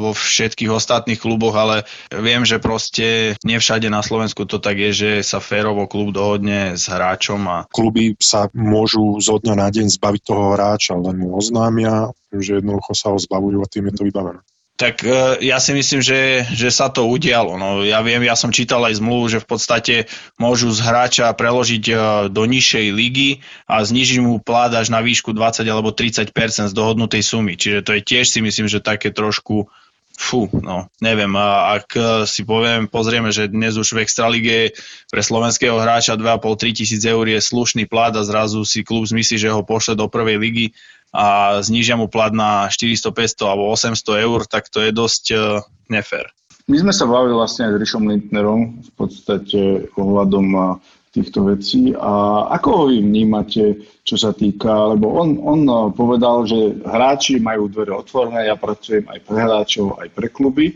vo 0.00 0.10
všetkých 0.16 0.72
ostatných 0.72 1.20
kluboch, 1.20 1.52
ale 1.52 1.84
viem, 2.08 2.42
že 2.48 2.62
proste 2.62 3.36
nevšade 3.44 3.92
na 3.92 4.00
Slovensku 4.00 4.48
to 4.48 4.56
tak 4.62 4.80
je, 4.80 4.90
že 4.92 5.10
sa 5.24 5.38
férovo 5.42 5.84
klub 5.84 6.16
dohodne 6.16 6.78
s 6.78 6.88
hráčom. 6.88 7.40
A... 7.48 7.56
Kluby 7.68 8.16
sa 8.18 8.48
môžu 8.56 9.20
zo 9.20 9.36
dňa 9.36 9.54
na 9.56 9.68
deň 9.68 9.86
zbaviť 9.92 10.22
toho 10.24 10.56
hráča, 10.56 10.96
len 10.96 11.20
mu 11.20 11.36
oznámia, 11.36 12.12
že 12.32 12.60
jednoducho 12.60 12.92
sa 12.96 13.12
ho 13.12 13.18
zbavujú 13.20 13.60
a 13.60 13.70
tým 13.70 13.92
je 13.92 13.94
to 14.00 14.02
vybavené. 14.08 14.40
Tak 14.82 15.06
e, 15.06 15.38
ja 15.46 15.62
si 15.62 15.70
myslím, 15.78 16.02
že, 16.02 16.42
že 16.58 16.74
sa 16.74 16.90
to 16.90 17.06
udialo. 17.06 17.54
No, 17.54 17.86
ja 17.86 18.02
viem, 18.02 18.18
ja 18.26 18.34
som 18.34 18.50
čítal 18.50 18.82
aj 18.82 18.98
zmluvu, 18.98 19.30
že 19.30 19.38
v 19.38 19.46
podstate 19.46 19.94
môžu 20.42 20.74
z 20.74 20.82
hráča 20.82 21.30
preložiť 21.38 21.84
e, 21.86 21.94
do 22.34 22.42
nižšej 22.42 22.86
ligy 22.90 23.46
a 23.70 23.86
znižiť 23.86 24.18
mu 24.18 24.42
plát 24.42 24.74
až 24.74 24.90
na 24.90 24.98
výšku 24.98 25.30
20 25.30 25.62
alebo 25.70 25.94
30% 25.94 26.34
z 26.66 26.74
dohodnutej 26.74 27.22
sumy. 27.22 27.54
Čiže 27.54 27.86
to 27.86 27.94
je 27.94 28.02
tiež 28.02 28.26
si 28.26 28.42
myslím, 28.42 28.66
že 28.66 28.82
také 28.82 29.14
trošku 29.14 29.70
fú, 30.18 30.50
no, 30.50 30.90
neviem, 30.98 31.30
ak 31.38 31.86
e, 31.94 32.02
si 32.26 32.42
poviem, 32.42 32.90
pozrieme, 32.90 33.30
že 33.30 33.46
dnes 33.46 33.78
už 33.78 33.94
v 33.94 34.02
Extralige 34.02 34.74
pre 35.14 35.22
slovenského 35.22 35.78
hráča 35.78 36.18
2,5-3 36.18 36.74
tisíc 36.74 37.02
eur 37.06 37.22
je 37.22 37.38
slušný 37.38 37.86
plat 37.86 38.10
a 38.18 38.26
zrazu 38.26 38.66
si 38.66 38.82
klub 38.82 39.06
zmyslí, 39.06 39.38
že 39.38 39.54
ho 39.54 39.62
pošle 39.62 39.94
do 39.94 40.10
prvej 40.10 40.42
ligy 40.42 40.66
a 41.12 41.60
znížia 41.60 41.94
mu 42.00 42.08
plat 42.08 42.32
na 42.32 42.66
400, 42.72 43.12
500 43.12 43.44
alebo 43.46 43.68
800 43.70 44.24
eur, 44.24 44.40
tak 44.48 44.72
to 44.72 44.80
je 44.80 44.90
dosť 44.90 45.24
uh, 45.36 45.60
nefér. 45.92 46.32
My 46.66 46.80
sme 46.80 46.92
sa 46.94 47.04
bavili 47.04 47.36
vlastne 47.36 47.68
aj 47.68 47.72
s 47.76 47.80
Rišom 47.84 48.04
Lindnerom 48.08 48.80
v 48.80 48.90
podstate 48.96 49.92
ohľadom 49.98 50.78
týchto 51.12 51.44
vecí 51.44 51.92
a 51.92 52.44
ako 52.56 52.68
ho 52.72 52.84
vy 52.88 53.04
vnímate, 53.04 53.84
čo 54.02 54.16
sa 54.16 54.32
týka, 54.32 54.96
lebo 54.96 55.12
on, 55.12 55.36
on 55.44 55.60
eh, 55.68 55.78
povedal, 55.92 56.48
že 56.48 56.80
hráči 56.82 57.36
majú 57.38 57.68
dvere 57.68 57.92
otvorené, 57.92 58.48
ja 58.48 58.56
pracujem 58.56 59.04
aj 59.06 59.20
pre 59.28 59.36
hráčov, 59.36 60.00
aj 60.00 60.08
pre 60.10 60.26
kluby, 60.32 60.72
e, 60.72 60.74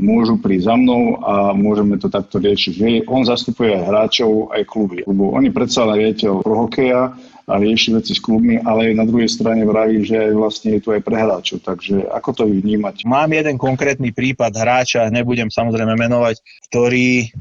môžu 0.00 0.40
prísť 0.40 0.72
za 0.72 0.74
mnou 0.74 1.20
a 1.20 1.52
môžeme 1.52 2.00
to 2.00 2.08
takto 2.08 2.40
riešiť. 2.40 3.06
On 3.06 3.22
zastupuje 3.22 3.76
aj 3.76 3.84
hráčov, 3.92 4.50
aj 4.56 4.62
kluby, 4.66 5.04
lebo 5.04 5.36
oni 5.36 5.52
predsa 5.52 5.84
len 5.84 6.02
riaditeľ 6.02 6.32
pro 6.40 6.66
hokeja 6.66 7.12
a 7.48 7.56
rieši 7.56 7.96
veci 7.96 8.12
s 8.12 8.20
klubmi, 8.20 8.60
ale 8.60 8.92
na 8.92 9.08
druhej 9.08 9.32
strane 9.32 9.64
vraví, 9.64 10.04
že 10.04 10.36
vlastne 10.36 10.76
je 10.76 10.80
tu 10.84 10.92
aj 10.92 11.00
pre. 11.00 11.16
Takže 11.64 12.04
ako 12.12 12.30
to 12.36 12.42
vnímať? 12.44 13.08
Mám 13.08 13.32
jeden 13.32 13.56
konkrétny 13.56 14.12
prípad 14.12 14.52
hráča, 14.52 15.08
nebudem 15.08 15.48
samozrejme 15.48 15.96
menovať, 15.96 16.44
ktorý 16.68 17.32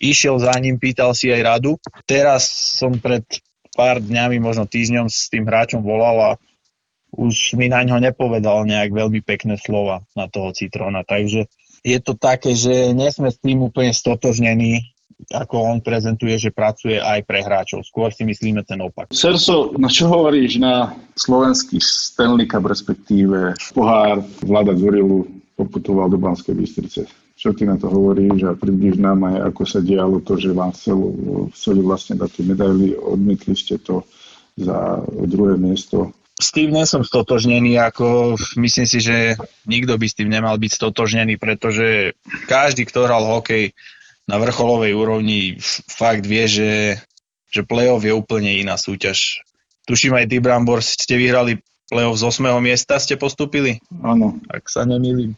išiel 0.00 0.40
za 0.40 0.56
ním, 0.56 0.80
pýtal 0.80 1.12
si 1.12 1.28
aj 1.28 1.44
radu. 1.44 1.76
Teraz 2.08 2.48
som 2.80 2.96
pred 2.96 3.22
pár 3.76 4.00
dňami, 4.00 4.40
možno 4.40 4.64
týždňom 4.64 5.06
s 5.12 5.28
tým 5.28 5.44
hráčom 5.44 5.84
volal 5.84 6.16
a 6.24 6.30
už 7.14 7.58
mi 7.58 7.68
na 7.68 7.84
ňo 7.84 8.00
nepovedal 8.00 8.64
nejak 8.64 8.90
veľmi 8.90 9.20
pekné 9.20 9.60
slova 9.60 10.06
na 10.16 10.26
toho 10.30 10.56
Citrona. 10.56 11.04
Takže 11.04 11.46
je 11.84 11.98
to 12.00 12.16
také, 12.16 12.56
že 12.56 12.96
nie 12.96 13.10
sme 13.12 13.28
s 13.28 13.38
tým 13.40 13.60
úplne 13.66 13.92
stotožnení, 13.92 14.94
ako 15.30 15.56
on 15.62 15.78
prezentuje, 15.78 16.34
že 16.36 16.50
pracuje 16.50 16.98
aj 16.98 17.22
pre 17.22 17.40
hráčov. 17.46 17.86
Skôr 17.86 18.10
si 18.10 18.26
myslíme 18.26 18.66
ten 18.66 18.82
opak. 18.82 19.14
Serso, 19.14 19.70
na 19.78 19.86
čo 19.86 20.10
hovoríš 20.10 20.58
na 20.58 20.90
slovenský 21.14 21.78
Stanley 21.78 22.50
Cup, 22.50 22.66
respektíve 22.66 23.54
pohár 23.70 24.26
Vlada 24.42 24.74
Zurilu 24.74 25.30
poputoval 25.54 26.10
do 26.10 26.18
Banskej 26.18 26.54
Bystrice? 26.58 27.06
čo 27.40 27.56
ty 27.56 27.64
na 27.64 27.80
to 27.80 27.88
hovoríš 27.88 28.44
a 28.44 28.52
približ 28.52 29.00
nám 29.00 29.24
aj, 29.24 29.48
ako 29.48 29.62
sa 29.64 29.80
dialo 29.80 30.20
to, 30.20 30.36
že 30.36 30.52
vám 30.52 30.76
chceli 31.56 31.80
vlastne 31.80 32.20
dať 32.20 32.36
tú 32.36 32.44
medaily, 32.44 32.92
odmietli 32.92 33.56
ste 33.56 33.80
to 33.80 34.04
za 34.60 35.00
druhé 35.24 35.56
miesto. 35.56 36.12
S 36.36 36.52
tým 36.52 36.76
nie 36.76 36.84
som 36.84 37.00
stotožnený, 37.00 37.80
ako 37.80 38.36
myslím 38.60 38.84
si, 38.84 39.00
že 39.00 39.40
nikto 39.64 39.96
by 39.96 40.04
s 40.04 40.16
tým 40.20 40.28
nemal 40.28 40.60
byť 40.60 40.72
stotožnený, 40.72 41.40
pretože 41.40 42.12
každý, 42.44 42.84
kto 42.84 43.08
hral 43.08 43.24
hokej 43.24 43.72
na 44.30 44.38
vrcholovej 44.38 44.94
úrovni, 44.94 45.58
fakt 45.90 46.22
vie, 46.22 46.46
že, 46.46 46.72
že 47.50 47.66
playoff 47.66 48.06
je 48.06 48.14
úplne 48.14 48.54
iná 48.62 48.78
súťaž. 48.78 49.42
Tuším 49.90 50.14
aj 50.14 50.30
ty, 50.30 50.38
Brambor, 50.38 50.86
ste 50.86 51.18
vyhrali 51.18 51.58
playoff 51.90 52.22
z 52.22 52.38
8. 52.38 52.62
miesta, 52.62 53.02
ste 53.02 53.18
postupili? 53.18 53.82
Áno. 54.06 54.38
Ak 54.46 54.70
sa 54.70 54.86
nemýlim. 54.86 55.34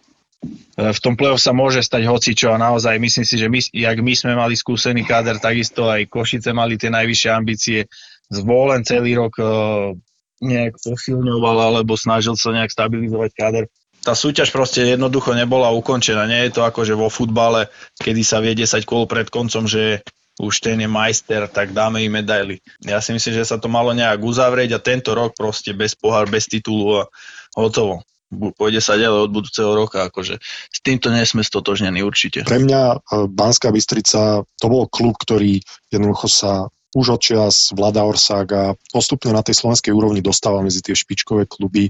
E, 0.77 0.93
v 0.93 0.99
tom 1.01 1.15
play-off 1.17 1.41
sa 1.41 1.57
môže 1.57 1.81
stať 1.81 2.05
hocičo 2.05 2.53
a 2.53 2.61
naozaj 2.61 2.99
myslím 2.99 3.25
si, 3.25 3.35
že 3.41 3.49
my, 3.49 3.61
jak 3.73 3.97
my 4.03 4.13
sme 4.13 4.33
mali 4.37 4.55
skúsený 4.59 5.07
káder, 5.07 5.41
takisto 5.41 5.89
aj 5.89 6.11
Košice 6.11 6.53
mali 6.53 6.77
tie 6.77 6.93
najvyššie 6.93 7.31
ambície. 7.33 7.89
Zvolen 8.29 8.85
celý 8.85 9.17
rok 9.17 9.33
uh, 9.41 9.97
nejak 10.43 10.77
posilňoval 10.83 11.73
alebo 11.73 11.95
snažil 11.95 12.35
sa 12.35 12.51
nejak 12.53 12.73
stabilizovať 12.73 13.31
káder. 13.33 13.65
Tá 14.03 14.19
súťaž 14.19 14.51
proste 14.51 14.83
jednoducho 14.83 15.31
nebola 15.33 15.71
ukončená. 15.71 16.27
Nie 16.27 16.51
je 16.51 16.59
to 16.59 16.67
ako, 16.67 16.83
že 16.83 16.99
vo 16.99 17.07
futbale, 17.07 17.71
kedy 18.03 18.23
sa 18.27 18.43
vie 18.43 18.55
10 18.59 18.83
kôl 18.83 19.07
pred 19.07 19.31
koncom, 19.31 19.65
že 19.71 20.03
už 20.43 20.59
ten 20.59 20.81
je 20.81 20.91
majster, 20.91 21.47
tak 21.47 21.71
dáme 21.71 22.03
im 22.03 22.19
medaily. 22.19 22.59
Ja 22.83 22.99
si 22.99 23.15
myslím, 23.15 23.39
že 23.39 23.47
sa 23.47 23.61
to 23.63 23.71
malo 23.71 23.95
nejak 23.95 24.19
uzavrieť 24.19 24.75
a 24.75 24.83
tento 24.83 25.15
rok 25.15 25.39
proste 25.39 25.77
bez 25.77 25.95
pohár, 25.95 26.27
bez 26.27 26.51
titulu 26.51 27.05
a 27.05 27.07
hotovo 27.55 28.03
pôjde 28.33 28.81
sa 28.81 28.97
ďalej 28.97 29.29
od 29.29 29.31
budúceho 29.31 29.71
roka. 29.77 30.09
Akože 30.09 30.41
s 30.73 30.79
týmto 30.81 31.13
nie 31.13 31.23
sme 31.29 31.45
stotožnení 31.45 32.01
určite. 32.01 32.49
Pre 32.49 32.65
mňa 32.65 32.81
e, 32.81 32.97
Banská 33.29 33.69
Bystrica 33.69 34.41
to 34.57 34.67
bol 34.73 34.89
klub, 34.89 35.21
ktorý 35.21 35.61
jednoducho 35.93 36.27
sa 36.33 36.53
už 36.93 37.07
od 37.17 37.21
čias 37.21 37.73
Vlada 37.73 38.05
Orsága 38.05 38.77
postupne 38.93 39.33
na 39.33 39.41
tej 39.41 39.57
slovenskej 39.57 39.93
úrovni 39.93 40.21
dostáva 40.21 40.61
medzi 40.61 40.85
tie 40.85 40.93
špičkové 40.93 41.49
kluby. 41.49 41.89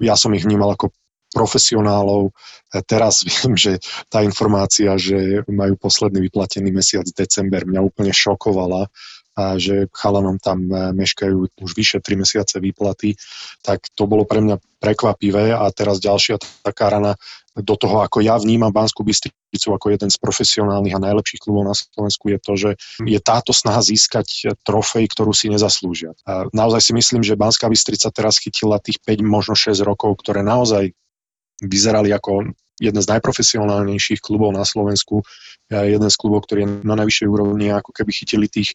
Ja 0.00 0.16
som 0.16 0.32
ich 0.32 0.44
vnímal 0.44 0.72
ako 0.72 0.92
profesionálov. 1.30 2.34
Teraz 2.86 3.22
viem, 3.28 3.54
že 3.54 3.78
tá 4.10 4.22
informácia, 4.22 4.94
že 4.98 5.46
majú 5.46 5.78
posledný 5.78 6.26
vyplatený 6.26 6.70
mesiac 6.74 7.06
december, 7.14 7.66
mňa 7.66 7.80
úplne 7.82 8.10
šokovala 8.10 8.90
a 9.38 9.56
že 9.56 9.86
chalanom 9.94 10.42
tam 10.42 10.66
e, 10.68 10.90
meškajú 10.90 11.62
už 11.62 11.70
vyše 11.72 12.02
3 12.02 12.18
mesiace 12.18 12.58
výplaty, 12.58 13.14
tak 13.62 13.86
to 13.94 14.04
bolo 14.10 14.26
pre 14.26 14.42
mňa 14.42 14.58
prekvapivé 14.82 15.54
a 15.54 15.70
teraz 15.70 16.02
ďalšia 16.02 16.42
taká 16.66 16.90
rana 16.90 17.14
do 17.58 17.74
toho, 17.74 18.06
ako 18.06 18.22
ja 18.22 18.38
vnímam 18.38 18.70
Banskú 18.70 19.02
Bystricu 19.02 19.74
ako 19.74 19.90
jeden 19.90 20.06
z 20.06 20.16
profesionálnych 20.22 20.94
a 20.94 21.02
najlepších 21.02 21.42
klubov 21.42 21.66
na 21.66 21.74
Slovensku, 21.74 22.30
je 22.30 22.38
to, 22.38 22.52
že 22.54 22.70
je 23.02 23.18
táto 23.18 23.50
snaha 23.50 23.82
získať 23.82 24.54
trofej, 24.62 25.10
ktorú 25.10 25.34
si 25.34 25.50
nezaslúžia. 25.50 26.14
A 26.22 26.46
naozaj 26.54 26.90
si 26.90 26.92
myslím, 26.94 27.26
že 27.26 27.34
Banská 27.34 27.66
Bystrica 27.66 28.14
teraz 28.14 28.38
chytila 28.38 28.78
tých 28.78 29.02
5, 29.02 29.26
možno 29.26 29.58
6 29.58 29.82
rokov, 29.82 30.22
ktoré 30.22 30.46
naozaj 30.46 30.94
vyzerali 31.60 32.14
ako 32.14 32.54
jeden 32.80 33.02
z 33.04 33.10
najprofesionálnejších 33.12 34.24
klubov 34.24 34.56
na 34.56 34.64
Slovensku, 34.64 35.20
jeden 35.68 36.08
z 36.08 36.16
klubov, 36.16 36.48
ktorý 36.48 36.64
je 36.64 36.70
na 36.82 36.96
najvyššej 36.96 37.28
úrovni, 37.28 37.68
ako 37.68 37.92
keby 37.92 38.10
chytili 38.10 38.46
tých 38.48 38.72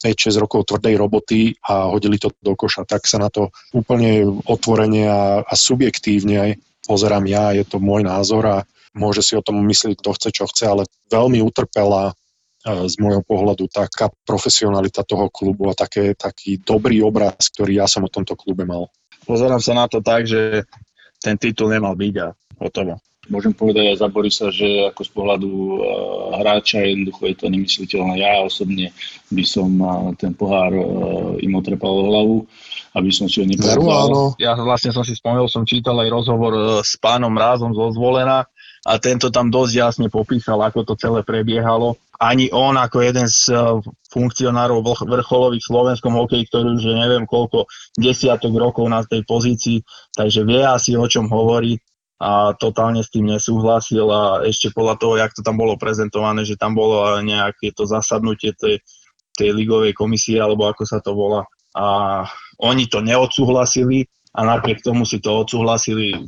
5-6 0.00 0.38
rokov 0.38 0.70
tvrdej 0.70 0.94
roboty 0.94 1.58
a 1.66 1.90
hodili 1.90 2.22
to 2.22 2.30
do 2.38 2.54
koša. 2.54 2.86
Tak 2.86 3.04
sa 3.10 3.18
na 3.18 3.28
to 3.28 3.50
úplne 3.74 4.24
otvorene 4.46 5.10
a, 5.10 5.20
a 5.42 5.54
subjektívne 5.58 6.34
aj 6.38 6.50
pozerám 6.88 7.28
ja, 7.28 7.52
je 7.52 7.68
to 7.68 7.76
môj 7.76 8.08
názor 8.08 8.42
a 8.48 8.56
môže 8.96 9.20
si 9.20 9.36
o 9.36 9.44
tom 9.44 9.60
myslieť, 9.60 10.00
kto 10.00 10.10
chce, 10.16 10.28
čo 10.32 10.44
chce, 10.48 10.64
ale 10.64 10.82
veľmi 11.12 11.44
utrpela 11.44 12.10
e, 12.10 12.12
z 12.88 12.94
môjho 12.96 13.20
pohľadu 13.20 13.68
taká 13.68 14.08
profesionalita 14.24 15.04
toho 15.04 15.28
klubu 15.28 15.68
a 15.68 15.76
také, 15.76 16.16
taký 16.16 16.56
dobrý 16.64 17.04
obraz, 17.04 17.52
ktorý 17.52 17.84
ja 17.84 17.86
som 17.86 18.08
o 18.08 18.10
tomto 18.10 18.32
klube 18.32 18.64
mal. 18.64 18.88
Pozerám 19.28 19.60
sa 19.60 19.76
na 19.76 19.84
to 19.84 20.00
tak, 20.00 20.24
že 20.24 20.64
ten 21.20 21.36
titul 21.36 21.68
nemal 21.68 21.92
byť 21.92 22.14
a 22.24 22.32
hotovo 22.64 22.96
môžem 23.28 23.52
povedať 23.52 23.94
aj 23.94 23.96
za 24.00 24.08
Borisa, 24.08 24.46
že 24.52 24.88
ako 24.92 25.00
z 25.04 25.10
pohľadu 25.12 25.48
uh, 25.48 25.80
hráča 26.42 26.84
jednoducho 26.84 27.22
je 27.28 27.36
to 27.36 27.46
nemysliteľné. 27.48 28.14
Ja 28.20 28.42
osobne 28.42 28.92
by 29.32 29.44
som 29.44 29.70
uh, 29.80 30.12
ten 30.16 30.32
pohár 30.32 30.72
uh, 30.72 30.84
im 31.40 31.52
otrepal 31.56 31.92
o 31.92 32.04
hlavu, 32.08 32.36
aby 32.96 33.10
som 33.12 33.28
si 33.28 33.40
ho 33.40 33.46
nepovedal. 33.46 34.36
Ja 34.40 34.56
vlastne 34.56 34.90
som 34.90 35.04
si 35.04 35.14
spomenul, 35.14 35.46
som 35.52 35.68
čítal 35.68 35.96
aj 36.00 36.08
rozhovor 36.08 36.80
s 36.80 36.96
pánom 36.96 37.32
Rázom 37.32 37.76
zo 37.76 37.92
Zvolena 37.94 38.48
a 38.88 38.92
tento 38.96 39.28
tam 39.28 39.52
dosť 39.52 39.72
jasne 39.74 40.06
popísal, 40.08 40.58
ako 40.64 40.84
to 40.88 40.94
celé 40.96 41.20
prebiehalo. 41.20 42.00
Ani 42.18 42.50
on 42.50 42.74
ako 42.74 42.98
jeden 42.98 43.30
z 43.30 43.54
funkcionárov 44.10 44.82
vrcholových 45.06 45.62
v 45.62 45.70
slovenskom 45.70 46.18
hokeji, 46.18 46.50
ktorý 46.50 46.74
už 46.74 46.84
neviem 46.90 47.22
koľko 47.28 47.70
desiatok 47.94 48.50
rokov 48.58 48.90
na 48.90 49.06
tej 49.06 49.22
pozícii, 49.22 49.78
takže 50.16 50.42
vie 50.42 50.66
asi 50.66 50.98
o 50.98 51.06
čom 51.06 51.30
hovorí 51.30 51.78
a 52.18 52.50
totálne 52.58 52.98
s 53.06 53.14
tým 53.14 53.30
nesúhlasil 53.30 54.02
a 54.10 54.42
ešte 54.42 54.74
podľa 54.74 54.94
toho, 54.98 55.14
jak 55.22 55.30
to 55.30 55.42
tam 55.46 55.54
bolo 55.54 55.78
prezentované, 55.78 56.42
že 56.42 56.58
tam 56.58 56.74
bolo 56.74 57.22
nejaké 57.22 57.70
to 57.70 57.86
zasadnutie 57.86 58.58
tej, 58.58 58.82
tej 59.38 59.54
ligovej 59.54 59.94
komisie, 59.94 60.42
alebo 60.42 60.66
ako 60.66 60.82
sa 60.82 60.98
to 60.98 61.14
volá. 61.14 61.46
A 61.78 62.26
oni 62.58 62.90
to 62.90 62.98
neodsúhlasili 62.98 64.10
a 64.34 64.42
napriek 64.42 64.82
tomu 64.82 65.06
si 65.06 65.22
to 65.22 65.46
odsúhlasili 65.46 66.18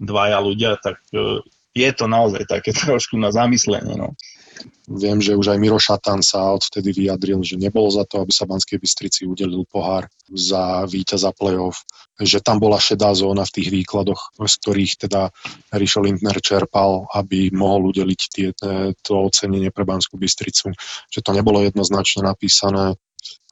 dvaja 0.00 0.40
ľudia, 0.40 0.80
tak 0.80 1.04
e, 1.12 1.44
je 1.76 1.90
to 1.92 2.08
naozaj 2.08 2.48
také 2.48 2.72
trošku 2.80 3.20
na 3.20 3.28
zamyslenie. 3.28 3.92
No. 3.92 4.16
Viem, 4.86 5.18
že 5.18 5.34
už 5.34 5.50
aj 5.50 5.58
Miro 5.58 5.82
Šatan 5.82 6.22
sa 6.22 6.54
odvtedy 6.54 6.94
vyjadril, 6.94 7.42
že 7.42 7.58
nebolo 7.58 7.90
za 7.90 8.06
to, 8.06 8.22
aby 8.22 8.30
sa 8.30 8.46
Banskej 8.46 8.78
Bystrici 8.78 9.26
udelil 9.26 9.66
pohár 9.66 10.06
za 10.30 10.86
víťaza 10.86 11.34
play-off, 11.34 11.82
že 12.22 12.38
tam 12.38 12.62
bola 12.62 12.78
šedá 12.78 13.10
zóna 13.12 13.42
v 13.42 13.54
tých 13.60 13.68
výkladoch, 13.74 14.38
z 14.38 14.54
ktorých 14.62 14.92
teda 15.08 15.34
Rišo 15.74 16.06
Lindner 16.06 16.38
čerpal, 16.38 17.10
aby 17.12 17.50
mohol 17.50 17.90
udeliť 17.90 18.20
tie, 18.30 18.48
to 19.02 19.12
ocenenie 19.20 19.74
pre 19.74 19.82
Banskú 19.82 20.16
Bystricu, 20.16 20.70
že 21.10 21.20
to 21.20 21.34
nebolo 21.34 21.60
jednoznačne 21.66 22.24
napísané, 22.24 22.94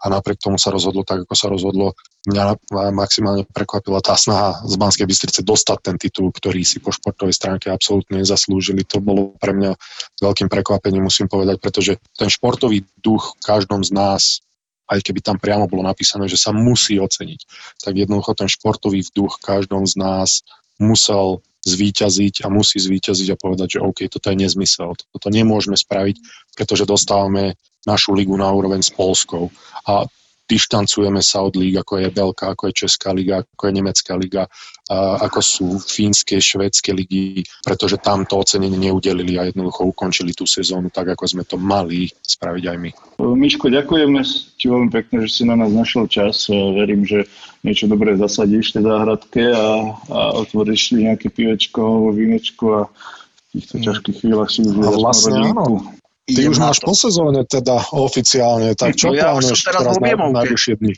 a 0.04 0.12
napriek 0.12 0.36
tomu 0.36 0.60
sa 0.60 0.68
rozhodlo 0.68 1.00
tak, 1.00 1.24
ako 1.24 1.34
sa 1.34 1.48
rozhodlo. 1.48 1.96
Mňa 2.28 2.60
maximálne 2.92 3.48
prekvapila 3.48 4.04
tá 4.04 4.16
snaha 4.16 4.60
z 4.64 4.74
Banskej 4.76 5.08
Bystrice 5.08 5.40
dostať 5.40 5.78
ten 5.80 5.96
titul, 5.96 6.28
ktorý 6.28 6.60
si 6.60 6.80
po 6.80 6.92
športovej 6.92 7.32
stránke 7.32 7.72
absolútne 7.72 8.20
nezaslúžili. 8.20 8.84
To 8.92 9.00
bolo 9.00 9.32
pre 9.40 9.56
mňa 9.56 9.72
veľkým 10.20 10.48
prekvapením, 10.52 11.08
musím 11.08 11.28
povedať, 11.28 11.56
pretože 11.60 11.92
ten 12.16 12.28
športový 12.28 12.84
duch 13.00 13.36
v 13.40 13.42
každom 13.44 13.80
z 13.80 13.92
nás 13.96 14.44
aj 14.84 15.00
keby 15.00 15.24
tam 15.24 15.40
priamo 15.40 15.64
bolo 15.64 15.80
napísané, 15.80 16.28
že 16.28 16.36
sa 16.36 16.52
musí 16.52 17.00
oceniť, 17.00 17.40
tak 17.80 17.96
jednoducho 17.96 18.36
ten 18.36 18.52
športový 18.52 19.00
vzduch 19.00 19.40
každom 19.40 19.88
z 19.88 19.96
nás 19.96 20.44
musel 20.76 21.40
zvíťaziť 21.64 22.44
a 22.44 22.52
musí 22.52 22.76
zvíťaziť 22.76 23.32
a 23.32 23.40
povedať, 23.40 23.80
že 23.80 23.84
OK, 23.84 24.04
toto 24.12 24.28
je 24.28 24.36
nezmysel, 24.36 24.92
toto 24.92 25.28
nemôžeme 25.32 25.80
spraviť, 25.80 26.20
pretože 26.52 26.84
dostávame 26.84 27.56
našu 27.86 28.16
ligu 28.16 28.36
na 28.36 28.48
úroveň 28.52 28.82
s 28.82 28.90
Polskou. 28.90 29.48
A 29.88 30.04
dištancujeme 30.44 31.24
sa 31.24 31.40
od 31.40 31.56
líg, 31.56 31.80
ako 31.80 32.04
je 32.04 32.08
Belka, 32.12 32.52
ako 32.52 32.68
je 32.68 32.84
Česká 32.84 33.16
liga, 33.16 33.40
ako 33.40 33.64
je 33.64 33.72
Nemecká 33.80 34.12
liga, 34.12 34.44
ako 34.92 35.40
sú 35.40 35.66
fínske, 35.80 36.36
švédske 36.36 36.92
ligy, 36.92 37.40
pretože 37.64 37.96
tam 37.96 38.28
to 38.28 38.36
ocenenie 38.36 38.76
neudelili 38.76 39.40
a 39.40 39.48
jednoducho 39.48 39.88
ukončili 39.88 40.36
tú 40.36 40.44
sezónu 40.44 40.92
tak, 40.92 41.16
ako 41.16 41.24
sme 41.24 41.44
to 41.48 41.56
mali 41.56 42.12
spraviť 42.20 42.64
aj 42.68 42.76
my. 42.76 42.90
Miško, 43.16 43.72
ďakujeme 43.72 44.20
ti 44.60 44.68
veľmi 44.68 44.92
pekne, 44.92 45.24
že 45.24 45.28
si 45.32 45.42
na 45.48 45.56
nás 45.56 45.72
našiel 45.72 46.04
čas. 46.12 46.44
Verím, 46.52 47.08
že 47.08 47.24
niečo 47.64 47.88
dobré 47.88 48.12
zasadíš 48.20 48.68
v 48.68 48.74
tej 48.76 48.84
záhradke 48.84 49.42
a, 49.48 49.66
a 50.12 50.20
otvoríš 50.44 50.92
nejaké 50.92 51.32
pivečko 51.32 51.80
alebo 51.80 52.08
vínečko 52.12 52.64
a 52.68 52.80
v 52.92 53.44
týchto 53.56 53.80
ťažkých 53.80 54.16
chvíľach 54.20 54.52
si 54.52 54.60
už 54.60 54.76
vlastne 54.76 55.56
áno. 55.56 55.88
Ty 56.24 56.40
už 56.48 56.56
máš 56.56 56.80
po 56.80 56.96
sezóne 56.96 57.44
teda 57.44 57.84
oficiálne, 57.92 58.72
tak 58.72 58.96
čo 58.96 59.12
no, 59.12 59.20
ja 59.20 59.36
plánuješ 59.36 59.60
teraz, 59.60 59.84
teraz 59.84 59.96
na 60.00 60.40
najbližšie 60.40 60.74
dni? 60.80 60.96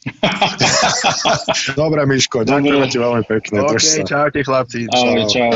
Dobre, 1.82 2.06
Miško, 2.06 2.46
ďakujem 2.46 2.86
ti 2.86 2.98
veľmi 3.02 3.24
pekne. 3.26 3.66
OK, 3.66 4.06
čaute 4.06 4.40
chlapci. 4.46 4.86
Ahoj, 4.86 5.26
čau. 5.26 5.50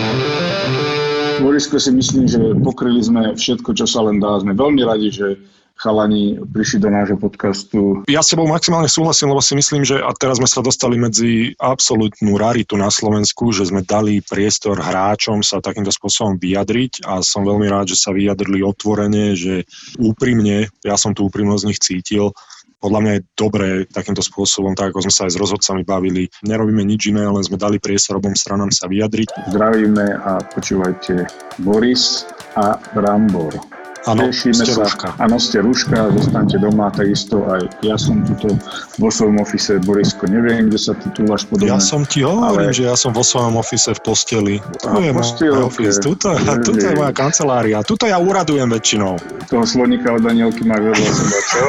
Borisko 1.47 1.78
si 1.78 1.94
myslím, 1.94 2.26
že 2.26 2.42
pokryli 2.66 2.98
sme 2.98 3.38
všetko, 3.38 3.70
čo 3.78 3.86
sa 3.86 4.02
len 4.02 4.18
dá. 4.18 4.42
Sme 4.42 4.59
veľmi 4.59 4.82
radi, 4.82 5.14
že 5.14 5.38
chalani 5.81 6.36
prišli 6.44 6.85
do 6.85 6.93
nášho 6.93 7.16
podcastu. 7.16 8.05
Ja 8.05 8.20
s 8.20 8.36
tebou 8.36 8.44
maximálne 8.44 8.93
súhlasím, 8.93 9.32
lebo 9.32 9.40
si 9.40 9.57
myslím, 9.57 9.89
že 9.89 9.97
a 9.97 10.12
teraz 10.12 10.36
sme 10.36 10.44
sa 10.44 10.61
dostali 10.61 11.01
medzi 11.01 11.57
absolútnu 11.57 12.36
raritu 12.36 12.77
na 12.77 12.93
Slovensku, 12.93 13.48
že 13.57 13.65
sme 13.65 13.81
dali 13.81 14.20
priestor 14.20 14.77
hráčom 14.77 15.40
sa 15.40 15.65
takýmto 15.65 15.89
spôsobom 15.89 16.36
vyjadriť 16.36 17.09
a 17.09 17.24
som 17.24 17.48
veľmi 17.48 17.65
rád, 17.73 17.97
že 17.97 17.97
sa 17.97 18.12
vyjadrili 18.12 18.61
otvorene, 18.61 19.32
že 19.32 19.65
úprimne, 19.97 20.69
ja 20.85 21.01
som 21.01 21.16
tú 21.16 21.32
úprimnosť 21.32 21.62
z 21.65 21.69
nich 21.73 21.81
cítil, 21.81 22.36
podľa 22.81 23.01
mňa 23.05 23.12
je 23.12 23.27
dobré 23.36 23.69
takýmto 23.85 24.24
spôsobom, 24.24 24.73
tak 24.73 24.93
ako 24.93 25.05
sme 25.05 25.12
sa 25.12 25.28
aj 25.28 25.36
s 25.36 25.40
rozhodcami 25.40 25.85
bavili. 25.85 26.32
Nerobíme 26.48 26.81
nič 26.81 27.12
iné, 27.12 27.28
len 27.28 27.44
sme 27.44 27.61
dali 27.61 27.77
priestor 27.77 28.16
obom 28.16 28.32
stranám 28.32 28.73
sa 28.73 28.89
vyjadriť. 28.89 29.52
Zdravíme 29.52 30.16
a 30.24 30.40
počúvajte 30.48 31.28
Boris 31.61 32.24
a 32.57 32.81
Brambor. 32.97 33.80
Áno, 34.09 34.32
ste 34.32 34.56
sa. 34.56 34.81
Rúška. 34.81 35.09
Áno, 35.20 35.36
ste 35.36 35.60
rúška, 35.60 36.09
zostanete 36.16 36.56
doma, 36.56 36.89
takisto 36.89 37.44
aj 37.52 37.68
ja 37.85 38.01
som 38.01 38.24
tuto 38.24 38.56
vo 38.97 39.09
svojom 39.12 39.44
ofise, 39.44 39.77
Borisko, 39.85 40.24
neviem, 40.24 40.72
kde 40.72 40.78
sa 40.81 40.93
ty 40.97 41.12
tu 41.12 41.28
máš 41.28 41.44
podobne. 41.44 41.68
Ja 41.68 41.77
som 41.77 42.09
ti 42.09 42.24
hovorím, 42.24 42.72
ale... 42.72 42.77
že 42.77 42.89
ja 42.89 42.97
som 42.97 43.12
vo 43.12 43.20
svojom 43.20 43.60
ofise 43.60 43.93
v 43.93 44.01
posteli. 44.01 44.55
Tu 44.81 44.98
je 45.05 45.12
môj 45.12 45.68
office, 45.68 46.01
tuto, 46.01 46.32
tuto 46.64 46.81
je 46.81 46.97
moja 46.97 47.12
kancelária, 47.12 47.85
tuto 47.85 48.09
ja 48.09 48.16
uradujem 48.16 48.72
väčšinou. 48.72 49.20
Toho 49.52 49.64
slonika 49.68 50.16
od 50.16 50.24
Danielky 50.24 50.64
má 50.64 50.81
vedľa 50.81 51.10
seba, 51.12 51.39
čo? 51.44 51.64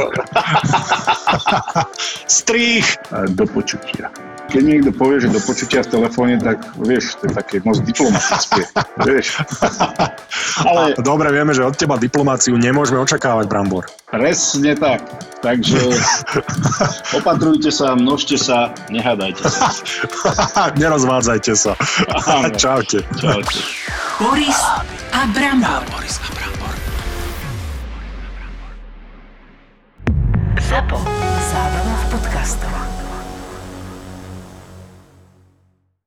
Strých! 2.39 2.87
Do 3.35 3.43
počutia 3.43 4.07
keď 4.51 4.63
niekto 4.67 4.91
povie, 4.91 5.23
že 5.23 5.31
do 5.31 5.39
počutia 5.39 5.79
v 5.87 5.89
telefóne, 5.95 6.35
tak 6.35 6.59
vieš, 6.75 7.15
to 7.23 7.31
je 7.31 7.33
také 7.33 7.55
moc 7.63 7.79
diplomatické, 7.79 8.67
vieš. 9.07 9.39
Ale... 10.67 10.99
Dobre, 10.99 11.31
vieme, 11.31 11.55
že 11.55 11.63
od 11.63 11.73
teba 11.79 11.95
diplomáciu 11.95 12.59
nemôžeme 12.59 12.99
očakávať, 12.99 13.47
Brambor. 13.47 13.87
Presne 14.11 14.75
tak. 14.75 15.07
Takže 15.39 15.79
opatrujte 17.19 17.71
sa, 17.71 17.95
množte 17.95 18.35
sa, 18.35 18.75
nehádajte 18.91 19.41
sa. 19.47 19.71
Nerozvádzajte 20.81 21.53
sa. 21.55 21.73
Čaute. 22.59 23.07
Čaute. 23.17 23.59
Boris 24.19 24.59
a 25.15 25.25
Brambor. 25.31 25.81
Boris 25.87 26.19
a 26.19 26.29
Brambor. 26.35 26.75
Zapo. 30.59 30.99